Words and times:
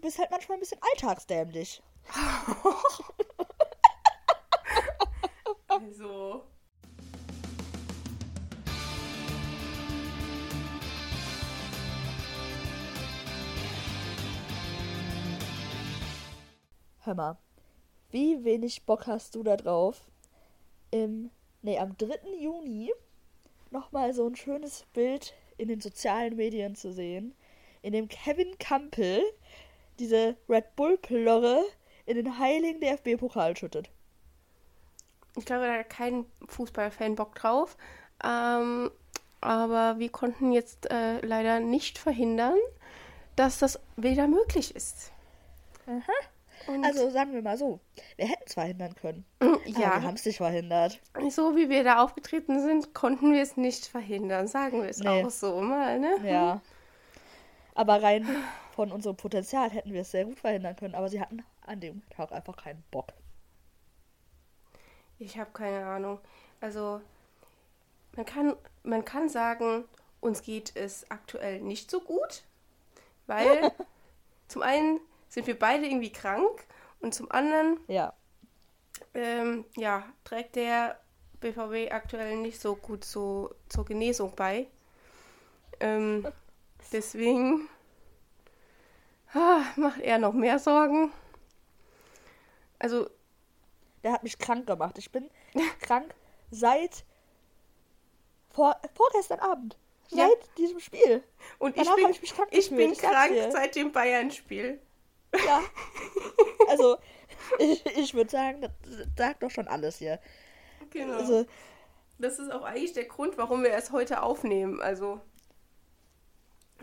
du 0.00 0.06
bist 0.06 0.18
halt 0.18 0.30
manchmal 0.30 0.56
ein 0.56 0.60
bisschen 0.60 0.80
alltagsdämlich. 0.92 1.82
Also. 5.68 6.42
Hör 17.02 17.14
mal, 17.14 17.38
wie 18.10 18.44
wenig 18.44 18.84
Bock 18.84 19.06
hast 19.06 19.34
du 19.34 19.42
da 19.42 19.56
drauf, 19.56 20.08
im, 20.90 21.30
nee, 21.62 21.78
am 21.78 21.96
3. 21.96 22.20
Juni 22.40 22.92
nochmal 23.70 24.12
so 24.14 24.26
ein 24.26 24.36
schönes 24.36 24.86
Bild 24.92 25.34
in 25.56 25.68
den 25.68 25.80
sozialen 25.80 26.36
Medien 26.36 26.74
zu 26.74 26.92
sehen, 26.92 27.34
in 27.82 27.92
dem 27.92 28.08
Kevin 28.08 28.58
Campbell 28.58 29.22
diese 30.00 30.36
Red 30.48 30.74
Bull-Plörre 30.76 31.62
in 32.06 32.16
den 32.16 32.38
heiligen 32.38 32.80
DFB-Pokal 32.80 33.56
schüttet. 33.56 33.90
Ich 35.36 35.44
glaube, 35.44 35.66
da 35.66 35.74
hat 35.74 35.90
kein 35.90 36.24
Fußballfan 36.48 37.14
Bock 37.14 37.34
drauf. 37.36 37.76
Ähm, 38.24 38.90
aber 39.40 39.98
wir 39.98 40.10
konnten 40.10 40.52
jetzt 40.52 40.90
äh, 40.90 41.20
leider 41.24 41.60
nicht 41.60 41.98
verhindern, 41.98 42.56
dass 43.36 43.58
das 43.58 43.78
wieder 43.96 44.26
möglich 44.26 44.74
ist. 44.74 45.12
Und 46.66 46.84
Also 46.84 47.10
sagen 47.10 47.32
wir 47.32 47.40
mal 47.42 47.56
so, 47.56 47.80
wir 48.16 48.26
hätten 48.26 48.42
es 48.46 48.54
verhindern 48.54 48.94
können. 48.94 49.24
ja, 49.64 49.78
wir 49.78 50.02
haben 50.02 50.14
es 50.14 50.26
nicht 50.26 50.36
verhindert. 50.38 51.00
so 51.30 51.56
wie 51.56 51.70
wir 51.70 51.84
da 51.84 52.02
aufgetreten 52.02 52.60
sind, 52.60 52.92
konnten 52.92 53.32
wir 53.32 53.40
es 53.42 53.56
nicht 53.56 53.86
verhindern. 53.86 54.46
Sagen 54.46 54.82
wir 54.82 54.88
es 54.90 54.98
Nee. 54.98 55.24
auch 55.24 55.30
so 55.30 55.60
mal, 55.62 55.98
ne? 55.98 56.16
Ja. 56.24 56.60
Aber 57.74 58.02
rein 58.02 58.26
von 58.80 58.92
unserem 58.92 59.16
Potenzial 59.16 59.68
hätten 59.68 59.92
wir 59.92 60.00
es 60.00 60.10
sehr 60.10 60.24
gut 60.24 60.40
verhindern 60.40 60.74
können. 60.74 60.94
Aber 60.94 61.10
sie 61.10 61.20
hatten 61.20 61.44
an 61.66 61.80
dem 61.80 62.00
Tag 62.08 62.32
einfach 62.32 62.56
keinen 62.56 62.82
Bock. 62.90 63.12
Ich 65.18 65.36
habe 65.36 65.50
keine 65.52 65.84
Ahnung. 65.84 66.18
Also, 66.62 67.02
man 68.16 68.24
kann, 68.24 68.56
man 68.82 69.04
kann 69.04 69.28
sagen, 69.28 69.84
uns 70.22 70.40
geht 70.40 70.74
es 70.76 71.10
aktuell 71.10 71.60
nicht 71.60 71.90
so 71.90 72.00
gut, 72.00 72.44
weil 73.26 73.70
zum 74.48 74.62
einen 74.62 74.98
sind 75.28 75.46
wir 75.46 75.58
beide 75.58 75.84
irgendwie 75.84 76.10
krank 76.10 76.64
und 77.00 77.14
zum 77.14 77.30
anderen, 77.30 77.80
Ja. 77.86 78.14
ähm, 79.12 79.66
ja, 79.76 80.04
trägt 80.24 80.56
der 80.56 80.98
BVB 81.40 81.92
aktuell 81.92 82.38
nicht 82.38 82.58
so 82.58 82.76
gut 82.76 83.04
so, 83.04 83.54
zur 83.68 83.84
Genesung 83.84 84.32
bei. 84.34 84.68
Ähm, 85.80 86.26
deswegen 86.92 87.68
macht 89.76 90.00
er 90.00 90.18
noch 90.18 90.32
mehr 90.32 90.58
Sorgen. 90.58 91.12
Also, 92.78 93.08
Der 94.02 94.12
hat 94.12 94.22
mich 94.22 94.38
krank 94.38 94.66
gemacht. 94.66 94.96
Ich 94.98 95.10
bin 95.10 95.30
krank 95.80 96.14
seit 96.50 97.04
vor, 98.50 98.80
vorgestern 98.94 99.40
Abend. 99.40 99.76
Ja. 100.08 100.28
Seit 100.28 100.58
diesem 100.58 100.80
Spiel. 100.80 101.22
und 101.58 101.76
ich 101.76 101.84
Danach 101.84 101.96
bin, 101.96 102.04
hab 102.06 102.10
ich 102.12 102.22
mich 102.22 102.34
krank 102.34 102.48
ich 102.50 102.70
bin 102.70 102.92
ich 102.92 102.98
krank 102.98 103.32
seit 103.50 103.76
dem 103.76 103.92
Bayern-Spiel. 103.92 104.80
Ja. 105.46 105.62
Also, 106.68 106.98
ich, 107.58 107.84
ich 107.84 108.14
würde 108.14 108.30
sagen, 108.30 108.60
das 108.60 108.72
sagt 109.16 109.42
doch 109.42 109.50
schon 109.50 109.66
alles 109.66 109.96
hier. 109.98 110.20
Genau. 110.90 111.14
Also, 111.14 111.44
das 112.18 112.38
ist 112.38 112.52
auch 112.52 112.62
eigentlich 112.62 112.92
der 112.92 113.06
Grund, 113.06 113.38
warum 113.38 113.64
wir 113.64 113.72
es 113.72 113.90
heute 113.90 114.22
aufnehmen. 114.22 114.80
Also, 114.80 115.20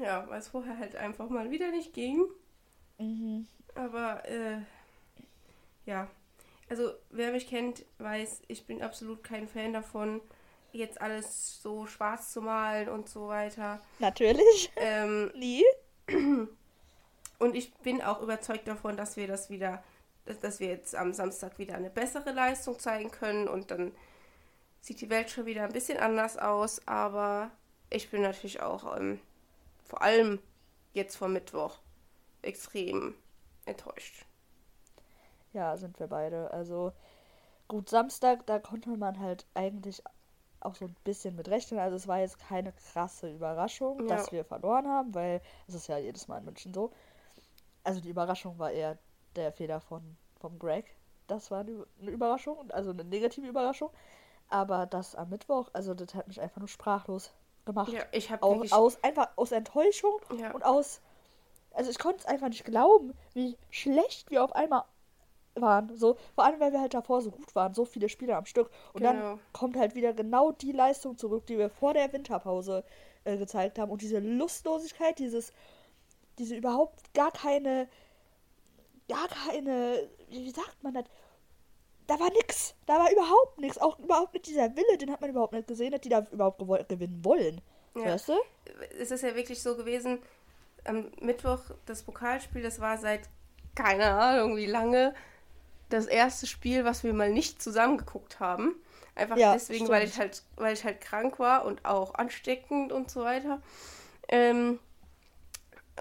ja, 0.02 0.28
weil 0.30 0.40
es 0.40 0.50
vorher 0.50 0.78
halt 0.78 0.96
einfach 0.96 1.30
mal 1.30 1.52
wieder 1.52 1.72
nicht 1.72 1.94
ging. 1.94 2.26
mhm. 2.98 3.48
Aber, 3.76 4.28
äh, 4.28 4.58
ja. 5.86 6.10
Also, 6.70 6.92
wer 7.12 7.32
mich 7.32 7.48
kennt, 7.48 7.86
weiß, 8.00 8.42
ich 8.48 8.66
bin 8.66 8.82
absolut 8.82 9.24
kein 9.24 9.48
Fan 9.48 9.72
davon, 9.72 10.20
jetzt 10.72 11.00
alles 11.00 11.62
so 11.62 11.86
schwarz 11.86 12.34
zu 12.34 12.42
malen 12.42 12.90
und 12.90 13.08
so 13.08 13.28
weiter. 13.28 13.82
natürlich. 14.00 14.72
Ähm, 14.78 15.32
Nie. 15.36 15.64
Und 17.40 17.56
ich 17.56 17.74
bin 17.76 18.02
auch 18.02 18.22
überzeugt 18.22 18.68
davon, 18.68 18.98
dass 18.98 19.16
wir 19.16 19.28
das 19.28 19.50
wieder, 19.50 19.84
dass, 20.26 20.40
dass 20.40 20.60
wir 20.60 20.70
jetzt 20.70 20.96
am 20.96 21.14
Samstag 21.14 21.60
wieder 21.60 21.76
eine 21.76 21.90
bessere 21.90 22.32
Leistung 22.32 22.80
zeigen 22.80 23.12
können 23.12 23.48
und 23.48 23.70
dann 23.70 23.92
sieht 24.82 25.02
die 25.02 25.10
Welt 25.10 25.30
schon 25.30 25.46
wieder 25.46 25.64
ein 25.64 25.72
bisschen 25.72 26.00
anders 26.00 26.38
aus. 26.38 26.82
Aber 26.88 27.52
ich 27.90 28.10
bin 28.10 28.24
natürlich 28.24 28.62
auch 28.62 28.98
ähm, 28.98 29.20
vor 29.88 30.02
allem 30.02 30.40
jetzt 30.94 31.16
vor 31.18 31.28
Mittwoch 31.30 31.80
extrem 32.42 33.16
enttäuscht. 33.66 34.26
Ja, 35.54 35.76
sind 35.78 36.00
wir 36.00 36.08
beide. 36.08 36.52
Also, 36.52 36.92
gut, 37.68 37.90
Samstag, 37.90 38.46
da 38.46 38.60
konnte 38.60 38.90
man 38.98 39.20
halt 39.20 39.46
eigentlich 39.54 40.04
auch 40.60 40.76
so 40.76 40.86
ein 40.86 40.96
bisschen 41.04 41.36
mit 41.36 41.50
rechnen. 41.50 41.80
Also, 41.80 41.96
es 41.96 42.08
war 42.08 42.20
jetzt 42.20 42.40
keine 42.40 42.74
krasse 42.74 43.32
Überraschung, 43.32 44.08
Ja. 44.08 44.16
dass 44.18 44.32
wir 44.32 44.44
verloren 44.46 44.88
haben, 44.88 45.14
weil 45.16 45.42
es 45.68 45.74
ist 45.76 45.88
ja 45.88 45.98
jedes 45.98 46.28
Mal 46.28 46.40
in 46.40 46.46
München 46.46 46.74
so. 46.74 46.92
Also, 47.84 48.02
die 48.02 48.10
Überraschung 48.10 48.58
war 48.60 48.72
eher 48.72 48.98
der 49.36 49.52
Fehler 49.52 49.80
von, 49.80 50.18
vom 50.40 50.60
Greg. 50.60 50.96
Das 51.28 51.52
war 51.52 51.62
eine 51.62 51.86
eine 52.02 52.12
Überraschung, 52.12 52.70
also 52.72 52.92
eine 52.92 53.04
negative 53.04 53.48
Überraschung. 53.48 53.90
Aber 54.50 54.86
das 54.86 55.16
am 55.16 55.30
Mittwoch, 55.30 55.70
also, 55.74 55.94
das 55.94 56.14
hat 56.16 56.28
mich 56.28 56.40
einfach 56.42 56.60
nur 56.60 56.68
sprachlos 56.70 57.34
gemacht. 57.68 57.92
Ja, 57.94 58.02
ich 58.12 58.32
habe 58.32 58.42
Auch, 58.42 58.72
aus, 58.72 59.04
einfach 59.04 59.30
aus 59.36 59.52
Enttäuschung 59.52 60.20
Ja. 60.40 60.52
und 60.52 60.66
aus. 60.66 61.02
Also 61.72 61.92
ich 61.92 62.00
konnte 62.00 62.22
es 62.22 62.26
einfach 62.26 62.48
nicht 62.50 62.66
glauben, 62.66 63.14
wie 63.36 63.56
schlecht 63.70 64.32
wir 64.32 64.44
auf 64.44 64.54
einmal 64.54 64.84
waren. 65.54 65.96
So, 65.96 66.18
vor 66.34 66.44
allem, 66.46 66.60
weil 66.60 66.72
wir 66.72 66.82
halt 66.82 66.94
davor 66.96 67.22
so 67.22 67.30
gut 67.32 67.54
waren, 67.56 67.74
so 67.76 67.86
viele 67.86 68.10
Spiele 68.10 68.36
am 68.36 68.46
Stück. 68.46 68.72
Und 68.94 69.02
Genau. 69.02 69.14
dann 69.14 69.40
kommt 69.54 69.78
halt 69.78 69.94
wieder 69.94 70.14
genau 70.14 70.52
die 70.52 70.72
Leistung 70.72 71.18
zurück, 71.18 71.46
die 71.46 71.58
wir 71.58 71.70
vor 71.70 71.94
der 71.94 72.12
Winterpause 72.14 72.84
äh, 73.26 73.38
gezeigt 73.38 73.78
haben. 73.78 73.92
Und 73.92 74.02
diese 74.02 74.20
Lustlosigkeit, 74.20 75.20
dieses, 75.20 75.54
diese 76.40 76.56
überhaupt 76.56 77.14
gar 77.14 77.32
keine, 77.32 77.88
gar 79.08 79.28
keine, 79.28 80.10
wie 80.30 80.50
sagt 80.50 80.84
man 80.84 80.94
das? 80.96 81.06
Da 82.08 82.20
war 82.20 82.32
nix. 82.32 82.74
Da 82.86 82.94
war 83.00 83.12
überhaupt 83.12 83.60
nichts. 83.60 83.78
Auch 83.78 84.00
überhaupt 84.00 84.34
nicht 84.34 84.48
dieser 84.48 84.76
Wille, 84.76 84.98
den 84.98 85.12
hat 85.12 85.22
man 85.22 85.30
überhaupt 85.30 85.54
nicht 85.54 85.68
gesehen, 85.68 85.92
dass 85.92 86.02
die 86.02 86.10
da 86.10 86.26
überhaupt 86.32 86.60
gewinnen 86.90 87.24
wollen. 87.24 87.62
Ja. 87.96 88.06
Weißt 88.06 88.30
du? 88.30 88.34
es 89.00 89.12
ist 89.12 89.24
ja 89.24 89.36
wirklich 89.36 89.62
so 89.62 89.76
gewesen, 89.76 90.20
am 90.86 91.12
Mittwoch 91.22 91.60
das 91.86 92.04
Pokalspiel, 92.04 92.62
das 92.62 92.80
war 92.80 92.98
seit 92.98 93.22
keine 93.76 94.12
Ahnung 94.12 94.58
wie 94.58 94.66
lange 94.66 95.14
das 95.90 96.06
erste 96.06 96.48
Spiel, 96.48 96.84
was 96.84 97.04
wir 97.04 97.14
mal 97.14 97.32
nicht 97.32 97.62
zusammen 97.62 97.98
geguckt 97.98 98.40
haben. 98.40 98.76
Einfach 99.16 99.38
Ja, 99.38 99.54
deswegen, 99.54 99.88
weil 99.88 100.08
ich 100.08 100.18
halt, 100.18 100.44
weil 100.56 100.74
ich 100.74 100.84
halt 100.84 101.02
krank 101.02 101.40
war 101.40 101.66
und 101.66 101.86
auch 101.86 102.16
ansteckend 102.16 102.92
und 102.92 103.10
so 103.10 103.24
weiter. 103.24 103.62
Ähm, 104.28 104.80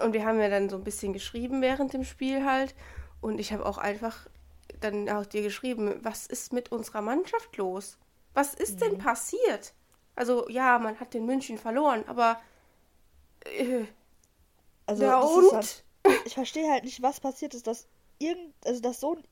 und 0.03 0.13
wir 0.13 0.25
haben 0.25 0.41
ja 0.41 0.49
dann 0.49 0.69
so 0.69 0.77
ein 0.77 0.85
bisschen 0.85 1.13
geschrieben 1.13 1.63
während 1.63 1.93
dem 1.93 2.05
Spiel 2.05 2.45
halt. 2.45 2.75
Und 3.21 3.39
ich 3.39 3.53
habe 3.53 3.65
auch 3.65 3.79
einfach 3.79 4.27
dann 4.81 5.09
auch 5.09 5.27
dir 5.27 5.43
geschrieben, 5.43 5.99
was 6.03 6.27
ist 6.27 6.53
mit 6.53 6.73
unserer 6.73 7.03
Mannschaft 7.03 7.57
los? 7.57 7.99
Was 8.35 8.55
ist 8.55 8.77
Mhm. 8.77 8.81
denn 8.81 8.99
passiert? 8.99 9.75
Also 10.15 10.49
ja, 10.49 10.79
man 10.79 10.99
hat 11.01 11.15
den 11.15 11.27
München 11.27 11.59
verloren, 11.59 12.05
aber 12.09 12.41
äh, 13.45 13.87
Also, 14.87 15.05
ja 15.05 15.21
und? 15.21 15.53
Halt, 15.53 15.85
ich 16.25 16.35
verstehe 16.35 16.71
halt 16.71 16.85
nicht, 16.85 17.03
was 17.03 17.21
passiert 17.21 17.55
ist, 17.55 17.67
dass 17.67 17.87
irgend, 18.19 18.55
also 18.65 18.81
dass 18.81 19.01
so 19.01 19.15
ein, 19.15 19.25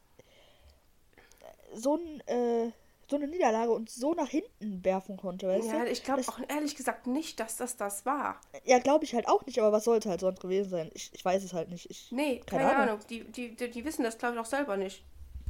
so 1.74 1.96
ein, 1.96 2.20
äh, 2.28 2.70
so 3.10 3.16
eine 3.16 3.28
Niederlage 3.28 3.70
uns 3.72 3.94
so 3.94 4.14
nach 4.14 4.28
hinten 4.28 4.84
werfen 4.84 5.16
konnte, 5.16 5.48
weißt 5.48 5.66
ja, 5.68 5.84
du? 5.84 5.90
ich 5.90 6.02
glaube 6.04 6.22
auch 6.26 6.38
ehrlich 6.48 6.74
gesagt 6.76 7.06
nicht, 7.06 7.40
dass 7.40 7.56
das 7.56 7.76
das 7.76 8.04
war. 8.06 8.40
Ja, 8.64 8.78
glaube 8.78 9.04
ich 9.04 9.14
halt 9.14 9.28
auch 9.28 9.44
nicht, 9.46 9.58
aber 9.60 9.70
was 9.72 9.84
sollte 9.84 10.08
halt 10.08 10.20
sonst 10.20 10.40
gewesen 10.40 10.70
sein? 10.70 10.90
Ich, 10.94 11.10
ich 11.12 11.24
weiß 11.24 11.42
es 11.44 11.52
halt 11.52 11.68
nicht. 11.70 11.90
Ich, 11.90 12.10
Nee, 12.10 12.40
Keine 12.46 12.64
keine, 12.64 12.76
Ahnung. 12.76 12.88
Ahnung. 12.92 13.00
Die, 13.10 13.24
die, 13.24 13.54
die 13.56 13.84
wissen 13.84 14.04
das, 14.04 14.16
glaube 14.18 14.34
ich, 14.36 14.40
auch 14.40 14.46
selber 14.46 14.76
nicht. 14.78 15.04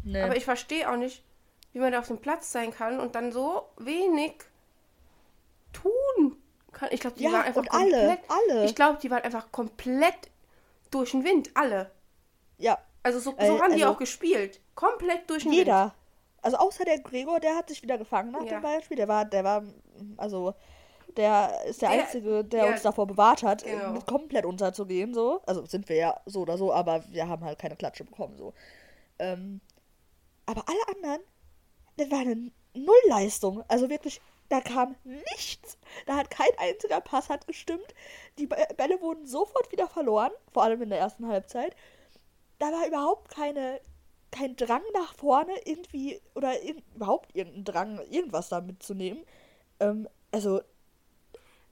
Nee. 0.05 0.21
Aber 0.23 0.37
ich 0.37 0.45
verstehe 0.45 0.91
auch 0.91 0.97
nicht, 0.97 1.25
wie 1.73 1.81
man 1.81 1.91
da 1.93 1.99
auf 1.99 2.07
dem 2.09 2.19
Platz 2.19 2.53
sein 2.53 2.71
kann 2.71 3.01
und 3.01 3.15
dann 3.17 3.33
so 3.33 3.65
wenig 3.79 4.35
tun 5.73 6.37
kann. 6.73 6.89
Ich 6.93 7.01
glaube, 7.01 7.17
die 7.17 7.25
Ja, 7.25 7.33
waren 7.33 7.43
einfach 7.45 7.63
und 7.63 7.73
alle, 7.73 8.19
alle. 8.29 8.65
Ich 8.65 8.75
glaube, 8.75 8.99
die 9.03 9.11
waren 9.11 9.23
einfach 9.23 9.51
komplett 9.53 10.31
durch 10.91 11.11
den 11.13 11.25
Wind, 11.25 11.51
alle. 11.55 11.91
ja, 12.59 12.79
Also 13.07 13.19
so, 13.19 13.33
so 13.33 13.37
Äh, 13.37 13.61
haben 13.61 13.75
die 13.77 13.83
also- 13.85 13.95
auch 13.95 13.99
gespielt. 13.99 14.61
Komplett 14.75 15.29
durch 15.29 15.43
den 15.43 15.51
Wind. 15.53 15.59
jeder. 15.59 15.95
Also 16.41 16.57
außer 16.57 16.85
der 16.87 17.01
Gregor, 17.01 17.39
der 17.39 17.55
hat 17.57 17.69
sich 17.69 17.83
wieder 17.83 17.99
gefangen 17.99 18.31
nach 18.33 18.43
Ja. 18.45 18.53
dem 18.59 18.63
Beispiel. 18.63 18.97
Der 18.97 19.09
war, 19.09 19.25
der 19.27 19.45
war, 19.45 19.63
also 20.17 20.55
der 21.17 21.65
ist 21.67 21.83
der, 21.83 21.91
Der- 21.91 22.01
Einzige, 22.01 22.45
der 22.45 22.65
ja, 22.67 22.73
uns 22.73 22.81
davor 22.83 23.07
bewahrt 23.07 23.43
hat, 23.43 23.63
genau. 23.65 23.97
äh, 23.97 24.01
komplett 24.07 24.47
unterzugehen, 24.47 25.13
so. 25.13 25.43
Also 25.47 25.67
sind 25.67 25.89
wir 25.91 25.97
ja 25.97 26.21
so 26.25 26.41
oder 26.41 26.57
so, 26.57 26.73
aber 26.73 27.05
wir 27.11 27.29
haben 27.29 27.45
halt 27.45 27.59
keine 27.59 27.77
Klatsche 27.77 28.05
bekommen, 28.05 28.37
so. 28.39 28.55
Ähm, 29.19 29.61
aber 30.47 30.65
alle 30.69 30.97
anderen, 30.97 31.21
das 31.97 32.11
war 32.11 32.19
eine 32.21 32.51
Nullleistung. 32.75 33.63
Also 33.69 33.89
wirklich, 33.89 34.21
da 34.49 34.61
kam 34.61 34.95
nichts. 35.05 35.79
Da 36.07 36.17
hat 36.17 36.31
kein 36.31 36.51
einziger 36.59 37.01
Pass 37.01 37.29
hat 37.31 37.47
gestimmt. 37.47 37.95
Die 38.39 38.47
Bä- 38.47 38.75
Bälle 38.75 39.01
wurden 39.01 39.27
sofort 39.27 39.71
wieder 39.73 39.89
verloren, 39.89 40.33
vor 40.53 40.65
allem 40.65 40.83
in 40.83 40.91
der 40.91 40.99
ersten 40.99 41.27
Halbzeit. 41.29 41.75
da 42.59 42.67
war 42.73 42.87
überhaupt 42.87 43.31
keine, 43.35 43.81
kein 44.31 44.57
Drang 44.57 44.83
nach 44.93 45.15
vorne 45.17 45.53
irgendwie 45.65 46.21
oder 46.35 46.61
in, 46.61 46.83
überhaupt 46.95 47.35
irgendein 47.35 47.65
Drang, 47.65 48.01
irgendwas 48.11 48.49
da 48.49 48.61
mitzunehmen. 48.61 49.25
Ähm, 49.81 50.09
also, 50.33 50.61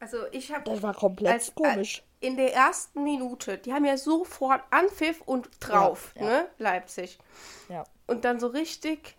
Also 0.00 0.18
ich 0.32 0.52
habe 0.52 0.64
das 0.70 0.82
war 0.82 0.94
komplett 0.94 1.32
als, 1.32 1.54
komisch. 1.54 1.98
Äh, 2.20 2.26
in 2.28 2.36
der 2.36 2.54
ersten 2.54 3.02
Minute, 3.02 3.58
die 3.58 3.72
haben 3.72 3.84
ja 3.84 3.96
sofort 3.96 4.62
Anpfiff 4.70 5.20
und 5.22 5.48
drauf, 5.60 6.14
Ja, 6.16 6.22
ja. 6.22 6.28
ne? 6.42 6.48
Leipzig. 6.58 7.18
Ja. 7.68 7.84
Und 8.12 8.24
dann 8.26 8.38
so 8.38 8.46
richtig, 8.48 9.16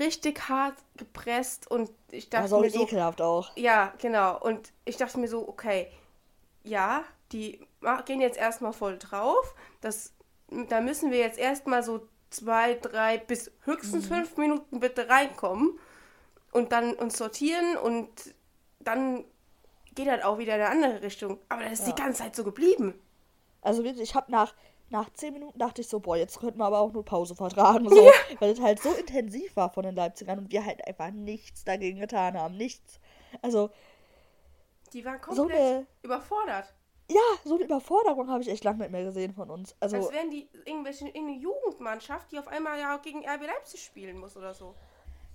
richtig 0.00 0.48
hart 0.48 0.74
gepresst 0.96 1.70
und 1.70 1.90
ich 2.10 2.28
dachte 2.28 2.42
Also 2.42 2.58
mir 2.60 2.70
so, 2.70 2.82
ekelhaft 2.82 3.22
auch. 3.22 3.56
ja, 3.56 3.92
genau. 3.98 4.38
Und 4.40 4.72
ich 4.84 4.96
dachte 4.96 5.18
mir 5.20 5.28
so, 5.28 5.48
okay, 5.48 5.90
ja, 6.64 7.04
die 7.32 7.64
gehen 8.04 8.20
jetzt 8.20 8.36
erstmal 8.36 8.72
voll 8.72 8.98
drauf. 8.98 9.54
Das, 9.80 10.12
da 10.68 10.80
müssen 10.80 11.10
wir 11.12 11.18
jetzt 11.18 11.38
erstmal 11.38 11.82
so 11.84 12.08
zwei, 12.30 12.74
drei 12.74 13.18
bis 13.18 13.52
höchstens 13.64 14.06
fünf 14.08 14.36
Minuten 14.36 14.80
bitte 14.80 15.08
reinkommen 15.08 15.78
und 16.52 16.72
dann 16.72 16.94
uns 16.94 17.16
sortieren 17.16 17.76
und 17.76 18.10
dann 18.80 19.24
geht 19.94 20.08
das 20.08 20.24
auch 20.24 20.38
wieder 20.38 20.56
in 20.56 20.62
eine 20.62 20.70
andere 20.70 21.02
Richtung. 21.02 21.38
Aber 21.48 21.62
das 21.62 21.74
ist 21.80 21.86
Ja. 21.86 21.92
die 21.94 22.02
ganze 22.02 22.22
Zeit 22.24 22.34
so 22.34 22.42
geblieben. 22.42 23.00
Also 23.62 23.84
wirklich, 23.84 24.02
ich 24.10 24.14
habe 24.16 24.30
nach, 24.32 24.52
nach 24.88 25.12
zehn 25.12 25.32
Minuten 25.32 25.58
dachte 25.58 25.80
ich 25.80 25.88
so, 25.88 26.00
boah, 26.00 26.16
jetzt 26.16 26.38
könnten 26.38 26.58
wir 26.58 26.64
aber 26.66 26.78
auch 26.80 26.92
nur 26.92 27.04
Pause 27.04 27.34
vertragen. 27.34 27.88
So, 27.88 28.10
Weil 28.40 28.50
es 28.50 28.60
halt 28.60 28.80
so 28.80 28.92
intensiv 28.92 29.56
war 29.56 29.70
von 29.70 29.82
den 29.82 29.94
Leipzigern 29.96 30.38
und 30.38 30.52
wir 30.52 30.64
halt 30.64 30.86
einfach 30.86 31.10
nichts 31.10 31.64
dagegen 31.64 31.98
getan 31.98 32.38
haben. 32.38 32.56
Nichts. 32.56 33.00
Also, 33.42 33.70
Die 34.92 35.04
waren 35.04 35.18
so 35.30 35.42
komplett 35.42 35.60
eine, 35.60 35.86
überfordert. 36.02 36.72
ja, 37.10 37.20
so 37.44 37.56
eine 37.56 37.64
Überforderung 37.64 38.30
habe 38.30 38.42
ich 38.42 38.48
echt 38.48 38.64
lange 38.64 38.78
nicht 38.78 38.92
mehr 38.92 39.04
gesehen 39.04 39.34
von 39.34 39.50
uns. 39.50 39.74
Also, 39.80 39.96
Als 39.96 40.12
wären 40.12 40.30
die 40.30 40.48
irgendwelche 40.64 41.06
irgendeine 41.06 41.38
Jugendmannschaft, 41.40 42.30
die 42.32 42.38
auf 42.38 42.48
einmal 42.48 42.78
ja 42.78 42.96
gegen 42.98 43.26
RB 43.28 43.42
Leipzig 43.46 43.82
spielen 43.84 44.18
muss 44.18 44.36
oder 44.36 44.54
so. 44.54 44.74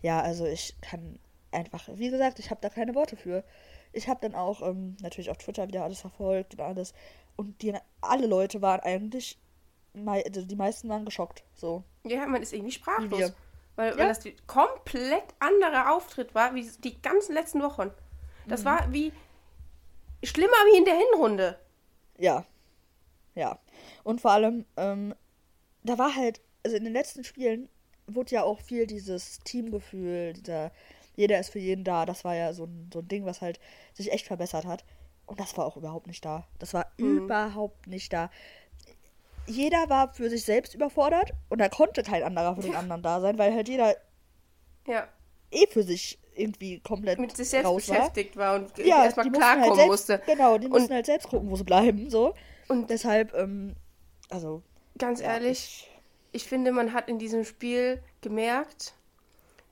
ja, 0.01 0.21
also 0.21 0.45
ich 0.45 0.79
kann 0.81 1.19
einfach, 1.51 1.89
wie 1.93 2.09
gesagt, 2.09 2.39
ich 2.39 2.49
habe 2.49 2.61
da 2.61 2.69
keine 2.69 2.95
Worte 2.95 3.17
für. 3.17 3.43
Ich 3.93 4.07
habe 4.07 4.21
dann 4.21 4.35
auch 4.35 4.61
ähm, 4.61 4.95
natürlich 5.01 5.29
auf 5.29 5.37
Twitter 5.37 5.67
wieder 5.67 5.83
alles 5.83 5.99
verfolgt 5.99 6.53
und 6.53 6.61
alles. 6.61 6.93
Und 7.35 7.61
die, 7.61 7.73
alle 8.01 8.27
Leute 8.27 8.61
waren 8.61 8.81
eigentlich, 8.81 9.39
also 10.05 10.43
die 10.45 10.55
meisten 10.55 10.89
waren 10.89 11.05
geschockt. 11.05 11.43
So. 11.55 11.83
Ja, 12.03 12.25
man 12.27 12.41
ist 12.41 12.53
irgendwie 12.53 12.71
sprachlos. 12.71 13.33
Weil, 13.75 13.91
weil 13.91 13.99
Ja. 13.99 14.07
das 14.07 14.19
die 14.19 14.35
komplett 14.47 15.23
anderer 15.39 15.93
Auftritt 15.95 16.35
war, 16.35 16.53
wie 16.55 16.69
die 16.83 17.01
ganzen 17.01 17.33
letzten 17.33 17.61
Wochen. 17.61 17.87
Mhm. 17.87 18.49
Das 18.49 18.65
war 18.65 18.91
wie 18.91 19.11
schlimmer 20.23 20.51
wie 20.71 20.77
in 20.77 20.85
der 20.85 20.95
Hinrunde. 20.97 21.59
Ja. 22.17 22.45
Ja. 23.33 23.59
Und 24.03 24.21
vor 24.21 24.31
allem, 24.31 24.65
ähm, 24.77 25.15
da 25.83 25.97
war 25.97 26.15
halt, 26.15 26.41
also 26.63 26.75
in 26.77 26.83
den 26.83 26.93
letzten 26.93 27.23
Spielen 27.23 27.69
wurde 28.07 28.35
ja 28.35 28.43
auch 28.43 28.59
viel 28.59 28.85
dieses 28.87 29.39
Teamgefühl, 29.39 30.33
dieser 30.33 30.71
jeder 31.15 31.39
ist 31.39 31.49
für 31.49 31.59
jeden 31.59 31.83
da. 31.83 32.05
Das 32.05 32.23
war 32.23 32.35
ja 32.35 32.53
so 32.53 32.65
ein, 32.65 32.89
so 32.93 32.99
ein 32.99 33.07
Ding, 33.07 33.25
was 33.25 33.41
halt 33.41 33.59
sich 33.93 34.11
echt 34.11 34.27
verbessert 34.27 34.65
hat. 34.65 34.83
Und 35.25 35.39
das 35.39 35.57
war 35.57 35.65
auch 35.65 35.77
überhaupt 35.77 36.07
nicht 36.07 36.23
da. 36.25 36.45
Das 36.59 36.73
war 36.73 36.87
überhaupt 36.97 37.87
nicht 37.87 38.11
da. 38.11 38.29
Jeder 39.47 39.89
war 39.89 40.13
für 40.13 40.29
sich 40.29 40.43
selbst 40.43 40.75
überfordert 40.75 41.31
und 41.49 41.59
da 41.59 41.69
konnte 41.69 42.03
kein 42.03 42.23
anderer 42.23 42.55
für 42.55 42.61
den 42.61 42.75
anderen 42.75 43.01
da 43.01 43.19
sein, 43.21 43.37
weil 43.37 43.53
halt 43.53 43.67
jeder 43.69 43.95
Ja, 44.85 45.07
eh 45.51 45.67
für 45.67 45.83
sich 45.83 46.19
irgendwie 46.35 46.79
komplett 46.79 47.19
mit 47.19 47.35
sich 47.35 47.49
selbst 47.49 47.67
raus 47.67 47.89
war. 47.89 47.97
beschäftigt 47.97 48.37
war 48.37 48.55
und 48.55 48.77
Ja, 48.77 49.03
erstmal 49.03 49.25
halt 49.25 49.35
klarkommen 49.35 49.75
selbst, 49.75 49.87
musste. 49.89 50.21
Genau, 50.25 50.57
die 50.57 50.67
mussten 50.67 50.85
Und- 50.89 50.93
halt 50.93 51.05
selbst 51.05 51.27
gucken, 51.29 51.49
wo 51.49 51.55
sie 51.55 51.63
bleiben, 51.63 52.09
so. 52.09 52.33
Und- 52.67 52.89
deshalb, 52.89 53.33
ähm, 53.33 53.75
also, 54.29 54.61
Ganz 54.97 55.19
ja, 55.21 55.33
ehrlich, 55.33 55.89
ich 56.31 56.43
finde, 56.47 56.71
man 56.71 56.93
hat 56.93 57.09
in 57.09 57.19
diesem 57.19 57.43
Spiel 57.43 58.01
gemerkt, 58.21 58.93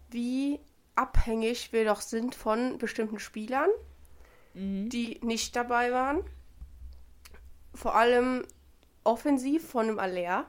wie 0.09 0.59
abhängig 0.95 1.71
wir 1.71 1.85
doch 1.85 2.01
sind 2.01 2.35
von 2.35 2.77
bestimmten 2.77 3.19
Spielern, 3.19 3.69
Mhm. 3.69 3.88
Die 4.89 5.19
nicht 5.23 5.55
dabei 5.55 5.91
waren. 5.91 6.23
Vor 7.73 7.95
allem 7.95 8.45
offensiv 9.03 9.67
von 9.67 9.87
dem 9.87 9.99
Aller. 9.99 10.45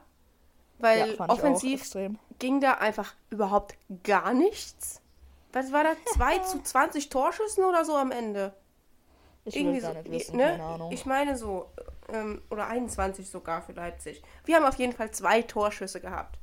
Weil 0.79 1.15
ja, 1.15 1.29
offensiv 1.29 1.83
ging 2.39 2.59
da 2.59 2.73
einfach 2.73 3.13
überhaupt 3.29 3.75
gar 4.03 4.33
nichts. 4.33 5.01
Was 5.53 5.71
war 5.71 5.83
da? 5.83 5.93
2 6.13 6.39
zu 6.39 6.63
20 6.63 7.09
Torschüssen 7.09 7.63
oder 7.63 7.85
so 7.85 7.95
am 7.95 8.11
Ende? 8.11 8.53
Ich 9.45 9.55
will 9.55 9.61
Irgendwie 9.61 9.81
gar 9.81 9.93
so, 9.93 9.99
nicht 9.99 10.11
wissen, 10.11 10.37
ne? 10.37 10.89
Ich 10.91 11.05
meine 11.05 11.35
so, 11.35 11.71
ähm, 12.09 12.41
oder 12.49 12.67
21 12.67 13.29
sogar 13.29 13.61
für 13.61 13.71
Leipzig. 13.73 14.21
Wir 14.45 14.55
haben 14.55 14.65
auf 14.65 14.75
jeden 14.75 14.93
Fall 14.93 15.11
zwei 15.11 15.41
Torschüsse 15.41 15.99
gehabt. 15.99 16.37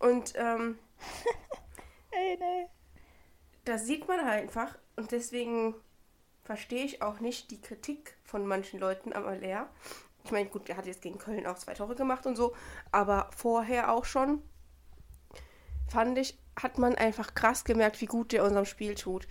Und 0.00 0.34
ähm, 0.36 0.78
Ey, 2.10 2.36
nee. 2.38 2.66
das 3.64 3.86
sieht 3.86 4.08
man 4.08 4.24
halt 4.24 4.42
einfach. 4.42 4.76
Und 4.96 5.12
deswegen 5.12 5.74
verstehe 6.44 6.84
ich 6.84 7.02
auch 7.02 7.20
nicht 7.20 7.50
die 7.50 7.60
Kritik 7.60 8.16
von 8.22 8.46
manchen 8.46 8.78
Leuten 8.78 9.12
am 9.12 9.26
Aller. 9.26 9.68
Ich 10.24 10.30
meine, 10.30 10.48
gut, 10.48 10.68
der 10.68 10.76
hat 10.76 10.86
jetzt 10.86 11.02
gegen 11.02 11.18
Köln 11.18 11.46
auch 11.46 11.56
zwei 11.56 11.74
Tore 11.74 11.94
gemacht 11.94 12.26
und 12.26 12.36
so, 12.36 12.54
aber 12.92 13.30
vorher 13.36 13.92
auch 13.92 14.04
schon, 14.04 14.42
fand 15.88 16.16
ich, 16.18 16.38
hat 16.60 16.78
man 16.78 16.94
einfach 16.94 17.34
krass 17.34 17.64
gemerkt, 17.64 18.00
wie 18.00 18.06
gut 18.06 18.32
der 18.32 18.44
unserem 18.44 18.64
Spiel 18.64 18.94
tut. 18.94 19.26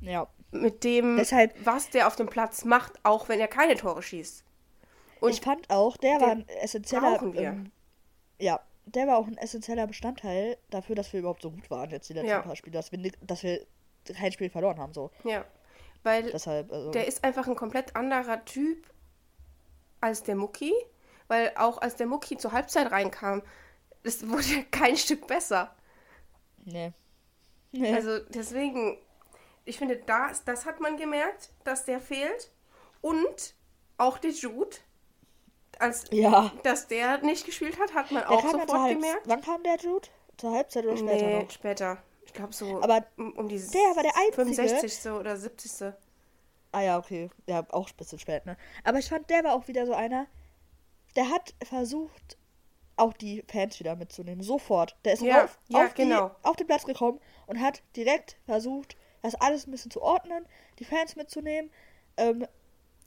Ja. 0.00 0.28
Mit 0.52 0.82
dem, 0.84 1.16
Deshalb- 1.16 1.54
was 1.64 1.90
der 1.90 2.06
auf 2.06 2.16
dem 2.16 2.28
Platz 2.28 2.64
macht, 2.64 2.92
auch 3.02 3.28
wenn 3.28 3.38
er 3.38 3.48
keine 3.48 3.76
Tore 3.76 4.02
schießt. 4.02 4.44
Und 5.20 5.30
ich 5.30 5.40
fand 5.42 5.68
auch, 5.68 5.96
der 5.98 6.20
war 6.20 6.30
ein 6.30 6.48
essentieller. 6.48 7.20
Ähm, 7.34 7.70
ja, 8.38 8.60
der 8.86 9.06
war 9.06 9.18
auch 9.18 9.26
ein 9.26 9.36
essentieller 9.36 9.86
Bestandteil 9.86 10.56
dafür, 10.70 10.96
dass 10.96 11.12
wir 11.12 11.20
überhaupt 11.20 11.42
so 11.42 11.50
gut 11.50 11.70
waren 11.70 11.90
jetzt 11.90 12.08
die 12.08 12.14
letzten 12.14 12.30
Ja. 12.30 12.40
paar 12.40 12.56
Spiele, 12.56 12.72
dass 12.72 12.90
wir, 12.90 13.12
dass 13.20 13.42
wir 13.42 13.66
kein 14.14 14.32
Spiel 14.32 14.48
verloren 14.48 14.78
haben. 14.78 14.94
So. 14.94 15.10
Ja, 15.24 15.44
weil 16.02 16.30
Deshalb, 16.30 16.72
also. 16.72 16.90
der 16.90 17.06
ist 17.06 17.24
einfach 17.24 17.46
ein 17.46 17.56
komplett 17.56 17.96
anderer 17.96 18.44
Typ 18.44 18.86
als 20.00 20.22
der 20.22 20.36
Mucki, 20.36 20.72
weil 21.28 21.52
auch 21.56 21.78
als 21.78 21.96
der 21.96 22.06
Mucki 22.06 22.36
zur 22.38 22.52
Halbzeit 22.52 22.90
reinkam, 22.90 23.42
es 24.02 24.28
wurde 24.28 24.64
kein 24.70 24.96
Stück 24.96 25.26
besser. 25.26 25.74
nee. 26.64 26.92
Nee. 27.72 27.94
Also 27.94 28.18
deswegen, 28.30 28.98
ich 29.64 29.78
finde, 29.78 29.96
das, 29.98 30.42
das 30.44 30.66
hat 30.66 30.80
man 30.80 30.96
gemerkt, 30.96 31.50
dass 31.62 31.84
der 31.84 32.00
fehlt. 32.00 32.50
Und 33.00 33.54
auch 33.96 34.18
der 34.18 34.32
Jude, 34.32 34.76
als 35.78 36.06
ja. 36.10 36.50
dass 36.64 36.88
der 36.88 37.18
nicht 37.22 37.46
gespielt 37.46 37.78
hat, 37.78 37.94
hat 37.94 38.10
man 38.10 38.22
Der 38.22 38.30
auch 38.32 38.42
sofort 38.42 38.88
gemerkt. 38.90 39.22
Wann 39.26 39.40
kam 39.40 39.62
der 39.62 39.76
Jude? 39.76 40.08
Zur 40.36 40.50
Halbzeit 40.52 40.84
oder 40.84 40.96
später 40.96 41.26
Nee, 41.26 41.42
noch? 41.44 41.50
später. 41.50 42.02
Ich 42.24 42.32
glaube 42.32 42.52
so 42.52 42.80
Aber 42.82 43.04
um, 43.16 43.32
um 43.32 43.48
die 43.48 43.58
der 43.58 43.80
war 43.96 44.02
der 44.02 44.16
Einzige- 44.16 44.44
65. 44.66 45.10
oder 45.12 45.36
70. 45.36 45.92
Ah 46.72 46.80
ja, 46.82 46.98
okay. 46.98 47.30
Ja, 47.46 47.66
auch 47.70 47.88
ein 47.88 47.96
bisschen 47.96 48.18
spät, 48.18 48.46
ne? 48.46 48.56
Aber 48.84 48.98
ich 48.98 49.08
fand, 49.08 49.28
der 49.30 49.42
war 49.42 49.54
auch 49.54 49.66
wieder 49.66 49.86
so 49.86 49.94
einer, 49.94 50.26
der 51.16 51.28
hat 51.30 51.54
versucht, 51.64 52.38
auch 52.96 53.12
die 53.14 53.42
Fans 53.50 53.80
wieder 53.80 53.96
mitzunehmen. 53.96 54.42
Sofort. 54.42 54.96
Der 55.04 55.14
ist 55.14 55.22
Ja, 55.22 55.44
auf, 55.44 55.58
ja, 55.68 55.84
auf, 55.86 55.94
die, 55.94 56.02
genau. 56.02 56.30
auf 56.42 56.56
den 56.56 56.66
Platz 56.66 56.84
gekommen 56.84 57.18
und 57.46 57.60
hat 57.60 57.82
direkt 57.96 58.36
versucht, 58.44 58.96
das 59.22 59.34
alles 59.34 59.66
ein 59.66 59.70
bisschen 59.72 59.90
zu 59.90 60.00
ordnen, 60.02 60.46
die 60.78 60.84
Fans 60.84 61.16
mitzunehmen, 61.16 61.70
ähm, 62.16 62.46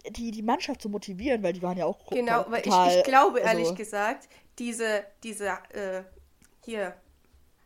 die, 0.09 0.31
die 0.31 0.41
Mannschaft 0.41 0.81
zu 0.81 0.89
motivieren, 0.89 1.41
weil 1.43 1.53
die 1.53 1.61
waren 1.61 1.77
ja 1.77 1.85
auch 1.85 2.05
Genau, 2.07 2.45
weil 2.49 2.61
ich, 2.67 2.97
ich 2.97 3.03
glaube, 3.03 3.39
ehrlich 3.39 3.63
also, 3.65 3.75
gesagt, 3.75 4.27
diese, 4.59 5.05
diese, 5.23 5.47
äh, 5.73 6.03
hier, 6.65 6.95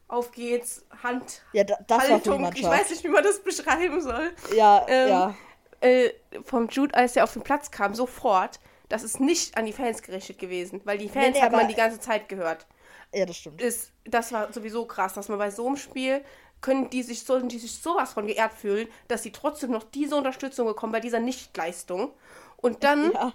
auf 0.08 0.32
geht's, 0.32 0.86
Hand, 1.04 1.42
Ja, 1.54 1.64
da, 1.64 1.76
das 1.88 2.10
Haltung, 2.10 2.50
ich 2.56 2.64
weiß 2.64 2.90
nicht, 2.90 3.04
wie 3.04 3.10
man 3.10 3.24
das 3.24 3.44
beschreiben 3.44 4.02
soll, 4.02 4.32
Ja, 4.56 4.86
Ähm, 4.88 5.10
ja. 5.10 5.36
äh, 5.82 6.12
vom 6.44 6.68
Jude, 6.70 6.96
als 6.96 7.16
er 7.16 7.24
auf 7.24 7.34
den 7.34 7.42
Platz 7.42 7.72
kam, 7.72 7.94
sofort, 7.94 8.60
das 8.90 9.04
ist 9.04 9.20
nicht 9.20 9.58
an 9.58 9.66
die 9.66 9.74
Fans 9.74 10.02
gerichtet 10.02 10.40
gewesen, 10.40 10.82
weil 10.86 10.98
die 10.98 11.10
Fans 11.10 11.36
nee, 11.36 11.42
hat 11.42 11.52
man 11.52 11.68
die 11.68 11.76
ganze 11.76 12.00
Zeit 12.00 12.30
gehört. 12.30 12.66
Ja, 13.14 13.26
das 13.26 13.38
stimmt. 13.38 13.62
Ist, 13.62 13.92
das 14.06 14.32
war 14.32 14.52
sowieso 14.54 14.86
krass, 14.86 15.14
dass 15.14 15.30
man 15.30 15.38
bei 15.38 15.52
so 15.52 15.68
einem 15.68 15.78
Spiel 15.78 16.24
können 16.62 16.90
die 16.90 17.04
sich, 17.04 17.24
sollen 17.24 17.50
die 17.50 17.60
sich 17.60 17.80
sowas 17.80 18.14
von 18.14 18.28
geehrt 18.28 18.54
fühlen, 18.54 18.88
dass 19.08 19.24
sie 19.24 19.32
trotzdem 19.32 19.72
noch 19.72 19.84
diese 19.84 20.16
Unterstützung 20.16 20.68
bekommen 20.68 20.92
bei 20.92 21.00
dieser 21.00 21.20
Nichtleistung. 21.20 22.12
Und 22.58 22.84
dann 22.84 23.12
Ja. 23.14 23.34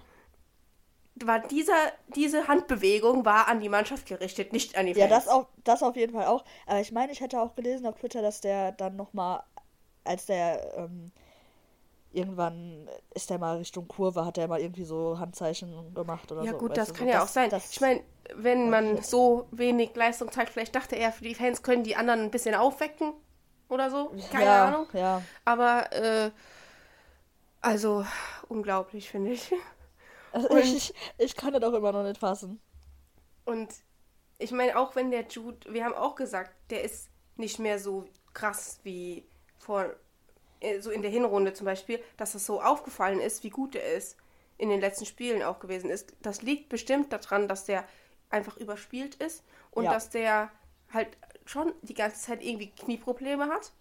War 1.15 1.39
dieser, 1.39 1.73
diese 2.15 2.47
Handbewegung 2.47 3.25
war 3.25 3.47
an 3.47 3.59
die 3.59 3.69
Mannschaft 3.69 4.07
gerichtet, 4.07 4.51
nicht 4.53 4.75
an 4.77 4.85
die 4.87 4.95
Fans. 4.95 4.97
Ja, 4.97 5.07
das 5.07 5.27
auf, 5.27 5.47
das 5.63 5.83
auf 5.83 5.95
jeden 5.95 6.13
Fall 6.13 6.25
auch. 6.27 6.43
Aber 6.65 6.79
ich 6.79 6.91
meine, 6.91 7.11
ich 7.11 7.21
hätte 7.21 7.39
auch 7.41 7.55
gelesen 7.55 7.85
auf 7.85 7.95
Twitter, 7.95 8.21
dass 8.21 8.41
der 8.41 8.71
dann 8.71 8.95
nochmal, 8.95 9.43
als 10.03 10.25
der 10.25 10.73
ähm, 10.77 11.11
irgendwann 12.11 12.87
ist 13.13 13.29
der 13.29 13.39
mal 13.39 13.57
Richtung 13.57 13.87
Kurve, 13.87 14.25
hat 14.25 14.37
der 14.37 14.47
mal 14.47 14.59
irgendwie 14.61 14.85
so 14.85 15.17
Handzeichen 15.19 15.93
gemacht 15.93 16.31
oder 16.31 16.43
Ja 16.43 16.51
so. 16.51 16.57
gut, 16.57 16.71
weißt 16.71 16.77
das 16.77 16.87
du, 16.89 16.93
kann 16.93 17.07
so. 17.07 17.13
ja 17.13 17.23
auch 17.23 17.27
sein. 17.27 17.49
das- 17.49 17.71
ich 17.71 17.81
meine, 17.81 18.01
wenn 18.35 18.69
man 18.69 19.01
so 19.01 19.47
wenig 19.51 19.95
Leistung 19.95 20.31
zeigt, 20.31 20.51
vielleicht 20.51 20.75
dachte 20.75 20.95
er, 20.95 21.11
für 21.11 21.23
die 21.23 21.35
Fans 21.35 21.63
können 21.63 21.83
die 21.83 21.95
anderen 21.95 22.21
ein 22.21 22.31
bisschen 22.31 22.55
aufwecken 22.55 23.13
oder 23.69 23.89
so. 23.89 24.11
Keine 24.31 24.45
ja, 24.45 24.65
Ahnung. 24.65 24.87
Ja, 24.93 25.21
Aber, 25.45 25.91
äh, 25.93 26.31
also, 27.61 28.05
unglaublich, 28.49 29.09
finde 29.09 29.31
ich. 29.31 29.51
Also 30.33 30.49
Und- 30.49 30.59
ich, 30.63 30.93
ich 31.17 31.35
kann 31.35 31.53
das 31.53 31.63
auch 31.63 31.73
immer 31.73 31.91
noch 31.91 32.03
nicht 32.03 32.17
fassen. 32.19 32.59
Und 33.45 33.69
ich 34.39 34.51
meine, 34.51 34.77
auch 34.77 34.95
wenn 34.95 35.11
der 35.11 35.23
Jude, 35.27 35.73
wir 35.73 35.85
haben 35.85 35.93
auch 35.93 36.15
gesagt, 36.15 36.51
der 36.69 36.83
ist 36.83 37.09
nicht 37.35 37.59
mehr 37.59 37.79
so 37.79 38.05
krass 38.33 38.79
wie 38.83 39.25
vor, 39.59 39.93
äh, 40.59 40.79
so 40.79 40.91
in 40.91 41.01
der 41.01 41.11
Hinrunde 41.11 41.53
zum 41.53 41.65
Beispiel, 41.65 42.01
dass 42.17 42.35
es 42.35 42.45
so 42.45 42.61
aufgefallen 42.61 43.19
ist, 43.19 43.43
wie 43.43 43.49
gut 43.49 43.75
er 43.75 43.93
ist 43.93 44.17
in 44.57 44.69
den 44.69 44.79
letzten 44.81 45.05
Spielen 45.05 45.43
auch 45.43 45.59
gewesen 45.59 45.89
ist. 45.89 46.13
Das 46.21 46.41
liegt 46.41 46.69
bestimmt 46.69 47.11
daran, 47.11 47.47
dass 47.47 47.65
der 47.65 47.85
einfach 48.29 48.57
überspielt 48.57 49.15
ist 49.15 49.43
und 49.71 49.85
Ja. 49.85 49.93
dass 49.93 50.09
der 50.09 50.51
halt 50.91 51.09
schon 51.45 51.73
die 51.81 51.93
ganze 51.95 52.21
Zeit 52.21 52.43
irgendwie 52.43 52.69
Knieprobleme 52.71 53.47
hat. 53.47 53.71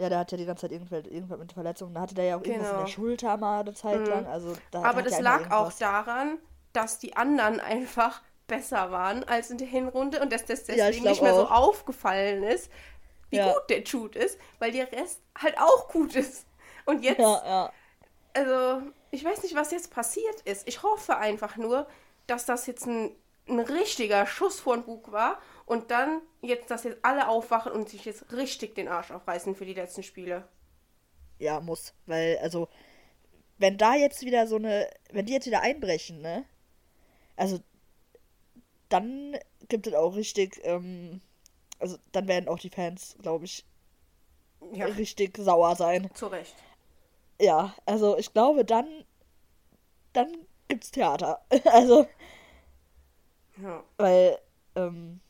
Ja, 0.00 0.08
der 0.08 0.18
hat 0.20 0.32
ja 0.32 0.38
die 0.38 0.46
ganze 0.46 0.62
Zeit 0.62 0.72
irgendwas, 0.72 1.04
irgendwas 1.06 1.38
mit 1.38 1.52
Verletzungen. 1.52 1.94
Da 1.94 2.00
hatte 2.00 2.14
der 2.14 2.24
ja 2.24 2.36
auch 2.36 2.42
irgendwas 2.42 2.70
in 2.70 2.76
Genau. 2.76 2.82
der 2.84 2.86
Schulter 2.86 3.36
mal 3.36 3.60
eine 3.60 3.74
Zeit 3.74 4.08
lang. 4.08 4.26
Also 4.26 4.56
da 4.70 4.88
Aber 4.88 5.02
das 5.02 5.18
ja 5.18 5.20
lag 5.20 5.50
auch 5.50 5.72
daran, 5.72 6.38
dass 6.72 6.98
die 6.98 7.16
anderen 7.16 7.60
einfach 7.60 8.22
besser 8.46 8.90
waren 8.90 9.24
als 9.24 9.50
in 9.50 9.58
der 9.58 9.66
Hinrunde 9.68 10.20
und 10.20 10.32
dass 10.32 10.44
das 10.44 10.66
Ja, 10.72 10.90
deswegen 10.90 11.02
glaub 11.02 11.12
nicht 11.12 11.22
mehr 11.22 11.34
so 11.34 11.46
auch. 11.46 11.50
aufgefallen 11.50 12.42
ist, 12.42 12.70
wie 13.30 13.36
Ja. 13.36 13.46
gut 13.54 13.70
der 13.70 13.82
Jude 13.84 14.18
ist, 14.18 14.38
weil 14.58 14.72
der 14.72 14.90
Rest 14.92 15.20
halt 15.38 15.58
auch 15.58 15.88
gut 15.88 16.16
ist. 16.16 16.46
Und 16.86 17.02
jetzt, 17.04 17.18
Ja, 17.18 17.42
ja. 17.46 17.72
also, 18.34 18.82
ich 19.10 19.24
weiß 19.24 19.42
nicht, 19.42 19.54
was 19.54 19.70
jetzt 19.72 19.90
passiert 19.92 20.40
ist. 20.42 20.66
Ich 20.68 20.82
hoffe 20.82 21.16
einfach 21.16 21.56
nur, 21.56 21.86
dass 22.26 22.46
das 22.46 22.66
jetzt 22.66 22.86
ein, 22.86 23.10
ein 23.48 23.60
richtiger 23.60 24.26
Schuss 24.26 24.60
von 24.60 24.84
Bug 24.84 25.12
war 25.12 25.38
und 25.70 25.90
dann 25.90 26.22
jetzt, 26.42 26.70
dass 26.70 26.84
jetzt 26.84 26.98
alle 27.04 27.28
aufwachen 27.28 27.72
und 27.72 27.88
sich 27.88 28.04
jetzt 28.04 28.32
richtig 28.32 28.74
den 28.76 28.88
Arsch 28.88 29.10
aufreißen 29.12 29.54
für 29.56 29.66
die 29.66 29.74
letzten 29.74 30.02
Spiele. 30.02 30.48
Ja, 31.38 31.60
muss. 31.60 31.94
Weil, 32.06 32.38
also, 32.38 32.68
wenn 33.58 33.78
da 33.78 33.94
jetzt 33.96 34.22
wieder 34.22 34.46
so 34.48 34.56
eine, 34.56 34.90
wenn 35.12 35.26
die 35.26 35.34
jetzt 35.34 35.46
wieder 35.46 35.62
einbrechen, 35.62 36.22
ne? 36.22 36.44
Also, 37.36 37.60
dann 38.88 39.36
gibt 39.68 39.86
es 39.86 39.94
auch 39.94 40.14
richtig, 40.16 40.60
ähm, 40.64 41.20
also 41.80 41.98
dann 42.12 42.28
werden 42.28 42.48
auch 42.48 42.58
die 42.58 42.70
Fans, 42.70 43.16
glaube 43.22 43.44
ich, 43.46 43.64
Ja, 44.72 44.86
richtig 44.86 45.36
sauer 45.38 45.76
sein. 45.76 46.10
zu 46.14 46.26
Recht. 46.28 46.56
Ja, 47.40 47.74
also 47.86 48.16
ich 48.18 48.32
glaube, 48.32 48.64
dann, 48.64 48.86
dann 50.12 50.46
gibt's 50.68 50.90
Theater. 50.92 51.40
Also, 51.64 52.06
Ja. 53.62 53.84
weil, 53.98 54.38
ähm, 54.76 55.20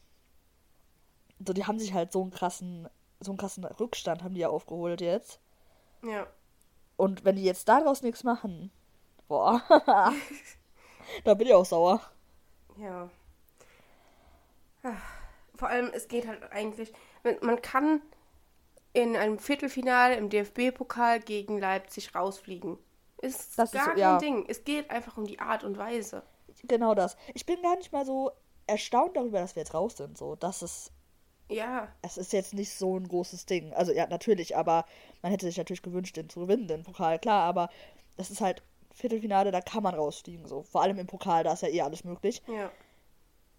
so, 1.47 1.53
die 1.53 1.65
haben 1.67 1.79
sich 1.79 1.93
halt 1.95 2.13
so 2.13 2.23
einen 2.23 2.31
krassen, 2.31 2.89
so 3.21 3.31
einen 3.33 3.39
krassen 3.39 3.65
Rückstand 3.65 4.23
haben 4.23 4.35
die 4.35 4.41
ja 4.41 4.49
aufgeholt 4.49 5.01
jetzt. 5.01 5.41
ja. 6.03 6.27
Und 6.97 7.25
wenn 7.25 7.37
die 7.37 7.45
jetzt 7.45 7.67
daraus 7.67 8.03
nichts 8.03 8.25
machen, 8.25 8.71
boah, 9.27 9.63
da 11.25 11.33
bin 11.35 11.47
ich 11.47 11.55
auch 11.55 11.65
sauer. 11.65 12.03
Ja. 12.79 13.09
Ah, 14.83 14.93
Vor 15.57 15.69
allem, 15.69 15.91
es 15.95 16.09
geht 16.09 16.27
halt 16.27 16.43
eigentlich, 16.53 16.93
man- 17.43 17.63
kann 17.63 18.03
in 18.93 19.17
einem 19.17 19.39
Viertelfinale 19.39 20.17
im 20.17 20.29
DFB-Pokal 20.31 21.21
gegen 21.21 21.59
Leipzig 21.59 22.15
rausfliegen. 22.15 22.77
Ist 23.23 23.59
Das 23.59 23.71
ist 23.71 23.75
gar 23.75 23.85
so- 23.85 23.91
kein 23.91 23.99
ja. 23.99 24.19
Ding. 24.19 24.45
Es 24.49 24.65
geht 24.65 24.91
einfach 24.91 25.17
um 25.17 25.25
die 25.27 25.39
Art 25.39 25.65
und 25.65 25.79
Weise. 25.79 26.23
Genau 26.65 26.95
das. 26.95 27.17
Ich 27.35 27.47
bin 27.47 27.63
gar 27.63 27.77
nicht 27.77 27.93
mal 27.93 28.05
so 28.05 28.33
erstaunt 28.67 29.17
darüber, 29.17 29.39
dass 29.41 29.55
wir 29.57 29.63
jetzt 29.63 29.75
raus 29.75 29.97
sind. 29.97 30.19
So, 30.19 30.35
das 30.37 30.63
ist, 30.63 30.93
Ja, 31.51 31.89
es 32.03 32.17
ist 32.17 32.33
jetzt 32.33 32.55
nicht 32.55 32.73
so 32.73 32.97
ein 32.99 33.09
großes 33.09 33.47
Ding. 33.47 33.73
Also 33.75 33.93
ja, 33.93 34.07
natürlich, 34.07 34.57
aber 34.57 34.85
man 35.23 35.33
hätte 35.33 35.47
sich 35.47 35.57
natürlich 35.59 35.83
gewünscht, 35.83 36.17
den 36.17 36.29
zu 36.29 36.41
gewinnen, 36.41 36.69
den 36.69 36.83
Pokal, 36.85 37.19
klar, 37.19 37.43
aber 37.43 37.69
das 38.17 38.31
ist 38.31 38.41
halt 38.41 38.63
Viertelfinale, 38.95 39.51
da 39.51 39.61
kann 39.61 39.83
man 39.83 39.95
rausfliegen, 39.95 40.47
so. 40.47 40.63
Vor 40.63 40.83
allem 40.83 40.99
im 40.99 41.07
Pokal, 41.07 41.45
da 41.45 41.53
ist 41.53 41.63
ja 41.63 41.69
eh 41.69 41.83
alles 41.83 42.05
möglich. 42.05 42.43
ja. 42.47 42.71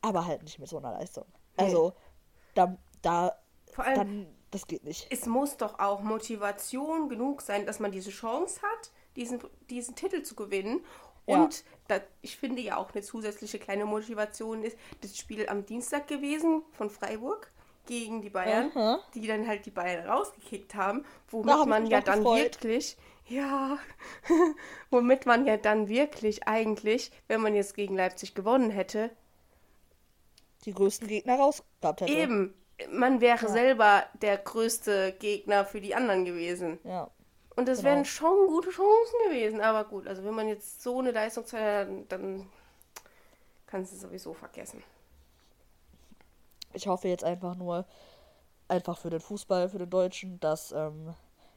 Aber 0.04 0.26
halt 0.26 0.42
nicht 0.42 0.58
mit 0.58 0.68
so 0.68 0.80
einer 0.80 0.94
Leistung. 0.94 1.26
Also, 1.58 1.94
da, 2.56 2.76
da, 3.04 3.38
Vor 3.72 3.86
allem, 3.86 3.96
dann, 3.96 4.28
das 4.50 4.66
geht 4.66 4.84
nicht. 4.84 5.06
es 5.12 5.28
muss 5.28 5.58
doch 5.58 5.78
auch 5.78 6.02
Motivation 6.02 7.08
genug 7.08 7.42
sein, 7.42 7.68
dass 7.68 7.80
man 7.80 7.92
diese 7.92 8.10
Chance 8.10 8.62
hat, 8.64 8.92
diesen, 9.16 9.40
diesen 9.70 9.96
Titel 9.96 10.24
zu 10.24 10.36
gewinnen. 10.36 10.84
Ja. 11.28 11.44
Und 11.44 11.64
da, 11.88 12.00
ich 12.22 12.36
finde 12.36 12.62
ja 12.62 12.78
auch 12.78 12.92
eine 12.92 13.04
zusätzliche 13.04 13.60
kleine 13.60 13.86
Motivation 13.86 14.64
ist 14.64 14.78
das 15.02 15.16
Spiel 15.16 15.48
am 15.48 15.66
Dienstag 15.66 16.08
gewesen 16.08 16.64
von 16.72 16.90
Freiburg 16.90 17.51
gegen 17.86 18.22
die 18.22 18.30
Bayern, 18.30 18.72
Aha. 18.76 19.00
die 19.14 19.26
dann 19.28 19.48
halt 19.48 19.66
die 19.66 19.72
Bayern 19.72 20.08
rausgekickt 20.08 20.76
haben, 20.76 21.04
Da 21.04 21.32
womit 21.32 21.56
ich 21.62 21.66
man 21.66 21.86
ja 21.88 22.02
dann 22.02 22.20
gefreut. 22.20 22.40
wirklich, 22.44 22.98
ja, 23.28 23.78
womit 24.90 25.26
man 25.26 25.46
ja 25.46 25.58
dann 25.58 25.88
wirklich 25.88 26.48
eigentlich, 26.48 27.12
wenn 27.28 27.42
man 27.42 27.56
jetzt 27.56 27.76
gegen 27.76 27.96
Leipzig 27.96 28.36
gewonnen 28.36 28.70
hätte, 28.72 29.10
Die 30.66 30.74
größten 30.74 31.08
Gegner 31.08 31.36
rausgehabt 31.38 32.02
hätte. 32.02 32.12
eben, 32.12 32.54
man 32.92 33.20
wäre 33.22 33.48
selber 33.50 34.04
der 34.22 34.38
größte 34.38 35.14
Gegner 35.20 35.66
für 35.66 35.82
die 35.82 35.96
anderen 35.96 36.26
gewesen. 36.26 36.80
Ja. 36.84 37.10
Und 37.56 37.68
das 37.68 37.80
Genau. 37.80 37.90
wären 37.92 38.06
schon 38.06 38.48
gute 38.48 38.70
Chancen 38.70 39.16
gewesen. 39.28 39.62
Aber 39.62 39.84
gut, 39.84 40.08
also 40.08 40.24
wenn 40.24 40.34
man 40.34 40.48
jetzt 40.48 40.82
so 40.82 41.00
eine 41.00 41.12
Leistung 41.12 41.46
zeigt, 41.46 41.90
dann, 41.90 42.08
dann 42.08 42.50
kannst 43.68 43.92
du 43.92 43.96
es 43.98 44.02
sowieso 44.02 44.34
vergessen. 44.34 44.82
Ich 46.74 46.88
hoffe 46.88 47.08
jetzt 47.08 47.24
einfach 47.24 47.56
nur, 47.56 47.86
einfach 48.68 48.98
für 48.98 49.10
den 49.10 49.20
Fußball, 49.20 49.70
für 49.70 49.78
den 49.80 49.90
Deutschen, 49.90 50.40
dass, 50.40 50.72
ähm, 50.72 51.14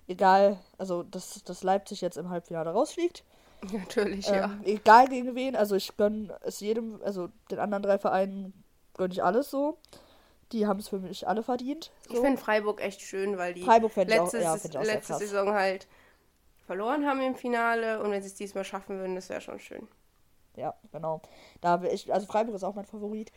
egal, 0.08 0.58
also, 0.78 1.02
dass, 1.02 1.42
dass 1.44 1.62
Leipzig 1.62 2.00
jetzt 2.00 2.16
im 2.16 2.28
Halbfinale 2.30 2.70
rausfliegt. 2.70 3.24
Natürlich, 3.72 4.28
Ähm, 4.28 4.60
Egal 4.64 5.08
gegen 5.08 5.34
wen, 5.34 5.56
also 5.56 5.74
ich 5.76 5.96
gönne 5.96 6.36
es 6.42 6.60
jedem, 6.60 7.00
also 7.04 7.28
den 7.50 7.58
anderen 7.60 7.82
drei 7.82 7.98
Vereinen 7.98 8.52
gönne 8.94 9.12
ich 9.14 9.22
alles 9.22 9.50
so. 9.50 9.78
Die 10.52 10.66
haben 10.66 10.78
es 10.78 10.88
für 10.88 10.98
mich 10.98 11.26
alle 11.26 11.42
verdient. 11.42 11.90
Ich 12.08 12.16
So. 12.16 12.22
finde 12.22 12.36
Freiburg 12.36 12.80
echt 12.82 13.00
schön, 13.00 13.38
weil 13.38 13.54
die 13.54 13.62
ich 13.62 13.68
auch- 13.68 13.80
letzte, 13.96 14.40
ja, 14.40 14.54
ich 14.56 14.76
auch 14.78 14.84
sehr 14.84 14.94
letzte. 14.94 15.14
Saison 15.14 15.52
halt 15.54 15.86
verloren 16.66 17.06
haben 17.06 17.20
im 17.22 17.34
Finale. 17.34 18.02
Und 18.02 18.10
wenn 18.10 18.20
sie 18.22 18.28
es 18.28 18.34
diesmal 18.34 18.64
schaffen 18.64 18.98
würden, 18.98 19.14
das 19.14 19.28
wäre 19.30 19.40
schon 19.40 19.58
schön. 19.58 19.88
Ja, 20.56 20.74
genau. 20.92 21.20
Da 21.60 21.82
ich, 21.84 22.12
also 22.12 22.26
Freiburg 22.26 22.54
ist 22.54 22.62
auch 22.64 22.74
mein 22.74 22.84
Favorit. 22.84 23.32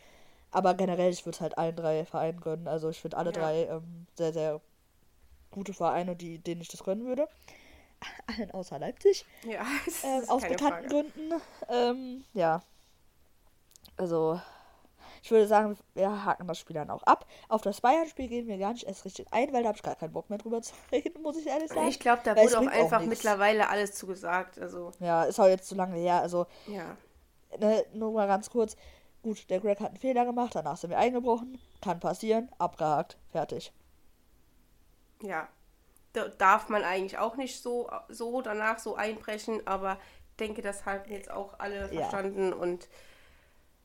Aber 0.50 0.74
generell, 0.74 1.10
ich 1.12 1.24
würde 1.26 1.36
es 1.36 1.40
halt 1.40 1.58
allen 1.58 1.76
drei 1.76 2.04
Vereinen 2.06 2.40
gönnen. 2.40 2.68
Also 2.68 2.88
ich 2.88 3.00
finde 3.00 3.16
alle 3.18 3.32
Ja. 3.32 3.40
drei 3.40 3.64
ähm, 3.66 4.06
sehr, 4.16 4.32
sehr 4.32 4.60
gute 5.50 5.72
Vereine, 5.74 6.16
die, 6.16 6.38
denen 6.38 6.60
ich 6.62 6.68
das 6.68 6.84
gönnen 6.84 7.06
würde. 7.06 7.28
Allen 8.38 8.50
außer 8.52 8.78
Leipzig. 8.78 9.26
Ja, 9.44 9.62
Ähm, 10.04 10.28
aus 10.28 10.42
bekannten 10.42 10.58
Frage. 10.68 10.88
Gründen. 10.88 11.32
Ähm, 11.68 12.24
ja. 12.32 12.62
Also, 13.96 14.40
ich 15.22 15.30
würde 15.32 15.48
sagen, 15.48 15.76
wir 15.94 16.24
haken 16.24 16.46
das 16.46 16.58
Spiel 16.60 16.74
dann 16.74 16.90
auch 16.90 17.02
ab. 17.02 17.26
Auf 17.48 17.62
das 17.62 17.80
Bayern-Spiel 17.80 18.28
gehen 18.28 18.46
wir 18.46 18.56
gar 18.58 18.72
nicht 18.72 18.84
erst 18.84 19.04
richtig 19.04 19.26
ein, 19.32 19.52
weil 19.52 19.62
da 19.62 19.68
habe 19.70 19.76
ich 19.76 19.82
gar 19.82 19.96
keinen 19.96 20.12
Bock 20.12 20.30
mehr 20.30 20.38
drüber 20.38 20.62
zu 20.62 20.72
reden, 20.92 21.22
muss 21.22 21.36
ich 21.36 21.46
ehrlich 21.46 21.70
sagen. 21.70 21.88
Ich 21.88 21.98
glaube, 21.98 22.22
da 22.24 22.36
Weil 22.36 22.44
wurde 22.46 22.58
auch 22.60 22.66
einfach 22.68 23.00
nichts. 23.00 23.24
mittlerweile 23.24 23.68
alles 23.68 23.94
zugesagt. 23.94 24.58
Also, 24.60 24.92
Ja, 25.00 25.24
ist 25.24 25.40
auch 25.40 25.48
jetzt 25.48 25.68
zu 25.68 25.74
lange 25.74 25.96
her. 25.96 26.20
Also, 26.22 26.46
ja. 26.68 26.96
ne, 27.58 27.84
nur 27.94 28.12
mal 28.12 28.28
ganz 28.28 28.48
kurz. 28.48 28.76
Gut, 29.22 29.50
der 29.50 29.60
Greg 29.60 29.80
hat 29.80 29.88
einen 29.88 29.96
Fehler 29.98 30.24
gemacht, 30.24 30.54
danach 30.54 30.76
sind 30.76 30.90
wir 30.90 30.98
eingebrochen. 30.98 31.58
Kann 31.82 32.00
passieren, 32.00 32.48
abgehakt, 32.58 33.18
fertig. 33.30 33.72
Ja. 35.22 35.48
Da 36.14 36.28
darf 36.28 36.68
man 36.68 36.84
eigentlich 36.84 37.18
auch 37.18 37.36
nicht 37.36 37.62
so, 37.62 37.90
so 38.08 38.40
danach 38.40 38.78
so 38.78 38.94
einbrechen, 38.96 39.66
aber 39.66 39.98
denke, 40.40 40.62
das 40.62 40.86
haben 40.86 41.08
jetzt 41.10 41.30
auch 41.30 41.58
alle 41.58 41.92
Ja. 41.92 42.00
verstanden 42.00 42.52
und 42.52 42.88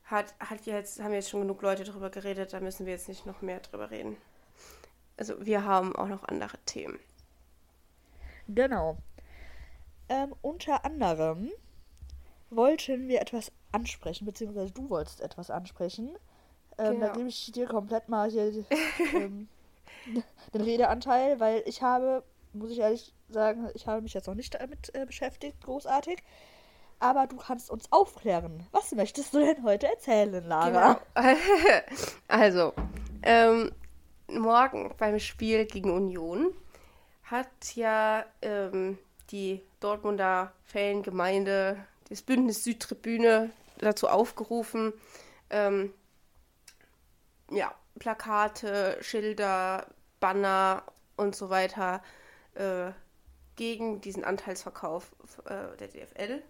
hat, 0.04 0.34
hat 0.40 0.64
jetzt, 0.66 1.00
haben 1.02 1.12
jetzt 1.12 1.30
schon 1.30 1.40
genug 1.40 1.60
Leute 1.62 1.84
drüber 1.84 2.10
geredet, 2.10 2.52
da 2.52 2.60
müssen 2.60 2.86
wir 2.86 2.94
jetzt 2.94 3.08
nicht 3.08 3.26
noch 3.26 3.42
mehr 3.42 3.60
drüber 3.60 3.90
reden. 3.90 4.16
Also 5.16 5.44
wir 5.44 5.64
haben 5.64 5.94
auch 5.94 6.08
noch 6.08 6.24
andere 6.24 6.58
Themen. 6.66 6.98
Genau. 8.48 8.96
Ähm, 10.08 10.34
unter 10.42 10.84
anderem 10.84 11.50
wollten 12.56 13.08
wir 13.08 13.20
etwas 13.20 13.52
ansprechen, 13.72 14.24
beziehungsweise 14.26 14.72
du 14.72 14.88
wolltest 14.90 15.20
etwas 15.20 15.50
ansprechen. 15.50 16.10
Ähm, 16.78 17.00
Da 17.00 17.06
Genau. 17.06 17.12
gebe 17.12 17.28
ich 17.28 17.52
dir 17.52 17.66
komplett 17.66 18.08
mal 18.08 18.30
hier 18.30 18.64
ähm, 19.14 19.48
den 20.52 20.60
Redeanteil, 20.60 21.40
weil 21.40 21.62
ich 21.66 21.82
habe, 21.82 22.22
muss 22.52 22.70
ich 22.70 22.78
ehrlich 22.80 23.12
sagen, 23.28 23.68
ich 23.74 23.86
habe 23.86 24.02
mich 24.02 24.14
jetzt 24.14 24.26
noch 24.26 24.34
nicht 24.34 24.54
damit 24.54 24.94
äh, 24.94 25.06
beschäftigt, 25.06 25.60
großartig. 25.62 26.22
Aber 27.00 27.26
du 27.26 27.36
kannst 27.36 27.70
uns 27.70 27.90
aufklären. 27.92 28.66
Was 28.70 28.92
möchtest 28.92 29.34
du 29.34 29.40
denn 29.40 29.62
heute 29.64 29.88
erzählen, 29.88 30.46
Lara? 30.46 31.00
Genau. 31.14 31.36
also, 32.28 32.72
ähm, 33.22 33.72
morgen 34.28 34.94
beim 34.96 35.18
Spiel 35.18 35.66
gegen 35.66 35.90
Union 35.90 36.54
hat 37.24 37.48
ja 37.74 38.24
ähm, 38.42 38.98
die 39.30 39.60
Dortmunder 39.80 40.52
Fangemeinde, 40.64 41.84
das 42.08 42.22
Bündnis 42.22 42.64
Südtribüne, 42.64 43.50
dazu 43.78 44.08
aufgerufen, 44.08 44.92
ähm, 45.50 45.92
ja, 47.50 47.74
Plakate, 47.98 48.98
Schilder, 49.00 49.86
Banner 50.20 50.84
und 51.16 51.36
so 51.36 51.50
weiter 51.50 52.02
äh, 52.54 52.90
gegen 53.56 54.00
diesen 54.00 54.24
Anteilsverkauf 54.24 55.12
äh, 55.44 55.76
der 55.76 55.88
DFL 55.88 56.42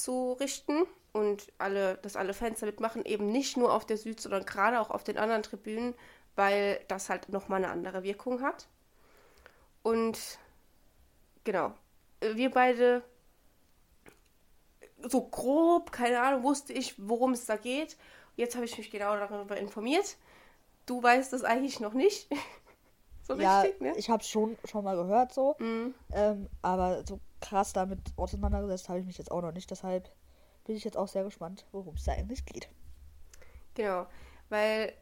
abzurichten 0.00 0.86
und 1.12 1.52
alle, 1.58 1.96
dass 1.98 2.16
alle 2.16 2.32
Fans 2.32 2.60
damit 2.60 2.80
machen, 2.80 3.04
eben 3.04 3.30
nicht 3.30 3.56
nur 3.56 3.72
auf 3.72 3.84
der 3.84 3.98
Süd, 3.98 4.20
sondern 4.20 4.46
gerade 4.46 4.80
auch 4.80 4.90
auf 4.90 5.04
den 5.04 5.18
anderen 5.18 5.42
Tribünen, 5.42 5.94
weil 6.36 6.80
das 6.88 7.10
halt 7.10 7.28
nochmal 7.28 7.62
eine 7.62 7.72
andere 7.72 8.02
Wirkung 8.02 8.40
hat. 8.40 8.68
Und 9.82 10.18
genau, 11.44 11.74
wir 12.20 12.50
beide 12.50 13.02
so 15.08 15.22
grob, 15.22 15.92
keine 15.92 16.20
Ahnung, 16.20 16.42
wusste 16.42 16.72
ich, 16.72 16.94
worum 16.98 17.32
es 17.32 17.46
da 17.46 17.56
geht. 17.56 17.96
Jetzt 18.36 18.54
habe 18.54 18.64
ich 18.64 18.76
mich 18.76 18.90
genau 18.90 19.16
darüber 19.16 19.56
informiert. 19.56 20.16
Du 20.86 21.02
weißt 21.02 21.32
das 21.32 21.44
eigentlich 21.44 21.80
noch 21.80 21.92
nicht. 21.92 22.28
so 23.22 23.34
ja, 23.34 23.60
richtig, 23.60 23.80
ne? 23.80 23.92
Ich 23.96 24.10
habe 24.10 24.22
es 24.22 24.28
schon, 24.28 24.56
schon 24.64 24.84
mal 24.84 24.96
gehört 24.96 25.32
so. 25.32 25.56
Mhm. 25.58 25.94
Ähm, 26.12 26.48
aber 26.62 27.04
so 27.06 27.20
krass 27.40 27.72
damit 27.72 28.00
auseinandergesetzt 28.16 28.88
habe 28.88 29.00
ich 29.00 29.06
mich 29.06 29.18
jetzt 29.18 29.30
auch 29.30 29.42
noch 29.42 29.52
nicht. 29.52 29.70
Deshalb 29.70 30.10
bin 30.64 30.76
ich 30.76 30.84
jetzt 30.84 30.96
auch 30.96 31.08
sehr 31.08 31.24
gespannt, 31.24 31.64
worum 31.72 31.94
es 31.94 32.04
da 32.04 32.12
eigentlich 32.12 32.44
geht. 32.44 32.68
Genau, 33.74 34.06
weil 34.48 34.92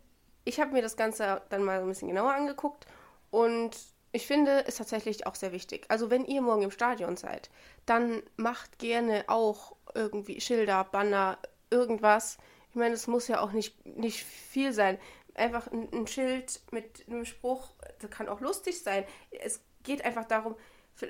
ich 0.44 0.60
habe 0.60 0.72
mir 0.72 0.82
das 0.82 0.96
Ganze 0.96 1.42
dann 1.48 1.64
mal 1.64 1.78
so 1.80 1.86
ein 1.86 1.88
bisschen 1.88 2.08
genauer 2.08 2.32
angeguckt 2.32 2.86
und 3.30 3.76
ich 4.12 4.26
finde 4.26 4.66
es 4.66 4.76
tatsächlich 4.76 5.26
auch 5.26 5.34
sehr 5.34 5.52
wichtig. 5.52 5.84
Also 5.88 6.10
wenn 6.10 6.24
ihr 6.24 6.40
morgen 6.40 6.62
im 6.62 6.70
Stadion 6.70 7.16
seid, 7.16 7.50
dann 7.84 8.22
macht 8.36 8.78
gerne 8.78 9.24
auch 9.28 9.76
irgendwie 9.98 10.40
Schilder, 10.40 10.84
Banner, 10.84 11.38
irgendwas. 11.70 12.38
Ich 12.70 12.76
meine, 12.76 12.94
es 12.94 13.06
muss 13.06 13.28
ja 13.28 13.40
auch 13.40 13.52
nicht, 13.52 13.84
nicht 13.84 14.24
viel 14.24 14.72
sein. 14.72 14.98
Einfach 15.34 15.70
ein, 15.70 15.88
ein 15.92 16.06
Schild 16.06 16.60
mit 16.70 17.04
einem 17.06 17.24
Spruch, 17.24 17.70
das 18.00 18.10
kann 18.10 18.28
auch 18.28 18.40
lustig 18.40 18.82
sein. 18.82 19.04
Es 19.30 19.60
geht 19.82 20.04
einfach 20.04 20.24
darum, 20.24 20.56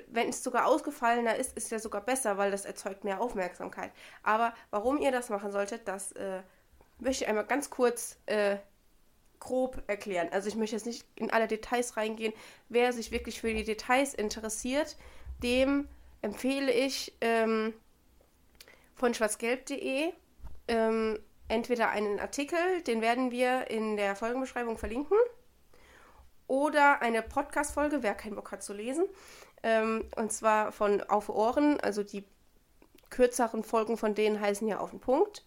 wenn 0.07 0.29
es 0.29 0.43
sogar 0.43 0.67
ausgefallener 0.67 1.35
ist, 1.35 1.57
ist 1.57 1.71
ja 1.71 1.79
sogar 1.79 2.01
besser, 2.01 2.37
weil 2.37 2.51
das 2.51 2.65
erzeugt 2.65 3.03
mehr 3.03 3.21
Aufmerksamkeit. 3.21 3.91
Aber 4.23 4.53
warum 4.69 4.99
ihr 4.99 5.11
das 5.11 5.29
machen 5.29 5.51
solltet, 5.51 5.87
das 5.87 6.11
äh, 6.13 6.41
möchte 6.99 7.23
ich 7.23 7.29
einmal 7.29 7.45
ganz 7.45 7.69
kurz 7.69 8.17
äh, 8.27 8.57
grob 9.39 9.81
erklären. 9.87 10.29
Also 10.31 10.47
ich 10.47 10.55
möchte 10.55 10.75
jetzt 10.75 10.85
nicht 10.85 11.05
in 11.15 11.31
alle 11.31 11.47
Details 11.47 11.97
reingehen. 11.97 12.33
Wer 12.67 12.93
sich 12.93 13.11
wirklich 13.11 13.39
für 13.39 13.53
die 13.53 13.63
Details 13.63 14.13
interessiert, 14.13 14.97
dem 15.41 15.87
empfehle 16.21 16.71
ich 16.71 17.15
ähm, 17.21 17.73
von 18.99 19.13
schwarzgelb.de 19.13 20.11
ähm, 20.67 21.19
entweder 21.47 21.89
einen 21.89 22.19
Artikel, 22.19 22.59
den 22.85 23.01
werden 23.01 23.31
wir 23.31 23.71
in 23.71 23.97
der 23.97 24.15
Folgenbeschreibung 24.15 24.77
verlinken, 24.77 25.17
oder 26.47 27.01
eine 27.01 27.21
Podcast-Folge, 27.21 28.01
wer 28.01 28.15
keinen 28.15 28.35
Bock 28.35 28.51
hat 28.51 28.63
zu 28.63 28.73
lesen. 28.73 29.05
Ähm, 29.61 30.05
und 30.15 30.31
zwar 30.31 30.71
von 30.71 31.01
Auf 31.03 31.29
Ohren, 31.29 31.79
also 31.79 32.03
die 32.03 32.25
kürzeren 33.09 33.63
Folgen 33.63 33.97
von 33.97 34.15
denen 34.15 34.41
heißen 34.41 34.67
ja 34.67 34.79
auf 34.79 34.89
den 34.89 34.99
Punkt. 34.99 35.45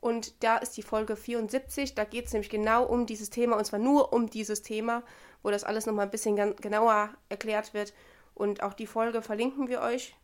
Und 0.00 0.42
da 0.42 0.56
ist 0.56 0.76
die 0.76 0.82
Folge 0.82 1.14
74, 1.14 1.94
da 1.94 2.04
geht 2.04 2.26
es 2.26 2.32
nämlich 2.32 2.50
genau 2.50 2.84
um 2.84 3.06
dieses 3.06 3.30
Thema, 3.30 3.56
und 3.56 3.64
zwar 3.64 3.78
nur 3.78 4.12
um 4.12 4.28
dieses 4.28 4.62
Thema, 4.62 5.04
wo 5.44 5.50
das 5.50 5.62
alles 5.62 5.86
nochmal 5.86 6.06
ein 6.06 6.10
bisschen 6.10 6.36
genauer 6.56 7.10
erklärt 7.28 7.72
wird. 7.72 7.94
Und 8.34 8.64
auch 8.64 8.74
die 8.74 8.86
Folge 8.86 9.22
verlinken 9.22 9.68
wir 9.68 9.80
euch. 9.80 10.16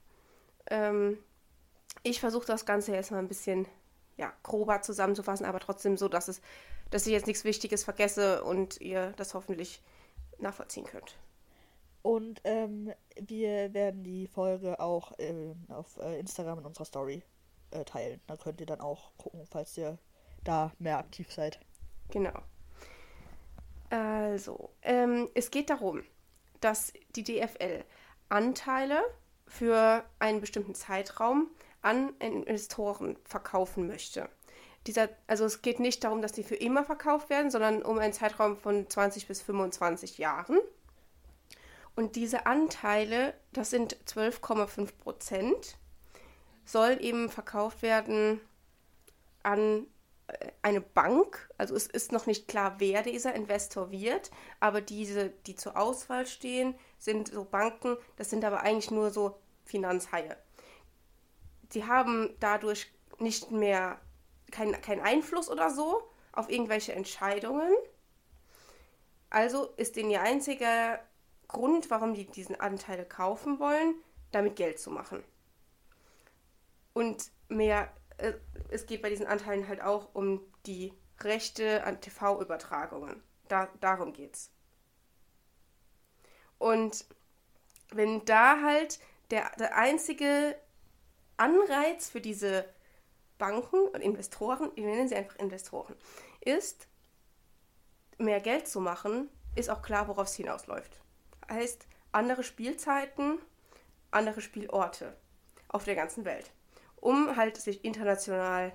Ähm, 0.68 1.18
ich 2.02 2.20
versuche 2.20 2.46
das 2.46 2.66
Ganze 2.66 2.94
jetzt 2.94 3.10
mal 3.10 3.18
ein 3.18 3.28
bisschen 3.28 3.66
ja, 4.16 4.32
grober 4.42 4.82
zusammenzufassen, 4.82 5.46
aber 5.46 5.60
trotzdem 5.60 5.96
so, 5.96 6.08
dass, 6.08 6.28
es, 6.28 6.40
dass 6.90 7.06
ich 7.06 7.12
jetzt 7.12 7.26
nichts 7.26 7.44
Wichtiges 7.44 7.84
vergesse 7.84 8.42
und 8.44 8.80
ihr 8.80 9.12
das 9.16 9.34
hoffentlich 9.34 9.82
nachvollziehen 10.38 10.84
könnt. 10.84 11.16
Und 12.02 12.40
ähm, 12.44 12.92
wir 13.20 13.74
werden 13.74 14.02
die 14.04 14.26
Folge 14.26 14.80
auch 14.80 15.18
äh, 15.18 15.54
auf 15.68 15.98
äh, 15.98 16.18
Instagram 16.18 16.60
in 16.60 16.66
unserer 16.66 16.84
Story 16.84 17.22
äh, 17.70 17.84
teilen. 17.84 18.20
Da 18.26 18.36
könnt 18.36 18.60
ihr 18.60 18.66
dann 18.66 18.80
auch 18.80 19.10
gucken, 19.18 19.46
falls 19.46 19.76
ihr 19.76 19.98
da 20.44 20.72
mehr 20.78 20.98
aktiv 20.98 21.32
seid. 21.32 21.60
Genau. 22.10 22.40
Also, 23.90 24.70
ähm, 24.82 25.28
es 25.34 25.50
geht 25.50 25.70
darum, 25.70 26.02
dass 26.60 26.92
die 27.16 27.24
DFL 27.24 27.84
Anteile 28.28 29.02
für 29.46 30.04
einen 30.18 30.40
bestimmten 30.40 30.74
Zeitraum 30.74 31.50
an 31.82 32.14
Investoren 32.18 33.16
verkaufen 33.24 33.86
möchte. 33.86 34.28
Dieser, 34.86 35.08
also 35.26 35.44
es 35.44 35.62
geht 35.62 35.80
nicht 35.80 36.04
darum, 36.04 36.22
dass 36.22 36.32
die 36.32 36.42
für 36.42 36.54
immer 36.54 36.84
verkauft 36.84 37.30
werden, 37.30 37.50
sondern 37.50 37.82
um 37.82 37.98
einen 37.98 38.12
Zeitraum 38.12 38.56
von 38.56 38.88
20 38.88 39.26
bis 39.26 39.42
25 39.42 40.18
Jahren. 40.18 40.58
Und 41.94 42.16
diese 42.16 42.46
Anteile, 42.46 43.34
das 43.52 43.70
sind 43.70 43.96
12,5 44.06 44.96
Prozent, 44.98 45.76
soll 46.64 46.98
eben 47.00 47.28
verkauft 47.28 47.82
werden 47.82 48.40
an 49.42 49.86
äh, 50.28 50.52
eine 50.62 50.80
Bank. 50.80 51.50
Also 51.58 51.74
es 51.74 51.86
ist 51.86 52.12
noch 52.12 52.26
nicht 52.26 52.46
klar, 52.46 52.76
wer 52.78 53.02
dieser 53.02 53.34
Investor 53.34 53.90
wird, 53.90 54.30
aber 54.60 54.80
diese, 54.80 55.30
die 55.46 55.56
zur 55.56 55.76
Auswahl 55.76 56.26
stehen, 56.26 56.74
sind 56.98 57.28
so 57.28 57.44
Banken, 57.44 57.96
das 58.16 58.30
sind 58.30 58.44
aber 58.44 58.60
eigentlich 58.60 58.90
nur 58.90 59.10
so 59.10 59.38
Finanzhaie. 59.64 60.36
Sie 61.70 61.84
haben 61.84 62.34
dadurch 62.40 62.90
nicht 63.18 63.50
mehr 63.50 64.00
keinen 64.50 64.80
kein 64.80 65.00
Einfluss 65.00 65.50
oder 65.50 65.70
so 65.70 66.02
auf 66.32 66.50
irgendwelche 66.50 66.92
Entscheidungen. 66.92 67.72
Also 69.30 69.66
ist 69.76 69.96
denen 69.96 70.10
ihr 70.10 70.22
einziger 70.22 71.00
Grund, 71.48 71.90
warum 71.90 72.14
die 72.14 72.26
diesen 72.26 72.58
Anteil 72.60 73.04
kaufen 73.04 73.58
wollen, 73.58 73.94
damit 74.30 74.56
Geld 74.56 74.78
zu 74.78 74.90
machen. 74.90 75.22
Und 76.92 77.30
mehr, 77.48 77.92
äh, 78.18 78.32
es 78.70 78.86
geht 78.86 79.02
bei 79.02 79.10
diesen 79.10 79.26
Anteilen 79.26 79.68
halt 79.68 79.82
auch 79.82 80.14
um 80.14 80.40
die 80.66 80.92
Rechte 81.20 81.84
an 81.84 82.00
TV-Übertragungen. 82.00 83.22
Da, 83.48 83.68
darum 83.80 84.12
geht's. 84.12 84.50
Und 86.58 87.04
wenn 87.90 88.24
da 88.24 88.62
halt 88.62 88.98
der, 89.30 89.50
der 89.58 89.76
einzige 89.76 90.56
Anreiz 91.38 92.10
für 92.10 92.20
diese 92.20 92.64
Banken 93.38 93.88
und 93.88 94.00
Investoren, 94.00 94.70
wir 94.74 94.84
nennen 94.84 95.08
sie 95.08 95.16
einfach 95.16 95.36
Investoren, 95.36 95.94
ist, 96.40 96.88
mehr 98.18 98.40
Geld 98.40 98.68
zu 98.68 98.80
machen, 98.80 99.28
ist 99.54 99.70
auch 99.70 99.82
klar, 99.82 100.08
worauf 100.08 100.28
es 100.28 100.34
hinausläuft 100.34 101.00
heißt 101.50 101.86
andere 102.12 102.42
Spielzeiten, 102.42 103.38
andere 104.10 104.40
Spielorte 104.40 105.16
auf 105.68 105.84
der 105.84 105.94
ganzen 105.94 106.24
Welt, 106.24 106.50
um 106.96 107.36
halt 107.36 107.56
sich 107.56 107.84
international 107.84 108.72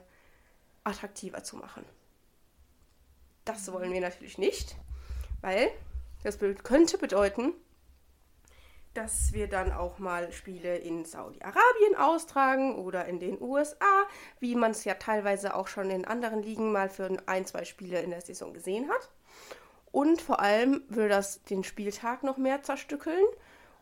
attraktiver 0.84 1.44
zu 1.44 1.58
machen. 1.58 1.86
Das 3.46 3.72
wollen 3.72 3.92
wir 3.92 4.02
natürlich 4.02 4.38
nicht, 4.38 4.76
weil 5.42 5.72
das 6.24 6.40
könnte 6.64 6.98
bedeuten, 6.98 7.54
dass 8.94 9.34
wir 9.34 9.48
dann 9.48 9.72
auch 9.72 10.00
mal 10.00 10.32
Spiele 10.32 10.78
in 10.78 11.06
Saudi-Arabien 11.06 11.96
austragen 11.98 12.76
oder 12.76 13.06
in 13.06 13.20
den 13.20 13.42
USA, 13.42 14.04
wie 14.40 14.56
man 14.56 14.72
es 14.72 14.84
ja 14.84 14.94
teilweise 14.96 15.56
auch 15.56 15.68
schon 15.68 15.90
in 15.90 16.06
anderen 16.06 16.44
Ligen 16.44 16.72
mal 16.72 16.90
für 16.90 17.10
ein, 17.26 17.46
zwei 17.46 17.66
Spiele 17.66 18.02
in 18.02 18.12
der 18.12 18.22
Saison 18.22 18.54
gesehen 18.54 18.90
hat. 18.90 19.10
Und 19.92 20.22
vor 20.22 20.40
allem 20.40 20.84
würde 20.90 21.10
das 21.10 21.44
den 21.44 21.64
Spieltag 21.64 22.24
noch 22.24 22.38
mehr 22.38 22.64
zerstückeln 22.64 23.26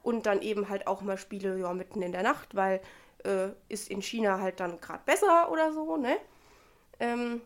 und 0.04 0.26
dann 0.26 0.42
eben 0.42 0.70
halt 0.70 0.88
auch 0.88 1.02
mal 1.02 1.18
Spiele 1.18 1.58
ja, 1.58 1.74
mitten 1.74 2.02
in 2.02 2.12
der 2.12 2.24
Nacht, 2.24 2.56
weil 2.56 2.82
äh, 3.24 3.50
ist 3.70 3.90
in 3.90 4.02
China 4.02 4.40
halt 4.40 4.60
dann 4.60 4.80
gerade 4.82 5.04
besser 5.06 5.52
oder 5.52 5.72
so, 5.72 5.98
ne? 5.98 6.18
Ähm, 7.00 7.42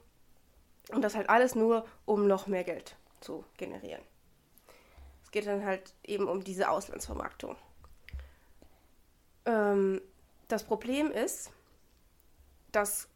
und 0.91 1.01
das 1.01 1.15
halt 1.15 1.30
alles 1.30 1.56
nur, 1.56 1.86
um 2.06 2.28
noch 2.28 2.47
mehr 2.47 2.63
Geld 2.63 2.95
zu 3.21 3.43
generieren. 3.58 4.01
Geht 5.36 5.48
dann 5.48 5.65
halt 5.65 5.93
eben 6.06 6.30
um 6.30 6.45
diese 6.45 6.69
Auslandsvermarktung. 6.69 7.58
Ähm, 9.45 10.02
das 10.48 10.63
Problem 10.63 11.12
ist, 11.12 11.52
dass 12.71 13.10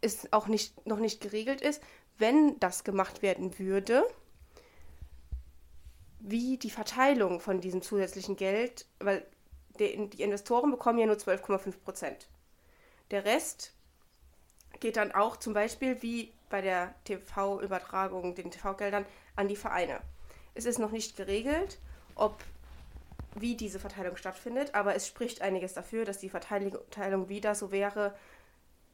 es 0.00 0.32
auch 0.32 0.46
nicht, 0.46 0.86
noch 0.86 0.98
nicht 0.98 1.20
geregelt 1.20 1.60
ist, 1.60 1.82
wenn 2.16 2.58
das 2.58 2.84
gemacht 2.84 3.20
werden 3.20 3.58
würde, 3.58 4.02
wie 6.20 6.56
die 6.56 6.70
Verteilung 6.70 7.38
von 7.40 7.60
diesem 7.60 7.82
zusätzlichen 7.82 8.36
Geld, 8.36 8.86
weil 8.98 9.26
die, 9.78 10.08
die 10.08 10.22
Investoren 10.22 10.70
bekommen 10.70 11.00
ja 11.00 11.04
nur 11.04 11.16
12,5 11.16 11.80
Prozent. 11.84 12.28
Der 13.10 13.26
Rest 13.26 13.74
geht 14.80 14.96
dann 14.96 15.12
auch 15.12 15.36
zum 15.36 15.52
Beispiel 15.52 16.00
wie 16.00 16.32
bei 16.48 16.62
der 16.62 16.94
TV-Übertragung, 17.04 18.34
den 18.34 18.50
TV-Geldern, 18.50 19.04
an 19.36 19.48
die 19.48 19.56
Vereine. 19.56 20.00
Es 20.54 20.64
ist 20.64 20.78
noch 20.78 20.90
nicht 20.90 21.16
geregelt, 21.16 21.78
ob 22.14 22.42
wie 23.36 23.56
diese 23.56 23.78
Verteilung 23.78 24.16
stattfindet, 24.16 24.74
aber 24.74 24.94
es 24.96 25.06
spricht 25.06 25.40
einiges 25.40 25.74
dafür, 25.74 26.04
dass 26.04 26.18
die 26.18 26.28
Verteilung 26.28 27.28
wieder 27.28 27.54
so 27.54 27.70
wäre, 27.70 28.14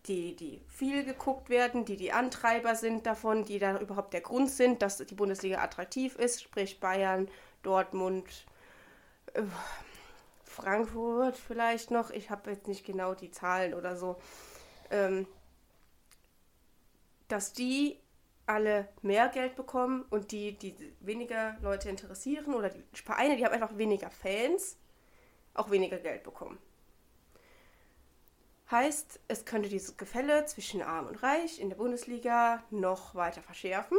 die, 0.08 0.36
die 0.36 0.60
viel 0.68 1.04
geguckt 1.04 1.48
werden, 1.48 1.84
die 1.84 1.96
die 1.96 2.12
Antreiber 2.12 2.76
sind 2.76 3.06
davon, 3.06 3.44
die 3.44 3.58
da 3.58 3.78
überhaupt 3.78 4.12
der 4.12 4.20
Grund 4.20 4.50
sind, 4.50 4.82
dass 4.82 4.98
die 4.98 5.14
Bundesliga 5.14 5.62
attraktiv 5.62 6.14
ist, 6.16 6.42
sprich 6.42 6.80
Bayern, 6.80 7.28
Dortmund, 7.62 8.46
äh, 9.34 9.42
Frankfurt 10.44 11.36
vielleicht 11.36 11.90
noch, 11.90 12.10
ich 12.10 12.30
habe 12.30 12.50
jetzt 12.50 12.68
nicht 12.68 12.84
genau 12.84 13.14
die 13.14 13.30
Zahlen 13.30 13.74
oder 13.74 13.96
so, 13.96 14.16
ähm, 14.90 15.26
dass 17.28 17.52
die 17.52 17.98
alle 18.46 18.88
mehr 19.02 19.28
Geld 19.28 19.56
bekommen 19.56 20.04
und 20.10 20.32
die, 20.32 20.52
die 20.58 20.76
weniger 21.00 21.56
Leute 21.62 21.88
interessieren 21.88 22.54
oder 22.54 22.70
die 22.70 23.02
Vereine, 23.02 23.36
die 23.36 23.44
haben 23.44 23.54
einfach 23.54 23.76
weniger 23.78 24.10
Fans, 24.10 24.78
auch 25.54 25.70
weniger 25.70 25.98
Geld 25.98 26.24
bekommen. 26.24 26.58
Heißt, 28.70 29.18
es 29.28 29.44
könnte 29.44 29.68
dieses 29.68 29.96
Gefälle 29.96 30.44
zwischen 30.46 30.80
Arm 30.82 31.06
und 31.06 31.22
Reich 31.22 31.58
in 31.60 31.68
der 31.68 31.76
Bundesliga 31.76 32.62
noch 32.70 33.14
weiter 33.14 33.42
verschärfen. 33.42 33.98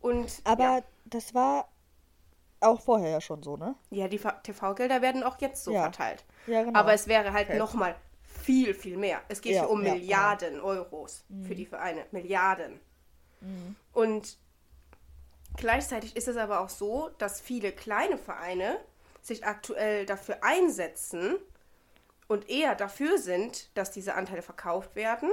Und, 0.00 0.42
Aber 0.44 0.54
ja, 0.56 0.82
das 1.04 1.34
war 1.34 1.68
auch 2.60 2.80
vorher 2.82 3.10
ja 3.10 3.20
schon 3.22 3.42
so, 3.42 3.56
ne? 3.56 3.76
ja, 3.90 4.08
die 4.08 4.18
TV-Gelder 4.18 5.02
werden 5.02 5.22
auch 5.22 5.40
jetzt 5.40 5.62
so 5.64 5.72
Ja. 5.72 5.74
verteilt. 5.74 6.24
Ja, 6.46 6.62
genau. 6.64 6.80
Aber 6.80 6.92
es 6.94 7.06
wäre 7.06 7.32
halt 7.32 7.48
Okay. 7.48 7.54
noch 7.54 7.74
mal 7.74 7.94
viel, 8.22 8.74
viel 8.74 8.96
mehr. 8.96 9.20
Es 9.28 9.40
geht 9.40 9.54
Ja, 9.54 9.58
hier 9.58 9.70
um 9.70 9.82
Milliarden 9.82 10.60
Euros 10.60 11.24
für 11.40 11.54
die 11.54 11.66
Vereine. 11.66 12.06
Milliarden. 12.12 12.80
Und 13.92 14.36
gleichzeitig 15.56 16.16
ist 16.16 16.28
es 16.28 16.36
aber 16.36 16.60
auch 16.60 16.68
so, 16.68 17.10
dass 17.18 17.40
viele 17.40 17.72
kleine 17.72 18.18
Vereine 18.18 18.78
sich 19.20 19.44
aktuell 19.44 20.06
dafür 20.06 20.42
einsetzen 20.42 21.36
und 22.28 22.48
eher 22.48 22.74
dafür 22.74 23.18
sind, 23.18 23.76
dass 23.76 23.90
diese 23.90 24.14
Anteile 24.14 24.42
verkauft 24.42 24.96
werden, 24.96 25.30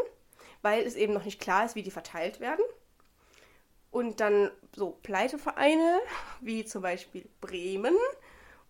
weil 0.62 0.86
es 0.86 0.96
eben 0.96 1.14
noch 1.14 1.26
nicht 1.26 1.40
klar 1.40 1.66
ist, 1.66 1.76
wie 1.76 1.84
die 1.84 1.92
verteilt 1.92 2.40
werden. 2.40 2.64
Und 3.92 4.20
dann 4.20 4.52
so 4.76 4.92
Pleitevereine 5.02 6.00
wie 6.42 6.64
zum 6.66 6.84
Beispiel 6.84 7.28
Bremen 7.42 7.96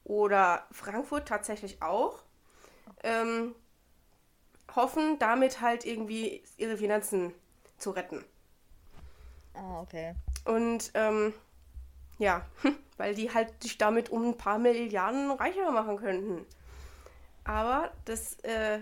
oder 0.05 0.65
Frankfurt 0.71 1.27
tatsächlich 1.27 1.81
auch 1.81 2.23
ähm, 3.03 3.55
hoffen 4.75 5.19
damit 5.19 5.61
halt 5.61 5.85
irgendwie 5.85 6.43
ihre 6.57 6.77
Finanzen 6.77 7.33
zu 7.77 7.91
retten. 7.91 8.23
Ah, 9.59 9.81
okay. 9.81 10.13
Und 10.45 10.91
ähm, 10.93 11.33
ja, 12.17 12.45
weil 12.97 13.15
die 13.15 13.33
halt 13.33 13.61
sich 13.61 13.77
damit 13.77 14.09
um 14.09 14.29
ein 14.29 14.37
paar 14.37 14.57
Milliarden 14.57 15.31
reicher 15.31 15.71
machen 15.71 15.97
könnten. 15.97 16.45
Aber 17.43 17.91
das, 18.05 18.35
äh, 18.41 18.79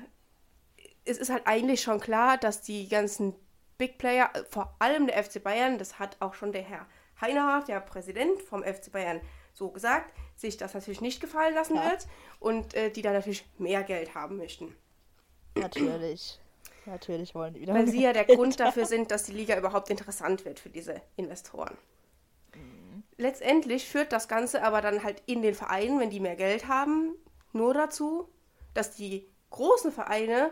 es 1.06 1.18
ist 1.18 1.30
halt 1.30 1.48
eigentlich 1.48 1.82
schon 1.82 2.00
klar, 2.00 2.38
dass 2.38 2.62
die 2.62 2.88
ganzen 2.88 3.34
Big 3.78 3.98
Player, 3.98 4.30
vor 4.50 4.76
allem 4.80 5.08
der 5.08 5.24
FC 5.24 5.42
Bayern, 5.42 5.78
das 5.78 6.00
hat 6.00 6.18
auch 6.20 6.34
schon 6.34 6.52
der 6.52 6.64
Herr 6.64 6.86
Heinhardt, 7.22 7.68
der 7.68 7.80
Präsident 7.80 8.42
vom 8.42 8.64
FC 8.64 8.92
Bayern, 8.92 9.22
so 9.54 9.70
gesagt, 9.70 10.14
sich 10.36 10.58
das 10.58 10.74
natürlich 10.74 11.02
nicht 11.02 11.20
gefallen 11.22 11.56
lassen 11.56 11.76
Ja. 11.76 11.90
wird 11.92 12.08
und 12.40 12.74
äh, 12.76 12.92
die 12.92 13.02
da 13.02 13.12
natürlich 13.12 13.46
mehr 13.58 13.84
Geld 13.84 14.14
haben 14.14 14.38
möchten. 14.38 14.76
Natürlich. 15.56 16.40
Natürlich 16.88 17.36
wollen 17.36 17.54
die 17.54 17.62
wieder. 17.62 17.74
Weil 17.74 17.88
sie 17.88 18.02
ja 18.02 18.14
der 18.14 18.24
Geld 18.24 18.38
Grund 18.38 18.60
dafür 18.60 18.86
sind, 18.86 19.12
dass 19.12 19.24
die 19.24 19.34
Liga 19.34 19.58
überhaupt 19.58 19.90
interessant 19.90 20.46
wird 20.46 20.60
für 20.60 20.70
diese 20.70 21.02
Investoren. 21.18 21.78
Mhm. 22.56 23.04
Letztendlich 23.18 23.88
führt 23.88 24.12
das 24.14 24.28
Ganze 24.28 24.64
aber 24.64 24.82
dann 24.82 25.04
halt 25.04 25.22
in 25.26 25.42
den 25.42 25.54
Vereinen, 25.54 26.00
wenn 26.00 26.10
die 26.10 26.20
mehr 26.20 26.36
Geld 26.36 26.68
haben, 26.68 27.16
nur 27.52 27.74
dazu, 27.74 28.30
dass 28.74 28.96
die 28.96 29.28
großen 29.50 29.92
Vereine 29.92 30.52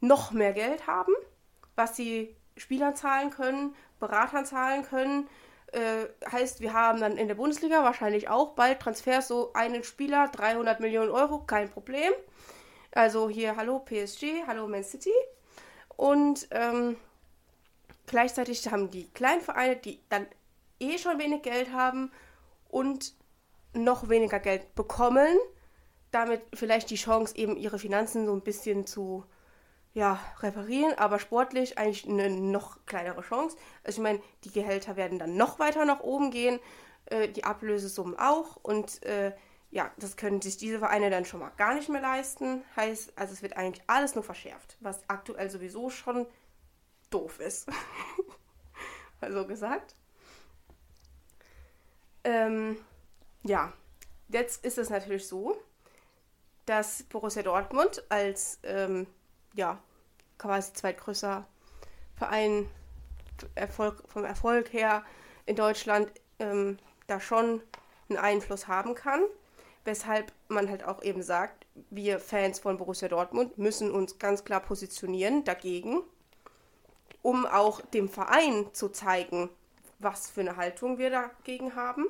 noch 0.00 0.30
mehr 0.30 0.52
Geld 0.52 0.86
haben, 0.86 1.12
was 1.76 1.96
sie 1.96 2.36
Spielern 2.56 2.94
zahlen 2.94 3.30
können, 3.30 3.74
Beratern 4.00 4.44
zahlen 4.44 4.84
können. 4.84 5.28
Äh, 5.72 6.06
heißt, 6.30 6.60
wir 6.60 6.72
haben 6.72 7.00
dann 7.00 7.16
in 7.16 7.28
der 7.28 7.34
Bundesliga 7.34 7.82
wahrscheinlich 7.82 8.28
auch 8.28 8.54
bald 8.54 8.80
Transfers, 8.80 9.28
so 9.28 9.52
einen 9.52 9.84
Spieler, 9.84 10.28
300 10.28 10.80
Millionen 10.80 11.10
Euro, 11.10 11.40
kein 11.40 11.70
Problem. 11.70 12.12
Also 12.92 13.28
hier, 13.28 13.56
hallo 13.56 13.80
PSG, 13.80 14.46
hallo 14.46 14.66
Man 14.66 14.82
City. 14.82 15.12
Und 15.98 16.46
ähm, 16.52 16.96
gleichzeitig 18.06 18.64
haben 18.70 18.88
die 18.88 19.08
kleinen 19.08 19.40
Vereine, 19.40 19.74
die 19.74 19.98
dann 20.08 20.28
eh 20.78 20.96
schon 20.96 21.18
wenig 21.18 21.42
Geld 21.42 21.72
haben 21.72 22.12
und 22.68 23.14
noch 23.74 24.08
weniger 24.08 24.38
Geld 24.38 24.76
bekommen, 24.76 25.36
damit 26.12 26.40
vielleicht 26.54 26.90
die 26.90 26.94
Chance, 26.94 27.36
eben 27.36 27.56
ihre 27.56 27.80
Finanzen 27.80 28.26
so 28.26 28.32
ein 28.32 28.42
bisschen 28.42 28.86
zu 28.86 29.24
ja, 29.92 30.20
reparieren, 30.38 30.96
aber 30.96 31.18
sportlich 31.18 31.78
eigentlich 31.78 32.06
eine 32.06 32.30
noch 32.30 32.78
kleinere 32.86 33.22
Chance. 33.22 33.56
Also 33.82 33.98
ich 33.98 34.02
meine, 34.04 34.20
die 34.44 34.52
Gehälter 34.52 34.94
werden 34.94 35.18
dann 35.18 35.36
noch 35.36 35.58
weiter 35.58 35.84
nach 35.84 35.98
oben 35.98 36.30
gehen, 36.30 36.60
äh, 37.06 37.26
die 37.26 37.42
Ablösesummen 37.42 38.16
auch 38.16 38.54
und 38.62 39.02
äh, 39.02 39.32
ja, 39.70 39.92
das 39.98 40.16
können 40.16 40.40
sich 40.40 40.56
diese 40.56 40.78
Vereine 40.78 41.10
dann 41.10 41.24
schon 41.24 41.40
mal 41.40 41.52
gar 41.56 41.74
nicht 41.74 41.88
mehr 41.88 42.00
leisten. 42.00 42.64
Heißt, 42.76 43.12
also 43.16 43.32
es 43.32 43.42
wird 43.42 43.56
eigentlich 43.56 43.84
alles 43.86 44.14
nur 44.14 44.24
verschärft, 44.24 44.76
was 44.80 45.08
aktuell 45.08 45.50
sowieso 45.50 45.90
schon 45.90 46.26
doof 47.10 47.38
ist. 47.40 47.68
also 49.20 49.46
gesagt. 49.46 49.94
Ähm, 52.24 52.76
ja, 53.42 53.72
jetzt 54.28 54.64
ist 54.64 54.78
es 54.78 54.90
natürlich 54.90 55.26
so, 55.26 55.56
dass 56.66 57.02
Borussia 57.04 57.42
Dortmund 57.42 58.04
als 58.08 58.58
ähm, 58.62 59.06
ja, 59.54 59.78
quasi 60.38 60.72
zweitgrößter 60.72 61.46
Verein 62.16 62.68
Erfolg, 63.54 64.02
vom 64.08 64.24
Erfolg 64.24 64.72
her 64.72 65.04
in 65.46 65.56
Deutschland 65.56 66.10
ähm, 66.38 66.78
da 67.06 67.20
schon 67.20 67.62
einen 68.08 68.18
Einfluss 68.18 68.68
haben 68.68 68.94
kann. 68.94 69.22
Weshalb 69.84 70.32
man 70.48 70.68
halt 70.68 70.84
auch 70.84 71.02
eben 71.02 71.22
sagt, 71.22 71.66
wir 71.90 72.18
Fans 72.18 72.58
von 72.58 72.76
Borussia 72.76 73.08
Dortmund 73.08 73.58
müssen 73.58 73.90
uns 73.90 74.18
ganz 74.18 74.44
klar 74.44 74.60
positionieren 74.60 75.44
dagegen, 75.44 76.02
um 77.22 77.46
auch 77.46 77.80
dem 77.80 78.08
Verein 78.08 78.66
zu 78.72 78.88
zeigen, 78.88 79.50
was 79.98 80.30
für 80.30 80.42
eine 80.42 80.56
Haltung 80.56 80.98
wir 80.98 81.10
dagegen 81.10 81.74
haben. 81.74 82.06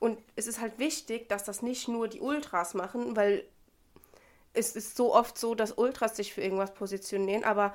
Und 0.00 0.18
es 0.36 0.46
ist 0.46 0.60
halt 0.60 0.78
wichtig, 0.78 1.28
dass 1.28 1.44
das 1.44 1.62
nicht 1.62 1.88
nur 1.88 2.08
die 2.08 2.20
Ultras 2.20 2.74
machen, 2.74 3.16
weil 3.16 3.44
es 4.54 4.74
ist 4.76 4.96
so 4.96 5.14
oft 5.14 5.38
so, 5.38 5.54
dass 5.54 5.72
Ultras 5.72 6.16
sich 6.16 6.32
für 6.32 6.40
irgendwas 6.40 6.74
positionieren, 6.74 7.44
aber 7.44 7.74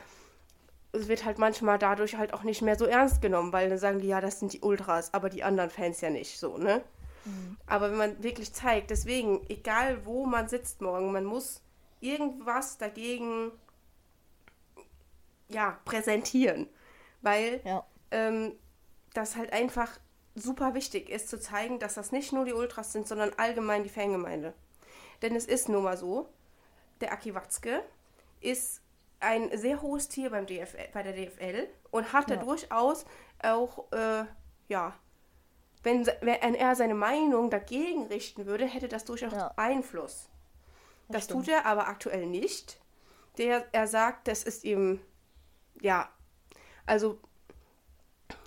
es 0.92 1.08
wird 1.08 1.26
halt 1.26 1.39
manchmal 1.39 1.80
dadurch 1.80 2.18
halt 2.18 2.34
auch 2.34 2.44
nicht 2.44 2.62
mehr 2.62 2.78
so 2.78 2.86
ernst 2.86 3.22
genommen, 3.22 3.52
weil 3.52 3.70
dann 3.70 3.78
sagen 3.78 4.00
die, 4.00 4.08
ja, 4.08 4.22
das 4.22 4.39
sind 4.39 4.54
die 4.54 4.62
Ultras, 4.62 5.13
aber 5.13 5.30
die 5.30 5.44
anderen 5.44 5.70
Fans 5.70 6.02
ja 6.02 6.10
nicht, 6.10 6.39
so, 6.39 6.58
ne? 6.58 6.84
Aber 7.65 7.89
wenn 7.91 7.97
man 7.97 8.23
wirklich 8.23 8.53
zeigt, 8.53 8.89
deswegen, 8.89 9.41
egal 9.49 10.05
wo 10.05 10.25
man 10.25 10.47
sitzt 10.49 10.81
morgen, 10.81 11.12
man 11.12 11.25
muss 11.25 11.62
irgendwas 12.01 12.77
dagegen, 12.77 13.51
ja, 15.47 15.79
präsentieren, 15.86 16.67
weil 17.21 17.62
Ja. 17.63 17.86
ähm, 18.12 18.53
das 19.13 19.36
halt 19.36 19.53
einfach 19.53 19.99
super 20.36 20.73
wichtig 20.73 21.09
ist 21.09 21.29
zu 21.29 21.39
zeigen, 21.39 21.79
dass 21.79 21.93
das 21.93 22.12
nicht 22.12 22.33
nur 22.33 22.45
die 22.45 22.53
Ultras 22.53 22.91
sind, 22.91 23.07
sondern 23.07 23.31
allgemein 23.38 23.83
die 23.83 23.89
Fangemeinde. 23.89 24.53
Denn 25.21 25.36
es 25.36 25.45
ist 25.45 25.69
nun 25.69 25.83
mal 25.83 25.97
so, 25.97 26.27
der 27.01 27.13
Aki 27.13 27.36
Watzke 27.36 27.83
ist 28.41 28.81
ein 29.19 29.55
sehr 29.57 29.81
hohes 29.81 30.09
Tier 30.09 30.31
beim 30.31 30.45
DFL, 30.45 30.89
bei 30.91 31.03
der 31.03 31.13
DFL 31.13 31.67
und 31.91 32.12
hat 32.12 32.29
da 32.29 32.36
Ja. 32.36 32.41
durchaus 32.43 33.05
auch, 33.41 33.91
äh, 33.91 34.25
ja, 34.67 34.93
wenn, 35.84 36.06
wenn 36.22 36.56
er 36.56 36.76
seine 36.76 36.96
Meinung 36.96 37.50
dagegen 37.50 38.08
richten 38.08 38.46
würde, 38.46 38.65
hätte 38.65 38.88
das 38.88 39.06
durchaus 39.06 39.34
Ja. 39.34 39.54
Einfluss. 39.58 40.30
Das, 41.10 41.28
Das 41.28 41.36
tut 41.36 41.48
er 41.50 41.65
aber 41.65 41.88
aktuell 41.88 42.26
nicht. 42.26 42.80
Der, 43.38 43.65
er 43.74 43.88
sagt, 43.88 44.28
das 44.28 44.43
ist 44.43 44.63
ihm, 44.63 45.02
ja, 45.82 46.10
also 46.86 47.19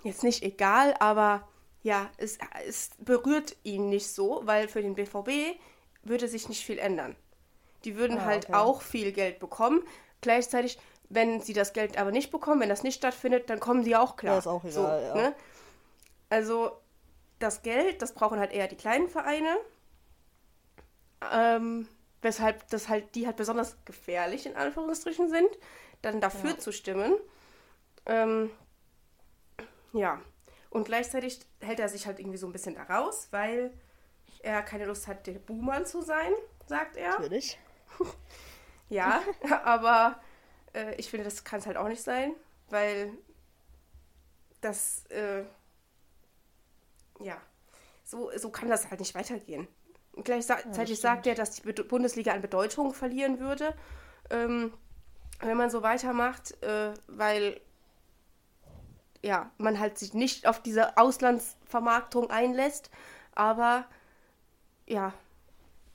jetzt 0.03 0.23
nicht 0.23 0.43
egal, 0.43 0.95
aber 0.99 1.47
ja, 1.83 2.09
es, 2.17 2.37
es 2.65 2.89
berührt 2.97 3.55
ihn 3.63 3.89
nicht 3.89 4.07
so, 4.07 4.41
weil 4.45 4.67
für 4.67 4.81
den 4.81 4.95
BVB 4.95 5.57
würde 6.03 6.27
sich 6.27 6.49
nicht 6.49 6.65
viel 6.65 6.79
ändern. 6.79 7.15
Die 7.83 7.95
würden 7.97 8.17
Ah, 8.19 8.25
halt 8.25 8.45
okay. 8.45 8.53
auch 8.55 8.81
viel 8.81 9.11
Geld 9.11 9.39
bekommen. 9.39 9.83
Gleichzeitig, 10.21 10.79
wenn 11.09 11.41
sie 11.41 11.53
das 11.53 11.73
Geld 11.73 11.97
aber 11.97 12.11
nicht 12.11 12.31
bekommen, 12.31 12.61
wenn 12.61 12.69
das 12.69 12.83
nicht 12.83 12.95
stattfindet, 12.95 13.49
dann 13.49 13.59
kommen 13.59 13.83
sie 13.83 13.95
auch 13.95 14.15
klar. 14.15 14.33
Ja, 14.33 14.39
ist 14.39 14.47
auch 14.47 14.63
egal, 14.63 15.03
ja. 15.03 15.15
Ne? 15.15 15.35
Also 16.29 16.71
das 17.39 17.61
Geld, 17.61 18.01
das 18.01 18.13
brauchen 18.13 18.39
halt 18.39 18.51
eher 18.51 18.67
die 18.67 18.75
kleinen 18.77 19.07
Vereine. 19.07 19.57
Ähm, 21.31 21.87
weshalb 22.21 22.67
das 22.69 22.89
halt, 22.89 23.15
die 23.15 23.25
halt 23.25 23.37
besonders 23.37 23.77
gefährlich 23.85 24.45
in 24.45 24.55
Anführungsstrichen 24.55 25.29
sind, 25.29 25.49
dann 26.01 26.21
dafür 26.21 26.51
Ja. 26.51 26.57
zu 26.57 26.71
stimmen. 26.71 27.15
Ähm, 28.05 28.51
ja. 29.93 30.21
Und 30.69 30.85
gleichzeitig 30.85 31.39
hält 31.61 31.79
er 31.79 31.89
sich 31.89 32.05
halt 32.07 32.19
irgendwie 32.19 32.37
so 32.37 32.45
ein 32.47 32.51
bisschen 32.51 32.75
da 32.75 32.83
raus, 32.83 33.27
weil 33.31 33.71
er 34.39 34.61
keine 34.61 34.85
Lust 34.85 35.07
hat, 35.07 35.25
der 35.25 35.33
Buhmann 35.33 35.85
zu 35.85 36.01
sein, 36.01 36.31
sagt 36.67 36.97
er. 36.97 37.11
Natürlich. 37.11 37.57
Ja, 38.89 39.21
aber 39.65 40.21
äh, 40.73 40.95
ich 40.95 41.09
finde, 41.09 41.25
das 41.25 41.43
kann 41.43 41.59
es 41.59 41.65
halt 41.65 41.75
auch 41.75 41.89
nicht 41.89 42.01
sein, 42.01 42.33
weil 42.69 43.11
das, 44.61 45.05
äh, 45.07 45.43
ja, 47.21 47.37
so, 48.03 48.31
so 48.37 48.49
kann 48.49 48.69
das 48.69 48.89
halt 48.89 48.99
nicht 48.99 49.15
weitergehen. 49.15 49.67
gleichzeitig 50.23 50.97
ja, 50.97 51.01
sagt 51.01 51.27
er, 51.27 51.35
dass 51.35 51.51
die 51.51 51.73
Bundesliga 51.73 52.33
an 52.33 52.41
Bedeutung 52.41 52.93
verlieren 52.93 53.39
würde, 53.39 53.75
ähm, 54.29 54.73
wenn 55.39 55.57
man 55.57 55.69
so 55.69 55.83
weitermacht, 55.83 56.61
äh, 56.63 56.93
weil 57.07 57.59
ja, 59.23 59.51
man 59.57 59.79
halt 59.79 59.97
sich 59.97 60.13
nicht 60.13 60.47
auf 60.47 60.61
diese 60.61 60.97
Auslandsvermarktung 60.97 62.29
einlässt, 62.29 62.89
aber 63.35 63.85
ja, 64.87 65.13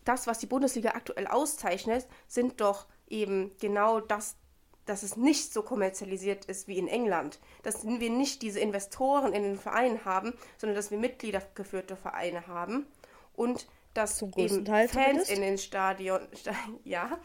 das, 0.04 0.26
was 0.26 0.38
die 0.38 0.46
Bundesliga 0.46 0.90
aktuell 0.90 1.26
auszeichnet, 1.26 2.06
sind 2.26 2.60
doch 2.60 2.86
eben 3.08 3.56
genau 3.58 4.00
das, 4.00 4.36
dass 4.86 5.02
es 5.02 5.16
nicht 5.16 5.52
so 5.52 5.62
kommerzialisiert 5.62 6.44
ist 6.46 6.68
wie 6.68 6.78
in 6.78 6.88
England. 6.88 7.38
Dass 7.62 7.86
wir 7.86 8.10
nicht 8.10 8.42
diese 8.42 8.60
Investoren 8.60 9.32
in 9.32 9.42
den 9.42 9.58
Vereinen 9.58 10.04
haben, 10.04 10.34
sondern 10.58 10.76
dass 10.76 10.90
wir 10.90 10.98
mitgliedergeführte 10.98 11.96
Vereine 11.96 12.46
haben 12.46 12.86
und 13.34 13.66
dass 13.94 14.22
eben 14.22 14.64
Teil 14.64 14.88
Fans 14.88 15.28
in 15.28 15.42
den 15.42 15.58
Stadion, 15.58 16.20
ja, 16.84 17.18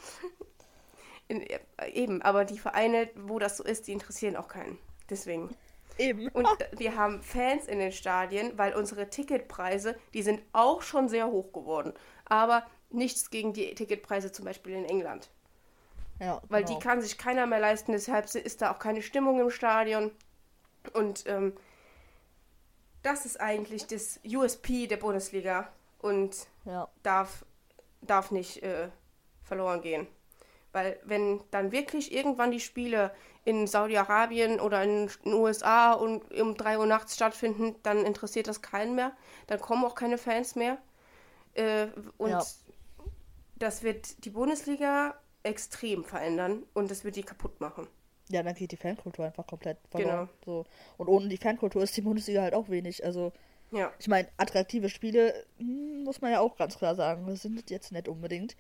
in, 1.27 1.45
eben, 1.93 2.21
aber 2.21 2.45
die 2.45 2.59
Vereine, 2.59 3.09
wo 3.15 3.39
das 3.39 3.57
so 3.57 3.63
ist, 3.63 3.87
die 3.87 3.93
interessieren 3.93 4.35
auch 4.35 4.47
keinen. 4.47 4.77
Deswegen. 5.09 5.55
Eben. 5.97 6.27
Und 6.29 6.47
wir 6.77 6.95
haben 6.95 7.23
Fans 7.23 7.65
in 7.65 7.79
den 7.79 7.91
Stadien, 7.91 8.57
weil 8.57 8.73
unsere 8.73 9.09
Ticketpreise, 9.09 9.97
die 10.13 10.21
sind 10.21 10.41
auch 10.53 10.81
schon 10.81 11.09
sehr 11.09 11.27
hoch 11.27 11.51
geworden. 11.53 11.93
Aber 12.25 12.67
nichts 12.89 13.29
gegen 13.29 13.53
die 13.53 13.73
Ticketpreise 13.73 14.31
zum 14.31 14.45
Beispiel 14.45 14.73
in 14.73 14.85
England. 14.85 15.29
Ja, 16.19 16.41
weil 16.49 16.63
genau. 16.63 16.79
die 16.79 16.83
kann 16.83 17.01
sich 17.01 17.17
keiner 17.17 17.45
mehr 17.45 17.59
leisten, 17.59 17.91
deshalb 17.91 18.33
ist 18.33 18.61
da 18.61 18.71
auch 18.71 18.79
keine 18.79 19.01
Stimmung 19.01 19.39
im 19.39 19.49
Stadion. 19.49 20.11
Und 20.93 21.25
ähm, 21.27 21.53
das 23.03 23.25
ist 23.25 23.39
eigentlich 23.39 23.87
das 23.87 24.19
USP 24.25 24.87
der 24.87 24.97
Bundesliga 24.97 25.69
und 25.99 26.47
ja. 26.65 26.87
darf, 27.03 27.45
darf 28.01 28.31
nicht 28.31 28.63
äh, 28.63 28.89
verloren 29.43 29.81
gehen. 29.81 30.07
Weil 30.71 30.99
wenn 31.03 31.41
dann 31.51 31.71
wirklich 31.71 32.13
irgendwann 32.13 32.51
die 32.51 32.59
Spiele 32.59 33.11
in 33.45 33.65
Saudi-Arabien 33.65 34.59
oder 34.59 34.83
in 34.83 35.09
den 35.23 35.33
USA 35.33 35.93
und 35.93 36.33
um 36.39 36.55
3 36.55 36.79
Uhr 36.79 36.85
nachts 36.85 37.15
stattfinden, 37.15 37.75
dann 37.83 38.05
interessiert 38.05 38.47
das 38.47 38.61
keinen 38.61 38.95
mehr. 38.95 39.13
Dann 39.47 39.59
kommen 39.61 39.85
auch 39.85 39.95
keine 39.95 40.17
Fans 40.17 40.55
mehr. 40.55 40.77
Äh, 41.53 41.87
und 42.17 42.31
ja. 42.31 42.43
das 43.55 43.83
wird 43.83 44.25
die 44.25 44.29
Bundesliga 44.29 45.15
extrem 45.47 46.03
verändern 46.03 46.63
und 46.73 46.91
das 46.91 47.03
wird 47.03 47.15
die 47.15 47.23
kaputt 47.23 47.59
machen. 47.59 47.87
Ja, 48.29 48.43
dann 48.43 48.55
geht 48.55 48.71
die 48.71 48.77
Fankultur 48.77 49.25
einfach 49.25 49.47
komplett 49.47 49.77
verloren. 49.89 50.29
Genau. 50.43 50.63
So. 50.63 50.65
Und 50.97 51.07
ohne 51.07 51.29
die 51.29 51.37
Fankultur 51.37 51.81
ist 51.81 51.95
die 51.95 52.01
Bundesliga 52.01 52.41
halt 52.41 52.53
auch 52.53 52.69
wenig. 52.69 53.05
Also, 53.05 53.31
ja. 53.71 53.91
ich 53.99 54.07
meine, 54.07 54.27
attraktive 54.37 54.89
Spiele 54.89 55.45
hm, 55.57 56.03
muss 56.03 56.21
man 56.21 56.31
ja 56.31 56.41
auch 56.41 56.57
ganz 56.57 56.77
klar 56.77 56.95
sagen. 56.95 57.25
Das 57.27 57.41
sind 57.41 57.69
jetzt 57.69 57.91
nicht 57.91 58.07
unbedingt. 58.07 58.55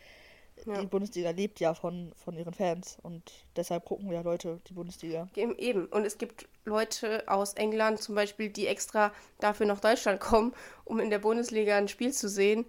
Ja. 0.65 0.81
Die 0.81 0.87
Bundesliga 0.87 1.29
lebt 1.31 1.59
ja 1.59 1.73
von, 1.73 2.11
von 2.15 2.35
ihren 2.35 2.53
Fans 2.53 2.97
und 3.03 3.45
deshalb 3.55 3.85
gucken 3.85 4.11
ja 4.11 4.21
Leute 4.21 4.59
die 4.67 4.73
Bundesliga. 4.73 5.27
Eben, 5.35 5.85
und 5.85 6.03
es 6.03 6.17
gibt 6.17 6.47
Leute 6.65 7.23
aus 7.27 7.53
England 7.53 8.01
zum 8.01 8.15
Beispiel, 8.15 8.49
die 8.49 8.65
extra 8.65 9.11
dafür 9.39 9.67
nach 9.67 9.79
Deutschland 9.79 10.19
kommen, 10.19 10.53
um 10.83 10.99
in 10.99 11.09
der 11.09 11.19
Bundesliga 11.19 11.77
ein 11.77 11.87
Spiel 11.87 12.11
zu 12.11 12.27
sehen, 12.27 12.65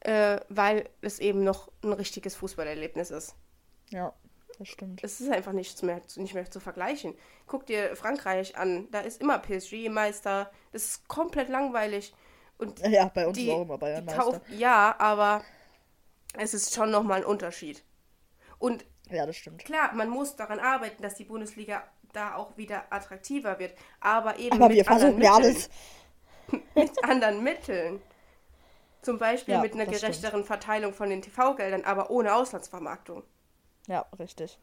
äh, 0.00 0.40
weil 0.48 0.88
es 1.02 1.18
eben 1.18 1.44
noch 1.44 1.70
ein 1.82 1.92
richtiges 1.92 2.34
Fußballerlebnis 2.36 3.10
ist. 3.10 3.34
Ja, 3.90 4.12
das 4.58 4.68
stimmt. 4.68 5.02
Es 5.04 5.20
ist 5.20 5.30
einfach 5.30 5.52
nichts 5.52 5.82
mehr, 5.82 6.00
nicht 6.16 6.34
mehr 6.34 6.50
zu 6.50 6.60
vergleichen. 6.60 7.14
Guck 7.46 7.66
dir 7.66 7.94
Frankreich 7.96 8.56
an, 8.56 8.90
da 8.90 9.00
ist 9.00 9.20
immer 9.20 9.38
PSG-Meister, 9.38 10.50
das 10.72 10.84
ist 10.84 11.08
komplett 11.08 11.48
langweilig. 11.48 12.12
Und 12.58 12.80
ja, 12.88 13.08
bei 13.08 13.26
uns 13.26 13.38
die, 13.38 13.50
auch 13.50 13.62
immer 13.62 13.78
Bayern-Meister. 13.78 14.40
Ja, 14.56 14.96
aber 14.98 15.44
es 16.34 16.54
ist 16.54 16.74
schon 16.74 16.90
nochmal 16.90 17.18
ein 17.18 17.24
Unterschied. 17.24 17.84
Und 18.58 18.84
ja, 19.10 19.24
das 19.26 19.36
stimmt. 19.36 19.64
Klar, 19.64 19.94
man 19.94 20.10
muss 20.10 20.36
daran 20.36 20.58
arbeiten, 20.58 21.02
dass 21.02 21.14
die 21.14 21.24
Bundesliga 21.24 21.84
da 22.12 22.34
auch 22.34 22.56
wieder 22.56 22.92
attraktiver 22.92 23.58
wird, 23.58 23.74
aber 24.00 24.38
eben 24.38 24.56
aber 24.56 24.68
mit 24.68 24.76
wir 24.76 24.90
anderen 24.90 25.16
Mitteln. 25.16 25.32
Alles. 25.32 25.70
mit 26.74 27.04
anderen 27.04 27.42
Mitteln. 27.42 28.02
Zum 29.02 29.18
Beispiel 29.18 29.54
ja, 29.54 29.60
mit 29.60 29.74
einer 29.74 29.86
gerechteren 29.86 30.30
stimmt. 30.30 30.46
Verteilung 30.46 30.92
von 30.92 31.08
den 31.08 31.22
TV-Geldern, 31.22 31.84
aber 31.84 32.10
ohne 32.10 32.34
Auslandsvermarktung. 32.34 33.22
Ja, 33.88 34.06
richtig. 34.18 34.58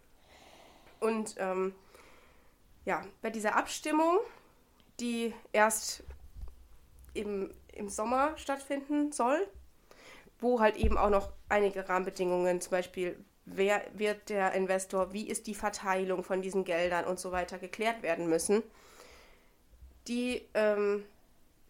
Und 1.00 1.36
ähm, 1.38 1.76
ja, 2.86 3.04
bei 3.22 3.30
dieser 3.30 3.56
Abstimmung, 3.56 4.20
die 5.00 5.34
erst 5.52 6.04
im, 7.14 7.54
im 7.74 7.90
Sommer 7.90 8.38
stattfinden 8.38 9.12
soll, 9.12 9.48
wo 10.40 10.60
halt 10.60 10.78
eben 10.78 10.98
auch 10.98 11.10
noch 11.10 11.32
einige 11.50 11.88
Rahmenbedingungen, 11.90 12.62
zum 12.62 12.72
Beispiel, 12.72 13.18
wer 13.46 13.84
wird 13.94 14.30
der 14.30 14.54
Investor, 14.54 15.14
wie 15.14 15.28
ist 15.28 15.48
die 15.48 15.56
Verteilung 15.56 16.24
von 16.24 16.42
diesen 16.42 16.64
Geldern 16.64 17.06
und 17.06 17.20
so 17.20 17.32
weiter 17.32 17.58
geklärt 17.58 18.04
werden 18.04 18.28
müssen. 18.28 18.64
Die, 20.08 20.48
ähm, 20.54 21.04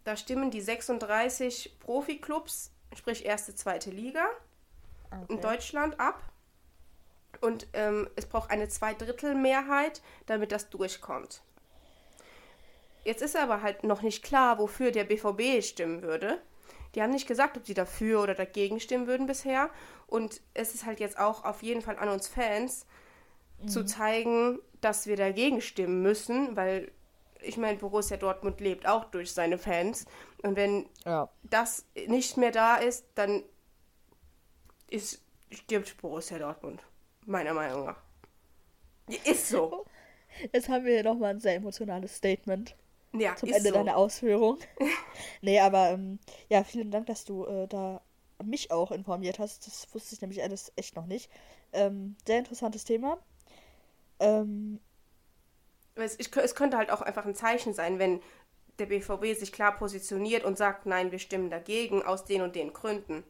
da 0.03 0.17
stimmen 0.17 0.51
die 0.51 0.61
36 0.61 1.79
Profiklubs, 1.79 2.71
sprich 2.93 3.25
erste, 3.25 3.55
zweite 3.55 3.91
Liga 3.91 4.25
okay. 5.09 5.25
in 5.29 5.41
Deutschland 5.41 5.99
ab. 5.99 6.21
Und 7.41 7.67
ähm, 7.73 8.09
es 8.15 8.25
braucht 8.25 8.51
eine 8.51 8.67
Zweidrittelmehrheit, 8.67 10.01
damit 10.25 10.51
das 10.51 10.69
durchkommt. 10.69 11.41
Jetzt 13.05 13.21
ist 13.21 13.35
aber 13.35 13.61
halt 13.61 13.83
noch 13.83 14.01
nicht 14.01 14.23
klar, 14.23 14.57
wofür 14.57 14.91
der 14.91 15.03
BVB 15.03 15.63
stimmen 15.63 16.01
würde. 16.01 16.41
Die 16.95 17.01
haben 17.01 17.11
nicht 17.11 17.27
gesagt, 17.27 17.55
ob 17.55 17.65
sie 17.67 17.75
dafür 17.75 18.23
oder 18.23 18.33
dagegen 18.33 18.79
stimmen 18.79 19.05
würden 19.05 19.27
bisher. 19.27 19.69
Und 20.07 20.41
es 20.53 20.73
ist 20.73 20.85
halt 20.85 20.99
jetzt 20.99 21.19
auch 21.19 21.43
auf 21.45 21.61
jeden 21.61 21.81
Fall 21.81 21.97
an 21.99 22.09
uns 22.09 22.27
Fans 22.27 22.87
mhm. 23.61 23.67
zu 23.67 23.85
zeigen, 23.85 24.59
dass 24.81 25.05
wir 25.05 25.17
dagegen 25.17 25.61
stimmen 25.61 26.01
müssen, 26.01 26.55
weil 26.55 26.91
ich 27.41 27.57
meine, 27.57 27.77
Borussia 27.77 28.17
Dortmund 28.17 28.59
lebt 28.59 28.87
auch 28.87 29.05
durch 29.05 29.31
seine 29.31 29.59
Fans. 29.59 30.05
Und 30.41 30.55
wenn 30.55 30.89
ja. 31.05 31.29
das 31.43 31.85
nicht 32.07 32.37
mehr 32.37 32.51
da 32.51 32.77
ist, 32.77 33.05
dann 33.13 33.43
ist, 34.89 35.21
stirbt 35.51 35.97
Borussia 35.97 36.39
Dortmund 36.39 36.81
meiner 37.25 37.53
Meinung 37.53 37.85
nach. 37.85 37.97
Ist 39.23 39.49
so. 39.49 39.85
Jetzt 40.51 40.69
haben 40.69 40.85
wir 40.85 40.93
hier 40.93 41.03
nochmal 41.03 41.31
ein 41.31 41.39
sehr 41.39 41.55
emotionales 41.55 42.15
Statement. 42.15 42.75
Ja, 43.13 43.35
zum 43.35 43.49
Ende 43.49 43.69
so. 43.69 43.75
deiner 43.75 43.95
Ausführung. 43.95 44.57
nee, 45.41 45.59
aber 45.59 45.91
ähm, 45.91 46.19
ja, 46.49 46.63
vielen 46.63 46.91
Dank, 46.91 47.05
dass 47.05 47.23
du 47.23 47.45
äh, 47.45 47.67
da 47.67 48.01
mich 48.43 48.71
auch 48.71 48.91
informiert 48.91 49.39
hast. 49.39 49.67
Das 49.67 49.87
wusste 49.93 50.15
ich 50.15 50.21
nämlich 50.21 50.43
alles 50.43 50.73
echt 50.75 50.95
noch 50.95 51.05
nicht. 51.05 51.31
Ähm, 51.71 52.17
sehr 52.25 52.39
interessantes 52.39 52.83
Thema. 52.83 53.17
Ähm, 54.19 54.79
es, 55.95 56.19
ich, 56.19 56.35
es 56.35 56.55
könnte 56.55 56.77
halt 56.77 56.91
auch 56.91 57.01
einfach 57.01 57.25
ein 57.25 57.35
Zeichen 57.35 57.73
sein, 57.73 57.99
wenn 57.99 58.21
der 58.79 58.87
BVB 58.87 59.37
sich 59.39 59.53
klar 59.53 59.75
positioniert 59.77 60.43
und 60.43 60.57
sagt, 60.57 60.85
nein, 60.85 61.11
wir 61.11 61.19
stimmen 61.19 61.49
dagegen 61.49 62.03
aus 62.03 62.25
den 62.25 62.41
und 62.41 62.55
den 62.55 62.73
Gründen. 62.73 63.23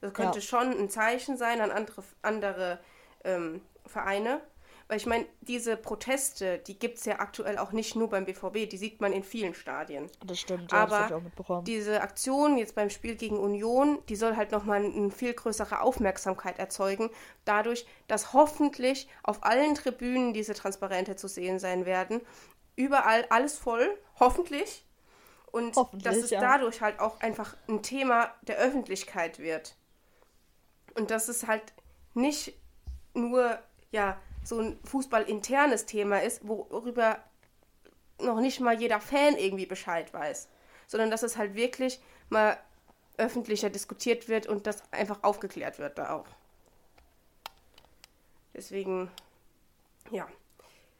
Das 0.00 0.14
könnte 0.14 0.38
ja. 0.38 0.44
schon 0.44 0.72
ein 0.72 0.88
Zeichen 0.88 1.36
sein 1.36 1.60
an 1.60 1.70
andere, 1.70 2.02
andere 2.22 2.78
ähm, 3.26 3.60
Vereine. 3.84 4.40
Weil 4.88 4.98
ich 4.98 5.06
meine, 5.06 5.26
diese 5.40 5.76
Proteste, 5.76 6.58
die 6.58 6.78
gibt 6.78 6.98
es 6.98 7.06
ja 7.06 7.18
aktuell 7.18 7.58
auch 7.58 7.72
nicht 7.72 7.96
nur 7.96 8.08
beim 8.08 8.24
BVB, 8.24 8.70
die 8.70 8.76
sieht 8.76 9.00
man 9.00 9.12
in 9.12 9.24
vielen 9.24 9.52
Stadien. 9.52 10.08
Das 10.24 10.38
stimmt, 10.38 10.70
ja, 10.70 10.78
aber 10.78 11.22
das 11.36 11.64
diese 11.64 12.00
Aktion 12.02 12.56
jetzt 12.56 12.76
beim 12.76 12.88
Spiel 12.88 13.16
gegen 13.16 13.36
Union, 13.36 13.98
die 14.08 14.14
soll 14.14 14.36
halt 14.36 14.52
nochmal 14.52 14.84
eine 14.84 15.10
viel 15.10 15.34
größere 15.34 15.80
Aufmerksamkeit 15.80 16.60
erzeugen, 16.60 17.10
dadurch, 17.44 17.84
dass 18.06 18.32
hoffentlich 18.32 19.08
auf 19.24 19.42
allen 19.42 19.74
Tribünen 19.74 20.32
diese 20.32 20.54
Transparente 20.54 21.16
zu 21.16 21.26
sehen 21.26 21.58
sein 21.58 21.84
werden. 21.84 22.20
Überall 22.76 23.26
alles 23.30 23.58
voll, 23.58 23.98
hoffentlich. 24.20 24.84
Und 25.50 25.74
hoffentlich, 25.74 26.04
dass 26.04 26.16
es 26.18 26.30
ja. 26.30 26.40
dadurch 26.40 26.80
halt 26.80 27.00
auch 27.00 27.20
einfach 27.20 27.56
ein 27.68 27.82
Thema 27.82 28.30
der 28.42 28.58
Öffentlichkeit 28.58 29.40
wird. 29.40 29.74
Und 30.94 31.10
dass 31.10 31.28
es 31.28 31.48
halt 31.48 31.72
nicht 32.14 32.54
nur 33.16 33.58
ja 33.90 34.16
so 34.44 34.60
ein 34.60 34.78
fußballinternes 34.84 35.86
Thema 35.86 36.22
ist, 36.22 36.46
worüber 36.46 37.18
noch 38.20 38.40
nicht 38.40 38.60
mal 38.60 38.80
jeder 38.80 39.00
Fan 39.00 39.36
irgendwie 39.36 39.66
Bescheid 39.66 40.12
weiß, 40.14 40.48
sondern 40.86 41.10
dass 41.10 41.22
es 41.22 41.36
halt 41.36 41.54
wirklich 41.54 42.00
mal 42.28 42.56
öffentlicher 43.18 43.70
diskutiert 43.70 44.28
wird 44.28 44.46
und 44.46 44.66
das 44.66 44.82
einfach 44.92 45.22
aufgeklärt 45.22 45.78
wird 45.78 45.98
da 45.98 46.14
auch. 46.14 46.26
Deswegen, 48.54 49.10
ja, 50.10 50.26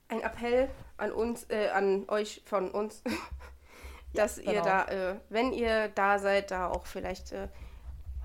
ein 0.08 0.20
Appell 0.20 0.68
an 0.96 1.12
uns, 1.12 1.44
äh, 1.50 1.68
an 1.68 2.08
euch 2.08 2.42
von 2.44 2.70
uns, 2.70 3.02
dass 4.14 4.36
ja, 4.38 4.44
genau. 4.44 4.54
ihr 4.54 4.62
da, 4.62 4.84
äh, 4.86 5.20
wenn 5.28 5.52
ihr 5.52 5.88
da 5.88 6.18
seid, 6.18 6.50
da 6.50 6.68
auch 6.68 6.86
vielleicht 6.86 7.32
äh, 7.32 7.48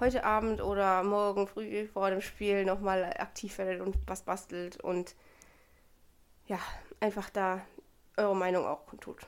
heute 0.02 0.24
Abend 0.26 0.62
oder 0.62 1.04
morgen 1.04 1.48
früh 1.48 1.88
vor 1.88 2.10
dem 2.10 2.22
Spiel 2.22 2.66
nochmal 2.66 3.04
aktiv 3.18 3.58
werdet 3.58 3.82
und 3.82 3.96
was 4.08 4.24
bastelt 4.24 4.82
und 4.82 5.16
ja, 6.48 6.60
einfach 7.00 7.30
da 7.30 7.62
eure 8.18 8.36
Meinung 8.36 8.66
auch 8.66 8.86
kundtut. 8.86 9.26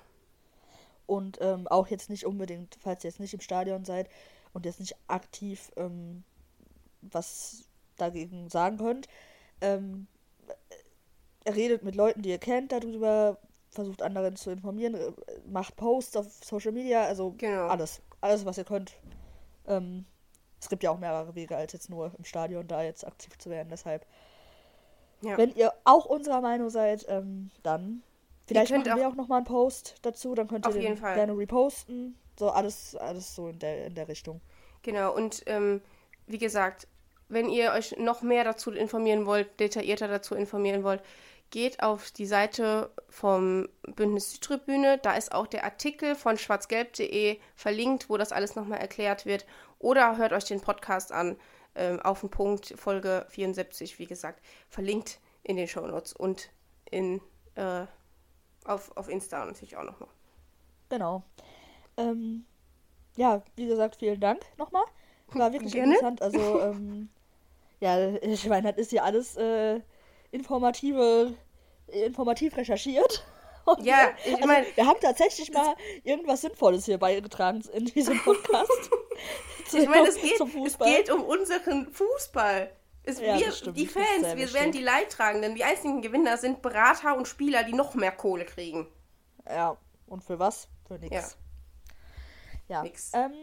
Und 1.05 1.37
ähm, 1.41 1.67
auch 1.67 1.87
jetzt 1.87 2.09
nicht 2.09 2.25
unbedingt, 2.25 2.77
falls 2.81 3.03
ihr 3.03 3.09
jetzt 3.09 3.19
nicht 3.19 3.33
im 3.33 3.39
Stadion 3.39 3.85
seid 3.85 4.09
und 4.51 4.65
jetzt 4.65 4.79
nicht 4.79 4.95
aktiv 5.07 5.71
ähm, 5.77 6.23
was 7.01 7.65
dagegen 7.97 8.49
sagen 8.49 8.77
könnt. 8.77 9.07
Ähm, 9.61 10.07
er 11.43 11.55
redet 11.55 11.83
mit 11.83 11.95
Leuten, 11.95 12.21
die 12.21 12.29
ihr 12.29 12.37
kennt, 12.37 12.71
darüber, 12.71 13.37
versucht 13.69 14.01
anderen 14.01 14.35
zu 14.35 14.51
informieren, 14.51 14.95
äh, 14.95 15.11
macht 15.45 15.75
Posts 15.75 16.17
auf 16.17 16.27
Social 16.43 16.71
Media, 16.71 17.03
also 17.03 17.33
Genau. 17.37 17.67
alles. 17.67 18.01
Alles, 18.21 18.45
was 18.45 18.57
ihr 18.57 18.63
könnt. 18.63 18.93
Ähm, 19.67 20.05
es 20.63 20.69
gibt 20.69 20.83
ja 20.83 20.91
auch 20.91 20.99
mehrere 20.99 21.35
Wege, 21.35 21.55
als 21.55 21.73
jetzt 21.73 21.89
nur 21.89 22.11
im 22.17 22.23
Stadion 22.25 22.67
da 22.67 22.81
jetzt 22.83 23.05
aktiv 23.05 23.37
zu 23.37 23.49
werden. 23.49 23.69
Deshalb, 23.69 24.05
Ja. 25.21 25.37
wenn 25.37 25.53
ihr 25.55 25.73
auch 25.83 26.05
unserer 26.05 26.41
Meinung 26.41 26.69
seid, 26.69 27.05
ähm, 27.09 27.51
dann 27.63 28.03
vielleicht 28.47 28.71
machen 28.71 28.85
wir 28.85 29.07
auch- 29.07 29.11
auch 29.11 29.15
nochmal 29.15 29.37
einen 29.37 29.45
Post 29.45 29.95
dazu, 30.01 30.35
dann 30.35 30.47
könnt 30.47 30.65
ihr 30.67 30.73
den 30.73 30.97
Fall. 30.97 31.15
gerne 31.15 31.37
reposten. 31.37 32.17
So 32.37 32.49
alles, 32.49 32.95
alles 32.95 33.35
so 33.35 33.49
in 33.49 33.59
der, 33.59 33.85
in 33.87 33.95
der 33.95 34.07
Richtung. 34.07 34.41
Genau, 34.81 35.13
und 35.15 35.43
ähm, 35.45 35.81
wie 36.27 36.39
gesagt, 36.39 36.87
wenn 37.29 37.49
ihr 37.49 37.71
euch 37.71 37.95
noch 37.97 38.21
mehr 38.21 38.43
dazu 38.43 38.71
informieren 38.71 39.25
wollt, 39.25 39.59
detaillierter 39.59 40.07
dazu 40.07 40.35
informieren 40.35 40.83
wollt, 40.83 41.01
geht 41.51 41.83
auf 41.83 42.09
die 42.11 42.25
Seite 42.25 42.89
vom 43.09 43.69
Bündnis 43.83 44.31
Südtribüne. 44.33 44.97
Da 44.97 45.13
ist 45.13 45.31
auch 45.31 45.45
der 45.45 45.63
Artikel 45.63 46.15
von 46.15 46.37
schwarzgelb.de 46.37 47.37
verlinkt, 47.55 48.09
wo 48.09 48.17
das 48.17 48.31
alles 48.31 48.55
nochmal 48.55 48.79
erklärt 48.79 49.25
wird. 49.27 49.45
Oder 49.83 50.15
hört 50.17 50.31
euch 50.31 50.45
den 50.45 50.61
Podcast 50.61 51.11
an, 51.11 51.35
ähm, 51.75 51.99
auf 51.99 52.21
den 52.21 52.29
Punkt, 52.29 52.73
Folge 52.77 53.25
74, 53.27 53.99
wie 53.99 54.05
gesagt, 54.05 54.41
verlinkt 54.69 55.19
in 55.43 55.57
den 55.57 55.67
Shownotes 55.67 56.13
und 56.13 56.49
in, 56.89 57.19
äh, 57.55 57.85
auf, 58.63 58.95
auf 58.95 59.09
Insta 59.09 59.43
natürlich 59.43 59.75
auch 59.75 59.83
nochmal. 59.83 60.07
Genau. 60.87 61.23
Ähm, 61.97 62.45
ja, 63.17 63.43
wie 63.57 63.67
gesagt, 63.67 63.97
vielen 63.97 64.21
Dank 64.21 64.41
nochmal. 64.57 64.85
War 65.33 65.51
wirklich 65.51 65.73
Gerne. 65.73 65.95
interessant. 65.95 66.21
Also, 66.21 66.61
ähm, 66.61 67.09
ja, 67.81 68.07
ich 68.21 68.47
meine, 68.47 68.71
das 68.71 68.83
ist 68.83 68.91
hier 68.91 69.03
alles 69.03 69.35
äh, 69.35 69.81
informative, 70.31 71.33
informativ 71.87 72.55
recherchiert. 72.55 73.25
Und, 73.65 73.83
Ja, 73.83 74.07
äh, 74.07 74.29
ich 74.29 74.35
also, 74.35 74.47
wir 74.75 74.85
haben 74.85 74.99
tatsächlich 75.01 75.51
mal 75.51 75.75
irgendwas 76.03 76.39
Sinnvolles 76.39 76.85
hier 76.85 76.97
beigetragen 76.97 77.61
in 77.73 77.85
diesem 77.85 78.17
Podcast. 78.19 78.89
Ich 79.73 79.87
meine, 79.89 80.07
es 80.07 80.15
geht, 80.15 80.39
es 80.39 80.77
geht 80.77 81.09
um 81.09 81.23
unseren 81.23 81.91
Fußball. 81.91 82.71
Es, 83.05 83.19
Ja, 83.19 83.37
wir, 83.37 83.51
stimmt, 83.51 83.77
die 83.77 83.87
Fans, 83.87 84.35
wir 84.35 84.53
werden 84.53 84.71
die 84.71 84.81
Leidtragenden. 84.81 85.55
Die 85.55 85.63
einzigen 85.63 86.01
Gewinner 86.01 86.37
sind 86.37 86.61
Berater 86.61 87.17
und 87.17 87.27
Spieler, 87.27 87.63
die 87.63 87.73
noch 87.73 87.95
mehr 87.95 88.11
Kohle 88.13 88.45
kriegen. 88.45 88.87
Ja, 89.45 89.75
und 90.07 90.23
für 90.23 90.39
was? 90.39 90.69
Für 90.87 90.97
nichts. 90.99 91.37
Ja. 92.69 92.75
Ja. 92.77 92.83
Nix. 92.83 93.11
Ähm, 93.13 93.33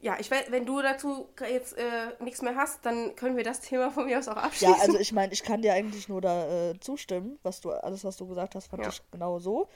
Ja, 0.00 0.16
ich 0.20 0.30
weiß, 0.30 0.50
wenn 0.50 0.66
du 0.66 0.80
dazu 0.82 1.28
jetzt 1.48 1.76
äh, 1.78 2.12
nichts 2.20 2.42
mehr 2.42 2.54
hast, 2.56 2.84
dann 2.84 3.16
können 3.16 3.36
wir 3.36 3.42
das 3.44 3.60
Thema 3.68 3.90
von 3.90 4.04
mir 4.04 4.18
aus 4.18 4.28
auch 4.28 4.36
abschließen. 4.36 4.74
Ja, 4.76 4.80
also 4.82 4.98
ich 4.98 5.12
meine, 5.12 5.32
ich 5.32 5.42
kann 5.42 5.62
dir 5.62 5.72
eigentlich 5.72 6.08
nur 6.08 6.20
da 6.20 6.70
äh, 6.70 6.78
zustimmen, 6.78 7.38
was 7.42 7.60
du, 7.62 7.70
alles, 7.70 8.04
was 8.04 8.16
du 8.18 8.26
gesagt 8.28 8.54
hast, 8.54 8.68
fand 8.68 8.82
Ja. 8.82 8.90
ich 8.90 9.02
genau 9.10 9.38
so. 9.38 9.68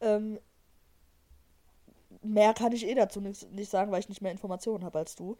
Ähm, 0.00 0.40
mehr 2.22 2.54
kann 2.54 2.72
ich 2.72 2.86
eh 2.86 2.94
dazu 2.94 3.20
nicht, 3.20 3.50
nicht 3.52 3.70
sagen, 3.70 3.90
weil 3.92 4.00
ich 4.00 4.08
nicht 4.08 4.22
mehr 4.22 4.32
Informationen 4.32 4.84
habe 4.84 4.98
als 4.98 5.14
du. 5.14 5.36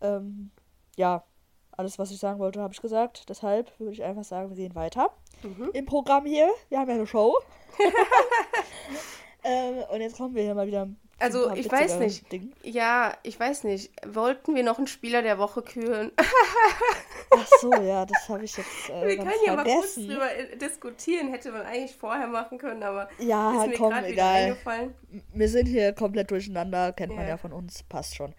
Ähm, 0.00 0.50
ja, 0.96 1.24
alles, 1.72 1.98
was 1.98 2.10
ich 2.10 2.18
sagen 2.18 2.38
wollte, 2.38 2.60
habe 2.60 2.72
ich 2.72 2.80
gesagt. 2.80 3.28
Deshalb 3.28 3.78
würde 3.78 3.92
ich 3.92 4.02
einfach 4.02 4.24
sagen, 4.24 4.48
wir 4.50 4.56
gehen 4.56 4.74
weiter 4.74 5.10
Mhm. 5.42 5.70
im 5.74 5.84
Programm 5.84 6.24
hier. 6.24 6.48
Wir 6.70 6.78
haben 6.78 6.88
ja 6.88 6.94
eine 6.94 7.06
Show. 7.06 7.34
ähm, 9.44 9.84
und 9.92 10.00
jetzt 10.00 10.16
kommen 10.16 10.34
wir 10.34 10.42
hier 10.42 10.54
mal 10.54 10.66
wieder. 10.66 10.88
Also, 11.18 11.50
ich 11.52 11.70
weiß 11.70 11.98
nicht. 11.98 12.30
Dingen. 12.30 12.54
Ja, 12.62 13.14
ich 13.22 13.38
weiß 13.40 13.64
nicht. 13.64 13.90
Wollten 14.06 14.54
wir 14.54 14.62
noch 14.62 14.78
einen 14.78 14.86
Spieler 14.86 15.22
der 15.22 15.38
Woche 15.38 15.62
küren? 15.62 16.12
Ach 17.30 17.46
so, 17.60 17.72
ja, 17.72 18.06
das 18.06 18.28
habe 18.28 18.44
ich 18.44 18.56
jetzt 18.56 18.88
äh, 18.90 19.06
wir 19.06 19.16
können 19.18 19.30
ja 19.44 19.56
mal 19.56 19.64
kurz 19.64 19.94
drüber 19.94 20.34
äh, 20.34 20.56
diskutieren. 20.56 21.28
Hätte 21.28 21.50
man 21.52 21.62
eigentlich 21.62 21.94
vorher 21.96 22.26
machen 22.26 22.58
können, 22.58 22.82
aber 22.82 23.08
Ja, 23.18 23.62
ist 23.62 23.68
mir 23.70 23.76
komm, 23.76 23.90
gerade 23.90 24.06
wieder 24.06 24.12
egal. 24.12 24.34
eingefallen. 24.44 24.94
Wir 25.34 25.48
sind 25.48 25.66
hier 25.66 25.92
komplett 25.92 26.30
durcheinander, 26.30 26.92
kennt 26.92 27.14
man 27.14 27.24
Ja. 27.24 27.30
ja 27.30 27.36
von 27.36 27.52
uns, 27.52 27.82
passt 27.84 28.14
schon. 28.16 28.34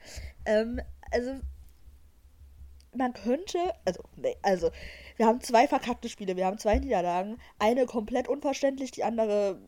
Ähm, 0.46 0.80
also, 1.12 1.32
man 2.96 3.14
könnte, 3.14 3.60
also, 3.86 4.02
nee, 4.16 4.36
also, 4.42 4.72
wir 5.18 5.28
haben 5.28 5.42
zwei 5.42 5.68
verkackte 5.68 6.10
Spiele, 6.10 6.36
wir 6.36 6.46
haben 6.46 6.58
zwei 6.58 6.80
Niederlagen. 6.80 7.40
Eine 7.60 7.86
komplett 7.86 8.28
unverständlich, 8.28 8.92
die 8.92 9.04
andere, 9.04 9.60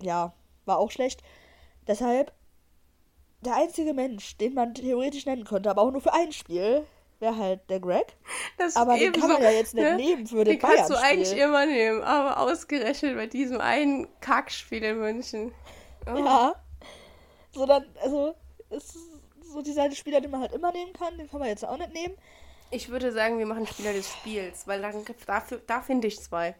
ja, 0.00 0.32
war 0.64 0.78
auch 0.78 0.90
schlecht. 0.90 1.22
Deshalb, 1.86 2.32
der 3.40 3.56
einzige 3.56 3.94
Mensch, 3.94 4.36
den 4.38 4.54
man 4.54 4.74
theoretisch 4.74 5.26
nennen 5.26 5.44
könnte, 5.44 5.70
aber 5.70 5.82
auch 5.82 5.90
nur 5.90 6.00
für 6.00 6.12
ein 6.12 6.32
Spiel, 6.32 6.86
wäre 7.20 7.36
halt 7.36 7.68
der 7.68 7.80
Greg. 7.80 8.16
Das 8.56 8.76
Aber 8.76 8.94
ist 8.94 9.00
den 9.02 9.12
kann 9.12 9.22
ebenso, 9.22 9.34
man 9.34 9.42
ja 9.42 9.50
jetzt 9.50 9.74
nicht 9.74 9.84
ne? 9.84 9.96
nehmen 9.96 10.26
für 10.26 10.44
den 10.44 10.44
Den 10.44 10.58
kannst 10.58 10.90
du 10.90 10.94
eigentlich 10.94 11.36
immer 11.36 11.66
nehmen, 11.66 12.02
aber 12.02 12.40
ausgerechnet 12.40 13.16
bei 13.16 13.26
diesem 13.26 13.60
einen 13.60 14.08
Kackspiel 14.20 14.82
in 14.82 14.98
München. 14.98 15.52
Oh. 16.06 16.18
Ja. 16.18 16.54
So 17.52 17.66
dann, 17.66 17.84
also, 18.02 18.34
es 18.70 18.94
ist 18.94 19.08
so 19.52 19.62
dieser 19.62 19.90
Spieler, 19.92 20.20
den 20.20 20.30
man 20.30 20.42
halt 20.42 20.52
immer 20.52 20.72
nehmen 20.72 20.92
kann, 20.92 21.16
den 21.18 21.28
kann 21.28 21.40
man 21.40 21.48
jetzt 21.48 21.64
auch 21.64 21.76
nicht 21.76 21.92
nehmen. 21.92 22.14
Ich 22.70 22.90
würde 22.90 23.12
sagen, 23.12 23.38
wir 23.38 23.46
machen 23.46 23.66
Spieler 23.66 23.92
des 23.92 24.10
Spiels, 24.10 24.66
weil 24.66 24.82
dann, 24.82 25.04
dafür, 25.26 25.60
da 25.66 25.80
finde 25.80 26.08
ich 26.08 26.20
zwei. 26.20 26.54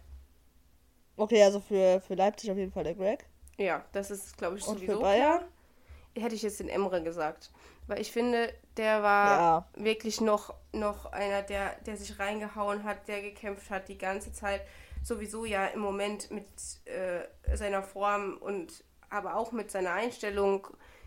Okay, 1.16 1.42
also 1.42 1.61
für, 1.61 2.01
für 2.01 2.14
Leipzig 2.14 2.51
auf 2.51 2.57
jeden 2.57 2.73
Fall 2.73 2.85
der 2.85 2.94
Greg. 2.94 3.27
Ja, 3.59 3.85
das 3.92 4.11
ist, 4.11 4.38
glaube 4.38 4.57
ich, 4.57 4.66
Und 4.66 4.79
für 4.79 4.87
sowieso 4.87 5.01
Bayern? 5.01 5.38
klar. 5.38 5.49
Hätte 6.25 6.35
ich 6.35 6.42
jetzt 6.42 6.61
den 6.61 6.68
Emre 6.68 7.03
gesagt. 7.03 7.51
Weil 7.88 8.01
ich 8.01 8.12
finde, 8.12 8.53
der 8.77 9.03
war 9.03 9.29
Ja. 9.40 9.68
wirklich 9.74 10.20
noch, 10.20 10.55
noch 10.72 11.07
einer, 11.07 11.42
der, 11.42 11.74
der 11.87 11.96
sich 11.96 12.18
reingehauen 12.20 12.85
hat, 12.85 13.09
der 13.09 13.22
gekämpft 13.22 13.70
hat 13.70 13.88
die 13.88 13.98
ganze 13.98 14.33
Zeit. 14.33 14.61
Sowieso 15.03 15.44
ja 15.44 15.66
im 15.66 15.81
Moment 15.81 16.31
mit 16.31 16.46
äh, 16.85 17.57
seiner 17.57 17.83
Form 17.83 18.37
und 18.38 18.85
aber 19.11 19.37
auch 19.37 19.53
mit 19.53 19.70
seiner 19.70 19.92
Einstellung, 19.92 20.66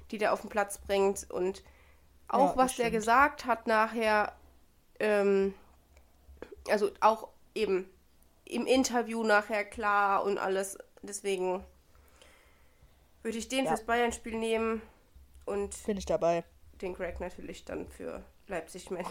die 0.09 0.17
der 0.17 0.33
auf 0.33 0.41
den 0.41 0.49
Platz 0.49 0.79
bringt. 0.79 1.29
Und 1.29 1.63
auch 2.27 2.55
das 2.55 2.57
was 2.57 2.75
der 2.77 2.89
gesagt 2.89 3.45
hat 3.45 3.67
nachher, 3.67 4.33
ähm, 4.99 5.53
also 6.67 6.89
auch 6.99 7.27
eben 7.53 7.87
im 8.45 8.65
Interview 8.65 9.23
nachher 9.23 9.63
klar 9.65 10.23
und 10.23 10.39
alles. 10.39 10.77
Deswegen 11.03 11.63
würde 13.21 13.37
ich 13.37 13.49
den 13.49 13.65
Ja. 13.65 13.71
fürs 13.71 13.85
Bayern-Spiel 13.85 14.35
nehmen 14.35 14.81
und 15.45 15.75
Finde 15.75 15.99
ich 15.99 16.05
dabei. 16.05 16.43
Den 16.81 16.93
Greg 16.93 17.19
natürlich 17.19 17.63
dann 17.65 17.87
für 17.87 18.23
Leipzig. 18.47 18.83
Ich 18.85 18.91
meine, 18.91 19.05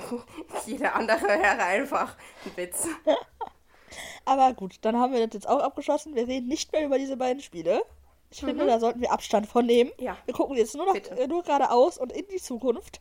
jeder 0.66 0.94
andere 0.94 1.22
wäre 1.22 1.62
einfach 1.62 2.16
ein 2.44 2.56
Witz. 2.56 2.87
Aber 4.24 4.52
gut, 4.54 4.76
dann 4.83 4.96
haben 4.96 5.12
wir 5.12 5.26
das 5.26 5.35
jetzt 5.35 5.48
auch 5.48 5.61
abgeschlossen. 5.61 6.14
Wir 6.14 6.28
reden 6.28 6.46
nicht 6.48 6.72
mehr 6.72 6.85
über 6.85 6.98
diese 6.98 7.16
beiden 7.16 7.42
Spiele. 7.42 7.83
Ich 8.30 8.40
finde, 8.40 8.62
Mhm. 8.64 8.68
da 8.68 8.78
sollten 8.78 9.00
wir 9.00 9.11
Abstand 9.11 9.46
von 9.48 9.66
nehmen. 9.66 9.90
Ja. 9.98 10.16
Wir 10.24 10.35
gucken 10.35 10.56
jetzt 10.56 10.74
nur 10.76 10.87
noch 10.87 10.92
Bitte. 10.92 11.18
äh, 11.18 11.26
nur 11.26 11.42
geradeaus 11.42 11.98
und 11.98 12.12
in 12.12 12.28
die 12.28 12.40
Zukunft. 12.40 13.00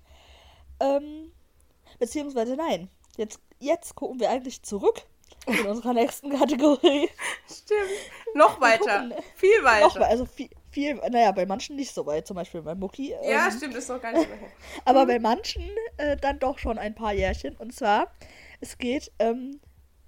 Ähm, 0.80 1.32
beziehungsweise 2.00 2.56
nein. 2.56 2.90
Jetzt, 3.18 3.40
jetzt 3.60 3.96
gucken 3.96 4.20
wir 4.20 4.30
eigentlich 4.32 4.64
zurück 4.64 5.04
in 5.46 5.66
unserer 5.68 5.94
nächsten 5.94 6.32
Kategorie. 6.36 7.10
Stimmt. 7.48 7.80
Noch 8.34 8.60
weiter. 8.60 9.02
gucken. 9.10 9.24
Viel 9.36 9.64
weiter. 9.64 9.88
Nochmal, 9.88 10.10
also 10.10 10.26
viel, 10.26 10.50
viel, 10.72 10.96
naja, 10.96 11.32
bei 11.32 11.46
manchen 11.46 11.76
nicht 11.76 11.94
so 11.94 12.06
weit, 12.06 12.28
zum 12.28 12.36
Beispiel 12.36 12.62
bei 12.62 12.76
Mucki. 12.76 13.12
ja, 13.24 13.48
ähm, 13.48 13.52
stimmt, 13.52 13.76
ist 13.76 13.90
noch 13.90 14.02
gar 14.02 14.12
nicht 14.12 14.28
mehr 14.28 14.38
her. 14.38 14.50
Aber 14.86 15.06
bei 15.06 15.20
manchen 15.20 15.64
äh, 15.98 16.18
dann 16.18 16.40
doch 16.40 16.60
schon 16.60 16.78
ein 16.78 16.96
paar 16.96 17.14
Jährchen. 17.14 17.56
Und 17.58 17.74
zwar, 17.74 18.12
es 18.62 18.78
geht 18.78 19.12
ähm, 19.20 19.60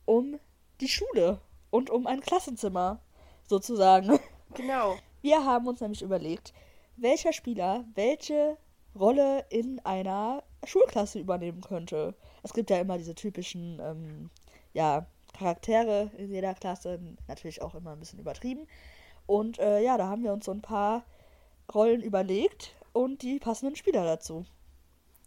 um 0.05 0.39
die 0.79 0.89
Schule 0.89 1.39
und 1.69 1.89
um 1.89 2.07
ein 2.07 2.21
Klassenzimmer, 2.21 3.01
sozusagen. 3.47 4.19
Genau. 4.53 4.97
Wir 5.21 5.45
haben 5.45 5.65
uns 5.65 5.79
nämlich 5.79 6.01
überlegt, 6.01 6.51
welcher 6.97 7.31
Spieler 7.31 7.85
welche 7.95 8.57
Rolle 8.99 9.45
in 9.49 9.79
einer 9.85 10.43
Schulklasse 10.65 11.19
übernehmen 11.19 11.61
könnte. 11.61 12.15
Es 12.43 12.51
gibt 12.51 12.69
ja 12.69 12.77
immer 12.77 12.97
diese 12.97 13.15
typischen, 13.15 13.79
ähm, 13.79 14.29
ja, 14.73 15.05
Charaktere 15.31 16.11
in 16.17 16.31
jeder 16.31 16.53
Klasse, 16.53 16.99
natürlich 17.29 17.61
auch 17.61 17.75
immer 17.75 17.91
ein 17.91 17.99
bisschen 17.99 18.19
übertrieben. 18.19 18.67
Und 19.25 19.59
äh, 19.59 19.79
ja, 19.81 19.97
da 19.97 20.07
haben 20.07 20.23
wir 20.23 20.33
uns 20.33 20.45
so 20.45 20.51
ein 20.51 20.61
paar 20.61 21.03
Rollen 21.73 22.01
überlegt 22.01 22.75
und 22.93 23.21
die 23.21 23.39
passenden 23.39 23.75
Spieler 23.75 24.03
dazu. 24.03 24.45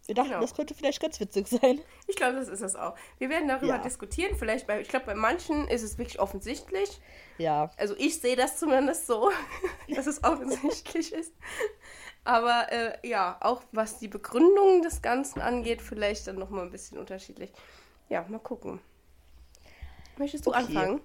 Wir 0.05 0.13
dachten, 0.13 0.29
Genau. 0.29 0.41
das 0.41 0.53
könnte 0.53 0.75
vielleicht 0.75 1.01
ganz 1.01 1.19
witzig 1.19 1.47
sein. 1.47 1.81
Ich 2.05 2.15
glaube, 2.15 2.35
das 2.35 2.47
ist 2.47 2.61
es 2.61 2.75
auch. 2.75 2.95
Wir 3.17 3.29
werden 3.29 3.47
darüber 3.47 3.77
Ja. 3.77 3.81
diskutieren. 3.81 4.35
Vielleicht 4.37 4.67
bei, 4.67 4.79
ich 4.79 4.87
glaube, 4.87 5.07
bei 5.07 5.15
manchen 5.15 5.67
ist 5.67 5.81
es 5.81 5.97
wirklich 5.97 6.19
offensichtlich. 6.19 7.01
Ja, 7.39 7.71
Also 7.77 7.95
ich 7.97 8.21
sehe 8.21 8.35
das 8.35 8.57
zumindest 8.59 9.07
so, 9.07 9.31
dass 9.95 10.05
es 10.05 10.23
offensichtlich 10.23 11.11
ist. 11.11 11.33
Aber 12.23 12.71
äh, 12.71 13.07
ja, 13.07 13.37
auch 13.41 13.63
was 13.71 13.97
die 13.97 14.07
Begründung 14.07 14.83
des 14.83 15.01
Ganzen 15.01 15.41
angeht, 15.41 15.81
vielleicht 15.81 16.27
dann 16.27 16.37
nochmal 16.37 16.65
ein 16.65 16.71
bisschen 16.71 16.99
unterschiedlich. 16.99 17.51
Ja, 18.09 18.23
mal 18.29 18.39
gucken. 18.39 18.79
Möchtest 20.17 20.45
du 20.45 20.51
Okay. 20.51 20.59
anfangen? 20.59 21.01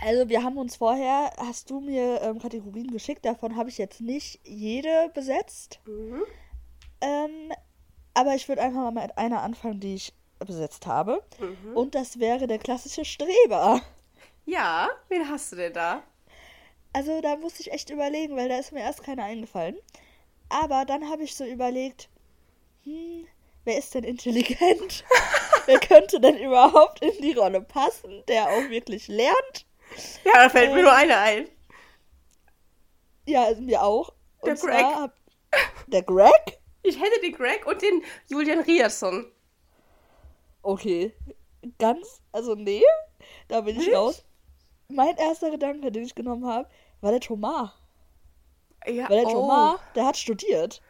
Also 0.00 0.28
wir 0.28 0.42
haben 0.42 0.58
uns 0.58 0.76
vorher, 0.76 1.32
hast 1.38 1.70
du 1.70 1.80
mir 1.80 2.20
ähm, 2.22 2.38
Kategorien 2.38 2.90
geschickt, 2.90 3.24
davon 3.24 3.56
habe 3.56 3.68
ich 3.68 3.78
jetzt 3.78 4.00
nicht 4.00 4.40
jede 4.44 5.10
besetzt. 5.14 5.80
Mhm. 5.86 6.22
Ähm, 7.00 7.52
aber 8.14 8.34
ich 8.34 8.48
würde 8.48 8.62
einfach 8.62 8.90
mal 8.90 9.02
mit 9.02 9.16
einer 9.18 9.42
anfangen, 9.42 9.80
die 9.80 9.94
ich 9.94 10.14
besetzt 10.38 10.86
habe. 10.86 11.22
Und 11.74 11.94
das 11.94 12.18
wäre 12.18 12.46
der 12.46 12.58
klassische 12.58 13.04
Streber. 13.04 13.80
Ja, 14.46 14.90
wen 15.08 15.28
hast 15.28 15.52
du 15.52 15.56
denn 15.56 15.72
da? 15.72 16.02
Also 16.92 17.20
da 17.20 17.36
musste 17.36 17.62
ich 17.62 17.72
echt 17.72 17.90
überlegen, 17.90 18.36
weil 18.36 18.48
da 18.48 18.58
ist 18.58 18.72
mir 18.72 18.80
erst 18.80 19.02
keiner 19.02 19.24
eingefallen. 19.24 19.76
Aber 20.48 20.84
dann 20.84 21.08
habe 21.08 21.24
ich 21.24 21.34
so 21.34 21.44
überlegt, 21.44 22.08
hm, 22.84 23.26
wer 23.64 23.78
ist 23.78 23.94
denn 23.94 24.04
intelligent? 24.04 25.04
wer 25.66 25.80
könnte 25.80 26.20
denn 26.20 26.38
überhaupt 26.38 27.02
in 27.02 27.20
die 27.22 27.32
Rolle 27.32 27.62
passen, 27.62 28.22
der 28.28 28.48
auch 28.48 28.68
wirklich 28.68 29.08
lernt? 29.08 29.66
Ja, 30.24 30.32
da 30.44 30.48
fällt 30.48 30.72
mir 30.72 30.78
Ähm, 30.78 30.84
nur 30.84 30.92
einer 30.94 31.18
ein. 31.20 31.48
Ja, 33.26 33.44
also 33.44 33.62
mir 33.62 33.82
auch. 33.82 34.12
Und 34.40 34.48
Der 34.48 34.54
Greg. 34.56 34.84
hab- 34.84 35.16
der 35.86 36.02
Greg? 36.02 36.60
Ich 36.82 37.00
hätte 37.00 37.20
den 37.22 37.32
Greg 37.32 37.66
und 37.66 37.80
den 37.80 38.02
Julian 38.28 38.60
Rierson. 38.60 39.30
Okay. 40.62 41.14
Ganz, 41.78 42.20
also 42.32 42.54
nee, 42.54 42.82
da 43.48 43.62
bin 43.62 43.78
ich 43.78 43.86
Nicht? 43.86 43.96
raus. 43.96 44.24
Mein 44.88 45.16
erster 45.16 45.50
Gedanke, 45.50 45.90
den 45.90 46.04
ich 46.04 46.14
genommen 46.14 46.46
habe, 46.46 46.68
war 47.00 47.10
der 47.10 47.20
Thomas. 47.20 47.70
Ja, 48.86 49.08
Weil 49.08 49.20
der 49.20 49.28
oh. 49.28 49.32
Thomas, 49.32 49.80
der 49.94 50.04
hat 50.06 50.16
studiert. 50.18 50.82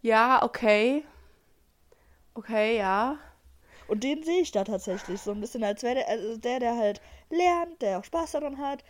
Ja, 0.00 0.42
okay. 0.42 1.04
Okay, 2.34 2.78
ja. 2.78 3.18
Und 3.86 4.02
den 4.02 4.22
sehe 4.22 4.40
ich 4.40 4.50
da 4.50 4.64
tatsächlich 4.64 5.20
so 5.20 5.30
ein 5.32 5.40
bisschen 5.40 5.62
als 5.62 5.82
wäre 5.82 5.96
der, 5.96 6.08
also 6.08 6.38
der, 6.38 6.58
der 6.58 6.76
halt 6.76 7.02
lernt, 7.34 7.82
der 7.82 7.98
auch 7.98 8.04
Spaß 8.04 8.32
daran 8.32 8.58
hat. 8.58 8.84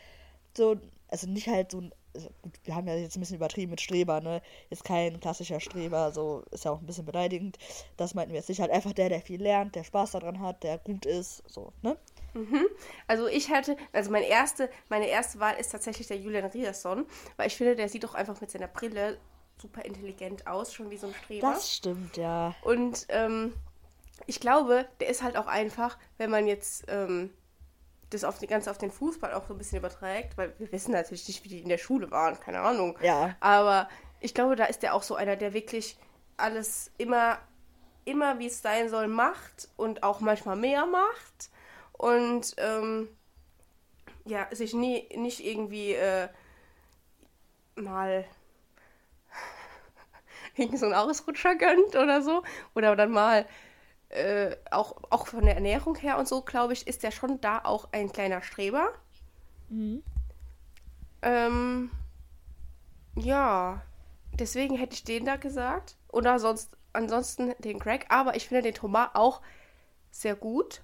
So, 0.56 0.76
also 1.08 1.26
nicht 1.28 1.48
halt 1.48 1.70
so 1.70 1.80
ein, 1.80 1.94
also 2.14 2.28
gut, 2.42 2.52
wir 2.64 2.76
haben 2.76 2.86
ja 2.86 2.94
jetzt 2.94 3.16
ein 3.16 3.20
bisschen 3.20 3.36
übertrieben 3.36 3.70
mit 3.70 3.80
Streber, 3.80 4.20
ne? 4.20 4.40
Ist 4.70 4.84
kein 4.84 5.18
klassischer 5.18 5.58
Streber, 5.60 6.12
so 6.12 6.44
ist 6.52 6.64
ja 6.64 6.70
auch 6.70 6.80
ein 6.80 6.86
bisschen 6.86 7.04
beleidigend. 7.04 7.58
Das 7.96 8.14
meinten 8.14 8.32
wir 8.32 8.38
jetzt 8.38 8.48
nicht. 8.48 8.60
Halt 8.60 8.70
einfach 8.70 8.92
der, 8.92 9.08
der 9.08 9.20
viel 9.20 9.42
lernt, 9.42 9.74
der 9.74 9.84
Spaß 9.84 10.12
daran 10.12 10.40
hat, 10.40 10.62
der 10.62 10.78
gut 10.78 11.06
ist, 11.06 11.42
so, 11.46 11.72
ne? 11.82 11.96
Also 13.06 13.28
ich 13.28 13.48
hätte, 13.48 13.76
also 13.92 14.10
meine 14.10 14.26
erste, 14.26 14.68
meine 14.88 15.06
erste 15.06 15.38
Wahl 15.38 15.56
ist 15.56 15.70
tatsächlich 15.70 16.08
der 16.08 16.18
Julian 16.18 16.46
Rierson, 16.46 17.06
weil 17.36 17.46
ich 17.46 17.56
finde, 17.56 17.76
der 17.76 17.88
sieht 17.88 18.02
doch 18.02 18.14
einfach 18.14 18.40
mit 18.40 18.50
seiner 18.50 18.66
Brille 18.66 19.18
super 19.56 19.84
intelligent 19.84 20.46
aus, 20.48 20.72
schon 20.74 20.90
wie 20.90 20.96
so 20.96 21.06
ein 21.06 21.14
Streber. 21.14 21.52
Das 21.52 21.72
stimmt, 21.72 22.16
ja. 22.16 22.54
Und 22.62 23.06
ähm, 23.08 23.54
ich 24.26 24.40
glaube, 24.40 24.86
der 24.98 25.08
ist 25.08 25.22
halt 25.22 25.36
auch 25.36 25.46
einfach, 25.46 25.96
wenn 26.18 26.30
man 26.30 26.48
jetzt 26.48 26.86
ähm, 26.88 27.30
das 28.14 28.24
auf 28.24 28.38
die 28.38 28.46
ganze 28.46 28.70
auf 28.70 28.78
den 28.78 28.90
Fußball 28.90 29.34
auch 29.34 29.46
so 29.46 29.54
ein 29.54 29.58
bisschen 29.58 29.78
überträgt, 29.78 30.38
weil 30.38 30.54
wir 30.58 30.70
wissen 30.72 30.92
natürlich 30.92 31.26
nicht, 31.28 31.44
wie 31.44 31.48
die 31.48 31.60
in 31.60 31.68
der 31.68 31.78
Schule 31.78 32.10
waren, 32.10 32.38
keine 32.40 32.60
Ahnung. 32.60 32.98
Ja. 33.02 33.36
Aber 33.40 33.88
ich 34.20 34.34
glaube, 34.34 34.56
da 34.56 34.64
ist 34.64 34.82
der 34.82 34.94
auch 34.94 35.02
so 35.02 35.14
einer, 35.14 35.36
der 35.36 35.52
wirklich 35.52 35.98
alles 36.36 36.90
immer, 36.98 37.38
immer 38.04 38.38
wie 38.38 38.46
es 38.46 38.62
sein 38.62 38.88
soll, 38.88 39.08
macht 39.08 39.68
und 39.76 40.02
auch 40.02 40.20
manchmal 40.20 40.56
mehr 40.56 40.86
macht. 40.86 41.50
Und 41.92 42.54
ähm, 42.58 43.08
ja, 44.24 44.48
sich 44.50 44.74
nie, 44.74 45.08
nicht 45.16 45.44
irgendwie 45.44 45.92
äh, 45.92 46.28
mal 47.74 48.24
irgend 50.56 50.78
so 50.78 50.86
einen 50.86 50.94
Ausrutscher 50.94 51.56
gönnt 51.56 51.94
oder 51.94 52.22
so. 52.22 52.42
Oder 52.74 52.96
dann 52.96 53.10
mal 53.10 53.46
äh, 54.14 54.56
auch, 54.70 54.96
auch 55.10 55.26
von 55.26 55.44
der 55.44 55.56
Ernährung 55.56 55.96
her 55.96 56.18
und 56.18 56.28
so, 56.28 56.42
glaube 56.42 56.72
ich, 56.72 56.86
ist 56.86 57.02
der 57.02 57.10
schon 57.10 57.40
da 57.40 57.60
auch 57.64 57.88
ein 57.92 58.12
kleiner 58.12 58.42
Streber. 58.42 58.92
Ähm, 61.22 61.90
ja, 63.16 63.82
deswegen 64.32 64.76
hätte 64.76 64.94
ich 64.94 65.04
den 65.04 65.24
da 65.24 65.36
gesagt. 65.36 65.96
Oder 66.12 66.38
sonst, 66.38 66.70
ansonsten 66.92 67.54
den 67.58 67.78
Greg. 67.78 68.06
Aber 68.08 68.36
ich 68.36 68.48
finde 68.48 68.62
den 68.62 68.74
Thomas 68.74 69.10
auch 69.14 69.40
sehr 70.10 70.36
gut. 70.36 70.82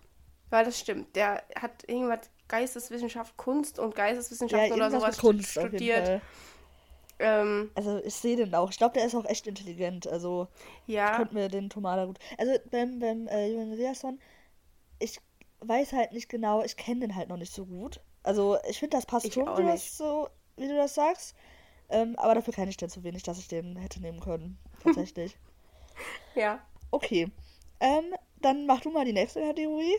Weil 0.51 0.65
das 0.65 0.81
stimmt. 0.81 1.15
Der 1.15 1.45
hat 1.55 1.89
irgendwas 1.89 2.29
Geisteswissenschaft, 2.49 3.37
Kunst 3.37 3.79
und 3.79 3.97
Ja, 3.97 4.07
Geisteswissenschaften 4.07 4.73
oder 4.73 4.87
irgendwas 4.87 5.15
sowas 5.15 5.19
Kunst 5.19 5.53
studiert. 5.53 6.21
Ähm, 7.21 7.71
Also 7.75 8.03
ich 8.05 8.15
sehe 8.15 8.37
den 8.37 8.55
auch. 8.55 8.71
Ich 8.71 8.79
glaube, 8.79 8.95
der 8.95 9.07
ist 9.07 9.15
auch 9.15 9.27
echt 9.27 9.47
intelligent. 9.47 10.07
Also 10.07 10.49
ich 10.87 10.95
ja, 10.95 11.17
könnte 11.17 11.35
mir 11.35 11.49
den 11.49 11.71
Thomas 11.71 11.97
da 11.97 12.05
gut. 12.07 12.19
Also 12.39 12.53
beim, 12.71 12.99
beim 12.99 13.27
äh, 13.29 13.47
Julian 13.49 13.73
Riasson, 13.73 14.21
ich 14.99 15.21
weiß 15.61 15.93
halt 15.93 16.13
nicht 16.13 16.29
genau, 16.29 16.63
ich 16.63 16.77
kenne 16.77 17.01
den 17.01 17.17
halt 17.17 17.29
noch 17.29 17.37
nicht 17.37 17.53
so 17.53 17.67
gut. 17.67 18.01
Also 18.23 18.59
ich 18.69 18.79
finde, 18.79 18.97
das 18.97 19.07
passt 19.07 19.27
Ich 19.27 19.35
schon, 19.35 19.47
wie, 19.57 19.63
das 19.63 19.97
so, 19.97 20.29
wie 20.57 20.69
du 20.69 20.77
das 20.77 20.95
sagst. 20.95 21.35
Ähm, 21.89 22.17
aber 22.19 22.35
dafür 22.35 22.55
kenne 22.55 22.71
ich 22.71 22.77
den 22.77 22.89
zu 22.89 23.03
wenig, 23.03 23.23
dass 23.23 23.39
ich 23.39 23.49
den 23.49 23.77
hätte 23.77 24.01
nehmen 24.01 24.21
können. 24.21 24.59
Tatsächlich. 24.83 25.37
ja. 26.35 26.61
okay. 26.91 27.31
Ähm, 27.81 28.15
dann 28.41 28.67
mach 28.67 28.81
du 28.81 28.91
mal 28.91 29.05
die 29.05 29.13
nächste 29.13 29.41
Kategorie. 29.41 29.97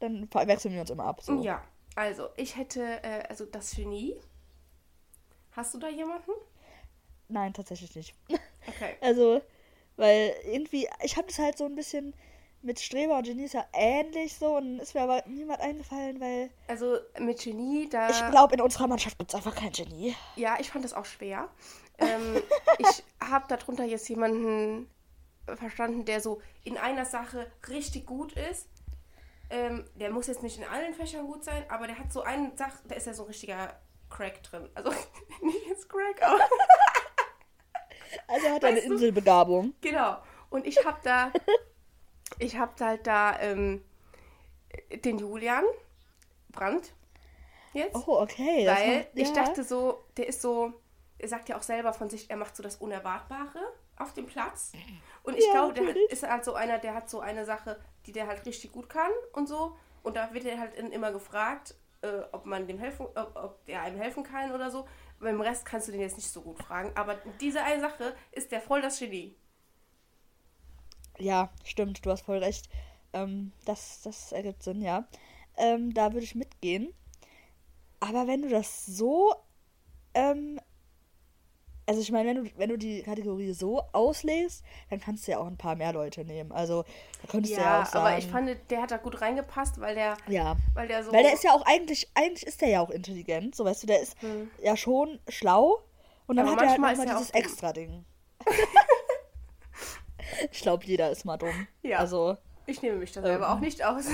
Dann 0.00 0.28
wechseln 0.32 0.74
wir 0.74 0.80
uns 0.82 0.90
immer 0.90 1.04
ab. 1.04 1.22
So. 1.22 1.40
Ja, 1.42 1.62
also 1.94 2.28
ich 2.36 2.56
hätte, 2.56 2.82
äh, 3.02 3.24
also 3.28 3.46
das 3.46 3.74
Genie. 3.74 4.16
Hast 5.56 5.72
du 5.74 5.78
da 5.78 5.88
jemanden? 5.88 6.30
Nein, 7.28 7.54
tatsächlich 7.54 7.94
nicht. 7.96 8.14
Okay. 8.68 8.96
Also, 9.00 9.40
weil 9.96 10.34
irgendwie, 10.44 10.88
ich 11.02 11.16
habe 11.16 11.26
das 11.28 11.38
halt 11.38 11.56
so 11.56 11.64
ein 11.64 11.74
bisschen 11.74 12.14
mit 12.62 12.80
Streber 12.80 13.16
und 13.18 13.24
Genie 13.24 13.44
ist 13.44 13.54
ja 13.54 13.64
ähnlich 13.72 14.34
so 14.34 14.56
und 14.56 14.80
ist 14.80 14.94
mir 14.94 15.02
aber 15.02 15.22
niemand 15.26 15.60
eingefallen, 15.60 16.20
weil 16.20 16.50
Also 16.66 16.98
mit 17.18 17.40
Genie, 17.40 17.88
da. 17.88 18.10
ich 18.10 18.30
glaube, 18.30 18.54
in 18.54 18.60
unserer 18.60 18.88
Mannschaft 18.88 19.18
gibt 19.18 19.30
es 19.30 19.34
einfach 19.36 19.54
kein 19.54 19.70
Genie. 19.72 20.14
Ja, 20.34 20.56
ich 20.58 20.70
fand 20.70 20.84
das 20.84 20.92
auch 20.92 21.04
schwer. 21.04 21.48
Ähm, 21.98 22.42
ich 22.76 23.02
habe 23.26 23.46
darunter 23.48 23.84
jetzt 23.84 24.06
jemanden 24.10 24.90
verstanden, 25.46 26.04
der 26.04 26.20
so 26.20 26.42
in 26.62 26.76
einer 26.76 27.06
Sache 27.06 27.50
richtig 27.70 28.04
gut 28.04 28.34
ist. 28.34 28.68
Ähm, 29.48 29.88
der 29.94 30.10
muss 30.10 30.26
jetzt 30.26 30.42
nicht 30.42 30.58
in 30.58 30.64
allen 30.64 30.92
Fächern 30.92 31.26
gut 31.26 31.42
sein, 31.42 31.64
aber 31.70 31.86
der 31.86 31.98
hat 31.98 32.12
so 32.12 32.20
eine 32.20 32.54
Sache, 32.54 32.76
da 32.86 32.96
ist 32.96 33.06
ja 33.06 33.14
so 33.14 33.22
ein 33.22 33.28
richtiger 33.28 33.80
Crack 34.10 34.42
drin. 34.44 34.68
Also 34.74 34.90
nicht 35.42 35.66
jetzt 35.66 35.88
Crack, 35.88 36.22
aber 36.22 36.38
Also 38.28 38.48
hat 38.50 38.62
er 38.62 38.68
eine 38.70 38.80
du? 38.80 38.92
Inselbegabung. 38.94 39.74
genau. 39.80 40.16
Und 40.50 40.66
ich 40.66 40.84
habe 40.84 40.98
da, 41.02 41.32
ich 42.38 42.56
habe 42.56 42.72
halt 42.84 43.06
da 43.06 43.38
ähm, 43.40 43.84
den 45.04 45.18
Julian 45.18 45.64
Brandt 46.50 46.92
jetzt. 47.72 47.94
Oh, 47.94 48.20
okay. 48.20 48.66
Weil 48.66 48.98
macht- 48.98 49.08
ich 49.14 49.28
ja. 49.28 49.34
dachte 49.34 49.64
so, 49.64 50.04
der 50.16 50.28
ist 50.28 50.40
so, 50.40 50.72
er 51.18 51.28
sagt 51.28 51.48
ja 51.48 51.56
auch 51.56 51.62
selber 51.62 51.92
von 51.92 52.08
sich, 52.08 52.30
er 52.30 52.36
macht 52.36 52.56
so 52.56 52.62
das 52.62 52.76
Unerwartbare 52.76 53.60
auf 53.98 54.12
dem 54.14 54.26
Platz. 54.26 54.72
Und 55.22 55.36
ich 55.36 55.44
Ja, 55.46 55.52
glaube, 55.52 55.74
der 55.74 55.88
hat, 55.88 55.96
ist 56.10 56.22
halt 56.22 56.44
so 56.44 56.54
einer, 56.54 56.78
der 56.78 56.94
hat 56.94 57.10
so 57.10 57.20
eine 57.20 57.44
Sache, 57.44 57.78
die 58.06 58.12
der 58.12 58.26
halt 58.26 58.44
richtig 58.46 58.72
gut 58.72 58.88
kann 58.88 59.10
und 59.32 59.46
so. 59.48 59.76
Und 60.02 60.16
da 60.16 60.32
wird 60.32 60.44
er 60.44 60.58
halt 60.60 60.74
immer 60.76 61.12
gefragt, 61.12 61.74
äh, 62.02 62.20
ob 62.32 62.46
man 62.46 62.66
dem 62.66 62.78
helfen, 62.78 63.06
ob, 63.06 63.32
ob 63.34 63.64
der 63.66 63.82
einem 63.82 64.00
helfen 64.00 64.22
kann 64.22 64.52
oder 64.52 64.70
so. 64.70 64.86
Beim 65.20 65.40
Rest 65.40 65.64
kannst 65.64 65.88
du 65.88 65.92
den 65.92 66.00
jetzt 66.00 66.16
nicht 66.16 66.30
so 66.30 66.42
gut 66.42 66.58
fragen. 66.58 66.92
Aber 66.94 67.16
diese 67.40 67.62
eine 67.62 67.80
Sache 67.80 68.14
ist 68.32 68.52
der 68.52 68.60
voll 68.60 68.82
das 68.82 68.98
Genie. 68.98 69.34
Ja, 71.18 71.50
stimmt, 71.64 72.04
du 72.04 72.10
hast 72.10 72.22
voll 72.22 72.38
recht. 72.38 72.68
Ähm, 73.12 73.52
das, 73.64 74.02
das 74.02 74.32
ergibt 74.32 74.62
Sinn, 74.62 74.82
ja. 74.82 75.08
Ähm, 75.56 75.94
da 75.94 76.12
würde 76.12 76.24
ich 76.24 76.34
mitgehen. 76.34 76.92
Aber 78.00 78.26
wenn 78.26 78.42
du 78.42 78.48
das 78.48 78.84
so, 78.84 79.34
ähm, 80.12 80.60
also 81.86 82.00
ich 82.00 82.10
meine, 82.10 82.28
wenn 82.28 82.44
du, 82.44 82.50
wenn 82.56 82.68
du 82.68 82.76
die 82.76 83.02
Kategorie 83.02 83.52
so 83.52 83.80
auslegst, 83.92 84.64
dann 84.90 85.00
kannst 85.00 85.26
du 85.26 85.32
ja 85.32 85.38
auch 85.38 85.46
ein 85.46 85.56
paar 85.56 85.76
mehr 85.76 85.92
Leute 85.92 86.24
nehmen. 86.24 86.50
Also 86.52 86.82
da 87.22 87.28
könntest 87.28 87.56
du 87.56 87.60
ja 87.60 87.66
Ja, 87.78 87.82
auch 87.82 87.86
sagen. 87.86 88.06
aber 88.06 88.18
ich 88.18 88.26
fand, 88.26 88.50
der 88.70 88.82
hat 88.82 88.90
da 88.90 88.96
gut 88.96 89.20
reingepasst, 89.20 89.80
weil 89.80 89.94
der, 89.94 90.16
ja. 90.28 90.56
weil 90.74 90.88
der 90.88 91.04
so. 91.04 91.12
Weil 91.12 91.22
der 91.22 91.32
ist 91.34 91.44
ja 91.44 91.52
auch 91.52 91.64
eigentlich, 91.64 92.08
eigentlich 92.14 92.46
ist 92.46 92.60
der 92.60 92.68
ja 92.68 92.80
auch 92.80 92.90
intelligent, 92.90 93.54
so 93.54 93.64
weißt 93.64 93.84
du, 93.84 93.86
der 93.86 94.00
ist 94.00 94.16
ja 94.62 94.76
schon 94.76 95.20
schlau 95.28 95.80
und 96.26 96.36
dann 96.36 96.46
Hm. 96.46 96.52
Aber 96.54 96.62
hat 96.68 96.78
er 96.78 96.82
halt 96.86 96.98
er 96.98 97.04
dieses. 97.16 97.30
Extra-Ding. 97.30 98.04
ich 100.50 100.60
glaube, 100.60 100.84
jeder 100.84 101.10
ist 101.10 101.24
mal 101.24 101.36
dumm. 101.36 101.66
Ja. 101.82 101.98
Also, 101.98 102.36
Ich 102.66 102.82
nehme 102.82 102.96
mich 102.98 103.12
da 103.12 103.22
selber 103.22 103.46
Ähm. 103.46 103.52
auch 103.52 103.60
nicht 103.60 103.84
aus. 103.84 104.06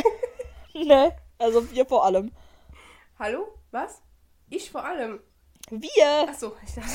ne, 0.74 1.16
also 1.38 1.70
wir 1.72 1.86
vor 1.86 2.04
allem. 2.04 2.30
Hallo? 3.18 3.46
Was? 3.70 4.02
Ich 4.50 4.70
vor 4.70 4.84
allem. 4.84 5.20
Wir! 5.70 6.28
Achso, 6.28 6.56
ich 6.66 6.74
dachte. 6.74 6.90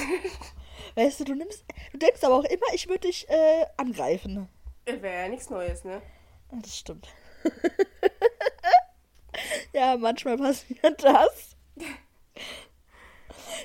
Weißt 0.95 1.19
du, 1.19 1.23
du 1.25 1.35
nimmst, 1.35 1.63
du 1.91 1.97
denkst 1.97 2.23
aber 2.23 2.35
auch 2.35 2.43
immer, 2.43 2.65
ich 2.73 2.87
würde 2.87 3.07
dich 3.07 3.27
äh, 3.29 3.65
angreifen. 3.77 4.47
Wäre 4.85 5.23
ja 5.23 5.29
nichts 5.29 5.49
Neues, 5.49 5.83
ne? 5.83 6.01
Ja, 6.51 6.57
Das 6.61 6.77
stimmt. 6.77 7.07
ja, 9.73 9.97
manchmal 9.97 10.37
passiert 10.37 11.03
das. 11.03 11.55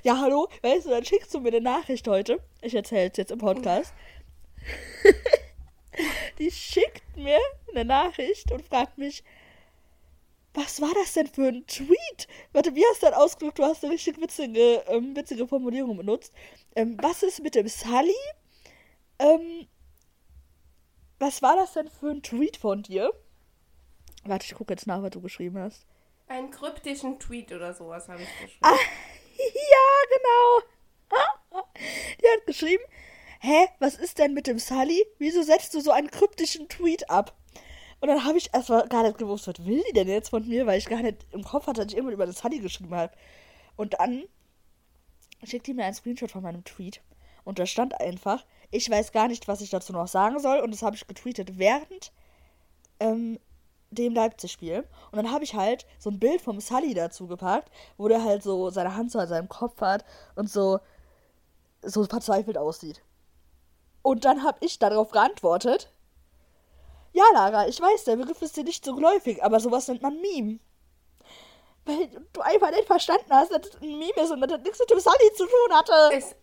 Ja, 0.02 0.18
hallo, 0.18 0.48
weißt 0.62 0.86
du, 0.86 0.90
dann 0.90 1.04
schickst 1.04 1.34
du 1.34 1.40
mir 1.40 1.48
eine 1.48 1.60
Nachricht 1.60 2.08
heute. 2.08 2.40
Ich 2.62 2.74
erzähle 2.74 3.10
es 3.10 3.18
jetzt 3.18 3.32
im 3.32 3.38
Podcast. 3.38 3.92
Die 6.38 6.50
schickt 6.50 7.02
mir 7.16 7.38
eine 7.70 7.84
Nachricht 7.84 8.50
und 8.50 8.64
fragt 8.64 8.96
mich, 8.96 9.22
was 10.54 10.80
war 10.80 10.92
das 10.94 11.12
denn 11.12 11.28
für 11.28 11.48
ein 11.48 11.66
Tweet? 11.66 12.26
Warte, 12.52 12.74
wie 12.74 12.84
hast 12.90 13.02
du 13.02 13.06
das 13.06 13.16
ausgedrückt? 13.16 13.58
Du 13.58 13.64
hast 13.64 13.84
eine 13.84 13.92
richtig 13.94 14.20
witzige, 14.20 14.82
ähm, 14.88 15.14
witzige 15.14 15.46
Formulierung 15.46 15.96
benutzt. 15.96 16.32
Ähm, 16.74 16.96
was 17.00 17.22
ist 17.22 17.42
mit 17.42 17.54
dem 17.54 17.68
Sully? 17.68 18.14
Ähm, 19.18 19.68
was 21.18 21.42
war 21.42 21.56
das 21.56 21.74
denn 21.74 21.88
für 21.88 22.10
ein 22.10 22.22
Tweet 22.22 22.56
von 22.56 22.82
dir? 22.82 23.12
Warte, 24.24 24.46
ich 24.46 24.54
gucke 24.54 24.72
jetzt 24.72 24.86
nach, 24.86 25.02
was 25.02 25.10
du 25.10 25.20
geschrieben 25.20 25.58
hast. 25.58 25.86
Einen 26.26 26.50
kryptischen 26.50 27.18
Tweet 27.18 27.52
oder 27.52 27.74
sowas 27.74 28.08
habe 28.08 28.22
ich 28.22 28.28
geschrieben. 28.28 28.58
Ah, 28.62 28.72
ja, 29.36 29.98
genau. 30.16 31.64
Die 32.20 32.26
hat 32.26 32.46
geschrieben, 32.46 32.84
hä, 33.40 33.68
was 33.78 33.96
ist 33.96 34.18
denn 34.18 34.34
mit 34.34 34.46
dem 34.46 34.58
Sully? 34.58 35.04
Wieso 35.18 35.42
setzt 35.42 35.74
du 35.74 35.80
so 35.80 35.90
einen 35.90 36.10
kryptischen 36.10 36.68
Tweet 36.68 37.08
ab? 37.08 37.36
Und 38.00 38.08
dann 38.08 38.24
habe 38.24 38.38
ich 38.38 38.52
erstmal 38.54 38.88
gar 38.88 39.02
nicht 39.02 39.18
gewusst, 39.18 39.46
was 39.46 39.64
will 39.66 39.82
die 39.88 39.92
denn 39.92 40.08
jetzt 40.08 40.30
von 40.30 40.46
mir, 40.46 40.66
weil 40.66 40.78
ich 40.78 40.86
gar 40.86 41.02
nicht 41.02 41.26
im 41.32 41.44
Kopf 41.44 41.66
hatte, 41.66 41.82
dass 41.82 41.92
ich 41.92 41.96
irgendwann 41.96 42.14
über 42.14 42.26
das 42.26 42.38
Sully 42.38 42.58
geschrieben 42.58 42.94
habe. 42.94 43.12
Und 43.76 43.94
dann 43.94 44.24
schickt 45.44 45.66
die 45.66 45.74
mir 45.74 45.84
einen 45.84 45.94
Screenshot 45.94 46.30
von 46.30 46.42
meinem 46.42 46.64
Tweet. 46.64 47.02
Und 47.44 47.58
da 47.58 47.66
stand 47.66 48.00
einfach, 48.00 48.44
ich 48.70 48.88
weiß 48.88 49.12
gar 49.12 49.28
nicht, 49.28 49.48
was 49.48 49.60
ich 49.60 49.70
dazu 49.70 49.92
noch 49.92 50.08
sagen 50.08 50.38
soll. 50.38 50.60
Und 50.60 50.72
das 50.72 50.82
habe 50.82 50.96
ich 50.96 51.06
getweetet 51.06 51.58
während 51.58 52.12
ähm, 53.00 53.38
dem 53.90 54.14
Leipzig-Spiel. 54.14 54.84
Und 55.10 55.16
dann 55.16 55.30
habe 55.30 55.44
ich 55.44 55.54
halt 55.54 55.86
so 55.98 56.10
ein 56.10 56.18
Bild 56.18 56.40
vom 56.40 56.60
Sully 56.60 56.94
dazu 56.94 57.26
gepackt, 57.26 57.70
wo 57.98 58.08
der 58.08 58.24
halt 58.24 58.42
so 58.42 58.70
seine 58.70 58.96
Hand 58.96 59.10
so 59.10 59.18
an 59.18 59.28
seinem 59.28 59.48
Kopf 59.48 59.80
hat 59.80 60.04
und 60.36 60.48
so, 60.48 60.80
so 61.82 62.04
verzweifelt 62.04 62.56
aussieht. 62.56 63.02
Und 64.02 64.24
dann 64.24 64.42
habe 64.42 64.58
ich 64.60 64.78
darauf 64.78 65.10
geantwortet, 65.10 65.92
ja, 67.12 67.24
Lara, 67.32 67.68
ich 67.68 67.80
weiß, 67.80 68.04
der 68.04 68.16
Begriff 68.16 68.40
ist 68.42 68.56
dir 68.56 68.64
nicht 68.64 68.84
so 68.84 68.94
geläufig, 68.94 69.42
aber 69.42 69.60
sowas 69.60 69.88
nennt 69.88 70.02
man 70.02 70.20
Meme. 70.20 70.58
Weil 71.84 72.08
du 72.32 72.40
einfach 72.40 72.70
nicht 72.70 72.86
verstanden 72.86 73.30
hast, 73.30 73.52
dass 73.52 73.66
es 73.66 73.82
ein 73.82 73.98
Meme 73.98 74.12
ist 74.16 74.30
und 74.30 74.40
dass 74.40 74.50
das 74.50 74.62
nichts 74.62 74.78
mit 74.78 74.90
dem 74.90 75.00
Sully 75.00 75.32
zu 75.34 75.44
tun 75.44 75.76
hatte. 75.76 75.92
Es, 76.12 76.36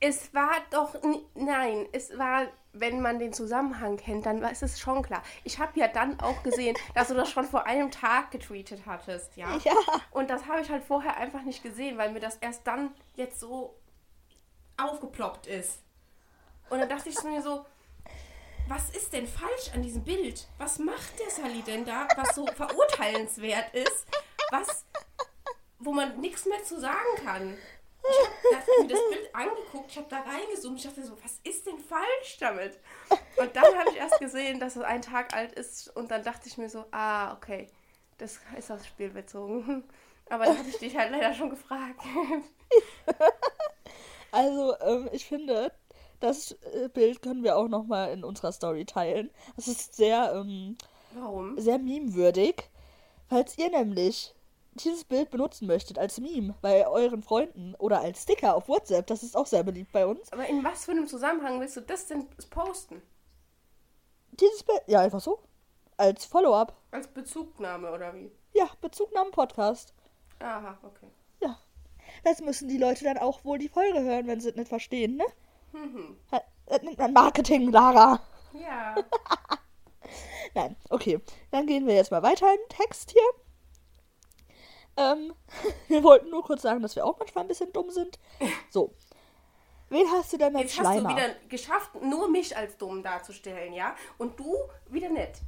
es 0.00 0.34
war 0.34 0.56
doch. 0.70 0.94
Nein, 1.34 1.88
es 1.92 2.16
war 2.16 2.46
wenn 2.80 3.00
man 3.00 3.18
den 3.18 3.32
Zusammenhang 3.32 3.96
kennt, 3.96 4.26
dann 4.26 4.42
ist 4.42 4.62
es 4.62 4.78
schon 4.78 5.02
klar. 5.02 5.22
Ich 5.44 5.58
habe 5.58 5.78
ja 5.78 5.88
dann 5.88 6.20
auch 6.20 6.42
gesehen, 6.42 6.76
dass 6.94 7.08
du 7.08 7.14
das 7.14 7.30
schon 7.30 7.44
vor 7.44 7.66
einem 7.66 7.90
Tag 7.90 8.30
getweetet 8.30 8.82
hattest, 8.86 9.36
ja. 9.36 9.56
Ja. 9.64 9.74
Und 10.10 10.30
das 10.30 10.46
habe 10.46 10.60
ich 10.60 10.70
halt 10.70 10.84
vorher 10.84 11.16
einfach 11.16 11.42
nicht 11.42 11.62
gesehen, 11.62 11.98
weil 11.98 12.12
mir 12.12 12.20
das 12.20 12.36
erst 12.36 12.66
dann 12.66 12.94
jetzt 13.14 13.40
so 13.40 13.74
aufgeploppt 14.76 15.46
ist. 15.46 15.80
Und 16.68 16.80
dann 16.80 16.88
dachte 16.88 17.08
ich 17.08 17.22
mir 17.22 17.42
so, 17.42 17.64
was 18.68 18.90
ist 18.90 19.12
denn 19.12 19.26
falsch 19.26 19.72
an 19.74 19.82
diesem 19.82 20.04
Bild? 20.04 20.46
Was 20.58 20.78
macht 20.78 21.18
der 21.18 21.30
Sally 21.30 21.62
denn 21.62 21.84
da, 21.84 22.08
was 22.16 22.34
so 22.34 22.46
verurteilenswert 22.46 23.74
ist? 23.74 24.06
Was, 24.50 24.84
wo 25.78 25.92
man 25.92 26.20
nichts 26.20 26.46
mehr 26.46 26.62
zu 26.64 26.80
sagen 26.80 27.24
kann? 27.24 27.56
Ich 28.02 28.56
habe 28.56 28.82
mir 28.82 28.88
das 28.88 29.00
Bild 29.10 29.34
angeguckt, 29.34 29.90
ich 29.90 29.96
habe 29.96 30.06
da 30.08 30.20
reingezoomt, 30.20 30.78
ich 30.78 30.84
dachte 30.84 31.02
so, 31.04 31.16
was 31.22 31.40
ist 31.42 31.66
denn 31.66 31.78
falsch 31.80 32.36
damit? 32.38 32.78
Und 33.36 33.56
dann 33.56 33.76
habe 33.76 33.90
ich 33.90 33.96
erst 33.96 34.20
gesehen, 34.20 34.60
dass 34.60 34.76
es 34.76 34.82
ein 34.82 35.02
Tag 35.02 35.34
alt 35.34 35.52
ist 35.54 35.94
und 35.96 36.10
dann 36.10 36.22
dachte 36.22 36.48
ich 36.48 36.56
mir 36.56 36.68
so, 36.68 36.84
ah, 36.92 37.32
okay, 37.34 37.68
das 38.18 38.38
ist 38.56 38.70
aufs 38.70 38.86
Spiel 38.86 39.10
bezogen. 39.10 39.84
Aber 40.28 40.44
da 40.44 40.56
hatte 40.56 40.68
ich 40.68 40.78
dich 40.78 40.96
halt 40.96 41.10
leider 41.10 41.34
schon 41.34 41.50
gefragt. 41.50 42.00
Also, 44.32 44.78
ähm, 44.80 45.08
ich 45.12 45.24
finde, 45.24 45.72
das 46.20 46.52
äh, 46.52 46.88
Bild 46.88 47.22
können 47.22 47.42
wir 47.42 47.56
auch 47.56 47.68
nochmal 47.68 48.12
in 48.12 48.24
unserer 48.24 48.52
Story 48.52 48.84
teilen. 48.84 49.30
Das 49.56 49.68
ist 49.68 49.94
sehr, 49.94 50.32
ähm, 50.34 50.76
Warum? 51.14 51.58
sehr 51.58 51.78
memewürdig. 51.78 52.70
Falls 53.28 53.58
ihr 53.58 53.70
nämlich 53.70 54.34
dieses 54.74 55.04
Bild 55.04 55.30
benutzen 55.30 55.66
möchtet 55.66 55.98
als 55.98 56.20
Meme 56.20 56.54
bei 56.60 56.86
euren 56.86 57.22
Freunden 57.22 57.74
oder 57.76 58.00
als 58.00 58.22
Sticker 58.22 58.54
auf 58.54 58.68
WhatsApp, 58.68 59.06
das 59.06 59.22
ist 59.22 59.36
auch 59.36 59.46
sehr 59.46 59.62
beliebt 59.62 59.92
bei 59.92 60.06
uns. 60.06 60.30
Aber 60.32 60.46
in 60.46 60.62
was 60.62 60.84
für 60.84 60.92
einem 60.92 61.06
Zusammenhang 61.06 61.60
willst 61.60 61.76
du 61.76 61.80
das 61.80 62.06
denn 62.06 62.26
posten? 62.50 63.02
Dieses 64.32 64.62
Bild, 64.62 64.82
ja, 64.86 65.00
einfach 65.00 65.20
so. 65.20 65.40
Als 65.96 66.26
Follow-up. 66.26 66.76
Als 66.90 67.08
Bezugnahme 67.08 67.90
oder 67.90 68.14
wie? 68.14 68.30
Ja, 68.52 68.68
Bezugnahme 68.80 69.30
Podcast. 69.30 69.94
Aha, 70.40 70.78
okay. 70.82 71.06
Ja. 71.42 71.58
Das 72.24 72.40
müssen 72.40 72.68
die 72.68 72.78
Leute 72.78 73.04
dann 73.04 73.18
auch 73.18 73.44
wohl 73.44 73.58
die 73.58 73.68
Folge 73.68 74.02
hören, 74.02 74.26
wenn 74.26 74.40
sie 74.40 74.50
es 74.50 74.56
nicht 74.56 74.68
verstehen, 74.68 75.16
ne? 75.16 75.24
Mhm. 75.72 76.16
Das 76.66 76.82
nennt 76.82 76.98
man 76.98 77.12
Marketing, 77.12 77.70
Lara. 77.70 78.20
Ja. 78.52 78.94
Nein, 80.54 80.76
okay. 80.90 81.20
Dann 81.50 81.66
gehen 81.66 81.86
wir 81.86 81.94
jetzt 81.94 82.10
mal 82.10 82.22
weiter 82.22 82.52
im 82.52 82.68
Text 82.68 83.12
hier. 83.12 83.22
Ähm, 84.96 85.34
wir 85.88 86.02
wollten 86.02 86.30
nur 86.30 86.42
kurz 86.42 86.62
sagen, 86.62 86.82
dass 86.82 86.96
wir 86.96 87.04
auch 87.04 87.18
manchmal 87.18 87.44
ein 87.44 87.48
bisschen 87.48 87.72
dumm 87.72 87.90
sind. 87.90 88.18
So. 88.70 88.94
Wen 89.88 90.06
hast 90.10 90.32
du 90.32 90.38
denn 90.38 90.56
als 90.56 90.74
Jetzt 90.74 90.78
hast 90.80 90.96
du 90.96 91.00
Schleimer? 91.00 91.10
wieder 91.10 91.34
geschafft, 91.48 91.90
nur 92.02 92.28
mich 92.28 92.56
als 92.56 92.76
dumm 92.76 93.02
darzustellen, 93.02 93.72
ja? 93.72 93.94
Und 94.18 94.38
du 94.40 94.56
wieder 94.88 95.08
nett. 95.08 95.38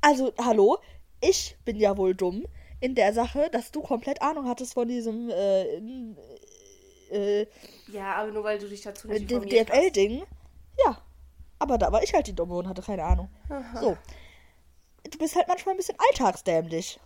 Also, 0.00 0.32
hallo, 0.38 0.78
ich 1.20 1.56
bin 1.64 1.76
ja 1.76 1.96
wohl 1.96 2.14
dumm 2.14 2.46
in 2.80 2.94
der 2.94 3.12
Sache, 3.12 3.48
dass 3.50 3.70
du 3.70 3.82
komplett 3.82 4.22
Ahnung 4.22 4.48
hattest 4.48 4.74
von 4.74 4.88
diesem 4.88 5.28
äh, 5.30 5.80
äh, 7.10 7.46
Ja, 7.88 8.14
aber 8.14 8.30
nur 8.30 8.44
weil 8.44 8.58
du 8.58 8.68
dich 8.68 8.82
dazu 8.82 9.08
nicht 9.08 9.30
informiert 9.30 9.70
hast. 9.70 9.76
DFL-Ding. 9.78 10.22
Ja. 10.84 10.98
Aber 11.58 11.78
da 11.78 11.90
war 11.92 12.02
ich 12.02 12.12
halt 12.12 12.26
die 12.26 12.34
Dumme 12.34 12.54
und 12.56 12.68
hatte 12.68 12.82
keine 12.82 13.04
Ahnung. 13.04 13.28
So. 13.80 13.96
Du 15.10 15.18
bist 15.18 15.36
halt 15.36 15.48
manchmal 15.48 15.74
ein 15.74 15.78
bisschen 15.78 15.96
alltagsdämlich. 16.10 16.98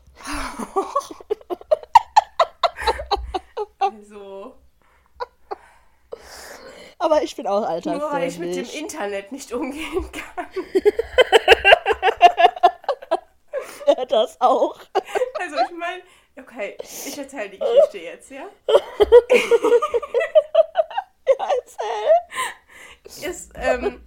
Also, 3.78 4.55
Aber 6.99 7.22
ich 7.22 7.36
bin 7.36 7.46
auch 7.46 7.62
alltagsdämlich. 7.62 8.01
nur 8.03 8.12
weil 8.12 8.28
ich 8.28 8.38
mit 8.38 8.55
dem 8.57 8.66
Internet 8.82 9.32
nicht 9.32 9.53
umgehen 9.53 10.11
kann. 10.12 10.46
Ja, 13.96 14.05
das 14.05 14.38
auch. 14.40 14.78
Also 15.40 15.57
ich 15.64 15.70
meine, 15.76 16.03
okay, 16.38 16.76
ich 16.82 17.16
erzähle 17.16 17.49
die 17.51 17.59
Geschichte 17.59 17.99
jetzt? 17.99 18.30
Ja, 18.30 18.46
erzähl. 21.38 23.30
Es 23.30 23.49
ähm, 23.55 24.05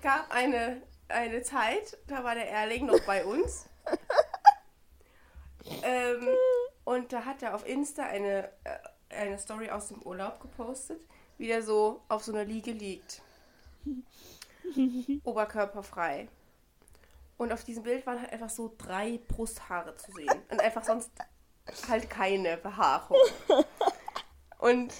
gab 0.00 0.30
eine, 0.30 0.80
eine 1.08 1.33
Zeit, 1.44 1.96
da 2.08 2.24
war 2.24 2.34
der 2.34 2.50
Erling 2.50 2.86
noch 2.86 3.00
bei 3.06 3.24
uns. 3.24 3.66
Ähm, 5.82 6.28
und 6.84 7.12
da 7.12 7.24
hat 7.24 7.42
er 7.42 7.54
auf 7.54 7.66
Insta 7.66 8.02
eine, 8.02 8.50
äh, 8.64 8.78
eine 9.16 9.38
Story 9.38 9.70
aus 9.70 9.88
dem 9.88 10.02
Urlaub 10.02 10.40
gepostet, 10.40 11.00
wie 11.38 11.46
der 11.46 11.62
so 11.62 12.02
auf 12.08 12.22
so 12.22 12.32
einer 12.32 12.44
Liege 12.44 12.72
liegt. 12.72 13.22
Oberkörperfrei. 15.24 16.28
Und 17.36 17.52
auf 17.52 17.64
diesem 17.64 17.82
Bild 17.82 18.06
waren 18.06 18.20
halt 18.20 18.32
einfach 18.32 18.50
so 18.50 18.74
drei 18.76 19.18
Brusthaare 19.28 19.96
zu 19.96 20.12
sehen. 20.12 20.42
Und 20.50 20.60
einfach 20.60 20.84
sonst 20.84 21.10
halt 21.88 22.10
keine 22.10 22.56
Behaarung. 22.58 23.18
Und 24.58 24.92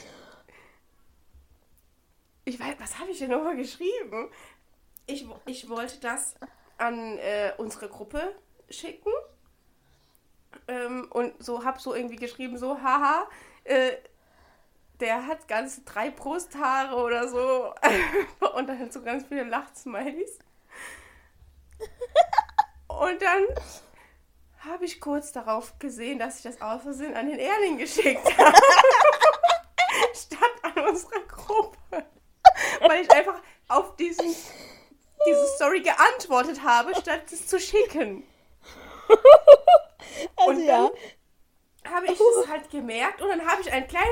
ich 2.45 2.59
weiß, 2.59 2.75
was 2.79 2.99
habe 2.99 3.11
ich 3.11 3.19
denn 3.19 3.31
nochmal 3.31 3.57
geschrieben? 3.57 4.31
Ich, 5.07 5.27
ich 5.47 5.69
wollte 5.69 6.01
das 6.01 6.35
an 6.79 7.19
äh, 7.19 7.53
unsere 7.59 7.89
Gruppe 7.89 8.35
schicken. 8.71 9.13
Ähm, 10.69 11.09
und 11.11 11.43
so 11.43 11.65
habe 11.65 11.81
so 11.81 11.95
irgendwie 11.95 12.17
geschrieben, 12.17 12.57
so, 12.59 12.81
haha, 12.81 13.29
äh, 13.65 13.93
der 15.01 15.27
hat 15.27 15.49
ganze 15.49 15.83
drei 15.83 16.11
Brusthaare 16.11 16.97
oder 16.97 17.29
so. 17.29 17.75
und 18.55 18.69
dann 18.69 18.91
so 18.91 19.03
ganz 19.03 19.27
viele 19.27 19.45
Lachsmileys. 19.45 20.39
Und 22.89 23.21
dann 23.21 23.45
habe 24.61 24.85
ich 24.85 25.01
kurz 25.01 25.33
darauf 25.33 25.79
gesehen, 25.79 26.19
dass 26.19 26.39
ich 26.39 26.43
das 26.43 26.61
aus 26.61 26.83
Versehen 26.83 27.15
an 27.15 27.29
den 27.29 27.39
Erling 27.39 27.77
geschickt 27.79 28.39
habe. 28.39 28.57
Statt 30.15 30.53
an 30.63 30.89
unsere 30.89 31.21
Gruppe. 31.27 32.05
Weil 32.81 33.03
ich 33.03 33.11
einfach 33.11 33.43
auf 33.69 33.97
diesen, 33.97 34.35
diese 35.27 35.47
Story 35.57 35.81
geantwortet 35.81 36.63
habe, 36.63 36.95
statt 36.95 37.23
es 37.33 37.47
zu 37.47 37.59
schicken. 37.61 38.27
Also 40.37 40.51
Und 40.51 40.65
ja. 40.65 40.91
Habe 41.93 42.07
ich 42.07 42.13
es 42.21 42.49
halt 42.49 42.71
gemerkt 42.71 43.21
und 43.21 43.29
dann 43.29 43.45
habe 43.47 43.61
ich 43.63 43.73
einen 43.73 43.87
kleinen, 43.89 44.07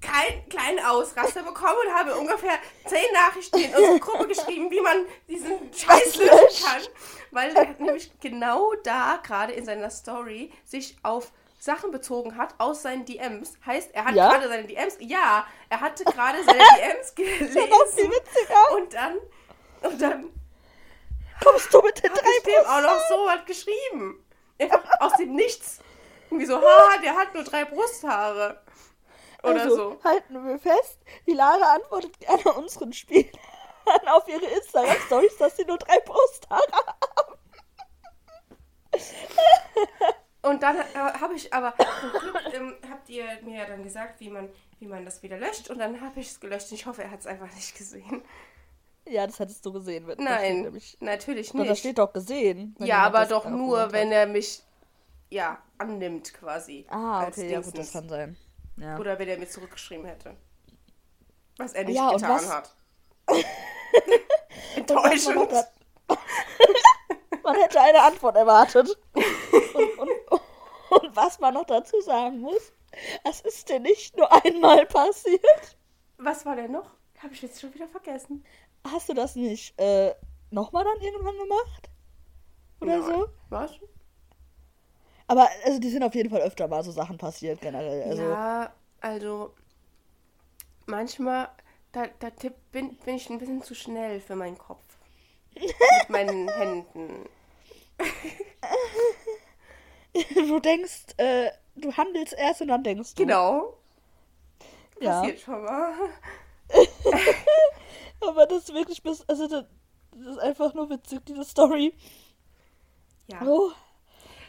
kein, 0.00 0.48
kleinen 0.48 0.80
Ausraster 0.84 1.42
bekommen 1.42 1.76
und 1.86 1.94
habe 1.94 2.16
ungefähr 2.16 2.58
zehn 2.86 3.12
Nachrichten 3.12 3.58
in 3.58 3.74
unsere 3.74 4.00
Gruppe 4.00 4.26
geschrieben, 4.28 4.70
wie 4.70 4.80
man 4.80 5.06
diesen 5.28 5.72
Scheiß 5.72 6.16
löschen 6.16 6.64
kann. 6.64 6.82
Weil 7.30 7.56
er 7.56 7.66
nämlich 7.78 8.10
genau 8.20 8.74
da 8.84 9.20
gerade 9.22 9.52
in 9.52 9.64
seiner 9.64 9.90
Story 9.90 10.52
sich 10.64 10.96
auf 11.02 11.32
Sachen 11.58 11.90
bezogen 11.92 12.36
hat 12.36 12.54
aus 12.58 12.82
seinen 12.82 13.04
DMs. 13.06 13.54
Heißt, 13.64 13.94
er 13.94 14.04
hat 14.04 14.14
Ja? 14.14 14.28
gerade 14.30 14.48
seine 14.48 14.66
DMs, 14.66 14.96
ja, 15.00 15.46
er 15.70 15.80
hatte 15.80 16.04
gerade 16.04 16.42
seine 16.44 16.58
DMs 16.58 16.96
Das 16.98 17.08
ist 17.08 17.14
gelesen 17.16 18.12
und 18.76 18.92
dann, 18.92 19.16
und 19.82 20.00
dann 20.00 20.32
Kommst 21.42 21.72
du 21.72 21.82
mit 21.82 22.02
den 22.02 22.12
drei 22.12 22.28
ich 22.38 22.42
dem 22.44 22.66
auch 22.66 22.82
noch 22.82 23.00
so 23.08 23.14
was 23.26 23.44
geschrieben. 23.44 24.24
Einfach 24.58 25.00
aus 25.00 25.12
dem 25.18 25.34
Nichts. 25.34 25.80
Irgendwie 26.30 26.46
so, 26.46 26.60
ha, 26.60 26.96
der 27.02 27.14
hat 27.14 27.34
nur 27.34 27.44
drei 27.44 27.64
Brusthaare. 27.64 28.62
Oder 29.42 29.62
also, 29.62 29.76
so. 29.76 30.00
halten 30.02 30.46
wir 30.46 30.58
fest, 30.58 30.98
die 31.26 31.34
Lara 31.34 31.74
antwortet 31.74 32.18
gerne 32.18 32.52
unseren 32.54 32.92
Spielern. 32.92 33.38
auf 34.06 34.26
ihre 34.26 34.44
Instagram-Stories, 34.46 35.36
dass 35.36 35.56
sie 35.56 35.64
nur 35.64 35.78
drei 35.78 36.00
Brusthaare 36.00 36.60
haben. 37.16 37.38
Und 40.42 40.62
dann 40.62 40.78
äh, 40.78 40.84
habe 40.94 41.34
ich 41.34 41.52
aber, 41.52 41.74
zum 42.00 42.10
Glück 42.20 42.54
ähm, 42.54 42.76
habt 42.90 43.08
ihr 43.08 43.26
mir 43.42 43.58
ja 43.58 43.66
dann 43.66 43.82
gesagt, 43.82 44.20
wie 44.20 44.30
man, 44.30 44.48
wie 44.78 44.86
man 44.86 45.04
das 45.04 45.22
wieder 45.22 45.38
löscht. 45.38 45.70
Und 45.70 45.78
dann 45.78 46.00
habe 46.00 46.18
ich 46.20 46.28
es 46.28 46.40
gelöscht. 46.40 46.72
Ich 46.72 46.86
hoffe, 46.86 47.02
er 47.02 47.10
hat 47.10 47.20
es 47.20 47.26
einfach 47.26 47.52
nicht 47.54 47.76
gesehen. 47.76 48.24
Ja, 49.08 49.26
das 49.26 49.38
hättest 49.38 49.64
du 49.64 49.72
gesehen. 49.72 50.06
Wird. 50.06 50.20
Nein, 50.20 50.62
nämlich, 50.62 50.96
natürlich 51.00 51.54
nicht. 51.54 51.70
Da 51.70 51.76
steht 51.76 51.98
doch 51.98 52.12
gesehen. 52.12 52.74
Ja, 52.80 53.04
aber 53.04 53.26
doch 53.26 53.48
nur, 53.48 53.92
wenn 53.92 54.10
er 54.10 54.26
mich 54.26 54.62
ja 55.30 55.58
annimmt 55.78 56.34
quasi. 56.34 56.86
Ah, 56.88 57.26
okay, 57.26 57.50
ja 57.50 57.60
gut, 57.60 57.76
das 57.78 57.92
kann 57.92 58.08
sein. 58.08 58.36
Ja. 58.76 58.98
Oder 58.98 59.18
wenn 59.18 59.28
er 59.28 59.38
mir 59.38 59.48
zurückgeschrieben 59.48 60.06
hätte. 60.06 60.36
Was 61.56 61.72
er 61.72 61.84
nicht 61.84 61.96
ja, 61.96 62.12
getan 62.12 62.48
hat. 62.48 62.74
Enttäuschend. 64.76 65.36
Man, 65.36 65.48
man, 67.42 67.54
hätte 67.56 67.80
eine 67.80 68.02
Antwort 68.02 68.36
erwartet. 68.36 68.98
Und, 69.14 69.98
und, 69.98 70.40
und 70.90 71.16
was 71.16 71.38
man 71.38 71.54
noch 71.54 71.64
dazu 71.64 72.00
sagen 72.02 72.40
muss, 72.40 72.72
es 73.24 73.40
ist 73.40 73.68
dir 73.68 73.80
nicht 73.80 74.16
nur 74.16 74.30
einmal 74.44 74.84
passiert. 74.86 75.76
Was 76.18 76.44
war 76.44 76.56
denn 76.56 76.72
noch? 76.72 76.90
Habe 77.22 77.32
ich 77.32 77.42
jetzt 77.42 77.60
schon 77.60 77.72
wieder 77.74 77.88
vergessen. 77.88 78.44
Hast 78.92 79.08
du 79.08 79.14
das 79.14 79.36
nicht 79.36 79.78
äh, 79.78 80.14
nochmal 80.50 80.84
dann 80.84 81.00
irgendwann 81.00 81.38
gemacht? 81.38 81.90
Oder 82.80 82.98
Nein. 82.98 83.06
so? 83.06 83.28
Was? 83.48 83.70
Aber 85.28 85.48
also 85.64 85.80
die 85.80 85.90
sind 85.90 86.02
auf 86.02 86.14
jeden 86.14 86.30
Fall 86.30 86.42
öfter 86.42 86.68
mal 86.68 86.84
so 86.84 86.92
Sachen 86.92 87.18
passiert 87.18 87.60
generell. 87.60 88.02
Also. 88.04 88.22
Ja, 88.22 88.72
also 89.00 89.54
manchmal, 90.86 91.48
da, 91.92 92.06
da 92.18 92.30
tipp, 92.30 92.54
bin, 92.72 92.96
bin 92.98 93.16
ich 93.16 93.28
ein 93.28 93.38
bisschen 93.38 93.62
zu 93.62 93.74
schnell 93.74 94.20
für 94.20 94.36
meinen 94.36 94.58
Kopf. 94.58 94.82
Mit 95.54 96.08
meinen 96.08 96.48
Händen. 96.58 97.28
du 100.34 100.60
denkst, 100.60 101.06
äh, 101.16 101.50
du 101.74 101.96
handelst 101.96 102.34
erst 102.34 102.62
und 102.62 102.68
dann 102.68 102.84
denkst 102.84 103.14
du. 103.14 103.22
Genau. 103.22 103.74
Ja. 105.00 105.20
Passiert 105.20 105.40
schon 105.40 105.64
mal. 105.64 105.92
Aber 108.20 108.46
das 108.46 108.64
ist 108.64 108.74
wirklich 108.74 109.02
bis. 109.02 109.28
Also, 109.28 109.46
das, 109.48 109.64
ist 110.18 110.38
einfach 110.38 110.74
nur 110.74 110.88
witzig, 110.90 111.20
diese 111.26 111.44
Story. 111.44 111.94
Ja. 113.28 113.42
Oh. 113.42 113.70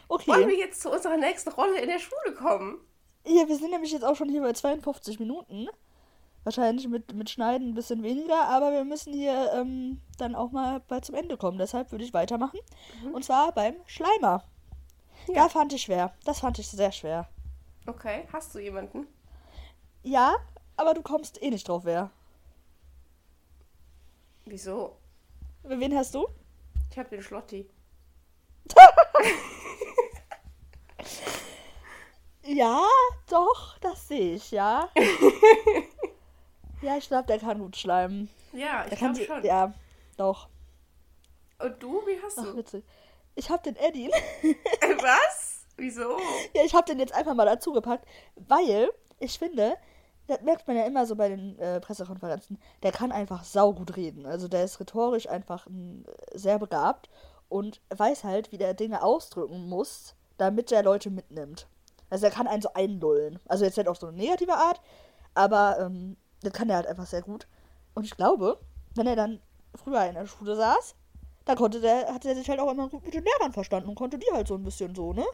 Okay. 0.09 0.27
Wollen 0.27 0.47
wir 0.47 0.57
jetzt 0.57 0.81
zu 0.81 0.89
unserer 0.89 1.17
nächsten 1.17 1.49
Rolle 1.49 1.81
in 1.81 1.89
der 1.89 1.99
Schule 1.99 2.33
kommen? 2.35 2.79
Ja, 3.25 3.47
wir 3.47 3.57
sind 3.57 3.71
nämlich 3.71 3.91
jetzt 3.91 4.05
auch 4.05 4.15
schon 4.15 4.29
hier 4.29 4.41
bei 4.41 4.53
52 4.53 5.19
Minuten. 5.19 5.67
Wahrscheinlich 6.45 6.87
mit, 6.87 7.13
mit 7.13 7.29
Schneiden 7.29 7.71
ein 7.71 7.73
bisschen 7.73 8.03
weniger, 8.03 8.45
aber 8.45 8.71
wir 8.71 8.85
müssen 8.85 9.11
hier 9.11 9.51
ähm, 9.53 9.99
dann 10.17 10.33
auch 10.33 10.51
mal 10.51 10.79
bald 10.79 11.03
zum 11.03 11.15
Ende 11.15 11.35
kommen. 11.35 11.57
Deshalb 11.57 11.91
würde 11.91 12.05
ich 12.05 12.13
weitermachen. 12.13 12.59
Mhm. 13.03 13.15
Und 13.15 13.25
zwar 13.25 13.51
beim 13.51 13.75
Schleimer. 13.85 14.45
Ja. 15.27 15.33
Da 15.33 15.49
fand 15.49 15.73
ich 15.73 15.81
schwer. 15.81 16.13
Das 16.23 16.39
fand 16.39 16.57
ich 16.59 16.69
sehr 16.69 16.93
schwer. 16.93 17.27
Okay, 17.85 18.25
hast 18.31 18.55
du 18.55 18.59
jemanden? 18.59 19.07
Ja, 20.03 20.35
aber 20.77 20.93
du 20.93 21.01
kommst 21.01 21.41
eh 21.41 21.49
nicht 21.49 21.67
drauf, 21.67 21.83
wer. 21.83 22.11
Wieso? 24.49 24.97
Wen 25.63 25.93
hast 25.95 26.15
du? 26.15 26.25
Ich 26.89 26.97
hab 26.97 27.09
den 27.09 27.21
Schlotti. 27.21 27.69
ja, 32.45 32.81
doch, 33.29 33.77
das 33.79 34.07
sehe 34.07 34.35
ich, 34.35 34.51
ja. 34.51 34.89
ja, 36.81 36.95
ich 36.97 37.09
glaube, 37.09 37.27
der 37.27 37.39
kann 37.39 37.59
gut 37.59 37.75
schleimen. 37.75 38.29
Ja, 38.53 38.85
ich 38.89 38.97
glaube 38.97 39.21
schon. 39.21 39.43
Ja, 39.43 39.73
doch. 40.15 40.47
Und 41.59 41.83
du, 41.83 42.01
wie 42.07 42.17
hast 42.23 42.37
du? 42.37 42.49
Ach, 42.49 42.55
witzig. 42.55 42.85
Ich 43.35 43.49
hab 43.49 43.63
den 43.63 43.75
Eddie. 43.75 44.09
Was? 45.01 45.65
Wieso? 45.75 46.17
Ja, 46.53 46.63
ich 46.63 46.73
hab 46.73 46.85
den 46.85 46.99
jetzt 46.99 47.13
einfach 47.13 47.33
mal 47.33 47.45
dazu 47.45 47.73
gepackt, 47.73 48.07
weil 48.35 48.89
ich 49.19 49.37
finde, 49.37 49.77
das 50.27 50.41
merkt 50.41 50.67
man 50.67 50.77
ja 50.77 50.85
immer 50.85 51.05
so 51.05 51.15
bei 51.15 51.29
den 51.29 51.57
äh, 51.59 51.79
Pressekonferenzen, 51.79 52.59
der 52.83 52.91
kann 52.91 53.11
einfach 53.11 53.43
saugut 53.43 53.95
reden. 53.95 54.25
Also 54.25 54.47
der 54.47 54.63
ist 54.63 54.79
rhetorisch 54.79 55.27
einfach 55.27 55.67
ein, 55.67 56.05
äh, 56.05 56.37
sehr 56.37 56.59
begabt 56.59 57.09
und 57.49 57.81
weiß 57.95 58.23
halt, 58.23 58.51
wie 58.51 58.57
der 58.57 58.73
Dinge 58.73 59.03
ausdrücken 59.03 59.69
muss, 59.69 60.15
damit 60.37 60.71
der 60.71 60.83
Leute 60.83 61.09
mitnimmt. 61.09 61.67
Also 62.09 62.25
er 62.25 62.31
kann 62.31 62.47
einen 62.47 62.61
so 62.61 62.73
einlullen. 62.73 63.39
Also 63.47 63.65
jetzt 63.65 63.77
nicht 63.77 63.87
auf 63.87 63.97
so 63.97 64.07
eine 64.07 64.17
negative 64.17 64.53
Art, 64.53 64.81
aber 65.33 65.79
ähm, 65.79 66.17
das 66.41 66.53
kann 66.53 66.69
er 66.69 66.77
halt 66.77 66.87
einfach 66.87 67.05
sehr 67.05 67.21
gut. 67.21 67.47
Und 67.93 68.05
ich 68.05 68.15
glaube, 68.15 68.59
wenn 68.95 69.07
er 69.07 69.15
dann 69.15 69.39
früher 69.75 70.05
in 70.05 70.15
der 70.15 70.27
Schule 70.27 70.55
saß, 70.55 70.95
da 71.45 71.55
konnte 71.55 71.79
der, 71.79 72.13
hat 72.13 72.25
er 72.25 72.35
sich 72.35 72.49
halt 72.49 72.59
auch 72.59 72.71
immer 72.71 72.89
gut 72.89 73.05
mit 73.05 73.13
den 73.13 73.23
Lehrern 73.23 73.53
verstanden 73.53 73.89
und 73.89 73.95
konnte 73.95 74.19
die 74.19 74.31
halt 74.33 74.47
so 74.47 74.55
ein 74.55 74.63
bisschen 74.63 74.93
so, 74.93 75.13
ne? 75.13 75.25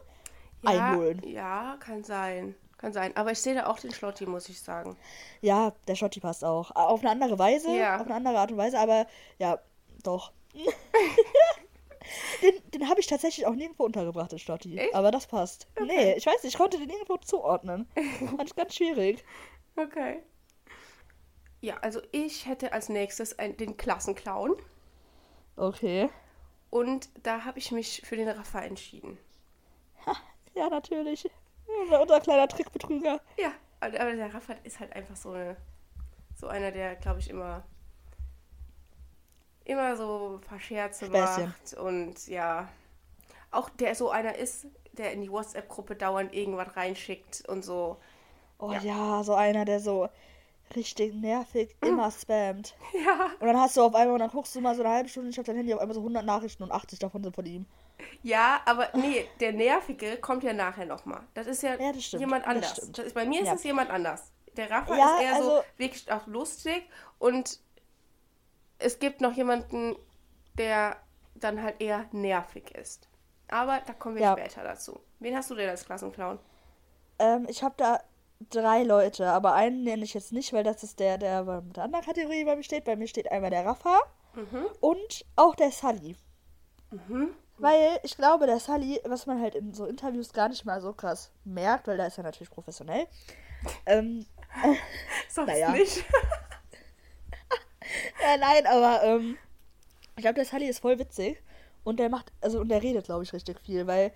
Ja, 0.62 0.70
einlullen. 0.70 1.20
Ja, 1.26 1.76
kann 1.80 2.04
sein. 2.04 2.54
Kann 2.84 2.92
sein. 2.92 3.16
Aber 3.16 3.32
ich 3.32 3.40
sehe 3.40 3.54
da 3.54 3.64
auch 3.64 3.78
den 3.78 3.94
Schlotti, 3.94 4.26
muss 4.26 4.46
ich 4.50 4.60
sagen. 4.60 4.94
Ja, 5.40 5.72
der 5.88 5.94
Schlotti 5.94 6.20
passt 6.20 6.44
auch. 6.44 6.70
Auf 6.72 7.00
eine 7.00 7.12
andere 7.12 7.38
Weise, 7.38 7.74
ja. 7.74 7.98
auf 7.98 8.04
eine 8.04 8.16
andere 8.16 8.38
Art 8.38 8.52
und 8.52 8.58
Weise, 8.58 8.78
aber 8.78 9.06
ja, 9.38 9.58
doch. 10.02 10.32
den 12.42 12.70
den 12.74 12.90
habe 12.90 13.00
ich 13.00 13.06
tatsächlich 13.06 13.46
auch 13.46 13.54
nirgendwo 13.54 13.84
untergebracht, 13.84 14.32
den 14.32 14.38
Schlotti. 14.38 14.76
Echt? 14.76 14.94
Aber 14.94 15.10
das 15.10 15.26
passt. 15.26 15.66
Okay. 15.76 15.86
Nee, 15.86 16.12
ich 16.12 16.26
weiß 16.26 16.42
nicht, 16.42 16.52
ich 16.52 16.58
konnte 16.58 16.76
den 16.76 16.88
nirgendwo 16.88 17.16
zuordnen. 17.16 17.88
Fand 18.36 18.50
ich 18.50 18.54
ganz 18.54 18.74
schwierig. 18.74 19.24
Okay. 19.76 20.22
Ja, 21.62 21.78
also 21.78 22.02
ich 22.12 22.44
hätte 22.44 22.74
als 22.74 22.90
nächstes 22.90 23.38
ein, 23.38 23.56
den 23.56 23.78
Klassenclown. 23.78 24.56
Okay. 25.56 26.10
Und 26.68 27.08
da 27.22 27.46
habe 27.46 27.58
ich 27.58 27.72
mich 27.72 28.02
für 28.04 28.16
den 28.16 28.28
Rafa 28.28 28.60
entschieden. 28.60 29.16
Ha, 30.04 30.14
ja, 30.54 30.68
natürlich. 30.68 31.30
Unser 32.00 32.20
kleiner 32.20 32.48
Trickbetrüger. 32.48 33.20
Ja, 33.36 33.52
aber 33.80 33.90
der 33.90 34.32
Raffat 34.32 34.58
ist 34.64 34.80
halt 34.80 34.92
einfach 34.94 35.16
so, 35.16 35.30
eine, 35.32 35.56
so 36.36 36.46
einer, 36.46 36.70
der, 36.70 36.96
glaube 36.96 37.20
ich, 37.20 37.30
immer 37.30 37.64
immer 39.64 39.96
so 39.96 40.38
ein 40.38 40.46
paar 40.46 40.60
Scherze 40.60 41.06
Späßchen. 41.06 41.46
macht 41.46 41.74
und 41.74 42.26
ja, 42.26 42.68
auch 43.50 43.70
der 43.70 43.94
so 43.94 44.10
einer 44.10 44.36
ist, 44.36 44.66
der 44.92 45.12
in 45.12 45.22
die 45.22 45.30
WhatsApp-Gruppe 45.30 45.96
dauernd 45.96 46.34
irgendwas 46.34 46.76
reinschickt 46.76 47.48
und 47.48 47.64
so. 47.64 47.96
Oh 48.58 48.72
ja. 48.72 48.80
ja, 48.80 49.24
so 49.24 49.34
einer, 49.34 49.64
der 49.64 49.80
so 49.80 50.08
richtig 50.76 51.14
nervig 51.14 51.74
immer 51.84 52.10
spammt. 52.10 52.74
Ja. 53.04 53.30
Und 53.40 53.46
dann 53.46 53.58
hast 53.58 53.76
du 53.76 53.82
auf 53.82 53.94
einmal, 53.94 54.14
und 54.14 54.20
dann 54.20 54.30
guckst 54.30 54.54
du 54.54 54.60
mal 54.60 54.74
so 54.74 54.82
eine 54.82 54.92
halbe 54.92 55.08
Stunde, 55.08 55.30
ich 55.30 55.38
habe 55.38 55.46
dein 55.46 55.56
Handy 55.56 55.74
auf 55.74 55.80
einmal 55.80 55.94
so 55.94 56.00
100 56.00 56.24
Nachrichten 56.24 56.62
und 56.62 56.72
80 56.72 56.98
davon 56.98 57.22
sind 57.22 57.34
von 57.34 57.46
ihm. 57.46 57.66
Ja, 58.22 58.60
aber 58.64 58.88
nee, 58.94 59.28
der 59.40 59.52
Nervige 59.52 60.16
kommt 60.16 60.42
ja 60.42 60.52
nachher 60.52 60.86
nochmal. 60.86 61.20
Das 61.34 61.46
ist 61.46 61.62
ja, 61.62 61.76
ja 61.76 61.92
das 61.92 62.12
jemand 62.12 62.46
anders. 62.46 62.74
Das 62.74 62.92
das 62.92 63.06
ist, 63.06 63.14
bei 63.14 63.24
mir 63.24 63.42
ist 63.42 63.48
ja. 63.48 63.54
es 63.54 63.64
jemand 63.64 63.90
anders. 63.90 64.32
Der 64.56 64.70
Rafa 64.70 64.96
ja, 64.96 65.16
ist 65.16 65.22
eher 65.22 65.34
also, 65.34 65.50
so 65.50 65.62
wirklich 65.76 66.12
auch 66.12 66.26
lustig 66.26 66.88
und 67.18 67.58
es 68.78 68.98
gibt 68.98 69.20
noch 69.20 69.32
jemanden, 69.32 69.96
der 70.56 70.96
dann 71.34 71.62
halt 71.62 71.80
eher 71.80 72.06
nervig 72.12 72.70
ist. 72.74 73.08
Aber 73.48 73.80
da 73.86 73.92
kommen 73.92 74.16
wir 74.16 74.32
später 74.32 74.62
dazu. 74.62 75.00
Wen 75.18 75.36
hast 75.36 75.50
du 75.50 75.54
denn 75.54 75.68
als 75.68 75.84
Klassenclown? 75.84 76.38
Ähm, 77.18 77.46
ich 77.48 77.62
habe 77.62 77.74
da 77.76 78.00
drei 78.50 78.82
Leute, 78.82 79.28
aber 79.30 79.54
einen 79.54 79.84
nenne 79.84 80.04
ich 80.04 80.14
jetzt 80.14 80.32
nicht, 80.32 80.52
weil 80.52 80.64
das 80.64 80.82
ist 80.82 81.00
der, 81.00 81.18
der 81.18 81.44
mit 81.62 81.76
der 81.76 81.84
anderen 81.84 82.04
Kategorie 82.04 82.44
bei 82.44 82.56
mir 82.56 82.62
steht. 82.62 82.84
Bei 82.84 82.96
mir 82.96 83.08
steht 83.08 83.30
einmal 83.30 83.50
der 83.50 83.66
Rafa 83.66 83.98
mhm. 84.34 84.66
und 84.80 85.24
auch 85.36 85.54
der 85.54 85.70
Sully. 85.70 86.16
Mhm. 86.90 87.34
Weil 87.58 88.00
ich 88.02 88.16
glaube, 88.16 88.46
der 88.46 88.58
Sully, 88.58 89.00
was 89.04 89.26
man 89.26 89.40
halt 89.40 89.54
in 89.54 89.72
so 89.72 89.86
Interviews 89.86 90.32
gar 90.32 90.48
nicht 90.48 90.64
mal 90.64 90.80
so 90.80 90.92
krass 90.92 91.30
merkt, 91.44 91.86
weil 91.86 91.96
da 91.96 92.06
ist 92.06 92.18
er 92.18 92.24
natürlich 92.24 92.50
professionell. 92.50 93.06
Ähm, 93.86 94.26
Sonst 95.28 95.48
naja. 95.48 95.70
nicht. 95.70 95.98
ja, 98.22 98.36
nein, 98.38 98.66
aber 98.66 99.04
ähm, 99.04 99.38
ich 100.16 100.22
glaube, 100.22 100.34
der 100.34 100.44
Sully 100.44 100.66
ist 100.68 100.80
voll 100.80 100.98
witzig. 100.98 101.42
Und 101.84 102.00
der 102.00 102.08
macht, 102.08 102.32
also 102.40 102.60
und 102.60 102.68
der 102.68 102.82
redet, 102.82 103.04
glaube 103.04 103.24
ich, 103.24 103.32
richtig 103.32 103.60
viel, 103.60 103.86
weil 103.86 104.12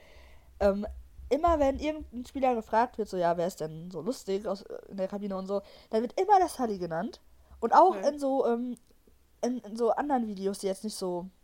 ähm, 0.59 0.87
immer 1.29 1.61
wenn 1.61 1.79
irgendein 1.79 2.25
Spieler 2.25 2.55
gefragt 2.55 2.99
wird, 2.99 3.09
so 3.09 3.17
ja, 3.17 3.37
wer 3.37 3.47
ist 3.47 3.61
denn 3.61 3.91
so 3.91 4.01
lustig 4.01 4.47
aus, 4.47 4.65
in 4.89 4.97
der 4.97 5.09
Kabine 5.09 5.37
und 5.37 5.47
so, 5.47 5.63
dann 5.91 6.03
wird 6.03 6.19
immer 6.19 6.39
der 6.39 6.49
Sully 6.49 6.79
genannt. 6.79 7.21
Und 7.61 7.75
auch 7.75 7.97
okay. 7.97 8.09
in 8.09 8.19
so, 8.19 8.47
ähm, 8.47 8.77
in, 9.43 9.59
in 9.59 9.77
so 9.77 9.91
anderen 9.91 10.27
Videos, 10.27 10.59
die 10.59 10.67
jetzt 10.67 10.85
nicht 10.85 10.97
so 10.97 11.27
äh, 11.27 11.38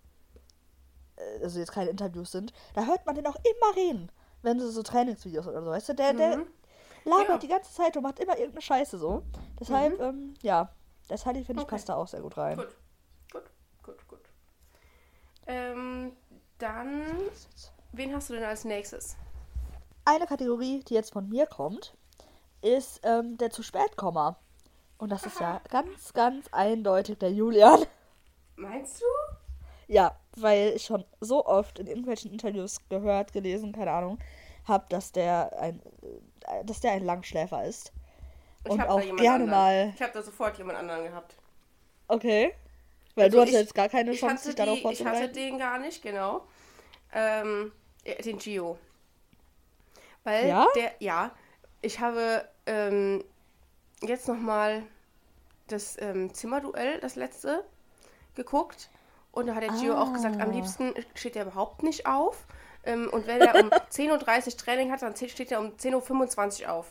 also 1.43 1.59
jetzt 1.59 1.73
keine 1.73 1.91
Interviews 1.91 2.33
sind, 2.33 2.53
da 2.75 2.87
hört 2.87 3.07
man 3.07 3.15
den 3.15 3.27
auch 3.27 3.37
immer 3.37 3.77
reden, 3.77 4.11
wenn 4.43 4.59
sie 4.59 4.71
so 4.71 4.83
Trainingsvideos 4.83 5.47
oder 5.47 5.62
so, 5.62 5.71
weißt 5.71 5.91
du, 5.91 5.95
der, 5.95 6.12
mhm. 6.12 6.19
der 6.19 6.47
labert 7.05 7.29
ja. 7.29 7.39
die 7.39 7.49
ganze 7.49 7.73
Zeit 7.73 7.97
und 7.97 8.03
macht 8.03 8.19
immer 8.19 8.37
irgendeine 8.37 8.62
Scheiße 8.62 8.99
so. 8.99 9.23
Deshalb, 9.61 9.99
mhm. 9.99 10.05
ähm, 10.05 10.35
ja, 10.43 10.71
das 11.09 11.23
finde 11.23 11.41
ich, 11.41 11.49
okay. 11.49 11.65
passt 11.65 11.89
da 11.89 11.97
auch 11.97 12.09
sehr 12.09 12.21
gut 12.21 12.37
rein. 12.37 12.57
Gut, 12.57 12.75
gut, 13.33 13.45
gut, 13.83 14.09
gut. 14.09 14.21
Ähm, 15.47 16.12
dann, 16.59 17.03
wen 17.93 18.15
hast 18.15 18.31
du 18.31 18.35
denn 18.35 18.45
als 18.45 18.65
nächstes? 18.65 19.17
Eine 20.05 20.27
Kategorie, 20.27 20.83
die 20.85 20.95
jetzt 20.95 21.12
von 21.12 21.29
mir 21.29 21.47
kommt, 21.47 21.95
ist 22.62 23.01
ähm, 23.05 23.37
der 23.37 23.51
zu 23.51 23.62
spät 23.62 23.97
-Kommer. 23.97 24.37
Und 24.99 25.11
das 25.11 25.23
Aha. 25.23 25.29
ist 25.29 25.41
ja 25.41 25.61
ganz, 25.71 26.12
ganz 26.12 26.47
eindeutig 26.53 27.19
der 27.19 27.33
Julian. 27.33 27.85
Meinst 28.57 29.03
du? 29.03 29.05
Ja, 29.87 30.16
weil 30.37 30.72
ich 30.76 30.85
schon 30.85 31.05
so 31.20 31.45
oft 31.47 31.78
in 31.78 31.87
irgendwelchen 31.87 32.32
Interviews 32.32 32.78
gehört, 32.89 33.32
gelesen, 33.32 33.72
keine 33.72 33.91
Ahnung, 33.93 34.18
habe, 34.66 34.87
dass 34.89 35.12
der 35.12 35.51
ein, 35.61 35.80
äh, 36.47 36.64
dass 36.64 36.80
der 36.80 36.93
ein 36.93 37.05
Langschläfer 37.05 37.64
ist. 37.64 37.93
Ich 38.64 38.70
Und 38.70 38.80
auch 38.82 39.01
gerne 39.01 39.20
anderen. 39.45 39.51
mal. 39.51 39.93
Ich 39.95 40.01
habe 40.03 40.12
da 40.12 40.22
sofort 40.22 40.57
jemand 40.57 40.78
anderen 40.78 41.05
gehabt. 41.05 41.37
Okay. 42.09 42.55
Weil 43.14 43.24
Also 43.26 43.37
du 43.37 43.43
hast 43.43 43.49
ich- 43.51 43.55
jetzt 43.57 43.74
gar 43.74 43.89
keine 43.89 44.12
Chance, 44.12 44.47
dich 44.49 44.55
darauf 44.57 44.74
die, 44.74 44.80
ich 44.80 45.05
hatte 45.05 45.18
vorzubereiten. 45.18 45.35
den 45.35 45.59
gar 45.59 45.78
nicht, 45.78 46.03
genau. 46.03 46.47
Ähm, 47.12 47.72
äh, 48.05 48.20
den 48.22 48.39
Gio. 48.39 48.78
Weil 50.24 50.49
Ja? 50.49 50.66
der, 50.74 50.93
ja, 50.99 51.30
ich 51.82 52.01
habe 52.01 52.49
ähm, 52.66 53.22
jetzt 54.03 54.26
nochmal 54.26 54.82
das 55.68 56.01
ähm, 56.01 56.32
Zimmerduell, 56.32 56.99
das 57.01 57.14
letzte, 57.16 57.64
geguckt. 58.35 58.89
Und 59.35 59.47
da 59.47 59.55
hat 59.55 59.62
der 59.62 59.70
Gio 59.70 59.95
auch 59.97 60.12
gesagt, 60.12 60.41
am 60.41 60.51
Ah. 60.51 60.53
liebsten 60.53 60.95
steht 61.14 61.35
er 61.37 61.43
überhaupt 61.47 61.82
nicht 61.82 62.07
auf. 62.07 62.47
Ähm, 62.85 63.09
und 63.12 63.26
wenn 63.26 63.41
er 63.41 63.55
um 63.57 63.70
10.30 63.91 64.47
Uhr 64.53 64.57
Training 64.57 64.93
hat, 64.93 65.03
dann 65.03 65.16
steht 65.16 65.51
er 65.51 65.61
um 65.61 65.72
10.25 65.76 66.62
Uhr 66.64 66.72
auf. 66.72 66.87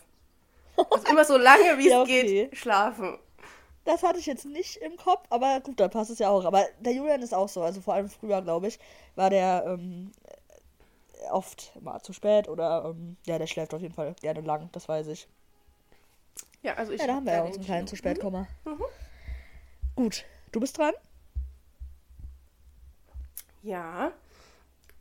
Also 0.92 1.08
immer 1.08 1.24
so 1.24 1.38
lange, 1.38 1.78
wie 1.78 1.86
es 1.86 1.92
Ja, 1.92 2.02
okay. 2.02 2.48
geht, 2.50 2.58
schlafen. 2.58 3.18
Das 3.86 4.02
hatte 4.02 4.18
ich 4.18 4.26
jetzt 4.26 4.46
nicht 4.46 4.78
im 4.78 4.98
Kopf, 4.98 5.26
aber 5.30 5.60
gut, 5.60 5.80
dann 5.80 5.90
passt 5.92 6.10
es 6.10 6.20
ja 6.20 6.30
auch. 6.30 6.46
Aber 6.46 6.66
der 6.80 6.94
Julian 6.94 7.22
ist 7.22 7.34
auch 7.34 7.50
so, 7.50 7.62
also 7.62 7.80
vor 7.82 7.94
allem 7.94 8.10
früher, 8.10 8.42
glaube 8.42 8.68
ich, 8.68 8.80
war 9.16 9.30
der 9.30 9.66
ähm, 9.68 10.12
oft 11.32 11.72
mal 11.82 12.02
zu 12.02 12.12
spät 12.14 12.48
oder 12.50 12.86
ähm, 12.90 13.18
ja, 13.26 13.38
der 13.38 13.48
schläft 13.48 13.74
auf 13.74 13.82
jeden 13.82 13.94
Fall 13.94 14.16
gerne 14.22 14.42
lang, 14.42 14.70
das 14.72 14.88
weiß 14.90 15.08
ich. 15.08 15.28
Ja, 16.64 16.74
also 16.76 16.92
ich 16.94 17.02
Ja, 17.02 17.08
da 17.08 17.16
haben 17.16 17.26
wir 17.26 17.34
ja 17.34 17.40
den 17.42 17.48
unseren 17.48 17.66
kleinen 17.66 17.88
zu 17.88 17.96
spät 17.96 18.20
Komma. 18.20 18.48
Mhm. 18.66 18.84
Gut, 19.96 20.26
du 20.52 20.60
bist 20.60 20.78
dran? 20.78 20.94
Ja. 23.64 24.12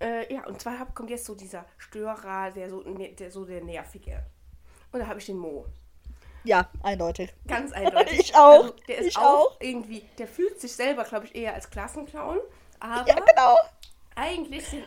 Äh, 0.00 0.32
ja, 0.32 0.46
und 0.46 0.60
zwar 0.60 0.78
hab, 0.78 0.94
kommt 0.94 1.10
jetzt 1.10 1.24
so 1.26 1.34
dieser 1.34 1.64
Störer, 1.78 2.50
der 2.50 2.70
so, 2.70 2.80
ne- 2.82 3.12
der, 3.12 3.30
so 3.30 3.44
der 3.44 3.62
nervige. 3.62 4.24
Und 4.90 5.00
da 5.00 5.06
habe 5.06 5.18
ich 5.20 5.26
den 5.26 5.38
Mo. 5.38 5.66
Ja, 6.44 6.68
eindeutig. 6.82 7.32
Ganz 7.46 7.72
eindeutig. 7.74 8.18
Ich 8.18 8.34
auch. 8.34 8.62
Also, 8.64 8.74
der 8.88 8.98
ist 8.98 9.06
Ich 9.06 9.18
auch, 9.18 9.52
auch. 9.52 9.60
irgendwie, 9.60 10.08
der 10.18 10.26
fühlt 10.26 10.60
sich 10.60 10.72
selber, 10.72 11.04
glaube 11.04 11.26
ich, 11.26 11.34
eher 11.34 11.54
als 11.54 11.70
Klassenclown. 11.70 12.38
Aber 12.80 13.08
Ja, 13.08 13.14
genau. 13.20 13.56
eigentlich 14.16 14.66
sind 14.68 14.84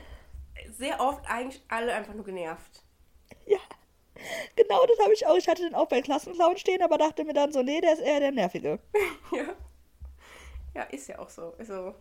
sehr 0.78 1.00
oft 1.00 1.26
eigentlich 1.30 1.64
alle 1.70 1.94
einfach 1.94 2.14
nur 2.14 2.26
genervt. 2.26 2.82
Ja, 3.46 3.60
genau, 4.56 4.86
das 4.86 5.00
habe 5.00 5.14
ich 5.14 5.26
auch. 5.28 5.36
Ich 5.38 5.48
hatte 5.48 5.62
den 5.64 5.76
auch 5.76 5.88
bei 5.88 6.02
Klassenclown 6.02 6.58
stehen, 6.58 6.82
aber 6.82 6.98
dachte 6.98 7.24
mir 7.24 7.34
dann 7.34 7.52
so, 7.54 7.62
nee, 7.62 7.80
der 7.80 7.94
ist 7.94 8.02
eher 8.02 8.20
der 8.20 8.32
Nervige. 8.32 8.80
ja. 9.32 9.46
Ja, 10.74 10.84
ist 10.84 11.08
ja 11.08 11.20
auch 11.20 11.30
so. 11.30 11.54
Also, 11.58 11.96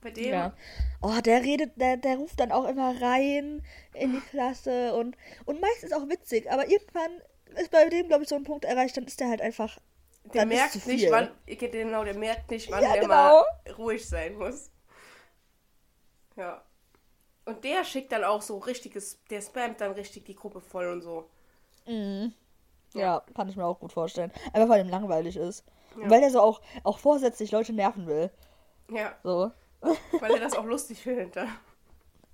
bei 0.00 0.10
dem. 0.10 0.32
Ja. 0.32 0.52
Oh, 1.00 1.20
der 1.24 1.42
redet, 1.42 1.72
der, 1.80 1.96
der 1.96 2.16
ruft 2.16 2.38
dann 2.40 2.52
auch 2.52 2.64
immer 2.66 3.00
rein 3.00 3.62
in 3.94 4.12
die 4.12 4.20
Klasse 4.20 4.94
und, 4.94 5.16
und 5.44 5.60
meistens 5.60 5.92
auch 5.92 6.08
witzig, 6.08 6.50
aber 6.50 6.68
irgendwann 6.68 7.20
ist 7.56 7.70
bei 7.70 7.88
dem, 7.88 8.08
glaube 8.08 8.22
ich, 8.22 8.28
so 8.28 8.36
ein 8.36 8.44
Punkt 8.44 8.64
erreicht, 8.64 8.96
dann 8.96 9.04
ist 9.04 9.20
der 9.20 9.28
halt 9.28 9.40
einfach. 9.40 9.78
Der 10.34 10.44
merkt 10.46 10.86
nicht, 10.86 11.10
wann, 11.10 11.30
genau, 11.46 12.04
der 12.04 12.14
merkt 12.14 12.50
nicht, 12.50 12.70
wann 12.70 12.82
Ja, 12.82 12.92
der 12.92 13.02
genau. 13.02 13.14
mal 13.14 13.44
ruhig 13.78 14.06
sein 14.06 14.36
muss. 14.36 14.70
Ja. 16.36 16.62
Und 17.46 17.64
der 17.64 17.82
schickt 17.84 18.12
dann 18.12 18.24
auch 18.24 18.42
so 18.42 18.58
richtiges, 18.58 19.18
der 19.30 19.40
spammt 19.40 19.80
dann 19.80 19.92
richtig 19.92 20.24
die 20.26 20.34
Gruppe 20.36 20.60
voll 20.60 20.88
und 20.88 21.00
so. 21.00 21.30
Ja, 22.94 23.22
kann 23.34 23.48
ich 23.48 23.56
mir 23.56 23.64
auch 23.64 23.80
gut 23.80 23.92
vorstellen. 23.92 24.32
Einfach 24.52 24.68
weil 24.68 24.84
ihm 24.84 24.90
langweilig 24.90 25.36
ist. 25.36 25.64
Und 25.96 26.02
Ja. 26.04 26.10
weil 26.10 26.22
er 26.22 26.30
so 26.30 26.40
auch, 26.40 26.60
auch 26.84 26.98
vorsätzlich 26.98 27.50
Leute 27.50 27.72
nerven 27.72 28.06
will. 28.06 28.30
Ja, 28.90 29.14
So. 29.22 29.50
Weil 29.80 30.32
er 30.32 30.40
das 30.40 30.54
auch 30.54 30.64
lustig 30.64 31.00
findet. 31.00 31.36
dann. 31.36 31.48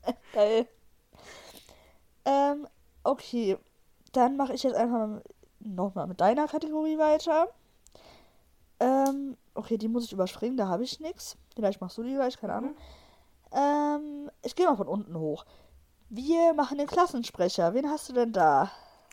Geil. 0.32 0.68
Ähm, 2.24 2.66
okay. 3.02 3.58
Dann 4.12 4.36
mache 4.36 4.54
ich 4.54 4.62
jetzt 4.62 4.76
einfach 4.76 5.20
nochmal 5.60 6.06
mit 6.06 6.20
deiner 6.20 6.46
Kategorie 6.46 6.98
weiter. 6.98 7.48
Ähm, 8.80 9.36
okay, 9.54 9.76
die 9.76 9.88
muss 9.88 10.04
ich 10.04 10.12
überspringen, 10.12 10.56
da 10.56 10.68
habe 10.68 10.84
ich 10.84 11.00
nichts. 11.00 11.36
Vielleicht 11.54 11.80
machst 11.80 11.98
du 11.98 12.02
die 12.02 12.14
gleich, 12.14 12.38
keine 12.38 12.54
Ahnung. 12.54 12.76
Ähm, 13.52 14.30
ich 14.42 14.54
gehe 14.54 14.66
mal 14.66 14.76
von 14.76 14.88
unten 14.88 15.18
hoch. 15.18 15.44
Wir 16.10 16.54
machen 16.54 16.78
den 16.78 16.86
Klassensprecher. 16.86 17.74
Wen 17.74 17.88
hast 17.88 18.08
du 18.08 18.12
denn 18.12 18.32
da? 18.32 18.70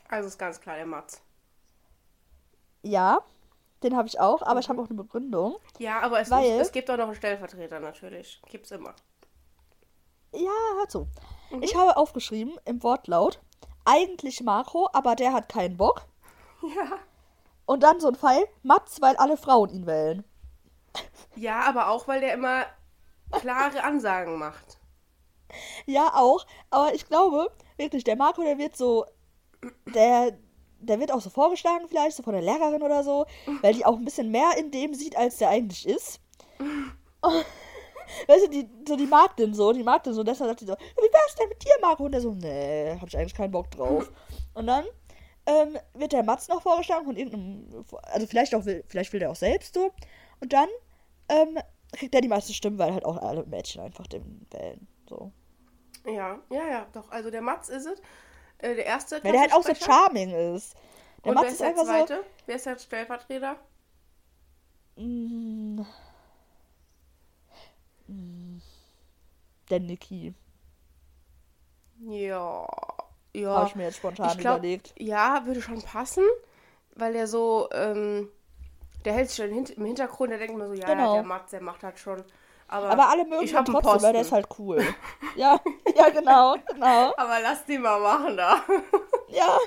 Also 0.09 0.27
ist 0.27 0.37
ganz 0.37 0.59
klar 0.59 0.75
der 0.75 0.85
Mats. 0.85 1.21
Ja, 2.83 3.21
den 3.83 3.95
habe 3.95 4.07
ich 4.07 4.19
auch, 4.19 4.41
aber 4.41 4.59
ich 4.59 4.69
habe 4.69 4.81
auch 4.81 4.87
eine 4.87 4.95
Begründung. 4.95 5.55
Ja, 5.79 5.99
aber 6.01 6.19
es, 6.21 6.29
Weil- 6.29 6.59
es 6.59 6.71
gibt 6.71 6.89
auch 6.91 6.97
noch 6.97 7.05
einen 7.05 7.15
Stellvertreter 7.15 7.79
natürlich. 7.79 8.41
Gibt's 8.49 8.71
immer. 8.71 8.93
Ja, 10.33 10.49
hör 10.77 10.87
zu. 10.87 11.07
Ich 11.61 11.75
habe 11.75 11.97
aufgeschrieben 11.97 12.53
im 12.65 12.81
Wortlaut, 12.83 13.41
eigentlich 13.83 14.41
Marco, 14.41 14.87
aber 14.93 15.15
der 15.15 15.33
hat 15.33 15.49
keinen 15.49 15.77
Bock. 15.77 16.05
Ja. 16.75 16.99
Und 17.65 17.81
dann 17.81 17.99
so 17.99 18.09
ein 18.09 18.15
Pfeil, 18.15 18.45
Mats, 18.61 19.01
weil 19.01 19.15
alle 19.15 19.35
Frauen 19.37 19.69
ihn 19.71 19.87
wählen. 19.87 20.23
Ja, 21.35 21.61
aber 21.61 21.87
auch, 21.87 22.07
weil 22.07 22.19
der 22.21 22.33
immer 22.33 22.65
klare 23.31 23.83
Ansagen 23.83 24.37
macht. 24.37 24.77
Ja, 25.87 26.11
auch. 26.13 26.45
Aber 26.69 26.93
ich 26.93 27.07
glaube, 27.07 27.49
wirklich, 27.77 28.03
der 28.03 28.15
Marco, 28.15 28.43
der 28.43 28.57
wird 28.57 28.75
so. 28.77 29.05
Der, 29.93 30.37
der 30.81 30.99
wird 30.99 31.11
auch 31.11 31.21
so 31.21 31.29
vorgeschlagen, 31.29 31.87
vielleicht, 31.87 32.15
so 32.15 32.23
von 32.23 32.33
der 32.33 32.41
Lehrerin 32.41 32.81
oder 32.81 33.03
so, 33.03 33.25
weil 33.61 33.73
die 33.73 33.85
auch 33.85 33.97
ein 33.97 34.05
bisschen 34.05 34.31
mehr 34.31 34.51
in 34.57 34.71
dem 34.71 34.93
sieht, 34.93 35.15
als 35.15 35.37
der 35.37 35.49
eigentlich 35.49 35.87
ist. 35.87 36.19
Weißt 38.27 38.45
du, 38.45 38.49
die, 38.49 38.69
so 38.87 38.95
die 38.95 39.07
mag 39.07 39.37
den 39.37 39.53
so, 39.53 39.71
die 39.71 39.83
mag 39.83 40.03
den 40.03 40.13
so, 40.13 40.23
deshalb 40.23 40.49
sagt 40.49 40.61
die 40.61 40.65
so, 40.65 40.73
wie 40.73 41.13
wär's 41.13 41.35
denn 41.35 41.49
mit 41.49 41.63
dir, 41.63 41.71
Marco? 41.81 42.03
Und 42.03 42.11
der 42.11 42.21
so, 42.21 42.33
nee, 42.33 42.97
hab 42.99 43.07
ich 43.07 43.17
eigentlich 43.17 43.35
keinen 43.35 43.51
Bock 43.51 43.71
drauf. 43.71 44.11
Und 44.53 44.67
dann 44.67 44.85
ähm, 45.45 45.77
wird 45.93 46.11
der 46.11 46.23
Mats 46.23 46.49
noch 46.49 46.61
vorgeschlagen 46.61 47.05
von 47.05 47.15
irgendeinem, 47.15 47.85
also 48.03 48.27
vielleicht 48.27 48.53
auch 48.53 48.65
will, 48.65 48.83
vielleicht 48.87 49.13
will 49.13 49.21
der 49.21 49.31
auch 49.31 49.35
selbst 49.35 49.75
so. 49.75 49.91
Und 50.41 50.51
dann 50.51 50.67
ähm, 51.29 51.57
kriegt 51.93 52.13
er 52.13 52.21
die 52.21 52.27
meisten 52.27 52.53
Stimmen, 52.53 52.77
weil 52.77 52.93
halt 52.93 53.05
auch 53.05 53.17
alle 53.17 53.45
Mädchen 53.45 53.81
einfach 53.81 54.07
den 54.07 54.45
wählen. 54.51 54.87
So. 55.07 55.31
Ja, 56.05 56.39
ja, 56.49 56.67
ja, 56.69 56.87
doch. 56.93 57.09
Also 57.11 57.31
der 57.31 57.41
Mats 57.41 57.69
ist 57.69 57.85
es. 57.85 58.01
Äh, 58.61 58.75
der 58.75 58.85
erste 58.85 59.23
Weil 59.23 59.31
der 59.33 59.41
halt 59.41 59.53
auch 59.53 59.63
so 59.63 59.73
charming 59.75 60.31
ist. 60.55 60.75
Der 61.25 61.29
Und 61.29 61.35
Mats 61.35 61.45
wer 61.45 61.51
ist 61.51 61.61
der 61.61 61.75
zweite? 61.75 62.25
Wer 62.45 62.55
ist 62.55 62.65
der 62.65 62.77
Stellvertreter? 62.79 63.57
so. 64.95 65.01
Mm, 65.01 65.85
mm, 68.07 68.61
der 69.69 69.79
Niki. 69.79 70.33
Ja. 71.99 72.67
Ja. 73.33 73.49
Habe 73.55 73.65
ich 73.67 73.75
mir 73.75 73.83
jetzt 73.83 73.97
spontan 73.97 74.37
glaub, 74.37 74.57
überlegt. 74.57 74.93
Ja, 74.97 75.45
würde 75.45 75.61
schon 75.61 75.81
passen, 75.81 76.23
weil 76.95 77.13
der 77.13 77.27
so, 77.27 77.69
ähm, 77.73 78.29
der 79.05 79.13
hält 79.13 79.29
sich 79.29 79.37
schon 79.37 79.65
im 79.65 79.85
Hintergrund, 79.85 80.31
der 80.31 80.39
denkt 80.39 80.53
immer 80.55 80.67
so, 80.67 80.73
ja, 80.73 80.85
Genau. 80.85 81.13
der 81.13 81.23
Mats, 81.23 81.51
der 81.51 81.61
macht 81.61 81.83
halt 81.83 81.99
schon. 81.99 82.23
Aber, 82.71 82.89
Aber 82.89 83.09
alle 83.09 83.25
mögen 83.25 83.43
ich 83.43 83.53
ihn 83.53 83.65
trotzdem, 83.65 84.01
weil 84.01 84.13
der 84.13 84.21
ist 84.21 84.29
Posten. 84.29 84.35
halt 84.35 84.59
cool. 84.59 84.95
ja, 85.35 85.59
ja, 85.95 86.09
genau, 86.09 86.55
genau. 86.73 87.13
Aber 87.17 87.39
lass 87.41 87.65
die 87.65 87.77
mal 87.77 87.99
machen 87.99 88.37
da. 88.37 88.63
Ja. 89.29 89.57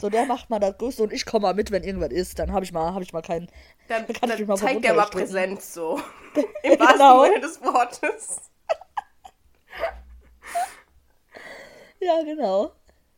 So, 0.00 0.10
der 0.10 0.26
macht 0.26 0.50
mal 0.50 0.58
das 0.58 0.76
Größte 0.76 1.02
und 1.04 1.12
ich 1.12 1.24
komme 1.24 1.42
mal 1.42 1.54
mit, 1.54 1.70
wenn 1.70 1.84
irgendwas 1.84 2.10
ist. 2.10 2.38
Dann 2.38 2.52
habe 2.52 2.64
ich 2.64 2.72
mal, 2.72 2.92
habe 2.94 3.02
ich 3.04 3.12
mal 3.12 3.22
keinen. 3.22 3.46
Dann, 3.88 4.06
Dann 4.06 4.16
kann 4.20 4.30
ich 4.30 4.38
mich 4.40 4.48
mal 4.48 4.54
dann 4.56 4.66
zeigt 4.66 4.84
der 4.84 4.94
mal. 4.94 5.06
Präsenz 5.06 5.72
so. 5.74 6.00
Im 6.62 6.78
wahrsten 6.80 6.98
Genau. 6.98 7.24
Sinne 7.24 7.40
des 7.40 7.62
Wortes. 7.62 8.40
Ja, 12.00 12.22
genau. 12.24 12.72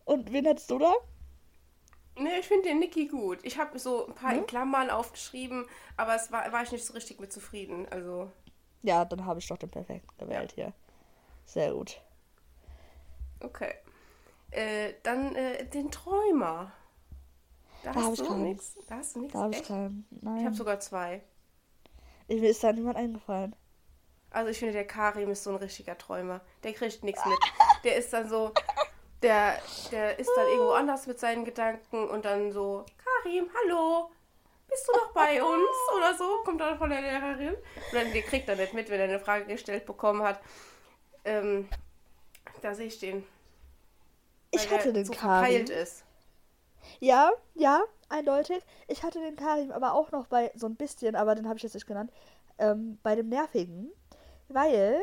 Und 0.05 0.33
wen 0.33 0.47
hattest 0.47 0.71
du 0.71 0.79
da? 0.79 0.93
Nee, 2.19 2.39
ich 2.41 2.47
finde 2.47 2.69
den 2.69 2.79
Niki 2.79 3.07
gut. 3.09 3.39
Ich 3.43 3.59
habe 3.59 3.79
so 3.79 4.07
ein 4.07 4.15
paar 4.15 4.31
Hm? 4.33 4.39
in 4.41 4.47
Klammern 4.47 4.91
aufgeschrieben, 4.91 5.67
aber 5.97 6.15
es 6.15 6.31
war, 6.33 6.51
war 6.53 6.63
ich 6.63 6.73
nicht 6.73 6.85
so 6.87 6.95
richtig 6.95 7.21
mit 7.21 7.33
zufrieden. 7.33 7.87
Also, 7.91 8.31
Ja, 8.83 9.05
dann 9.05 9.25
habe 9.27 9.41
ich 9.41 9.47
doch 9.49 9.59
den 9.59 9.71
perfekten 9.71 10.17
gewählt 10.19 10.53
hier. 10.53 10.73
Sehr 11.45 11.73
gut. 11.73 12.01
okay. 13.41 13.75
Äh, 14.51 14.95
dann 15.03 15.35
äh, 15.35 15.65
den 15.67 15.91
Träumer. 15.91 16.73
Da, 17.83 17.93
Da 17.93 18.03
hast 18.05 18.21
ich 18.21 18.27
du 18.27 18.35
nichts. 18.37 18.77
Da 18.89 18.97
hast 18.97 19.17
du 19.17 19.21
nichts. 19.21 19.33
Da 19.33 19.41
habe 19.41 19.55
ich 19.55 19.63
keinen. 19.63 20.07
Nein. 20.23 20.39
Ich 20.39 20.45
habe 20.47 20.55
sogar 20.55 20.81
zwei. 20.81 21.23
Ich, 22.29 22.41
mir 22.41 22.51
ist 22.51 22.63
da 22.65 22.73
niemand 22.73 22.97
eingefallen. 22.97 23.55
Also 24.31 24.51
ich 24.51 24.59
finde, 24.59 24.73
der 24.73 24.87
Karim 24.87 25.31
ist 25.31 25.45
so 25.45 25.51
ein 25.51 25.57
richtiger 25.57 25.97
Träumer. 25.99 26.41
Der 26.63 26.73
kriegt 26.73 27.03
nichts 27.05 27.25
mit. 27.25 27.39
Der 27.85 27.97
ist 27.97 28.13
dann 28.13 28.29
so, 28.29 28.53
der, 29.23 29.61
der 29.93 30.19
ist 30.19 30.31
dann 30.35 30.47
irgendwo 30.49 30.73
anders 30.73 31.07
mit 31.07 31.21
seinen 31.21 31.45
Gedanken 31.45 32.09
und 32.09 32.25
dann 32.25 32.51
so, 32.51 32.85
Karim, 32.97 33.49
hallo, 33.55 34.11
bist 34.77 34.89
du 34.89 34.93
noch 34.93 35.13
bei 35.13 35.43
uns? 35.43 35.69
Oder 35.97 36.15
so, 36.15 36.43
kommt 36.45 36.61
dann 36.61 36.79
von 36.79 36.91
der 36.91 37.01
Lehrerin. 37.01 37.55
Und 37.55 37.93
dann, 37.93 38.13
der 38.13 38.23
kriegt 38.23 38.49
dann 38.49 38.59
nicht 38.59 38.75
mit, 38.75 38.91
wenn 38.91 39.01
er 39.01 39.09
eine 39.09 39.21
Frage 39.21 39.47
gestellt 39.47 39.87
bekommen 39.87 40.23
hat. 40.23 40.41
Ähm, 41.25 41.69
da 42.63 42.75
sehe 42.75 42.87
ich 42.87 42.99
den. 42.99 43.27
Ich 44.51 44.71
weil 44.71 44.79
hatte 44.79 44.93
der 44.93 45.03
den 45.03 45.05
so 45.07 45.13
Karim. 45.13 45.65
ist. 45.65 46.05
Ja, 47.01 47.33
ja, 47.55 47.83
eindeutig. 48.09 48.63
Ich 48.87 49.03
hatte 49.03 49.21
den 49.21 49.37
Karim 49.37 49.73
aber 49.73 49.95
auch 49.95 50.13
noch 50.13 50.27
bei 50.27 50.53
so 50.55 50.67
ein 50.67 50.77
bisschen, 50.77 51.17
aber 51.17 51.35
den 51.35 51.49
habe 51.49 51.57
ich 51.57 51.63
jetzt 51.63 51.75
nicht 51.75 51.87
genannt, 51.87 52.13
ähm, 52.59 52.99
bei 53.03 53.17
dem 53.17 53.29
Nervigen, 53.29 53.91
weil, 54.49 55.01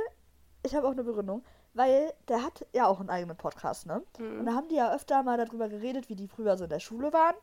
ich 0.64 0.76
habe 0.76 0.88
auch 0.88 0.94
eine 0.94 1.04
Begründung, 1.04 1.44
weil 1.74 2.14
der 2.30 2.42
hat 2.42 2.66
ja 2.72 2.88
auch 2.88 3.00
einen 3.00 3.10
eigenen 3.10 3.36
Podcast, 3.36 3.86
ne? 3.86 4.02
Mhm. 4.18 4.40
Und 4.40 4.46
da 4.46 4.54
haben 4.54 4.70
die 4.70 4.76
ja 4.76 4.96
öfter 4.96 5.24
mal 5.24 5.38
darüber 5.38 5.68
geredet, 5.68 6.08
wie 6.08 6.16
die 6.16 6.28
früher 6.28 6.58
so 6.58 6.64
in 6.64 6.70
der 6.70 6.80
Schule 6.80 7.12
waren. 7.12 7.36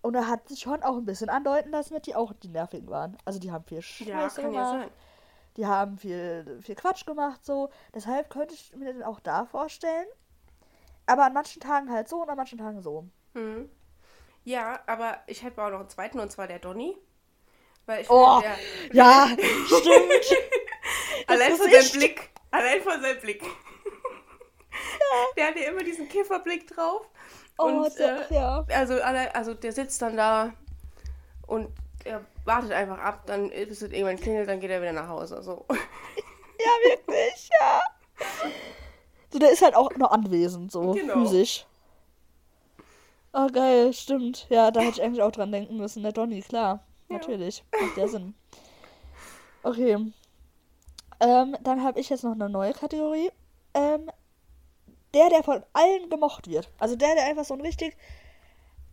Und 0.00 0.12
da 0.12 0.26
hat 0.26 0.48
sich 0.48 0.60
schon 0.60 0.82
auch 0.82 0.96
ein 0.96 1.04
bisschen 1.04 1.28
andeuten 1.28 1.70
lassen, 1.70 1.94
dass 1.94 2.02
die 2.02 2.14
auch 2.14 2.32
die 2.32 2.48
Nervigen 2.48 2.88
waren. 2.88 3.16
Also 3.24 3.38
die 3.40 3.50
haben 3.50 3.64
viel 3.64 3.78
Ja, 3.78 3.82
Scheiße 3.82 4.42
ja 4.42 4.48
gemacht. 4.48 4.70
sein. 4.70 4.90
Die 5.56 5.66
haben 5.66 5.98
viel, 5.98 6.60
viel 6.62 6.76
Quatsch 6.76 7.04
gemacht, 7.04 7.44
so. 7.44 7.70
Deshalb 7.94 8.30
könnte 8.30 8.54
ich 8.54 8.74
mir 8.76 8.92
den 8.92 9.02
auch 9.02 9.18
da 9.20 9.44
vorstellen. 9.44 10.06
Aber 11.06 11.24
an 11.24 11.32
manchen 11.32 11.60
Tagen 11.60 11.90
halt 11.90 12.08
so 12.08 12.22
und 12.22 12.30
an 12.30 12.36
manchen 12.36 12.58
Tagen 12.58 12.80
so. 12.80 13.06
Mhm. 13.34 13.68
Ja, 14.44 14.80
aber 14.86 15.18
ich 15.26 15.42
hätte 15.42 15.62
auch 15.62 15.70
noch 15.70 15.80
einen 15.80 15.88
zweiten 15.88 16.20
und 16.20 16.30
zwar 16.30 16.46
der 16.46 16.58
Donny. 16.60 16.96
Weil 17.86 18.02
ich 18.02 18.10
Oh, 18.10 18.40
der, 18.40 18.56
Ja, 18.92 19.26
stimmt. 19.66 20.36
allein 21.26 21.56
von 21.56 21.70
seinem. 21.70 21.90
Blick, 21.92 22.30
allein 22.52 22.80
von 22.82 23.00
seinem 23.02 23.20
Blick. 23.20 23.42
Der 25.36 25.46
hat 25.48 25.56
ja 25.56 25.70
immer 25.70 25.82
diesen 25.82 26.08
Kifferblick 26.08 26.66
drauf. 26.68 27.08
Oh, 27.58 27.64
und 27.64 27.98
der, 27.98 28.30
äh, 28.30 28.34
ja. 28.34 28.64
also, 28.74 28.94
alle, 28.94 29.34
also 29.34 29.54
der 29.54 29.72
sitzt 29.72 30.00
dann 30.00 30.16
da 30.16 30.52
und 31.46 31.68
er 32.04 32.24
wartet 32.44 32.72
einfach 32.72 32.98
ab, 32.98 33.24
dann 33.26 33.50
bis 33.50 33.82
es 33.82 33.90
irgendwann 33.92 34.16
klingelt, 34.16 34.48
dann 34.48 34.60
geht 34.60 34.70
er 34.70 34.80
wieder 34.80 34.92
nach 34.92 35.08
Hause. 35.08 35.42
So. 35.42 35.66
Ja, 36.60 36.90
wirklich, 36.90 37.50
ja. 37.60 37.80
So, 39.32 39.38
der 39.38 39.52
ist 39.52 39.62
halt 39.62 39.76
auch 39.76 39.94
noch 39.96 40.10
anwesend, 40.10 40.72
so 40.72 40.90
Genau. 40.90 41.20
physisch. 41.20 41.66
Oh, 43.32 43.46
geil, 43.46 43.92
stimmt. 43.92 44.46
Ja, 44.48 44.72
da 44.72 44.80
hätte 44.80 45.00
ich 45.00 45.02
eigentlich 45.02 45.22
auch 45.22 45.30
dran 45.30 45.52
denken 45.52 45.76
müssen. 45.76 46.02
Der 46.02 46.10
Donny, 46.10 46.40
klar. 46.40 46.84
Ja. 47.08 47.16
Natürlich. 47.16 47.62
Macht 47.80 47.96
der 47.96 48.08
Sinn. 48.08 48.34
Okay. 49.62 50.12
Ähm, 51.20 51.56
dann 51.62 51.84
habe 51.84 52.00
ich 52.00 52.08
jetzt 52.08 52.24
noch 52.24 52.32
eine 52.32 52.48
neue 52.48 52.72
Kategorie. 52.72 53.30
Ähm, 53.74 54.10
der, 55.14 55.28
der 55.30 55.42
von 55.42 55.64
allen 55.72 56.10
gemocht 56.10 56.48
wird. 56.48 56.70
Also 56.78 56.96
der, 56.96 57.14
der 57.14 57.26
einfach 57.26 57.44
so 57.44 57.54
ein 57.54 57.60
richtig 57.60 57.96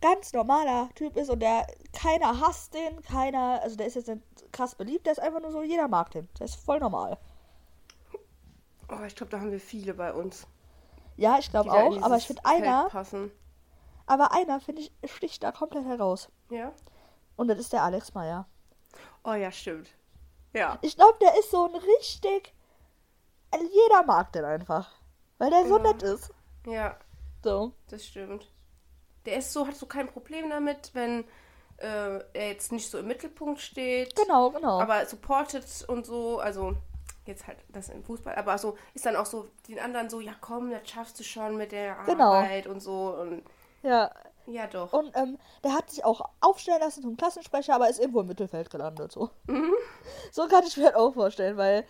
ganz 0.00 0.32
normaler 0.32 0.90
Typ 0.94 1.16
ist 1.16 1.30
und 1.30 1.40
der 1.40 1.66
keiner 1.92 2.40
hasst 2.40 2.74
den, 2.74 3.02
keiner, 3.02 3.60
also 3.62 3.76
der 3.76 3.86
ist 3.86 3.94
jetzt 3.94 4.08
nicht 4.08 4.22
krass 4.52 4.74
beliebt, 4.74 5.06
der 5.06 5.12
ist 5.12 5.18
einfach 5.18 5.40
nur 5.40 5.50
so, 5.50 5.62
jeder 5.62 5.88
mag 5.88 6.10
den. 6.10 6.28
Der 6.38 6.46
ist 6.46 6.56
voll 6.56 6.78
normal. 6.78 7.18
Oh, 8.88 9.02
ich 9.06 9.16
glaube, 9.16 9.30
da 9.30 9.40
haben 9.40 9.50
wir 9.50 9.60
viele 9.60 9.94
bei 9.94 10.12
uns. 10.12 10.46
Ja, 11.16 11.38
ich 11.38 11.50
glaube 11.50 11.72
auch, 11.72 12.02
aber 12.02 12.16
ich 12.16 12.26
finde 12.26 12.44
einer, 12.44 12.88
Passen. 12.88 13.32
aber 14.06 14.32
einer, 14.32 14.60
finde 14.60 14.82
ich, 14.82 14.92
sticht 15.10 15.42
da 15.42 15.50
komplett 15.50 15.86
heraus. 15.86 16.28
Ja? 16.50 16.72
Und 17.36 17.48
das 17.48 17.58
ist 17.58 17.72
der 17.72 17.82
Alex 17.82 18.14
Meyer. 18.14 18.46
Oh 19.24 19.32
ja, 19.32 19.50
stimmt. 19.50 19.88
Ja. 20.52 20.78
Ich 20.82 20.96
glaube, 20.96 21.18
der 21.20 21.38
ist 21.38 21.50
so 21.50 21.64
ein 21.64 21.74
richtig, 21.74 22.54
also 23.50 23.66
jeder 23.66 24.04
mag 24.04 24.32
den 24.32 24.44
einfach. 24.44 24.90
Weil 25.38 25.50
der 25.50 25.66
so 25.66 25.76
Ja. 25.78 25.82
nett 25.82 26.02
ist. 26.02 26.30
Ja, 26.66 26.96
So. 27.42 27.72
das 27.88 28.04
stimmt. 28.06 28.50
Der 29.24 29.36
ist 29.38 29.52
so, 29.52 29.66
hat 29.66 29.76
so 29.76 29.86
kein 29.86 30.06
Problem 30.08 30.48
damit, 30.50 30.90
wenn 30.94 31.24
äh, 31.78 32.18
er 32.32 32.48
jetzt 32.48 32.72
nicht 32.72 32.88
so 32.90 32.98
im 32.98 33.06
Mittelpunkt 33.06 33.60
steht. 33.60 34.14
Genau, 34.16 34.50
genau. 34.50 34.80
Aber 34.80 35.04
supportet 35.06 35.64
und 35.88 36.06
so, 36.06 36.38
also 36.38 36.74
jetzt 37.26 37.46
halt 37.46 37.58
das 37.68 37.88
im 37.88 38.02
Fußball, 38.04 38.34
aber 38.36 38.56
so 38.56 38.78
ist 38.94 39.04
dann 39.04 39.16
auch 39.16 39.26
so 39.26 39.48
den 39.68 39.78
anderen 39.80 40.08
so, 40.08 40.20
ja 40.20 40.32
komm, 40.40 40.70
das 40.70 40.88
schaffst 40.88 41.18
du 41.18 41.24
schon 41.24 41.56
mit 41.56 41.72
der 41.72 41.96
Genau. 42.06 42.32
Arbeit 42.34 42.66
und 42.68 42.80
so 42.80 43.14
und 43.20 43.42
ja. 43.82 44.10
ja 44.46 44.66
doch. 44.68 44.92
Und 44.92 45.14
ähm, 45.16 45.36
der 45.64 45.74
hat 45.74 45.90
sich 45.90 46.04
auch 46.04 46.30
aufstellen 46.40 46.80
lassen 46.80 47.02
zum 47.02 47.16
Klassensprecher, 47.16 47.74
aber 47.74 47.90
ist 47.90 47.98
irgendwo 48.00 48.20
im 48.20 48.28
Mittelfeld 48.28 48.70
gelandet. 48.70 49.10
So, 49.12 49.30
Mhm. 49.46 49.74
so 50.32 50.46
kann 50.46 50.64
ich 50.64 50.76
mir 50.76 50.84
halt 50.86 50.94
auch 50.96 51.12
vorstellen, 51.14 51.56
weil, 51.56 51.84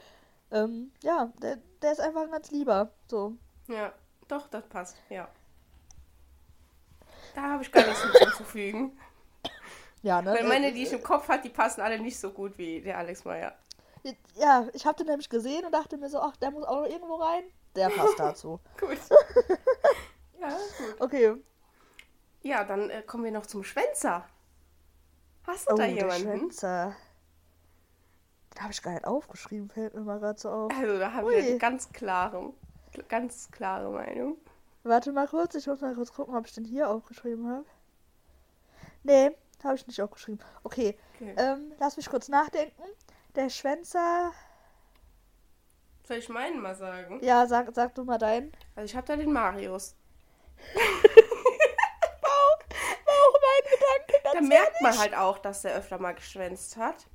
ähm, 0.51 0.93
ja, 1.03 1.33
der, 1.43 1.57
der 1.83 1.93
ist 1.93 2.01
einfach 2.01 2.23
ein 2.23 2.31
ganz 2.31 2.51
lieber. 2.51 2.91
So. 3.09 3.37
Ja, 3.69 3.93
doch, 4.29 4.49
das 4.49 4.67
passt, 4.69 4.97
ja. 5.09 5.29
Da 7.35 7.43
habe 7.43 7.63
ich 7.63 7.73
gar 7.73 7.85
nichts 7.87 8.03
hinzuzufügen. 8.03 8.99
Ja, 10.03 10.23
ne? 10.23 10.33
Weil 10.33 10.45
meine, 10.49 10.73
die 10.73 10.83
ich 10.85 10.93
im 10.93 11.03
Kopf 11.03 11.29
hat, 11.29 11.45
die 11.45 11.49
passen 11.51 11.81
alle 11.81 11.99
nicht 11.99 12.19
so 12.19 12.31
gut 12.31 12.57
wie 12.59 12.81
der 12.81 12.99
Alex 12.99 13.25
Meyer. 13.25 13.55
Ja, 14.37 14.69
ich 14.73 14.87
habe 14.87 14.97
den 14.99 15.09
nämlich 15.09 15.29
gesehen 15.29 15.65
und 15.65 15.73
dachte 15.73 15.97
mir 15.99 16.09
so, 16.09 16.21
ach, 16.21 16.37
der 16.37 16.53
muss 16.53 16.65
auch 16.65 16.83
noch 16.83 16.89
irgendwo 16.89 17.17
rein. 17.17 17.43
Der 17.75 17.89
passt 17.89 18.15
dazu. 18.19 18.61
Gut. 18.79 18.99
ja, 20.41 20.49
gut. 20.49 21.01
Okay. 21.01 21.35
Ja, 22.43 22.63
dann 22.65 22.89
äh, 22.91 23.03
kommen 23.03 23.25
wir 23.25 23.33
noch 23.33 23.47
zum 23.47 23.65
Schwänzer. 23.65 24.29
Hast 25.47 25.69
du 25.69 25.75
Oh, 25.75 25.77
da 25.77 25.85
der 25.87 25.93
jemanden? 25.95 26.23
Schwänzer. 26.23 26.95
Habe 28.67 28.73
ich 28.73 28.83
gar 28.83 28.91
nicht 28.95 29.05
aufgeschrieben, 29.07 29.71
fällt 29.71 29.95
mir 29.95 30.01
mal 30.01 30.19
gerade 30.19 30.41
so 30.41 30.51
auf. 30.51 30.73
Also, 30.77 30.99
da 30.99 31.13
habe 31.13 31.33
ich 31.37 31.47
eine 31.47 31.59
ganz 31.59 31.89
klare, 31.93 32.53
ganz 33.07 33.49
klare 33.53 33.89
Meinung. 33.93 34.39
Warte 34.83 35.13
mal 35.13 35.29
kurz, 35.29 35.55
ich 35.55 35.69
muss 35.69 35.81
mal 35.81 35.95
kurz 35.95 36.13
gucken, 36.13 36.35
ob 36.35 36.45
ich 36.47 36.53
den 36.53 36.65
hier 36.65 36.91
aufgeschrieben 36.91 37.49
habe. 37.49 37.65
Nee, 39.05 39.31
habe 39.63 39.77
ich 39.77 39.87
nicht 39.87 40.03
aufgeschrieben. 40.03 40.41
Okay, 40.65 40.99
Okay. 41.15 41.35
ähm, 41.39 41.75
lass 41.79 41.97
mich 41.97 42.11
kurz 42.11 42.27
nachdenken. 42.27 42.83
Der 43.37 43.51
Schwänzer. 43.51 44.33
Soll 46.09 46.17
ich 46.17 46.29
meinen 46.29 46.61
mal 46.61 46.75
sagen? 46.75 47.21
Ja, 47.23 47.47
sag, 47.47 47.73
sag 47.73 47.95
du 47.95 48.03
mal 48.03 48.19
deinen. 48.19 48.51
Also, 48.75 48.87
ich 48.87 48.97
habe 48.97 49.07
da 49.07 49.15
den 49.15 49.33
Marius. 49.33 49.95
Auch 53.07 53.33
mein 53.33 53.63
Gedanke, 54.09 54.35
Da 54.35 54.41
merkt 54.41 54.83
man 54.83 54.99
halt 54.99 55.15
auch, 55.17 55.39
dass 55.39 55.63
der 55.63 55.77
öfter 55.77 55.99
mal 55.99 56.17
geschwänzt 56.17 56.77
hat. 56.77 57.07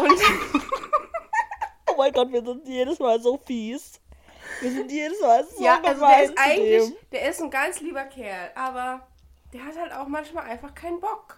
Und 0.00 0.18
Oh 1.90 1.94
mein 1.96 2.12
Gott, 2.12 2.30
wir 2.32 2.44
sind 2.44 2.66
jedes 2.68 2.98
Mal 2.98 3.20
so 3.20 3.38
fies. 3.38 4.00
Wir 4.60 4.70
sind 4.72 4.90
jedes 4.90 5.20
Mal 5.20 5.44
so 5.44 5.62
ja, 5.62 5.80
also 5.82 6.06
der 6.06 6.22
ist 6.24 6.38
eigentlich, 6.38 6.84
dem. 6.86 6.96
der 7.12 7.28
ist 7.30 7.40
ein 7.42 7.50
ganz 7.50 7.80
lieber 7.80 8.04
Kerl, 8.04 8.50
aber 8.54 9.06
der 9.52 9.64
hat 9.64 9.76
halt 9.78 9.92
auch 9.92 10.06
manchmal 10.06 10.44
einfach 10.44 10.74
keinen 10.74 11.00
Bock. 11.00 11.36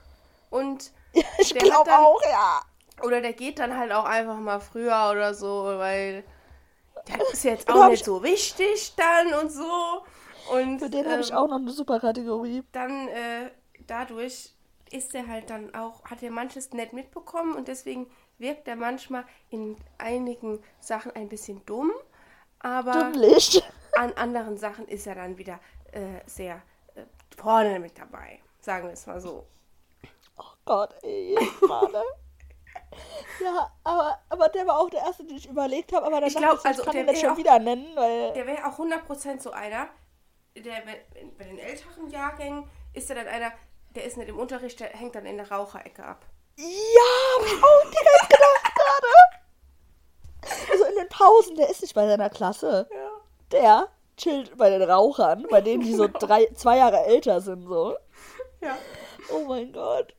Und, 0.51 0.91
Ja, 1.13 1.23
ich 1.39 1.55
glaube 1.55 1.91
auch, 1.93 2.21
ja. 2.23 2.61
oder 3.03 3.21
der 3.21 3.33
geht 3.33 3.59
dann 3.59 3.77
halt 3.77 3.91
auch 3.93 4.05
einfach 4.05 4.37
mal 4.37 4.61
früher 4.61 5.09
oder 5.11 5.35
so, 5.35 5.65
weil 5.65 6.23
der 7.09 7.31
ist 7.33 7.43
jetzt 7.45 7.69
auch 7.69 7.89
nicht 7.89 8.01
ich- 8.01 8.05
so 8.05 8.23
wichtig 8.23 8.93
dann 8.97 9.35
und 9.43 9.51
so. 9.51 10.03
Und 10.53 10.79
Für 10.81 10.91
den 10.91 11.09
habe 11.11 11.21
ich 11.21 11.31
ähm, 11.31 11.37
auch 11.37 11.49
noch 11.49 11.57
eine 11.57 11.71
super 11.71 11.99
Kategorie. 12.01 12.63
dann 12.73 13.09
äh, 13.09 13.51
dadurch 13.87 14.55
ist 14.93 15.15
er 15.15 15.27
halt 15.27 15.51
dann 15.51 15.75
auch, 15.75 16.05
hat 16.05 16.23
er 16.23 16.31
manches 16.31 16.73
nett 16.73 16.93
mitbekommen 16.93 17.55
und 17.55 17.69
deswegen 17.69 18.11
wirkt 18.41 18.67
er 18.67 18.75
manchmal 18.77 19.25
in 19.51 19.77
einigen 19.99 20.63
Sachen 20.81 21.13
ein 21.15 21.29
bisschen 21.29 21.65
dumm, 21.67 21.93
aber 22.59 22.93
Dümmlich. 23.13 23.63
an 23.97 24.13
anderen 24.15 24.57
Sachen 24.57 24.89
ist 24.89 25.07
er 25.07 25.15
dann 25.15 25.39
wieder 25.39 25.61
äh, 25.93 26.21
sehr 26.27 26.63
äh, 26.95 27.03
vorne 27.37 27.79
mit 27.79 27.97
dabei. 27.99 28.41
Sagen 28.61 28.87
wir 28.87 28.95
es 28.95 29.07
mal 29.07 29.21
so. 29.21 29.47
Oh 30.37 30.45
Gott, 30.65 30.95
ey, 31.03 31.31
jedes 31.39 31.61
Mal, 31.69 31.89
ne? 31.91 32.03
Ja, 33.43 33.71
aber, 33.85 34.19
aber 34.29 34.49
der 34.49 34.67
war 34.67 34.79
auch 34.79 34.91
der 34.91 35.01
erste, 35.01 35.25
den 35.25 35.37
ich 35.37 35.49
überlegt 35.49 35.93
habe, 35.93 36.07
aber 36.07 36.21
dann 36.21 36.29
Ich 36.29 36.37
glaub, 36.37 36.59
ich, 36.59 36.65
also 36.65 36.81
ich 36.81 36.87
kann 36.87 36.95
der 36.95 37.05
ihn 37.05 37.09
jetzt 37.09 37.21
schon 37.21 37.31
auch- 37.31 37.37
wieder 37.37 37.59
nennen, 37.59 37.87
weil... 37.95 38.33
Der 38.33 38.47
wäre 38.47 38.67
auch 38.67 38.79
100% 38.79 39.41
so 39.41 39.51
einer, 39.53 39.89
der 40.57 40.83
bei 41.39 41.45
den 41.45 41.59
älteren 41.59 42.09
Jahrgängen 42.09 42.65
ist 42.93 43.09
er 43.11 43.17
dann 43.17 43.29
einer, 43.29 43.53
der 43.95 44.05
ist 44.05 44.17
nicht 44.17 44.29
im 44.29 44.39
Unterricht, 44.39 44.81
der 44.81 44.89
hängt 44.89 45.15
dann 45.15 45.27
in 45.27 45.37
der 45.37 45.51
Raucherecke 45.51 46.05
ab. 46.05 46.25
Ja, 46.61 47.39
hab 47.39 47.47
ich 47.47 47.63
auch 47.63 47.91
direkt 47.91 48.29
gedacht 48.29 48.75
gerade. 48.77 50.73
Also 50.73 50.85
in 50.85 50.95
den 50.97 51.09
Pausen, 51.09 51.57
der 51.57 51.71
ist 51.71 51.81
nicht 51.81 51.95
bei 51.95 52.07
seiner 52.07 52.29
Klasse. 52.29 52.89
Ja. 52.91 53.11
Der 53.53 53.89
chillt 54.17 54.57
bei 54.57 54.69
den 54.71 54.83
Rauchern, 54.83 55.47
bei 55.51 55.61
denen, 55.61 55.83
die 55.83 55.95
so 55.95 56.07
drei, 56.13 56.47
zwei 56.55 56.77
Jahre 56.79 57.05
älter 57.05 57.41
sind, 57.41 57.67
so. 57.67 57.97
Ja. 58.61 58.77
Oh 59.33 59.47
mein 59.47 59.73
Gott. 59.73 60.15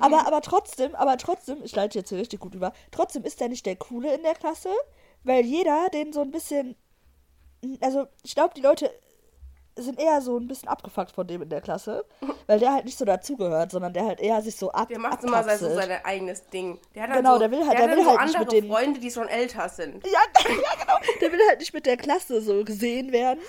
Aber, 0.00 0.26
aber 0.26 0.40
trotzdem, 0.40 0.94
aber 0.94 1.16
trotzdem, 1.16 1.62
ich 1.62 1.74
leite 1.74 1.98
jetzt 1.98 2.08
hier 2.08 2.18
richtig 2.18 2.40
gut 2.40 2.54
über, 2.54 2.72
trotzdem 2.90 3.24
ist 3.24 3.40
der 3.40 3.48
nicht 3.48 3.64
der 3.64 3.76
Coole 3.76 4.12
in 4.14 4.22
der 4.22 4.34
Klasse, 4.34 4.70
weil 5.22 5.44
jeder 5.44 5.88
den 5.90 6.12
so 6.12 6.20
ein 6.20 6.32
bisschen, 6.32 6.76
also 7.80 8.06
ich 8.22 8.34
glaube, 8.34 8.54
die 8.54 8.60
Leute 8.60 8.90
sind 9.76 9.98
eher 10.00 10.20
so 10.20 10.38
ein 10.38 10.46
bisschen 10.46 10.68
abgefuckt 10.68 11.10
von 11.10 11.26
dem 11.26 11.42
in 11.42 11.48
der 11.48 11.60
Klasse, 11.60 12.04
weil 12.46 12.58
der 12.60 12.72
halt 12.74 12.84
nicht 12.84 12.96
so 12.98 13.04
dazugehört, 13.04 13.70
sondern 13.72 13.92
der 13.92 14.04
halt 14.06 14.20
eher 14.20 14.40
sich 14.42 14.54
so 14.56 14.70
ab 14.70 14.88
Der 14.88 14.98
macht 14.98 15.24
immer 15.24 15.42
sein, 15.42 15.58
so 15.58 15.68
sein 15.74 15.90
eigenes 16.04 16.46
Ding. 16.48 16.78
Der 16.94 17.04
hat 17.04 17.12
Genau, 17.16 17.34
so, 17.34 17.38
der 17.40 17.50
will 17.50 17.66
halt- 17.66 17.78
der 17.78 17.88
der 17.88 17.96
will 17.96 18.04
dann 18.04 18.04
so 18.04 18.10
halt 18.18 18.26
nicht 18.28 18.36
andere 18.38 18.54
mit 18.56 18.64
den- 18.64 18.70
Freunde, 18.70 19.00
die 19.00 19.10
schon 19.10 19.28
älter 19.28 19.68
sind. 19.68 20.04
Ja, 20.06 20.10
ja, 20.48 20.54
genau. 20.54 21.18
Der 21.20 21.32
will 21.32 21.40
halt 21.48 21.58
nicht 21.60 21.74
mit 21.74 21.86
der 21.86 21.96
Klasse 21.96 22.40
so 22.40 22.62
gesehen 22.64 23.10
werden, 23.12 23.40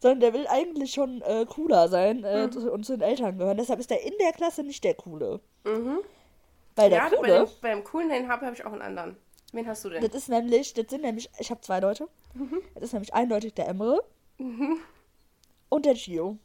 sondern 0.00 0.20
der 0.20 0.32
will 0.34 0.46
eigentlich 0.48 0.92
schon 0.92 1.22
äh, 1.22 1.46
cooler 1.46 1.88
sein 1.88 2.24
äh, 2.24 2.46
Mhm. 2.46 2.68
und 2.68 2.84
zu 2.84 2.92
den 2.96 3.02
Eltern 3.02 3.38
gehören. 3.38 3.56
Deshalb 3.56 3.80
ist 3.80 3.90
er 3.90 4.02
in 4.02 4.12
der 4.20 4.32
Klasse 4.32 4.62
nicht 4.62 4.82
der 4.84 4.94
Coole. 4.94 5.40
Weil 5.64 6.88
der 6.90 6.98
Ja, 6.98 7.08
bei 7.10 7.16
Coole, 7.16 7.44
dem, 7.44 7.48
beim 7.60 7.84
coolen, 7.84 8.08
den 8.08 8.28
habe 8.28 8.46
hab 8.46 8.54
ich 8.54 8.64
auch 8.64 8.72
einen 8.72 8.82
anderen. 8.82 9.16
Wen 9.52 9.66
hast 9.66 9.84
du 9.84 9.88
denn? 9.90 10.02
das 10.02 10.14
ist 10.14 10.28
nämlich, 10.28 10.72
das 10.74 10.86
sind 10.88 11.02
nämlich, 11.02 11.28
ich 11.38 11.50
habe 11.50 11.60
zwei 11.60 11.80
Leute. 11.80 12.06
Das 12.74 12.84
ist 12.84 12.92
nämlich 12.92 13.12
eindeutig 13.12 13.54
der 13.54 13.66
Emre 13.68 14.02
und 15.70 15.86
der 15.86 15.94
Gio. 15.94 16.36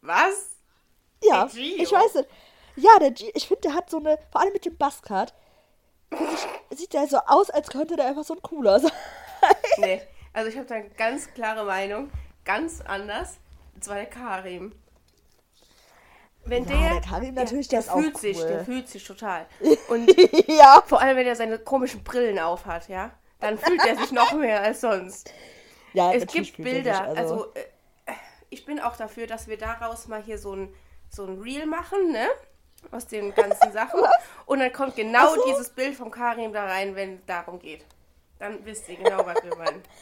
Was? 0.00 0.56
Ja, 1.22 1.44
Der 1.44 1.52
Gio. 1.52 1.82
ich 1.82 1.92
weiß 1.92 2.14
nicht. 2.14 2.28
Ja, 2.76 2.98
der 2.98 3.10
G, 3.10 3.30
ich 3.34 3.46
finde, 3.46 3.60
der 3.62 3.74
hat 3.74 3.90
so 3.90 3.98
eine, 3.98 4.18
vor 4.30 4.40
allem 4.40 4.54
mit 4.54 4.64
dem 4.64 4.78
ich, 6.70 6.78
sieht 6.78 6.92
der 6.94 7.06
so 7.06 7.18
aus, 7.18 7.50
als 7.50 7.68
könnte 7.68 7.96
der 7.96 8.06
einfach 8.06 8.24
so 8.24 8.34
ein 8.34 8.42
cooler 8.42 8.80
sein. 8.80 8.92
Nee, 9.78 10.00
also 10.32 10.48
ich 10.48 10.56
habe 10.56 10.66
da 10.66 10.76
eine 10.76 10.88
ganz 10.90 11.32
klare 11.34 11.64
Meinung. 11.64 12.10
Ganz 12.44 12.80
anders. 12.80 13.38
Und 13.74 13.84
zwar 13.84 13.96
der 13.96 14.06
Karim. 14.06 14.72
Wenn 16.44 16.64
Ja, 16.64 16.70
der, 16.70 16.90
der 16.90 17.00
Karim 17.00 17.34
natürlich, 17.34 17.68
der 17.68 17.80
ist 17.80 17.88
auch 17.90 17.98
fühlt 18.00 18.18
sich, 18.18 18.38
cool. 18.38 18.48
der 18.48 18.64
fühlt 18.64 18.88
sich 18.88 19.04
total. 19.04 19.46
Und 19.88 20.10
ja. 20.48 20.82
vor 20.86 21.00
allem, 21.00 21.16
wenn 21.16 21.26
er 21.26 21.36
seine 21.36 21.58
komischen 21.58 22.02
Brillen 22.02 22.38
aufhat, 22.38 22.88
ja, 22.88 23.12
dann 23.38 23.58
fühlt 23.58 23.84
er 23.86 23.96
sich 23.96 24.10
noch 24.12 24.32
mehr 24.32 24.60
als 24.60 24.80
sonst. 24.80 25.32
Ja, 25.92 26.12
Es 26.12 26.26
gibt 26.26 26.34
er 26.36 26.44
sich, 26.44 26.56
Bilder, 26.56 27.02
also, 27.16 27.52
äh, 27.54 27.64
ich 28.52 28.64
bin 28.64 28.78
auch 28.80 28.96
dafür, 28.96 29.26
dass 29.26 29.48
wir 29.48 29.56
daraus 29.56 30.08
mal 30.08 30.22
hier 30.22 30.38
so 30.38 30.54
ein, 30.54 30.74
so 31.08 31.24
ein 31.24 31.40
Reel 31.40 31.66
machen, 31.66 32.12
ne? 32.12 32.28
Aus 32.90 33.06
den 33.06 33.34
ganzen 33.34 33.72
Sachen. 33.72 34.00
Und 34.46 34.60
dann 34.60 34.72
kommt 34.72 34.96
genau 34.96 35.34
so. 35.34 35.44
dieses 35.46 35.70
Bild 35.70 35.94
vom 35.94 36.10
Karim 36.10 36.52
da 36.52 36.64
rein, 36.66 36.94
wenn 36.94 37.14
es 37.14 37.24
darum 37.26 37.58
geht. 37.58 37.84
Dann 38.38 38.64
wisst 38.64 38.88
ihr 38.88 38.96
genau, 38.96 39.24
was 39.24 39.42
wir 39.42 39.56
meinen. 39.56 39.82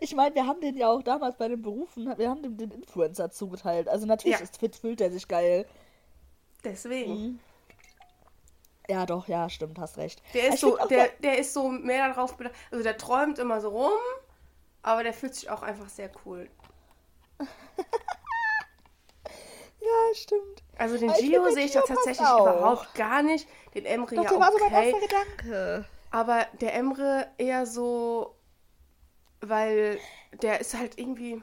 Ich 0.00 0.16
meine, 0.16 0.34
wir 0.34 0.44
haben 0.46 0.60
den 0.60 0.76
ja 0.76 0.88
auch 0.88 1.02
damals 1.02 1.36
bei 1.36 1.46
den 1.46 1.62
Berufen, 1.62 2.12
wir 2.18 2.28
haben 2.28 2.42
dem 2.42 2.56
den 2.56 2.72
Influencer 2.72 3.30
zugeteilt. 3.30 3.88
Also 3.88 4.04
natürlich 4.04 4.38
Ja. 4.38 4.42
ist 4.42 4.56
fit, 4.56 4.74
fühlt 4.74 5.00
er 5.00 5.12
sich 5.12 5.28
geil. 5.28 5.64
Deswegen. 6.64 7.12
Mhm. 7.12 7.38
Ja, 8.88 9.06
doch, 9.06 9.28
ja, 9.28 9.48
stimmt, 9.48 9.78
hast 9.78 9.96
recht. 9.98 10.22
Der 10.34 10.48
ist, 10.48 10.58
so, 10.60 10.76
der, 10.88 11.10
der 11.22 11.38
ist 11.38 11.52
so 11.52 11.68
mehr 11.68 12.08
darauf 12.08 12.36
bedacht. 12.36 12.54
Also 12.72 12.82
der 12.82 12.96
träumt 12.96 13.38
immer 13.38 13.60
so 13.60 13.68
rum, 13.68 13.92
aber 14.82 15.04
der 15.04 15.12
fühlt 15.12 15.34
sich 15.36 15.50
auch 15.50 15.62
einfach 15.62 15.88
sehr 15.88 16.10
cool. 16.24 16.48
Ja, 19.86 20.14
stimmt. 20.14 20.62
Also 20.76 20.98
den 20.98 21.12
Gio 21.12 21.48
sehe 21.50 21.66
ich 21.66 21.72
da 21.72 21.80
tatsächlich 21.80 22.26
auch. 22.26 22.40
überhaupt 22.40 22.94
gar 22.94 23.22
nicht. 23.22 23.46
Den 23.74 23.84
Emre 23.84 24.16
Doch, 24.16 24.24
ja 24.24 24.30
der 24.30 24.40
war 24.40 24.52
so 24.52 24.58
mein 24.58 24.72
okay. 24.72 24.90
erster 24.90 25.06
Gedanke. 25.06 25.84
Aber 26.10 26.46
der 26.60 26.74
Emre 26.74 27.28
eher 27.38 27.66
so, 27.66 28.34
weil 29.40 30.00
der 30.42 30.60
ist 30.60 30.76
halt 30.76 30.98
irgendwie. 30.98 31.40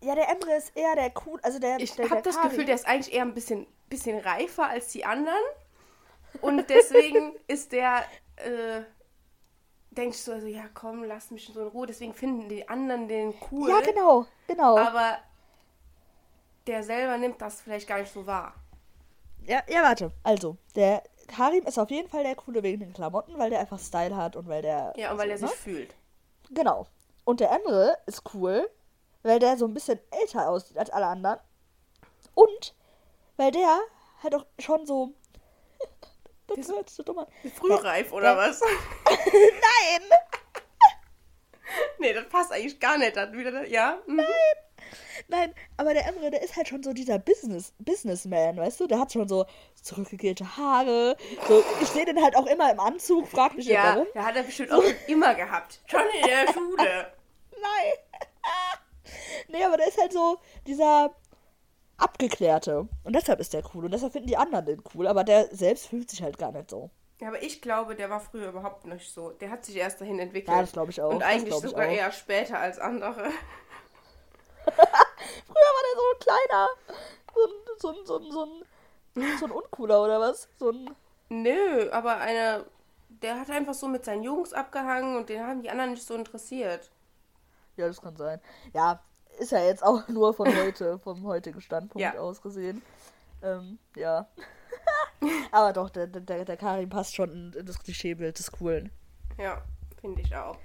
Ja, 0.00 0.14
der 0.14 0.28
Emre 0.28 0.54
ist 0.56 0.76
eher 0.76 0.94
der 0.94 1.12
cool, 1.26 1.40
also 1.42 1.58
der 1.58 1.80
Ich 1.80 1.98
habe 1.98 2.22
das 2.22 2.36
Karim. 2.36 2.50
Gefühl, 2.50 2.66
der 2.66 2.76
ist 2.76 2.86
eigentlich 2.86 3.12
eher 3.12 3.22
ein 3.22 3.34
bisschen, 3.34 3.66
bisschen 3.88 4.20
reifer 4.20 4.68
als 4.68 4.88
die 4.88 5.04
anderen. 5.04 5.42
Und 6.40 6.70
deswegen 6.70 7.34
ist 7.48 7.72
der, 7.72 8.04
äh, 8.36 8.82
ich 10.06 10.22
so, 10.22 10.32
also, 10.32 10.46
ja 10.46 10.64
komm, 10.74 11.04
lass 11.04 11.30
mich 11.30 11.50
so 11.52 11.60
in 11.60 11.68
Ruhe. 11.68 11.86
Deswegen 11.86 12.14
finden 12.14 12.48
die 12.48 12.68
anderen 12.68 13.08
den 13.08 13.34
cool. 13.50 13.70
Ja, 13.70 13.80
genau, 13.80 14.26
genau. 14.46 14.78
Aber 14.78 15.18
der 16.66 16.82
selber 16.82 17.18
nimmt 17.18 17.40
das 17.40 17.60
vielleicht 17.60 17.88
gar 17.88 17.98
nicht 17.98 18.12
so 18.12 18.26
wahr. 18.26 18.54
Ja, 19.44 19.62
ja, 19.68 19.82
warte. 19.82 20.12
Also, 20.22 20.56
der 20.74 21.02
Karim 21.26 21.64
ist 21.64 21.78
auf 21.78 21.90
jeden 21.90 22.08
Fall 22.08 22.22
der 22.22 22.36
coole 22.36 22.62
wegen 22.62 22.80
den 22.80 22.92
Klamotten, 22.92 23.38
weil 23.38 23.50
der 23.50 23.60
einfach 23.60 23.78
Style 23.78 24.16
hat 24.16 24.36
und 24.36 24.48
weil 24.48 24.62
der. 24.62 24.92
Ja, 24.96 25.12
und 25.12 25.18
weil 25.18 25.30
er 25.30 25.38
so, 25.38 25.46
sich 25.46 25.56
ne? 25.56 25.62
fühlt. 25.62 25.94
Genau. 26.50 26.86
Und 27.24 27.40
der 27.40 27.50
Emre 27.50 27.96
ist 28.06 28.22
cool, 28.34 28.68
weil 29.22 29.38
der 29.38 29.56
so 29.56 29.66
ein 29.66 29.74
bisschen 29.74 29.98
älter 30.10 30.48
aussieht 30.48 30.78
als 30.78 30.90
alle 30.90 31.06
anderen. 31.06 31.38
Und 32.34 32.74
weil 33.36 33.50
der 33.50 33.78
halt 34.22 34.34
auch 34.34 34.46
schon 34.58 34.86
so. 34.86 35.12
Das 36.48 36.56
Das- 36.66 36.68
hört 36.68 36.88
sich 36.88 36.96
so 36.96 37.02
dumm 37.02 37.18
an. 37.18 37.26
Frühreif 37.54 38.12
oder 38.12 38.36
was? 38.36 38.60
Nein! 39.06 40.02
nee, 41.98 42.12
das 42.12 42.28
passt 42.28 42.52
eigentlich 42.52 42.80
gar 42.80 42.98
nicht. 42.98 43.16
Dann 43.16 43.36
wieder, 43.36 43.66
ja? 43.66 43.98
Mhm. 44.06 44.22
Nein, 45.30 45.54
aber 45.76 45.92
der 45.92 46.06
Emre, 46.06 46.30
der 46.30 46.42
ist 46.42 46.56
halt 46.56 46.68
schon 46.68 46.82
so 46.82 46.92
dieser 46.94 47.18
Business, 47.18 47.74
Businessman, 47.78 48.56
weißt 48.56 48.80
du? 48.80 48.86
Der 48.86 48.98
hat 49.00 49.12
schon 49.12 49.28
so 49.28 49.44
zurückgegelte 49.82 50.56
Haare. 50.56 51.16
So, 51.46 51.62
ich 51.82 51.88
sehe 51.88 52.06
den 52.06 52.22
halt 52.22 52.34
auch 52.36 52.46
immer 52.46 52.70
im 52.70 52.80
Anzug, 52.80 53.28
frag 53.28 53.54
mich 53.54 53.66
Ja, 53.66 53.94
warum. 53.96 54.06
der 54.14 54.24
hat 54.24 54.36
er 54.36 54.44
bestimmt 54.44 54.72
auch 54.72 54.82
immer 55.06 55.34
gehabt. 55.34 55.80
Schon 55.86 56.00
in 56.20 56.26
der 56.26 56.52
Schule. 56.52 57.12
Nein. 57.60 57.92
nee, 59.48 59.64
aber 59.64 59.76
der 59.76 59.88
ist 59.88 60.00
halt 60.00 60.12
so 60.12 60.38
dieser 60.66 61.14
abgeklärte. 61.98 62.88
Und 63.04 63.14
deshalb 63.14 63.40
ist 63.40 63.52
der 63.52 63.62
cool. 63.74 63.84
Und 63.84 63.90
deshalb 63.90 64.12
finden 64.12 64.28
die 64.28 64.36
anderen 64.36 64.64
den 64.64 64.82
cool. 64.94 65.06
Aber 65.06 65.24
der 65.24 65.54
selbst 65.54 65.86
fühlt 65.86 66.08
sich 66.10 66.22
halt 66.22 66.38
gar 66.38 66.52
nicht 66.52 66.70
so. 66.70 66.90
Ja, 67.20 67.28
aber 67.28 67.42
ich 67.42 67.60
glaube, 67.60 67.96
der 67.96 68.08
war 68.10 68.20
früher 68.20 68.48
überhaupt 68.48 68.86
nicht 68.86 69.12
so. 69.12 69.30
Der 69.30 69.50
hat 69.50 69.64
sich 69.64 69.76
erst 69.76 70.00
dahin 70.00 70.20
entwickelt. 70.20 70.54
Ja, 70.54 70.60
das 70.60 70.72
glaube 70.72 70.92
ich 70.92 71.02
auch. 71.02 71.10
Und 71.10 71.22
eigentlich 71.22 71.54
sogar 71.54 71.86
eher 71.86 72.12
später 72.12 72.58
als 72.58 72.78
andere. 72.78 73.24
Früher 74.64 74.76
war 74.76 75.82
der 75.84 75.96
so 75.96 76.02
ein 76.12 76.18
kleiner. 76.20 76.68
So 77.34 77.44
ein, 77.44 77.52
so 77.78 77.88
ein, 77.88 78.06
so 78.06 78.18
ein, 78.18 78.30
so 78.30 78.44
ein, 78.44 79.38
so 79.38 79.44
ein 79.46 79.50
Uncooler 79.50 80.02
oder 80.02 80.20
was? 80.20 80.48
So 80.58 80.70
ein. 80.70 80.94
Nö, 81.28 81.90
aber 81.90 82.18
einer, 82.18 82.64
der 83.08 83.40
hat 83.40 83.50
einfach 83.50 83.74
so 83.74 83.88
mit 83.88 84.04
seinen 84.04 84.22
Jungs 84.22 84.52
abgehangen 84.52 85.16
und 85.16 85.28
den 85.28 85.44
haben 85.44 85.62
die 85.62 85.70
anderen 85.70 85.90
nicht 85.90 86.06
so 86.06 86.14
interessiert. 86.14 86.90
Ja, 87.76 87.88
das 87.88 88.00
kann 88.00 88.16
sein. 88.16 88.40
Ja, 88.72 89.00
ist 89.38 89.52
ja 89.52 89.62
jetzt 89.64 89.82
auch 89.82 90.06
nur 90.08 90.34
von 90.34 90.46
heute, 90.56 90.98
vom 90.98 91.24
heutigen 91.26 91.60
Standpunkt 91.60 92.00
Ja. 92.02 92.20
aus 92.20 92.40
gesehen. 92.42 92.82
Ähm, 93.42 93.78
ja. 93.96 94.28
Aber 95.52 95.72
doch, 95.72 95.90
der, 95.90 96.06
der, 96.06 96.44
der 96.44 96.56
Karim 96.56 96.88
passt 96.88 97.14
schon 97.14 97.30
in, 97.30 97.52
in 97.52 97.66
das 97.66 97.78
Klischeebild 97.78 98.38
des 98.38 98.50
Coolen. 98.52 98.90
Ja, 99.38 99.62
finde 100.00 100.22
ich 100.22 100.34
auch. 100.34 100.56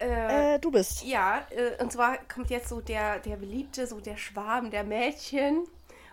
Äh, 0.00 0.54
Äh, 0.54 0.58
du 0.60 0.70
bist. 0.70 1.02
ja, 1.04 1.44
äh, 1.50 1.82
und 1.82 1.90
zwar 1.92 2.18
kommt 2.28 2.50
jetzt 2.50 2.68
so 2.68 2.80
der, 2.80 3.18
der 3.18 3.36
beliebte, 3.36 3.86
so 3.86 4.00
der 4.00 4.16
Schwarm 4.16 4.70
der 4.70 4.84
Mädchen. 4.84 5.66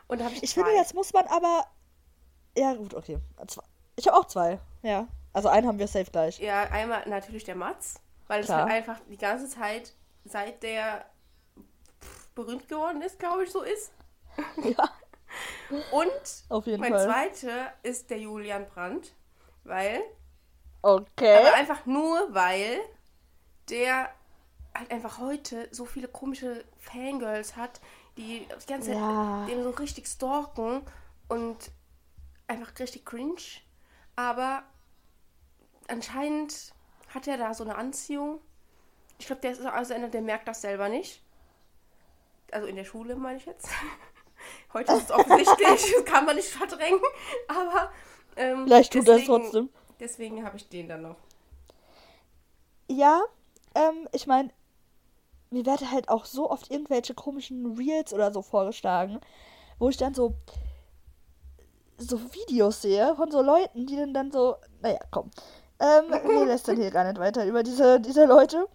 Und 0.08 0.22
ich, 0.22 0.44
Ich 0.44 0.54
finde, 0.54 0.72
jetzt 0.72 0.94
muss 0.96 1.14
man 1.14 1.26
aber. 1.28 1.66
Ja, 2.58 2.74
gut, 2.74 2.94
okay. 2.94 3.20
Ich 3.96 4.08
habe 4.08 4.18
auch 4.18 4.26
zwei. 4.26 4.60
Ja. 4.82 5.08
Also 5.34 5.50
einen 5.50 5.68
haben 5.68 5.78
wir 5.80 5.88
safe 5.88 6.10
gleich. 6.12 6.40
Ja, 6.40 6.64
einmal 6.72 7.08
natürlich 7.10 7.44
der 7.44 7.56
Mats, 7.56 7.96
weil 8.28 8.40
es 8.40 8.46
Klar. 8.46 8.62
halt 8.64 8.72
einfach 8.72 9.00
die 9.10 9.18
ganze 9.18 9.50
Zeit, 9.50 9.94
seit 10.26 10.64
der 10.64 11.06
berühmt 12.36 12.68
geworden 12.68 13.02
ist, 13.02 13.20
glaube 13.20 13.44
ich, 13.44 13.52
so 13.52 13.62
ist. 13.62 13.92
Ja, 14.64 14.90
Und 15.90 16.46
auf 16.50 16.66
jeden 16.68 16.82
mein 16.82 16.92
Fall. 16.94 17.06
zweiter 17.06 17.74
ist 17.84 18.10
der 18.10 18.20
Julian 18.20 18.68
Brandt, 18.68 19.14
weil, 19.64 20.02
Okay. 20.84 21.36
aber 21.38 21.54
einfach 21.56 21.86
nur, 21.86 22.34
weil 22.34 22.80
der 23.70 24.10
halt 24.76 24.92
einfach 24.92 25.20
heute 25.20 25.68
so 25.72 25.86
viele 25.86 26.08
komische 26.08 26.66
Fangirls 26.80 27.56
hat, 27.56 27.82
die 28.18 28.48
die 28.48 28.68
ganze 28.68 28.90
Zeit 28.92 28.98
Ja. 28.98 29.46
den 29.48 29.64
so 29.64 29.72
richtig 29.72 30.08
stalken 30.08 30.84
und 31.30 31.72
einfach 32.48 32.78
richtig 32.80 33.06
cringe. 33.06 33.42
Aber 34.16 34.64
anscheinend 35.88 36.74
hat 37.14 37.28
er 37.28 37.38
da 37.38 37.54
so 37.54 37.64
eine 37.64 37.76
Anziehung. 37.76 38.40
Ich 39.18 39.28
glaube, 39.28 39.42
der 39.42 39.52
ist 39.52 39.66
also 39.66 39.94
einer, 39.94 40.10
der 40.10 40.22
merkt 40.22 40.48
das 40.48 40.62
selber 40.62 40.90
nicht. 40.90 41.22
Also 42.52 42.68
in 42.68 42.76
der 42.76 42.86
Schule 42.86 43.16
meine 43.16 43.38
ich 43.38 43.46
jetzt. 43.46 43.68
Heute 44.74 44.94
ist 44.94 45.04
es 45.06 45.12
offensichtlich, 45.12 45.68
das 45.96 46.06
kann 46.06 46.26
man 46.26 46.36
nicht 46.36 46.50
verdrängen. 46.50 47.00
Aber 47.48 47.92
ähm, 48.36 48.66
Vielleicht 48.66 48.94
tut 48.94 49.08
er 49.08 49.16
es 49.16 49.22
deswegen- 49.22 49.44
trotzdem. 49.44 49.70
Deswegen 50.00 50.46
habe 50.46 50.58
ich 50.58 50.68
den 50.68 50.90
dann 50.90 51.02
noch. 51.04 51.16
Ja, 52.90 53.24
ähm, 53.74 54.08
ich 54.12 54.28
meine, 54.28 54.50
mir 55.50 55.66
werden 55.66 55.90
halt 55.90 56.10
auch 56.10 56.26
so 56.26 56.52
oft 56.52 56.70
irgendwelche 56.70 57.14
komischen 57.14 57.78
Reels 57.78 58.14
oder 58.14 58.34
so 58.34 58.42
vorgeschlagen, 58.42 59.20
wo 59.80 59.90
ich 59.90 59.98
dann 59.98 60.14
so 60.14 60.36
so 61.98 62.20
Videos 62.34 62.82
sehe 62.82 63.16
von 63.16 63.32
so 63.32 63.42
Leuten, 63.42 63.86
die 63.86 63.96
dann 63.96 64.14
dann 64.14 64.30
so, 64.32 64.58
naja, 64.82 65.00
komm. 65.12 65.32
Ähm, 65.80 66.12
wir 66.28 66.46
lästern 66.46 66.76
hier 66.76 66.92
gar 66.92 67.06
nicht 67.06 67.18
weiter 67.20 67.46
über 67.46 67.64
diese, 67.64 68.02
diese 68.02 68.26
Leute. 68.26 68.68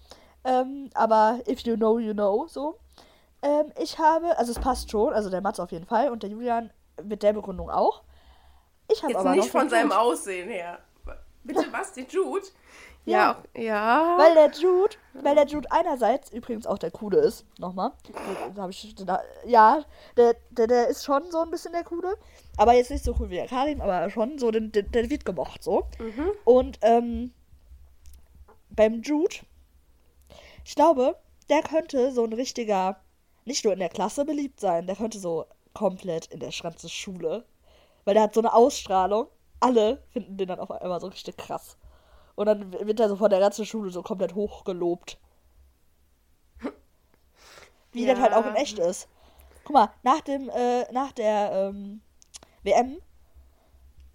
Ähm, 0.44 0.90
aber 0.94 1.40
if 1.48 1.60
you 1.60 1.76
know, 1.76 1.98
you 1.98 2.12
know, 2.12 2.46
so. 2.48 2.78
Ähm, 3.42 3.72
ich 3.78 3.98
habe, 3.98 4.36
also 4.38 4.52
es 4.52 4.58
passt 4.58 4.90
schon, 4.90 5.12
also 5.12 5.30
der 5.30 5.40
Mats 5.40 5.60
auf 5.60 5.72
jeden 5.72 5.86
Fall 5.86 6.10
und 6.10 6.22
der 6.22 6.30
Julian 6.30 6.70
mit 7.02 7.22
der 7.22 7.32
Begründung 7.32 7.70
auch. 7.70 8.02
Ich 8.90 9.02
habe 9.02 9.12
Jetzt 9.12 9.20
aber 9.20 9.30
nicht 9.30 9.38
noch 9.38 9.44
den 9.46 9.60
von 9.60 9.70
seinem. 9.70 9.92
Aussehen 9.92 10.48
her. 10.48 10.78
Bitte 11.44 11.64
was, 11.72 11.92
den 11.92 12.06
Jude? 12.08 12.46
Ja. 13.06 13.42
Ja. 13.54 13.62
Ja. 13.62 14.18
Weil 14.18 14.34
der 14.34 14.50
Jude, 14.50 14.96
weil 15.14 15.34
der 15.34 15.46
Jude 15.46 15.70
einerseits 15.70 16.30
übrigens 16.30 16.66
auch 16.66 16.78
der 16.78 16.90
Coole 16.90 17.18
ist, 17.18 17.46
nochmal. 17.58 17.92
Da 18.54 18.68
ich, 18.68 18.94
da, 18.94 19.22
ja, 19.46 19.82
der, 20.16 20.36
der, 20.50 20.66
der 20.66 20.88
ist 20.88 21.04
schon 21.04 21.30
so 21.30 21.38
ein 21.38 21.50
bisschen 21.50 21.72
der 21.72 21.84
Coole. 21.84 22.16
Aber 22.58 22.74
jetzt 22.74 22.90
nicht 22.90 23.04
so 23.04 23.14
cool 23.18 23.30
wie 23.30 23.36
der 23.36 23.46
Karim, 23.46 23.80
aber 23.80 24.10
schon 24.10 24.38
so, 24.38 24.50
der, 24.50 24.60
der, 24.60 24.82
der 24.82 25.08
wird 25.08 25.24
gemocht 25.24 25.62
so. 25.64 25.86
Mhm. 25.98 26.30
Und 26.44 26.78
ähm, 26.82 27.32
beim 28.70 29.00
Jude, 29.00 29.36
ich 30.70 30.76
glaube, 30.76 31.16
der 31.48 31.62
könnte 31.62 32.12
so 32.12 32.22
ein 32.22 32.32
richtiger, 32.32 33.00
nicht 33.44 33.64
nur 33.64 33.72
in 33.72 33.80
der 33.80 33.88
Klasse 33.88 34.24
beliebt 34.24 34.60
sein, 34.60 34.86
der 34.86 34.94
könnte 34.94 35.18
so 35.18 35.46
komplett 35.74 36.26
in 36.26 36.38
der 36.38 36.52
ganzen 36.62 36.88
Schule. 36.88 37.44
Weil 38.04 38.14
der 38.14 38.22
hat 38.22 38.34
so 38.34 38.40
eine 38.40 38.54
Ausstrahlung. 38.54 39.26
Alle 39.58 40.00
finden 40.12 40.36
den 40.36 40.46
dann 40.46 40.60
auf 40.60 40.70
einmal 40.70 41.00
so 41.00 41.08
richtig 41.08 41.36
krass. 41.36 41.76
Und 42.36 42.46
dann 42.46 42.72
wird 42.72 43.00
er 43.00 43.08
so 43.08 43.16
von 43.16 43.30
der 43.30 43.40
ganzen 43.40 43.66
Schule 43.66 43.90
so 43.90 44.00
komplett 44.04 44.36
hochgelobt. 44.36 45.18
Wie 47.90 48.06
das 48.06 48.20
halt 48.20 48.32
auch 48.32 48.46
in 48.46 48.54
Ja. 48.54 48.60
echt 48.60 48.78
ist. 48.78 49.08
Guck 49.64 49.74
mal, 49.74 49.90
nach 50.04 50.20
dem, 50.20 50.48
äh, 50.50 50.84
nach 50.92 51.10
der 51.10 51.50
ähm, 51.52 52.00
WM 52.62 53.02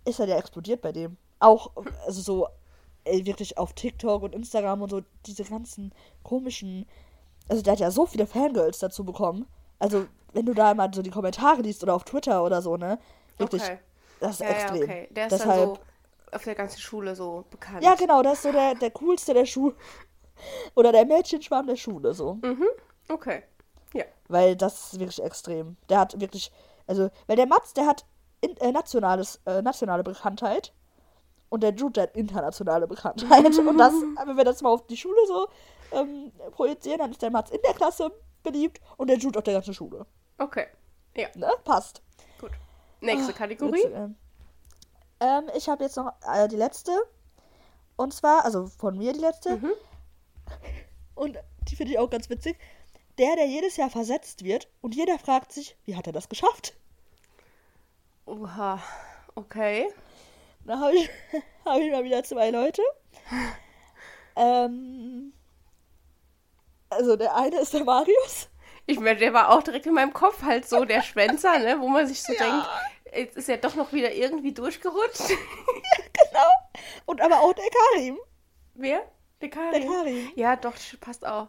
ist 0.05 0.21
er 0.21 0.29
ja 0.29 0.37
explodiert 0.37 0.81
bei 0.81 0.93
dem. 0.93 1.17
Auch, 1.37 1.71
also 2.05 2.21
so, 2.21 2.47
ey, 3.05 3.25
wirklich 3.25 3.57
auf 3.57 3.73
TikTok 3.73 4.23
und 4.23 4.35
Instagram 4.35 4.81
und 4.81 4.89
so, 4.89 5.01
diese 5.25 5.43
ganzen 5.43 5.93
komischen. 6.23 6.85
Also 7.47 7.61
der 7.61 7.73
hat 7.73 7.79
ja 7.79 7.91
so 7.91 8.05
viele 8.05 8.25
Fangirls 8.27 8.79
dazu 8.79 9.03
bekommen. 9.05 9.47
Also, 9.79 10.05
wenn 10.33 10.45
du 10.45 10.53
da 10.53 10.73
mal 10.73 10.91
so 10.93 11.01
die 11.01 11.11
Kommentare 11.11 11.61
liest 11.61 11.83
oder 11.83 11.93
auf 11.95 12.03
Twitter 12.03 12.43
oder 12.43 12.61
so, 12.61 12.75
ne? 12.77 12.97
Wirklich, 13.37 13.61
Okay. 13.63 13.77
das 14.19 14.31
ist 14.31 14.39
Ja, 14.41 14.47
extrem. 14.49 14.77
ja, 14.77 14.83
okay. 14.83 15.07
Der 15.11 15.27
ist 15.27 15.31
Deshalb, 15.33 15.49
dann 15.59 15.75
so 15.75 15.79
auf 16.35 16.43
der 16.43 16.55
ganzen 16.55 16.79
Schule 16.79 17.15
so 17.15 17.45
bekannt. 17.51 17.83
ja, 17.83 17.95
genau, 17.95 18.21
das 18.23 18.33
ist 18.35 18.43
so 18.43 18.51
der, 18.51 18.75
der 18.75 18.91
coolste 18.91 19.33
der 19.33 19.45
Schule. 19.45 19.75
Oder 20.75 20.91
der 20.91 21.05
Mädchenschwarm 21.05 21.67
der 21.67 21.75
Schule, 21.77 22.13
so. 22.13 22.39
Okay. 23.09 23.43
Ja. 23.93 24.03
Weil 24.27 24.55
das 24.55 24.93
ist 24.93 24.99
wirklich 24.99 25.21
extrem. 25.23 25.77
Der 25.89 25.99
hat 25.99 26.19
wirklich, 26.19 26.51
also, 26.87 27.09
weil 27.27 27.35
der 27.37 27.45
Mats, 27.45 27.73
der 27.73 27.85
hat 27.85 28.05
in, 28.41 28.55
äh, 28.57 28.71
nationales, 28.71 29.39
äh, 29.45 29.61
nationale 29.61 30.03
Bekanntheit 30.03 30.73
und 31.55 31.61
der 31.61 31.73
Jude, 31.73 32.01
hat 32.01 32.15
internationale 32.17 32.85
Bekanntheit. 32.85 33.45
und 33.45 33.77
das, 33.77 33.93
wenn 34.25 34.37
wir 34.37 34.43
das 34.43 34.61
mal 34.61 34.71
auf 34.71 34.85
die 34.87 34.97
Schule 34.97 35.17
so 35.25 35.47
ähm, 35.93 36.33
projizieren, 36.51 36.99
dann 36.99 37.11
ist 37.11 37.21
der 37.21 37.31
Mats 37.31 37.49
in 37.49 37.61
der 37.63 37.73
Klasse 37.73 38.11
beliebt 38.43 38.81
und 38.97 39.07
der 39.09 39.17
Jude 39.17 39.39
auf 39.39 39.43
der 39.45 39.53
ganzen 39.53 39.73
Schule. 39.73 40.05
Okay. 40.37 40.67
Ja, 41.15 41.29
Ne? 41.35 41.49
Passt. 41.63 42.01
gut. 42.41 42.51
Nächste 42.99 43.31
Kategorie. 43.31 43.71
Witzig, 43.71 43.93
ähm. 43.95 44.15
Ähm, 45.21 45.49
ich 45.55 45.69
habe 45.69 45.85
jetzt 45.85 45.95
noch 45.95 46.11
äh, 46.27 46.49
die 46.49 46.57
letzte. 46.57 46.91
Und 47.95 48.13
zwar, 48.13 48.43
also 48.43 48.67
von 48.67 48.97
mir 48.97 49.13
die 49.13 49.21
letzte. 49.21 49.55
Mhm. 49.55 49.71
Und 51.15 51.37
die 51.69 51.77
finde 51.77 51.93
ich 51.93 51.99
auch 51.99 52.09
ganz 52.09 52.29
witzig. 52.29 52.57
Der, 53.17 53.37
der 53.37 53.47
jedes 53.47 53.77
Jahr 53.77 53.89
versetzt 53.89 54.43
wird 54.43 54.67
und 54.81 54.93
jeder 54.93 55.17
fragt 55.17 55.53
sich, 55.53 55.77
wie 55.85 55.95
hat 55.95 56.05
er 56.05 56.11
das 56.11 56.27
geschafft? 56.27 56.73
Oha. 58.25 58.81
Okay. 59.35 59.87
Da 60.66 60.80
habe 60.80 60.95
ich, 60.95 61.09
hab 61.66 61.80
ich 61.80 61.91
mal 61.91 62.03
wieder 62.03 62.24
zwei 62.24 62.49
Leute. 62.49 62.82
Ähm, 64.36 65.34
also 66.89 67.16
der 67.16 67.36
eine 67.36 67.59
ist 67.59 67.74
der 67.74 67.84
Marius. 67.84 68.49
Ich 68.88 68.99
meine, 68.99 69.18
der 69.20 69.34
war 69.34 69.49
auch 69.49 69.63
direkt 69.63 69.86
in 69.88 69.93
meinem 69.93 70.13
Kopf 70.13 70.43
halt 70.43 70.68
so 70.68 70.86
der 70.86 71.01
Schwänzer, 71.01 71.59
ne? 71.59 71.80
Wo 71.80 71.88
man 71.88 72.07
sich 72.07 72.22
so 72.22 72.34
denkt, 72.39 72.68
jetzt 73.16 73.38
ist 73.38 73.49
er 73.49 73.57
doch 73.57 73.76
noch 73.76 73.93
wieder 73.93 74.11
irgendwie 74.13 74.53
durchgerutscht. 74.53 75.30
Genau. 76.32 76.47
Und 77.05 77.22
aber 77.22 77.41
auch 77.41 77.53
der 77.53 77.66
Karim. 77.70 78.18
Wer? 78.74 79.03
Der 79.41 79.49
Karin. 79.49 79.82
Der 79.82 79.89
Karim. 79.89 80.32
Ja, 80.36 80.55
doch, 80.55 80.74
passt 80.99 81.26
auch. 81.26 81.47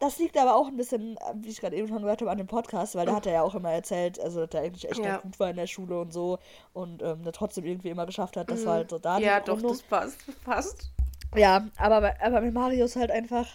Das 0.00 0.18
liegt 0.18 0.36
aber 0.38 0.54
auch 0.54 0.68
ein 0.68 0.76
bisschen, 0.76 1.18
wie 1.34 1.48
ich 1.48 1.60
gerade 1.60 1.74
eben 1.74 1.88
schon 1.88 2.02
gehört 2.02 2.20
habe, 2.20 2.30
an 2.30 2.38
dem 2.38 2.46
Podcast, 2.46 2.94
weil 2.94 3.06
da 3.06 3.16
hat 3.16 3.26
er 3.26 3.32
ja 3.32 3.42
auch 3.42 3.54
immer 3.56 3.72
erzählt, 3.72 4.20
also 4.20 4.46
dass 4.46 4.54
er 4.54 4.64
eigentlich 4.66 4.88
echt 4.88 5.04
Ja. 5.04 5.16
gut 5.18 5.40
war 5.40 5.50
in 5.50 5.56
der 5.56 5.66
Schule 5.66 5.98
und 6.00 6.12
so 6.12 6.38
und 6.72 7.02
ähm, 7.02 7.24
der 7.24 7.32
trotzdem 7.32 7.64
irgendwie 7.64 7.88
immer 7.88 8.06
geschafft 8.06 8.36
hat. 8.36 8.48
Das 8.48 8.64
war 8.64 8.74
halt 8.74 8.90
so 8.90 8.98
da 9.00 9.18
Mhm. 9.18 9.24
Ja, 9.24 9.40
doch, 9.40 9.60
das 9.60 9.82
passt. 9.82 10.18
Passt. 10.44 10.90
Ja, 11.34 11.66
aber, 11.78 12.00
bei- 12.00 12.20
aber 12.22 12.40
mit 12.40 12.54
Marius 12.54 12.94
halt 12.94 13.10
einfach, 13.10 13.46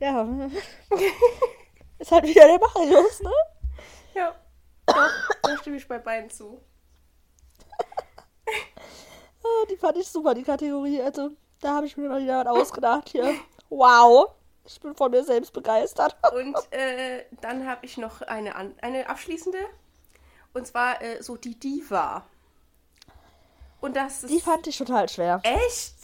ja, 0.00 0.26
ist 1.98 2.10
halt 2.10 2.24
wieder 2.24 2.46
der 2.46 2.58
Marius, 2.58 3.22
ne? 3.22 3.30
Ja. 4.14 4.34
Doch, 4.86 5.10
da 5.42 5.56
stimme 5.58 5.76
ich 5.76 5.86
bei 5.86 5.98
beiden 5.98 6.30
zu. 6.30 6.58
Ah, 9.44 9.64
die 9.70 9.76
fand 9.76 9.96
ich 9.96 10.08
super, 10.08 10.34
die 10.34 10.42
Kategorie. 10.42 11.00
Also, 11.00 11.30
da 11.60 11.76
habe 11.76 11.86
ich 11.86 11.96
mir 11.96 12.08
mal 12.08 12.20
wieder 12.20 12.44
was 12.44 12.46
ausgedacht 12.48 13.08
hier. 13.10 13.32
Wow. 13.68 14.30
Ich 14.66 14.80
bin 14.80 14.94
von 14.94 15.10
mir 15.10 15.24
selbst 15.24 15.52
begeistert. 15.52 16.16
Und 16.32 16.56
äh, 16.72 17.24
dann 17.40 17.66
habe 17.66 17.86
ich 17.86 17.96
noch 17.96 18.22
eine, 18.22 18.54
eine 18.82 19.08
abschließende. 19.08 19.58
Und 20.54 20.66
zwar 20.66 21.00
äh, 21.02 21.22
so 21.22 21.36
die 21.36 21.58
Diva. 21.58 22.26
Und 23.80 23.96
das 23.96 24.24
ist. 24.24 24.30
Die 24.30 24.40
fand 24.40 24.66
ich 24.66 24.78
total 24.78 25.08
schwer. 25.08 25.40
echt? 25.42 25.94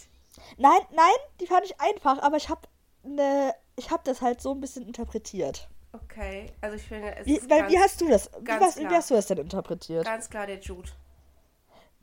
Nein, 0.56 0.80
nein, 0.92 1.14
die 1.40 1.46
fand 1.46 1.64
ich 1.64 1.80
einfach, 1.80 2.20
aber 2.22 2.36
ich 2.36 2.48
habe 2.48 2.62
ne, 3.02 3.54
ich 3.76 3.90
habe 3.90 4.02
das 4.04 4.20
halt 4.20 4.40
so 4.40 4.52
ein 4.52 4.60
bisschen 4.60 4.86
interpretiert. 4.86 5.68
Okay, 5.92 6.50
also 6.60 6.76
ich 6.76 6.82
finde, 6.82 7.14
es 7.16 7.26
Wie, 7.26 7.36
ist 7.36 7.50
weil, 7.50 7.60
ganz, 7.60 7.72
wie 7.72 7.78
hast 7.78 8.00
du 8.00 8.08
das? 8.08 8.30
Wie, 8.40 8.48
was, 8.48 8.78
wie 8.78 8.86
hast 8.86 9.10
du 9.10 9.14
das 9.14 9.26
denn 9.26 9.38
interpretiert? 9.38 10.04
ganz 10.04 10.30
klar 10.30 10.46
der 10.46 10.58
Jude. 10.58 10.88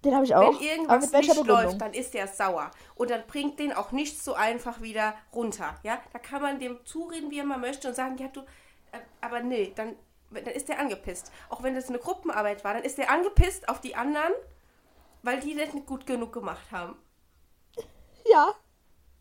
Den 0.04 0.16
habe 0.16 0.26
ich 0.26 0.34
auch. 0.34 0.60
Wenn 0.60 0.68
irgendwas 0.68 1.12
nicht 1.12 1.30
Begründung? 1.30 1.64
läuft, 1.64 1.82
dann 1.82 1.94
ist 1.94 2.14
der 2.14 2.28
sauer. 2.28 2.72
Und 2.96 3.10
dann 3.10 3.26
bringt 3.28 3.60
den 3.60 3.74
auch 3.74 3.92
nicht 3.92 4.24
so 4.24 4.34
einfach 4.34 4.82
wieder 4.82 5.14
runter. 5.34 5.76
Ja, 5.84 6.00
da 6.14 6.20
kann 6.20 6.42
man 6.42 6.60
dem 6.60 6.86
zureden, 6.86 7.30
wie 7.32 7.40
er 7.40 7.46
mal 7.46 7.58
möchte 7.58 7.90
und 7.90 7.96
sagen, 7.96 8.18
ja, 8.18 8.28
du, 8.28 8.42
äh, 8.92 9.00
aber 9.20 9.42
nee, 9.42 9.74
dann, 9.76 9.96
dann 10.32 10.46
ist 10.46 10.70
der 10.70 10.80
angepisst. 10.80 11.32
Auch 11.50 11.64
wenn 11.64 11.76
das 11.76 11.90
eine 11.90 12.00
Gruppenarbeit 12.00 12.64
war, 12.64 12.74
dann 12.76 12.84
ist 12.84 12.98
der 12.98 13.12
angepisst 13.12 13.68
auf 13.68 13.82
die 13.82 13.96
anderen, 13.96 14.34
weil 15.24 15.42
die 15.42 15.56
das 15.56 15.74
nicht 15.74 15.88
gut 15.88 16.06
genug 16.06 16.34
gemacht 16.34 16.72
haben. 16.72 16.98
Ja, 18.30 18.54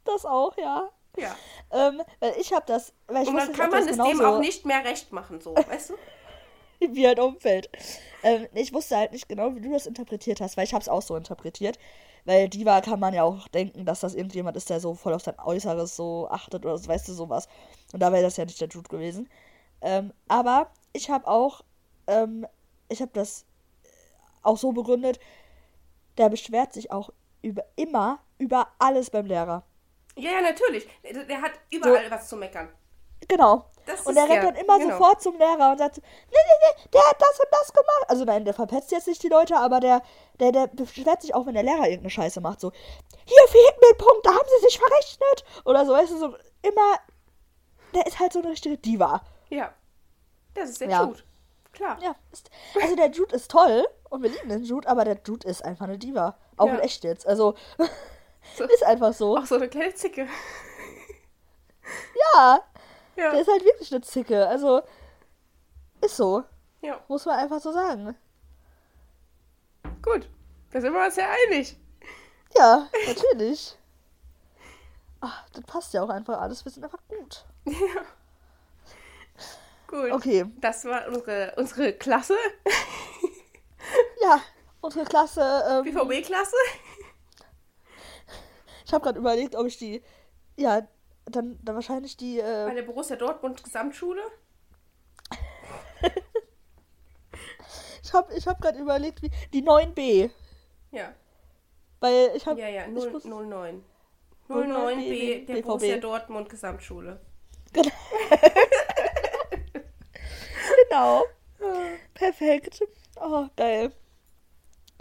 das 0.05 0.27
auch, 0.27 0.59
ja. 0.59 0.91
Ja. 1.17 1.35
Ähm, 1.71 2.03
weil 2.21 2.35
ich 2.39 2.53
habe 2.53 2.65
das, 2.67 2.93
weil 3.07 3.23
ich 3.23 3.29
Und 3.29 3.37
dann 3.37 3.53
kann 3.53 3.71
man 3.71 3.89
es 3.89 3.97
dem 3.97 4.21
auch 4.21 4.39
nicht 4.39 4.67
mehr 4.67 4.85
recht 4.85 5.13
machen, 5.13 5.41
so, 5.41 5.55
weißt 5.55 5.91
du? 5.91 5.95
wie 6.93 7.07
halt 7.07 7.21
umfällt. 7.21 7.69
Ähm, 8.23 8.47
ich 8.55 8.73
wusste 8.73 8.97
halt 8.97 9.13
nicht 9.13 9.29
genau, 9.29 9.55
wie 9.55 9.61
du 9.61 9.71
das 9.71 9.87
interpretiert 9.87 10.41
hast, 10.41 10.57
weil 10.57 10.65
ich 10.65 10.75
habe 10.75 10.83
es 10.83 10.89
auch 10.89 11.03
so 11.03 11.17
interpretiert. 11.17 11.79
Weil 12.25 12.49
Diva 12.49 12.81
kann 12.81 13.01
man 13.01 13.15
ja 13.15 13.23
auch 13.23 13.49
denken, 13.49 13.87
dass 13.87 14.01
das 14.01 14.15
irgendjemand 14.15 14.57
ist, 14.57 14.69
der 14.69 14.81
so 14.81 14.95
voll 14.95 15.15
auf 15.15 15.23
sein 15.23 15.39
Äußeres 15.39 15.97
so 15.97 16.29
achtet 16.29 16.67
oder 16.67 16.77
so, 16.77 16.89
weißt 16.89 17.09
du, 17.09 17.13
sowas. 17.13 17.49
Und 17.93 18.01
da 18.01 18.13
wäre 18.13 18.23
das 18.23 18.37
ja 18.37 18.45
nicht 18.45 18.61
der 18.61 18.69
Jude 18.69 18.89
gewesen. 18.89 19.31
Ähm, 19.81 20.13
aber 20.27 20.71
ich 20.93 21.09
habe 21.09 21.27
auch, 21.27 21.63
ähm, 22.07 22.47
ich 22.89 23.01
habe 23.01 23.13
das 23.15 23.47
auch 24.43 24.59
so 24.59 24.73
begründet, 24.73 25.19
der 26.19 26.29
beschwert 26.29 26.73
sich 26.73 26.91
auch 26.91 27.11
über 27.41 27.65
immer 27.77 28.21
über 28.39 28.69
alles 28.79 29.11
beim 29.11 29.27
Lehrer. 29.27 29.65
Ja, 30.17 30.33
ja, 30.33 30.41
natürlich. 30.41 30.87
Der, 31.05 31.25
der 31.25 31.41
hat 31.41 31.53
überall 31.71 32.11
was 32.11 32.29
zu 32.29 32.37
meckern. 32.37 32.69
Genau. 33.29 33.65
Das 33.87 34.03
und 34.07 34.17
er 34.17 34.25
rennt 34.25 34.35
ja- 34.35 34.51
dann 34.51 34.57
immer 34.57 34.79
genau. 34.79 34.99
sofort 34.99 35.23
zum 35.23 35.39
Lehrer 35.39 35.71
und 35.73 35.79
sagt, 35.79 35.95
so, 35.95 36.03
nee, 36.03 36.37
nee, 36.37 36.67
nee, 36.83 36.89
der 36.93 37.03
hat 37.09 37.17
das 37.21 37.41
und 37.41 37.49
das 37.51 37.73
gemacht. 37.73 38.05
Also 38.09 38.25
nein, 38.25 38.45
der 38.45 38.53
verpetzt 38.55 38.91
jetzt 38.91 39.07
nicht 39.07 39.23
die 39.23 39.29
Leute, 39.29 39.57
aber 39.57 39.81
der, 39.81 40.03
der, 40.41 40.53
der 40.53 40.67
beschwert 40.67 41.23
sich 41.23 41.35
auch, 41.35 41.47
wenn 41.47 41.55
der 41.55 41.63
Lehrer 41.63 41.85
irgendeine 41.85 42.11
Scheiße 42.11 42.41
macht. 42.43 42.61
So, 42.61 42.71
hier 43.25 43.49
fehlt 43.49 43.81
mir 43.81 43.89
ein 43.91 43.97
Punkt, 43.99 44.27
da 44.27 44.31
haben 44.31 44.47
sie 44.59 44.67
sich 44.67 44.79
verrechnet. 44.79 45.45
Oder 45.65 45.87
so, 45.87 45.93
weißt 45.93 46.13
du, 46.13 46.19
so 46.19 46.27
immer, 46.63 46.99
der 47.95 48.07
ist 48.07 48.19
halt 48.21 48.33
so 48.35 48.41
eine 48.41 48.51
richtige 48.51 48.77
Diva. 48.77 49.23
Ja. 49.49 49.73
Das 50.55 50.69
ist 50.71 50.81
der 50.83 50.89
Ja. 50.91 51.05
Jude. 51.05 51.23
Klar. 51.73 51.99
Ja, 52.03 52.15
ist, 52.33 52.51
also 52.83 52.97
der 52.97 53.11
Jude 53.11 53.37
ist 53.37 53.51
toll 53.51 53.87
und 54.11 54.23
wir 54.23 54.31
lieben 54.31 54.49
den 54.49 54.65
Jude, 54.65 54.89
aber 54.89 55.05
der 55.05 55.19
Jude 55.27 55.47
ist 55.49 55.65
einfach 55.65 55.85
eine 55.87 55.97
Diva. 55.99 56.37
Auch 56.59 56.67
Ja. 56.67 56.75
in 56.75 56.81
echt 56.81 57.05
jetzt. 57.05 57.27
Also, 57.27 57.55
So. 58.57 58.65
ist 58.65 58.85
einfach 58.85 59.15
so. 59.15 59.39
Auch 59.39 59.47
so 59.47 59.55
eine 59.55 59.69
kleine 59.69 59.95
Zicke. 59.95 60.27
Ja, 62.35 62.61
Ja. 63.19 63.33
der 63.33 63.41
ist 63.41 63.49
halt 63.49 63.65
wirklich 63.65 63.93
eine 63.93 64.01
Zicke. 64.03 64.47
Also, 64.47 64.83
ist 66.01 66.17
so. 66.17 66.45
ja. 66.81 67.03
Muss 67.09 67.27
man 67.27 67.39
einfach 67.39 67.61
so 67.61 67.73
sagen. 67.73 68.15
Gut. 70.03 70.29
Da 70.71 70.81
sind 70.81 70.93
wir 70.93 71.05
uns 71.05 71.17
ja 71.17 71.29
einig. 71.47 71.77
Ja, 72.57 72.89
natürlich. 73.07 73.77
Ach, 75.21 75.45
das 75.53 75.65
passt 75.65 75.93
ja 75.95 76.03
auch 76.03 76.09
einfach 76.11 76.41
alles. 76.41 76.65
Wir 76.65 76.71
sind 76.71 76.85
einfach 76.85 77.01
gut. 77.09 77.45
Ja. 77.65 78.03
Gut. 79.89 80.13
Okay. 80.13 80.45
Das 80.61 80.85
war 80.85 81.09
unsere, 81.09 81.55
unsere 81.57 81.93
Klasse. 81.95 82.37
Ja, 84.21 84.41
unsere 84.83 85.07
Klasse. 85.07 85.65
Ähm, 85.67 85.85
BVB-Klasse. 85.85 86.57
ich 88.85 88.93
habe 88.93 89.03
gerade 89.03 89.19
überlegt, 89.19 89.57
ob 89.57 89.67
ich 89.67 89.79
die. 89.79 90.03
Ja, 90.57 90.87
dann, 91.31 91.59
dann 91.63 91.75
wahrscheinlich 91.75 92.17
die. 92.17 92.39
Äh, 92.41 92.67
Bei 92.67 92.75
der 92.75 92.83
Borussia 92.83 93.17
Dortmund 93.17 93.63
Gesamtschule. 93.65 94.23
ich 98.03 98.13
habe 98.13 98.35
ich 98.35 98.47
hab 98.47 98.61
gerade 98.61 98.79
überlegt, 98.79 99.23
wie. 99.23 99.31
Die 99.53 99.63
9b. 99.63 100.31
Ja. 100.91 101.13
Weil 102.01 102.31
ich 102.35 102.47
habe. 102.47 102.61
Ja, 102.61 102.69
ja. 102.69 102.83
ich 102.87 102.93
0, 102.93 103.11
muss- 103.11 103.25
09. 103.25 103.85
09B 104.49 104.67
09B 104.67 105.47
der 105.47 105.55
BVB. 105.55 105.67
Borussia 105.67 105.97
Dortmund 105.99 106.49
Gesamtschule. 106.49 107.21
Genau. 110.91 111.25
Perfekt. 112.15 112.83
Oh, 113.21 113.47
geil. 113.57 113.93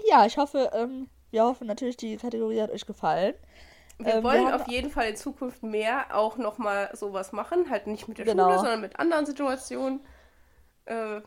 Ja, 0.05 0.25
ich 0.25 0.37
hoffe, 0.37 0.71
ähm, 0.73 1.09
wir 1.31 1.43
hoffen 1.43 1.67
natürlich, 1.67 1.97
die 1.97 2.17
Kategorie 2.17 2.61
hat 2.61 2.71
euch 2.71 2.85
gefallen. 2.85 3.35
Wir 3.99 4.15
Ähm, 4.15 4.23
wollen 4.23 4.45
wir 4.47 4.55
auf 4.55 4.67
jeden 4.67 4.91
Fall 4.91 5.09
in 5.09 5.15
Zukunft 5.15 5.63
mehr 5.63 6.15
auch 6.15 6.37
nochmal 6.37 6.89
sowas 6.95 7.31
machen. 7.31 7.69
Halt 7.69 7.87
nicht 7.87 8.07
mit 8.07 8.17
der 8.19 8.25
Genau. 8.25 8.45
Schule, 8.45 8.59
sondern 8.59 8.81
mit 8.81 8.99
anderen 8.99 9.25
Situationen. 9.25 10.01
Äh, 10.85 11.21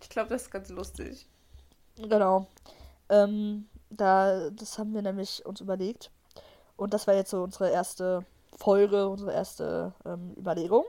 ich 0.00 0.08
glaube, 0.10 0.28
das 0.30 0.42
ist 0.42 0.50
ganz 0.50 0.68
lustig. 0.68 1.26
Genau. 1.96 2.46
Ähm, 3.08 3.68
da, 3.90 4.50
das 4.50 4.78
haben 4.78 4.94
wir 4.94 5.02
nämlich 5.02 5.44
uns 5.46 5.60
überlegt. 5.60 6.10
Und 6.76 6.94
das 6.94 7.06
war 7.06 7.14
jetzt 7.14 7.30
so 7.30 7.42
unsere 7.42 7.70
erste 7.70 8.24
Folge, 8.56 9.08
unsere 9.08 9.32
erste 9.32 9.92
ähm, 10.04 10.34
Überlegung. 10.36 10.84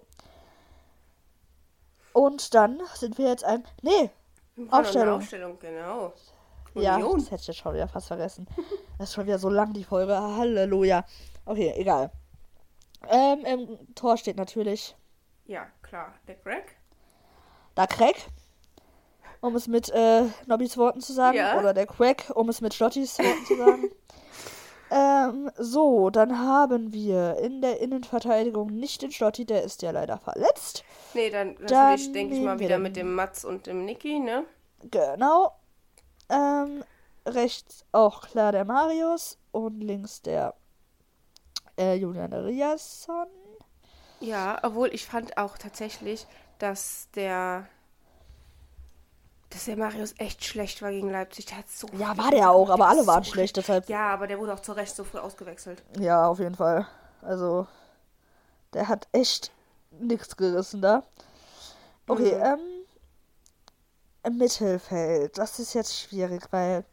Und 2.13 2.53
dann 2.53 2.81
sind 2.95 3.17
wir 3.17 3.27
jetzt 3.29 3.43
ein. 3.43 3.63
Nee, 3.81 4.09
Wir 4.55 4.73
Aufstellung. 4.73 5.15
Aufstellung, 5.17 5.59
genau. 5.59 6.13
Ja, 6.75 6.95
Union. 6.95 7.19
das 7.19 7.31
hätte 7.31 7.41
ich 7.41 7.47
jetzt 7.47 7.57
schon 7.59 7.73
wieder 7.73 7.87
fast 7.87 8.07
vergessen. 8.07 8.47
Das 8.99 9.09
ist 9.09 9.15
schon 9.15 9.25
wieder 9.25 9.39
so 9.39 9.49
lang, 9.49 9.73
die 9.73 9.83
Folge. 9.83 10.15
Halleluja. 10.15 11.03
Okay, 11.45 11.73
egal. 11.75 12.11
Ähm, 13.09 13.43
Im 13.43 13.95
Tor 13.95 14.17
steht 14.17 14.37
natürlich 14.37 14.95
Ja, 15.45 15.65
klar. 15.81 16.13
Der 16.27 16.35
Greg. 16.35 16.77
da 17.75 17.87
Craig, 17.87 18.15
um 19.41 19.55
es 19.55 19.67
mit 19.67 19.89
äh, 19.89 20.25
Nobbys 20.45 20.77
Worten 20.77 21.01
zu 21.01 21.11
sagen. 21.11 21.37
Ja. 21.37 21.57
Oder 21.59 21.73
der 21.73 21.87
Craig, 21.87 22.31
um 22.35 22.49
es 22.49 22.61
mit 22.61 22.73
Schlottis 22.75 23.17
Worten 23.19 23.45
zu 23.45 23.57
sagen. 23.57 23.89
Ähm, 24.91 25.49
so, 25.57 26.11
dann 26.11 26.37
haben 26.37 26.93
wir 26.93 27.37
in 27.39 27.61
der 27.63 27.79
Innenverteidigung 27.79 28.67
nicht 28.67 29.01
den 29.01 29.11
Schlotti, 29.11 29.43
der 29.43 29.63
ist 29.63 29.81
ja 29.81 29.89
leider 29.89 30.19
verletzt. 30.19 30.83
Nee, 31.15 31.31
dann 31.31 31.55
Dann 31.55 31.65
natürlich 31.65 32.11
denke 32.11 32.35
ich 32.35 32.41
mal 32.41 32.59
wieder 32.59 32.77
mit 32.77 32.95
dem 32.95 33.15
Mats 33.15 33.43
und 33.43 33.65
dem 33.65 33.85
Niki, 33.85 34.19
ne? 34.19 34.43
Genau. 34.91 35.51
Ähm, 36.33 36.83
rechts 37.25 37.85
auch 37.91 38.21
klar 38.27 38.51
der 38.51 38.65
Marius 38.65 39.37
und 39.51 39.79
links 39.81 40.21
der 40.21 40.53
äh, 41.77 41.95
Julian 41.95 42.33
Riasson. 42.33 43.27
Ja, 44.19 44.59
obwohl 44.63 44.93
ich 44.93 45.05
fand 45.05 45.37
auch 45.37 45.57
tatsächlich, 45.57 46.25
dass 46.59 47.07
der 47.15 47.67
dass 49.49 49.65
der 49.65 49.77
Marius 49.77 50.15
echt 50.17 50.43
schlecht 50.43 50.81
war 50.81 50.89
gegen 50.89 51.11
Leipzig. 51.11 51.45
Der 51.45 51.57
hat 51.59 51.69
so 51.69 51.87
Ja, 51.93 52.17
war 52.17 52.31
der 52.31 52.49
auch, 52.49 52.69
aber 52.71 52.87
alle 52.87 53.05
waren 53.05 53.23
so 53.23 53.31
schlecht, 53.31 53.55
deshalb. 53.55 53.87
Ja, 53.87 54.07
aber 54.11 54.25
der 54.25 54.39
wurde 54.39 54.53
auch 54.55 54.59
zu 54.61 54.71
Recht 54.71 54.95
so 54.95 55.03
früh 55.03 55.19
ausgewechselt. 55.19 55.83
Ja, 55.99 56.25
auf 56.27 56.39
jeden 56.39 56.55
Fall. 56.55 56.87
Also, 57.21 57.67
der 58.73 58.87
hat 58.87 59.07
echt 59.11 59.51
nichts 59.91 60.35
gerissen 60.35 60.81
da. 60.81 61.03
Okay, 62.07 62.33
Mhm. 62.35 62.43
ähm, 62.43 62.59
im 64.23 64.37
Mittelfeld, 64.37 65.37
das 65.37 65.59
ist 65.59 65.73
jetzt 65.73 65.99
schwierig, 65.99 66.43
weil, 66.51 66.85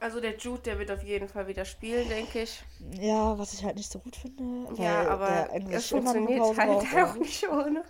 Also 0.00 0.20
der 0.20 0.36
Jude, 0.36 0.62
der 0.62 0.78
wird 0.78 0.90
auf 0.90 1.02
jeden 1.02 1.28
Fall 1.28 1.46
wieder 1.46 1.64
spielen, 1.64 2.08
denke 2.08 2.42
ich. 2.42 2.64
ja, 2.78 3.38
was 3.38 3.52
ich 3.52 3.64
halt 3.64 3.76
nicht 3.76 3.90
so 3.90 3.98
gut 3.98 4.16
finde, 4.16 4.66
Ja, 4.82 5.06
aber 5.08 5.48
es 5.70 5.86
funktioniert 5.88 6.56
halt 6.56 6.68
braucht, 6.68 6.94
auch 6.94 7.14
nicht 7.16 7.48
ohne. 7.48 7.84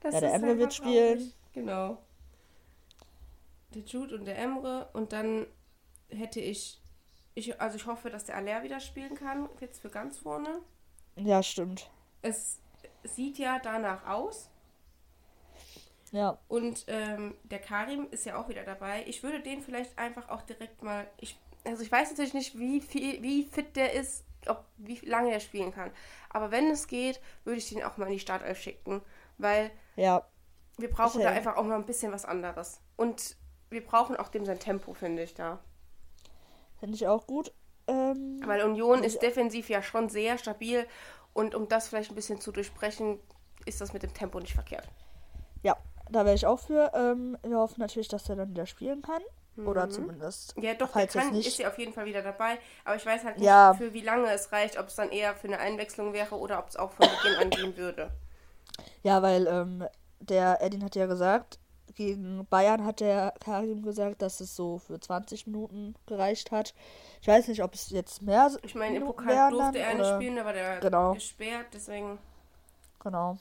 Das 0.00 0.14
Ja, 0.14 0.20
der 0.20 0.34
Emre 0.34 0.58
wird 0.58 0.74
spielen. 0.74 1.32
Genau. 1.52 1.98
Der 3.74 3.82
Jude 3.82 4.14
und 4.16 4.24
der 4.24 4.38
Emre. 4.38 4.88
Und 4.92 5.12
dann 5.12 5.46
hätte 6.08 6.40
ich, 6.40 6.80
ich 7.34 7.60
also 7.60 7.76
ich 7.76 7.86
hoffe, 7.86 8.10
dass 8.10 8.24
der 8.24 8.36
Aller 8.36 8.62
wieder 8.62 8.80
spielen 8.80 9.14
kann, 9.14 9.48
jetzt 9.60 9.80
für 9.80 9.90
ganz 9.90 10.18
vorne. 10.18 10.60
Ja, 11.16 11.42
stimmt. 11.42 11.90
Es 12.22 12.60
sieht 13.04 13.38
ja 13.38 13.58
danach 13.62 14.06
aus. 14.06 14.50
Ja, 16.14 16.38
Und 16.46 16.84
ähm, 16.86 17.34
der 17.42 17.58
Karim 17.58 18.06
ist 18.10 18.24
ja 18.24 18.36
auch 18.36 18.48
wieder 18.48 18.62
dabei. 18.62 19.02
Ich 19.06 19.22
würde 19.22 19.40
den 19.40 19.60
vielleicht 19.62 19.98
einfach 19.98 20.28
auch 20.28 20.42
direkt 20.42 20.82
mal. 20.82 21.06
Ich, 21.18 21.38
also 21.64 21.82
ich 21.82 21.90
weiß 21.90 22.10
natürlich 22.10 22.34
nicht, 22.34 22.58
wie 22.58 22.80
viel, 22.80 23.20
wie 23.22 23.42
fit 23.44 23.74
der 23.74 23.92
ist, 23.94 24.24
ob 24.46 24.64
wie 24.76 24.96
lange 25.06 25.32
er 25.32 25.40
spielen 25.40 25.72
kann. 25.72 25.90
Aber 26.30 26.50
wenn 26.50 26.70
es 26.70 26.86
geht, 26.86 27.20
würde 27.44 27.58
ich 27.58 27.68
den 27.68 27.82
auch 27.82 27.96
mal 27.96 28.06
in 28.06 28.12
die 28.12 28.20
Startelf 28.20 28.60
schicken. 28.60 29.02
Weil 29.38 29.70
ja, 29.96 30.22
wir 30.78 30.90
brauchen 30.90 31.20
ja- 31.20 31.30
da 31.30 31.36
einfach 31.36 31.56
auch 31.56 31.64
mal 31.64 31.76
ein 31.76 31.86
bisschen 31.86 32.12
was 32.12 32.24
anderes. 32.24 32.80
Und 32.96 33.36
wir 33.70 33.84
brauchen 33.84 34.16
auch 34.16 34.28
dem 34.28 34.44
sein 34.44 34.60
Tempo, 34.60 34.94
finde 34.94 35.24
ich 35.24 35.34
da. 35.34 35.58
finde 36.78 36.94
ich 36.94 37.06
auch 37.08 37.26
gut. 37.26 37.52
Ähm, 37.88 38.40
Weil 38.44 38.62
Union 38.62 39.02
ist 39.02 39.20
defensiv 39.22 39.68
ja 39.68 39.82
schon 39.82 40.08
sehr 40.08 40.38
stabil. 40.38 40.86
Und 41.32 41.54
um 41.56 41.68
das 41.68 41.88
vielleicht 41.88 42.10
ein 42.10 42.14
bisschen 42.14 42.40
zu 42.40 42.52
durchbrechen, 42.52 43.18
ist 43.66 43.80
das 43.80 43.92
mit 43.92 44.02
dem 44.04 44.14
Tempo 44.14 44.38
nicht 44.38 44.54
verkehrt. 44.54 44.88
ja, 45.62 45.76
da 46.10 46.24
wäre 46.24 46.34
ich 46.34 46.46
auch 46.46 46.58
für. 46.58 46.90
Ähm, 46.94 47.36
wir 47.42 47.58
hoffen 47.58 47.80
natürlich, 47.80 48.08
dass 48.08 48.28
er 48.28 48.36
dann 48.36 48.50
wieder 48.50 48.66
spielen 48.66 49.02
kann. 49.02 49.22
Oder 49.56 49.88
zumindest. 49.88 50.56
Mhm. 50.56 50.64
Ja, 50.64 50.72
doch, 50.74 50.88
der 50.88 50.88
falls 50.88 51.14
es 51.14 51.22
kann, 51.22 51.32
nicht. 51.32 51.46
ist 51.46 51.58
ja 51.58 51.68
auf 51.68 51.78
jeden 51.78 51.92
Fall 51.92 52.06
wieder 52.06 52.22
dabei. 52.22 52.58
Aber 52.84 52.96
ich 52.96 53.06
weiß 53.06 53.22
halt 53.24 53.38
nicht, 53.38 53.46
Ja. 53.46 53.72
für 53.74 53.92
wie 53.92 54.00
lange 54.00 54.28
es 54.32 54.50
reicht, 54.50 54.76
ob 54.80 54.88
es 54.88 54.96
dann 54.96 55.10
eher 55.10 55.36
für 55.36 55.46
eine 55.46 55.60
Einwechslung 55.60 56.12
wäre 56.12 56.34
oder 56.36 56.58
ob 56.58 56.68
es 56.70 56.76
auch 56.76 56.90
von 56.90 57.06
Beginn 57.06 57.38
an 57.40 57.50
gehen 57.50 57.76
würde. 57.76 58.10
Ja, 59.04 59.22
weil 59.22 59.46
ähm, 59.46 59.86
der 60.18 60.60
Edin 60.60 60.82
hat 60.82 60.96
ja 60.96 61.06
gesagt, 61.06 61.60
gegen 61.94 62.44
Bayern 62.50 62.84
hat 62.84 62.98
der 62.98 63.32
Karim 63.38 63.82
gesagt, 63.84 64.22
dass 64.22 64.40
es 64.40 64.56
so 64.56 64.78
für 64.78 64.98
20 64.98 65.46
Minuten 65.46 65.94
gereicht 66.06 66.50
hat. 66.50 66.74
Ich 67.22 67.28
weiß 67.28 67.46
nicht, 67.46 67.62
ob 67.62 67.74
es 67.74 67.90
jetzt 67.90 68.22
mehr 68.22 68.50
Ich 68.62 68.74
meine, 68.74 68.96
im 68.96 69.04
Pokal 69.04 69.50
durfte 69.52 69.78
er 69.78 69.94
nicht 69.94 70.14
spielen, 70.16 70.38
aber 70.40 70.52
der 70.52 70.80
Genau. 70.80 71.14
gesperrt, 71.14 71.66
deswegen. 71.72 72.18
Genau. 72.98 73.36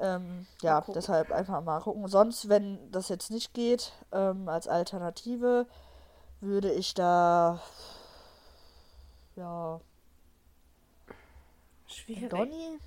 Ähm, 0.00 0.46
ja, 0.62 0.80
deshalb 0.94 1.32
einfach 1.32 1.60
mal 1.62 1.80
gucken. 1.80 2.06
Sonst, 2.08 2.48
wenn 2.48 2.90
das 2.92 3.08
jetzt 3.08 3.30
nicht 3.30 3.52
geht, 3.52 3.92
ähm, 4.12 4.48
als 4.48 4.68
Alternative 4.68 5.66
würde 6.40 6.72
ich 6.72 6.94
da 6.94 7.60
ja 9.34 9.80
Schwierig. 11.86 12.28
Donny? 12.30 12.78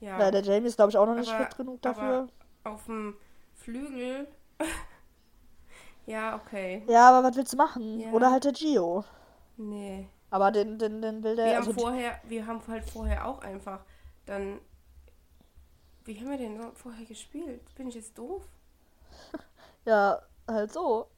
Ja. 0.00 0.18
Weil 0.18 0.30
der 0.30 0.42
Jamie 0.42 0.68
ist 0.68 0.76
glaube 0.76 0.90
ich 0.90 0.98
auch 0.98 1.06
noch 1.06 1.14
nicht 1.14 1.32
Aber- 1.32 1.44
fit 1.44 1.56
genug 1.56 1.82
dafür. 1.82 2.28
Auf 2.64 2.84
dem 2.86 3.16
Flügel. 3.54 4.26
ja, 6.06 6.36
okay. 6.36 6.82
Ja, 6.88 7.10
aber 7.10 7.28
was 7.28 7.36
willst 7.36 7.52
du 7.52 7.56
machen? 7.56 8.00
Ja. 8.00 8.10
Oder 8.12 8.30
halt 8.30 8.44
der 8.44 8.52
Gio. 8.52 9.04
Nee. 9.56 10.08
Aber 10.30 10.50
den, 10.50 10.78
den, 10.78 11.00
den 11.02 11.22
will 11.22 11.36
der. 11.36 11.46
Wir 11.46 11.56
also 11.58 11.70
haben 11.70 11.78
vorher, 11.78 12.20
wir 12.24 12.46
haben 12.46 12.60
halt 12.66 12.88
vorher 12.90 13.26
auch 13.26 13.40
einfach 13.40 13.80
dann. 14.26 14.60
Wie 16.04 16.18
haben 16.20 16.30
wir 16.30 16.38
denn 16.38 16.60
vorher 16.74 17.04
gespielt? 17.06 17.74
Bin 17.76 17.88
ich 17.88 17.94
jetzt 17.94 18.16
doof? 18.18 18.42
Ja, 19.86 20.22
halt 20.48 20.72
so. 20.72 21.08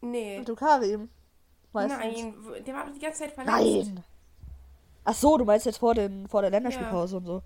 Nee. 0.00 0.38
Und 0.38 0.48
du 0.48 0.54
Karim. 0.54 1.10
Nein, 1.74 2.34
der 2.66 2.74
war 2.74 2.90
die 2.90 2.98
ganze 2.98 3.20
Zeit 3.20 3.32
verletzt. 3.32 3.54
Nein. 3.94 4.04
Ach 5.04 5.14
so, 5.14 5.36
du 5.36 5.44
meinst 5.44 5.66
jetzt 5.66 5.78
vor, 5.78 5.94
den, 5.94 6.26
vor 6.26 6.40
der 6.40 6.50
Länderspielpause 6.50 7.18
und 7.18 7.26
so. 7.26 7.42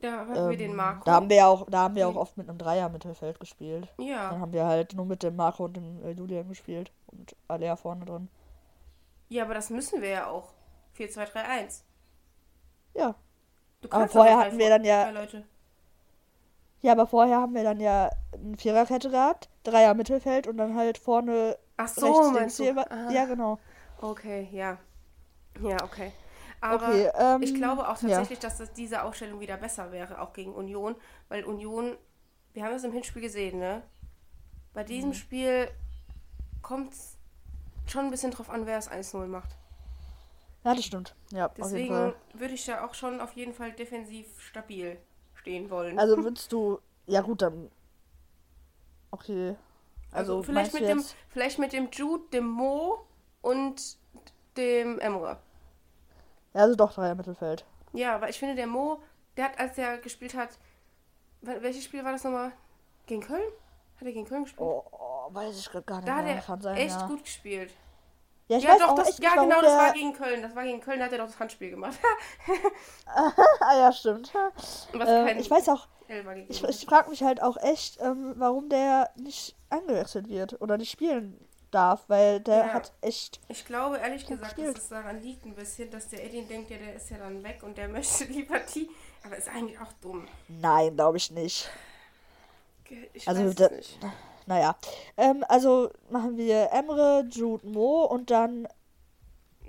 Da 0.00 0.26
hatten 0.26 0.34
wir 0.34 0.50
Ähm, 0.52 0.58
den 0.58 0.76
Marco. 0.76 1.04
Da 1.04 1.12
haben 1.12 1.28
wir 1.28 1.36
ja 1.36 1.46
auch, 1.46 1.66
da 1.68 1.80
haben 1.80 1.94
wir 1.94 2.08
auch 2.08 2.16
oft 2.16 2.36
mit 2.36 2.48
einem 2.48 2.58
Dreier-Mittelfeld 2.58 3.38
gespielt. 3.38 3.88
Dann 3.98 4.06
ja. 4.06 4.30
haben 4.38 4.52
wir 4.52 4.64
halt 4.66 4.94
nur 4.94 5.04
mit 5.06 5.22
dem 5.22 5.36
Marco 5.36 5.64
und 5.64 5.74
dem 5.76 6.02
äh, 6.04 6.10
Julian 6.12 6.48
gespielt. 6.48 6.90
Und 7.08 7.36
Alea 7.48 7.76
vorne 7.76 8.04
drin. 8.04 8.28
ja, 9.28 9.44
aber 9.44 9.54
das 9.54 9.70
müssen 9.70 10.00
wir 10.02 10.08
ja 10.08 10.26
auch. 10.26 10.52
4, 10.94 11.10
2, 11.10 11.24
3, 11.26 11.44
1. 11.44 11.84
Ja. 12.94 13.14
Du 13.82 13.88
Aber 13.90 14.08
vorher 14.08 14.38
hatten 14.38 14.58
wir 14.58 14.68
dann 14.68 14.84
ja-. 14.84 15.12
Ja, 16.82 16.92
aber 16.92 17.06
vorher 17.06 17.36
haben 17.40 17.54
wir 17.54 17.62
dann 17.62 17.78
ja 17.78 18.10
eine 18.32 18.56
Viererkette 18.56 19.10
gehabt, 19.10 19.48
Dreier 19.62 19.94
Mittelfeld 19.94 20.46
und 20.48 20.56
dann 20.56 20.74
halt 20.74 20.98
vorne 20.98 21.56
Ach 21.76 21.88
so, 21.88 22.30
rechts 22.30 22.58
links 22.58 22.78
Ja, 23.10 23.24
genau. 23.26 23.58
Okay, 24.00 24.48
ja. 24.50 24.78
Ja, 25.62 25.76
okay. 25.84 26.12
Aber 26.60 26.88
Okay, 26.88 27.10
ähm, 27.18 27.42
ich 27.42 27.54
glaube 27.54 27.88
auch 27.88 28.00
ja. 28.02 28.08
tatsächlich, 28.08 28.38
dass 28.38 28.58
das 28.58 28.72
diese 28.72 29.02
Aufstellung 29.02 29.40
wieder 29.40 29.56
besser 29.56 29.92
wäre, 29.92 30.20
auch 30.20 30.32
gegen 30.32 30.54
Union. 30.54 30.96
Weil 31.28 31.44
Union, 31.44 31.96
wir 32.52 32.64
haben 32.64 32.74
es 32.74 32.84
im 32.84 32.92
Hinspiel 32.92 33.22
gesehen, 33.22 33.58
ne? 33.58 33.82
Bei 34.72 34.84
diesem 34.84 35.10
Mhm. 35.10 35.14
Spiel 35.14 35.68
kommt 36.62 36.92
es 36.94 37.16
schon 37.86 38.06
ein 38.06 38.10
bisschen 38.10 38.30
drauf 38.30 38.48
an, 38.48 38.66
wer 38.66 38.78
es 38.78 38.88
1-0 38.90 39.26
macht. 39.26 39.56
Ja, 40.64 40.74
das 40.74 40.84
stimmt. 40.84 41.14
Ja, 41.32 41.48
Deswegen 41.48 42.14
würde 42.34 42.54
ich 42.54 42.64
da 42.64 42.84
auch 42.84 42.94
schon 42.94 43.20
auf 43.20 43.32
jeden 43.32 43.52
Fall 43.52 43.72
defensiv 43.72 44.26
stabil 44.40 44.96
stehen 45.34 45.70
wollen. 45.70 45.98
Also 45.98 46.16
würdest 46.22 46.52
du. 46.52 46.78
Ja, 47.06 47.20
gut, 47.20 47.42
dann. 47.42 47.70
Okay. 49.10 49.56
Also, 50.12 50.36
Also, 50.38 50.42
vielleicht, 50.42 50.74
mit 50.74 50.82
dem, 50.88 51.02
vielleicht 51.28 51.58
mit 51.58 51.72
dem 51.72 51.88
Jude, 51.90 52.24
dem 52.32 52.46
Mo 52.46 53.04
und 53.40 53.96
dem 54.56 54.98
Emre. 55.00 55.38
Ja, 56.54 56.60
also 56.62 56.76
doch 56.76 56.92
Dreier 56.92 57.14
Mittelfeld. 57.14 57.64
Ja, 57.92 58.20
weil 58.20 58.30
ich 58.30 58.38
finde, 58.38 58.54
der 58.54 58.66
Mo, 58.66 59.00
der 59.36 59.46
hat, 59.46 59.58
als 59.58 59.76
er 59.78 59.98
gespielt 59.98 60.34
hat, 60.34 60.58
wel- 61.42 61.62
welches 61.62 61.84
Spiel 61.84 62.04
war 62.04 62.12
das 62.12 62.24
nochmal? 62.24 62.52
Gegen 63.06 63.22
Köln? 63.22 63.42
Hat 63.96 64.06
er 64.06 64.12
gegen 64.12 64.26
Köln 64.26 64.44
gespielt? 64.44 64.60
Oh, 64.68 64.84
oh 64.92 65.28
weiß 65.34 65.58
ich 65.58 65.70
grad 65.70 65.86
gar 65.86 65.96
nicht 65.96 66.08
da 66.08 66.16
hat 66.16 66.24
mehr. 66.24 66.34
er 66.36 66.42
Kann 66.42 66.60
sein, 66.60 66.76
echt 66.76 67.00
ja. 67.00 67.06
gut 67.06 67.24
gespielt. 67.24 67.72
Ja, 68.52 68.58
ich 68.58 68.64
ja, 68.64 68.70
weiß 68.72 68.78
doch, 68.80 68.88
auch 68.90 68.94
das, 68.96 69.08
echt 69.08 69.22
ja 69.22 69.34
genau, 69.34 69.60
das 69.62 69.72
war 69.72 69.84
der- 69.84 69.92
gegen 69.94 70.12
Köln. 70.12 70.42
Das 70.42 70.54
war 70.54 70.62
gegen 70.64 70.80
Köln, 70.80 70.98
da 70.98 71.06
hat 71.06 71.12
er 71.12 71.18
doch 71.18 71.26
das 71.26 71.38
Handspiel 71.40 71.70
gemacht. 71.70 71.98
ah, 73.06 73.76
ja, 73.76 73.92
stimmt. 73.92 74.30
Ähm, 75.06 75.38
ich 75.38 75.50
weiß 75.50 75.68
auch, 75.70 75.88
ich, 76.48 76.62
ich 76.64 76.84
frage 76.86 77.08
mich 77.10 77.22
halt 77.22 77.42
auch 77.42 77.56
echt, 77.56 78.00
ähm, 78.02 78.34
warum 78.36 78.68
der 78.68 79.10
nicht 79.16 79.56
eingewechselt 79.70 80.28
wird 80.28 80.60
oder 80.60 80.76
nicht 80.76 80.90
spielen 80.90 81.38
darf, 81.70 82.04
weil 82.08 82.40
der 82.40 82.58
Ja. 82.66 82.72
hat 82.74 82.92
echt. 83.00 83.40
Ich 83.48 83.64
glaube 83.64 83.96
ehrlich 83.96 84.26
gesagt, 84.26 84.56
gespielt. 84.56 84.76
dass 84.76 84.82
es 84.84 84.88
daran 84.90 85.22
liegt 85.22 85.46
ein 85.46 85.54
bisschen, 85.54 85.90
dass 85.90 86.08
der 86.08 86.22
Edin 86.22 86.46
denkt, 86.46 86.70
ja, 86.70 86.76
der 86.76 86.94
ist 86.94 87.08
ja 87.08 87.16
dann 87.16 87.42
weg 87.42 87.62
und 87.62 87.78
der 87.78 87.88
möchte 87.88 88.24
lieber 88.24 88.58
die. 88.74 88.90
Aber 89.24 89.36
ist 89.36 89.48
eigentlich 89.48 89.78
auch 89.80 89.92
dumm. 90.02 90.28
Nein, 90.48 90.94
glaube 90.96 91.16
ich 91.16 91.30
nicht. 91.30 91.70
Ich 93.14 93.26
Also, 93.26 93.42
weiß 93.46 93.58
es 93.58 93.70
nicht. 93.70 93.98
Naja. 94.46 94.76
Ähm, 95.16 95.44
also 95.48 95.90
machen 96.10 96.36
wir 96.36 96.70
Emre, 96.72 97.24
Jude, 97.30 97.66
Mo 97.66 98.04
und 98.04 98.30
dann. 98.30 98.66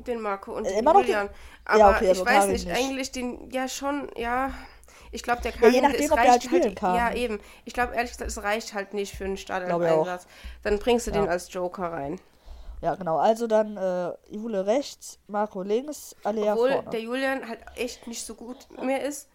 Den 0.08 0.22
Marco 0.22 0.54
und 0.54 0.66
Äh, 0.66 0.70
den 0.70 0.80
immer 0.80 0.94
Julian. 1.00 1.28
den- 1.28 1.36
Aber 1.66 1.78
Ja, 1.80 1.90
okay, 1.92 2.04
ich 2.06 2.10
also 2.10 2.26
weiß 2.26 2.48
nicht, 2.48 2.68
nicht. 2.68 2.78
eigentlich 2.78 3.12
den, 3.12 3.50
ja 3.52 3.68
schon, 3.68 4.10
ja. 4.18 4.52
Ich 5.12 5.22
glaube, 5.22 5.42
der 5.44 5.52
kann. 5.52 5.72
je 5.72 5.80
nachdem, 5.82 6.12
ob 6.12 6.18
der 6.18 6.20
halt 6.20 6.30
reicht 6.32 6.44
spielen 6.44 6.76
kann. 6.76 6.96
Ja, 6.96 7.14
eben. 7.14 7.40
Ich 7.66 7.74
glaube, 7.74 7.94
ehrlich 7.94 8.12
gesagt, 8.12 8.30
es 8.32 8.42
reicht 8.42 8.74
halt 8.74 8.94
nicht 8.96 9.16
für 9.16 9.26
einen. 9.26 9.38
Startelf-Einsatz. 9.38 10.26
Dann 10.64 10.80
bringst 10.80 11.06
du 11.08 11.12
den 11.12 11.26
Ja. 11.26 11.30
als 11.30 11.54
Joker 11.54 11.92
rein. 11.92 12.20
Ja, 12.82 12.96
genau. 12.96 13.18
Also 13.18 13.48
dann 13.48 13.78
äh, 13.78 14.12
Jule 14.30 14.66
rechts, 14.66 15.20
Marco 15.28 15.62
links, 15.62 16.16
Alea 16.24 16.54
Obwohl 16.54 16.72
vorne. 16.74 16.90
der 16.90 17.00
Julian 17.00 17.48
halt 17.48 17.60
echt 17.76 18.08
nicht 18.08 18.26
so 18.26 18.34
gut 18.36 18.58
mehr 18.82 19.04
ist. 19.04 19.30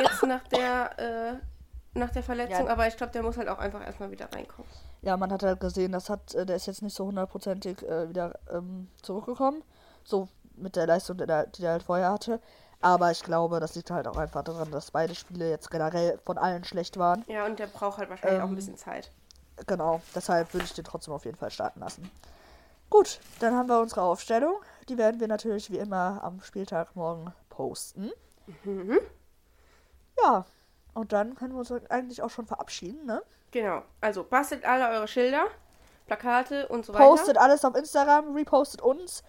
Jetzt 0.00 0.22
nach 0.22 0.46
der, 0.48 0.98
äh, 0.98 1.34
nach 1.94 2.10
der 2.10 2.22
Verletzung. 2.22 2.66
Ja. 2.66 2.72
Aber 2.72 2.86
ich 2.86 2.96
glaube, 2.96 3.12
der 3.12 3.22
muss 3.22 3.36
halt 3.36 3.48
auch 3.48 3.58
einfach 3.58 3.84
erstmal 3.84 4.10
wieder 4.10 4.32
reinkommen. 4.32 4.70
Ja, 5.02 5.16
man 5.16 5.32
hat 5.32 5.42
halt 5.42 5.60
gesehen, 5.60 5.92
das 5.92 6.08
hat, 6.10 6.34
äh, 6.34 6.46
der 6.46 6.56
ist 6.56 6.66
jetzt 6.66 6.82
nicht 6.82 6.94
so 6.94 7.06
hundertprozentig 7.06 7.82
äh, 7.82 8.08
wieder 8.08 8.38
ähm, 8.50 8.88
zurückgekommen. 9.02 9.62
So 10.04 10.28
mit 10.56 10.76
der 10.76 10.86
Leistung, 10.86 11.16
die 11.18 11.24
er, 11.24 11.46
die 11.46 11.64
er 11.64 11.72
halt 11.72 11.82
vorher 11.82 12.10
hatte. 12.10 12.40
Aber 12.80 13.10
ich 13.10 13.22
glaube, 13.22 13.60
das 13.60 13.74
liegt 13.76 13.90
halt 13.90 14.08
auch 14.08 14.16
einfach 14.16 14.42
daran, 14.42 14.70
dass 14.72 14.90
beide 14.90 15.14
Spiele 15.14 15.48
jetzt 15.48 15.70
generell 15.70 16.18
von 16.24 16.36
allen 16.36 16.64
schlecht 16.64 16.96
waren. 16.98 17.24
Ja, 17.28 17.46
und 17.46 17.58
der 17.58 17.68
braucht 17.68 17.98
halt 17.98 18.10
wahrscheinlich 18.10 18.40
auch 18.40 18.46
ein 18.46 18.50
Ähm, 18.50 18.56
bisschen 18.56 18.76
Zeit. 18.76 19.10
Genau, 19.66 20.00
deshalb 20.14 20.52
würde 20.52 20.64
ich 20.64 20.72
den 20.72 20.84
trotzdem 20.84 21.14
auf 21.14 21.24
jeden 21.24 21.36
Fall 21.36 21.50
starten 21.50 21.80
lassen. 21.80 22.10
Gut, 22.90 23.20
dann 23.38 23.54
haben 23.54 23.68
wir 23.68 23.80
unsere 23.80 24.02
Aufstellung. 24.02 24.54
Die 24.88 24.98
werden 24.98 25.20
wir 25.20 25.28
natürlich 25.28 25.70
wie 25.70 25.78
immer 25.78 26.20
am 26.24 26.40
Spieltag 26.42 26.96
morgen 26.96 27.32
posten. 27.48 28.10
Mhm. 28.64 28.98
Ja, 30.22 30.44
und 30.94 31.12
dann 31.12 31.34
können 31.34 31.52
wir 31.54 31.58
uns 31.60 31.72
eigentlich 31.90 32.22
auch 32.22 32.30
schon 32.30 32.46
verabschieden, 32.46 33.04
ne? 33.06 33.22
Genau. 33.50 33.82
Also 34.00 34.24
bastelt 34.24 34.64
alle 34.64 34.88
eure 34.88 35.08
Schilder, 35.08 35.46
Plakate 36.06 36.68
und 36.68 36.84
so 36.86 36.92
weiter. 36.94 37.04
Postet 37.04 37.38
alles 37.38 37.64
auf 37.64 37.74
Instagram, 37.74 38.34
repostet 38.34 38.80
uns 38.82 39.22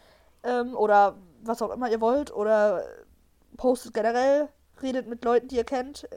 ähm, 0.44 0.76
oder 0.76 1.16
was 1.44 1.62
auch 1.62 1.72
immer 1.72 1.90
ihr 1.90 2.02
wollt 2.02 2.32
oder 2.34 2.84
postet 3.58 3.94
generell, 3.94 4.50
redet 4.82 5.08
mit 5.08 5.24
Leuten, 5.26 5.48
die 5.50 5.58
ihr 5.58 5.64
kennt, 5.66 6.08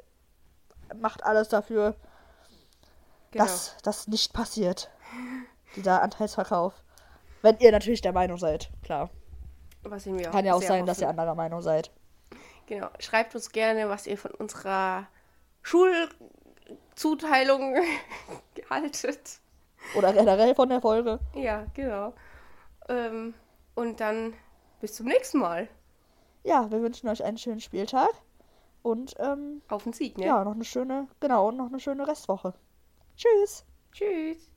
macht 0.95 1.25
alles 1.25 1.49
dafür, 1.49 1.95
Genau. 3.33 3.45
dass 3.45 3.77
das 3.83 4.07
nicht 4.09 4.33
passiert. 4.33 4.89
Dieser 5.75 6.01
Anteilsverkauf. 6.03 6.73
Wenn 7.43 7.59
ihr 7.59 7.71
natürlich 7.73 8.01
der 8.01 8.13
Meinung 8.13 8.39
seid, 8.39 8.71
klar. 8.83 9.11
Was 9.83 10.05
sehen 10.05 10.19
wir 10.19 10.31
Kann 10.31 10.45
ja 10.47 10.55
auch 10.55 10.63
sein, 10.63 10.87
dass 10.87 11.01
ihr 11.01 11.07
hoffen. 11.09 11.19
anderer 11.19 11.35
Meinung 11.35 11.61
seid. 11.61 11.91
Genau. 12.67 12.89
Schreibt 12.99 13.35
uns 13.35 13.51
gerne, 13.53 13.89
was 13.89 14.07
ihr 14.07 14.17
von 14.17 14.31
unserer 14.33 15.07
Schulzuteilung 15.67 17.75
haltet. 18.71 19.41
Oder 19.97 20.13
generell 20.13 20.55
von 20.55 20.69
der 20.69 20.81
Folge. 20.81 21.19
Ja, 21.35 21.67
genau. 21.75 22.15
Ähm, 22.89 23.35
und 23.75 23.99
dann 24.01 24.35
bis 24.81 24.95
zum 24.95 25.07
nächsten 25.07 25.39
Mal. 25.39 25.69
Ja, 26.45 26.71
wir 26.71 26.81
wünschen 26.83 27.09
euch 27.09 27.25
einen 27.25 27.39
schönen 27.39 27.61
Spieltag. 27.61 28.11
Und 28.83 29.15
ähm, 29.19 29.63
Auf 29.67 29.83
den 29.83 29.93
Sieg, 29.93 30.17
ne? 30.19 30.27
ja, 30.27 30.45
noch 30.45 30.55
eine 30.55 30.65
schöne, 30.65 31.09
genau, 31.19 31.49
und 31.49 31.57
noch 31.57 31.67
eine 31.67 31.81
schöne 31.81 32.07
Restwoche. 32.07 32.55
Tschüss. 33.17 33.65
Tschüss. 33.91 34.49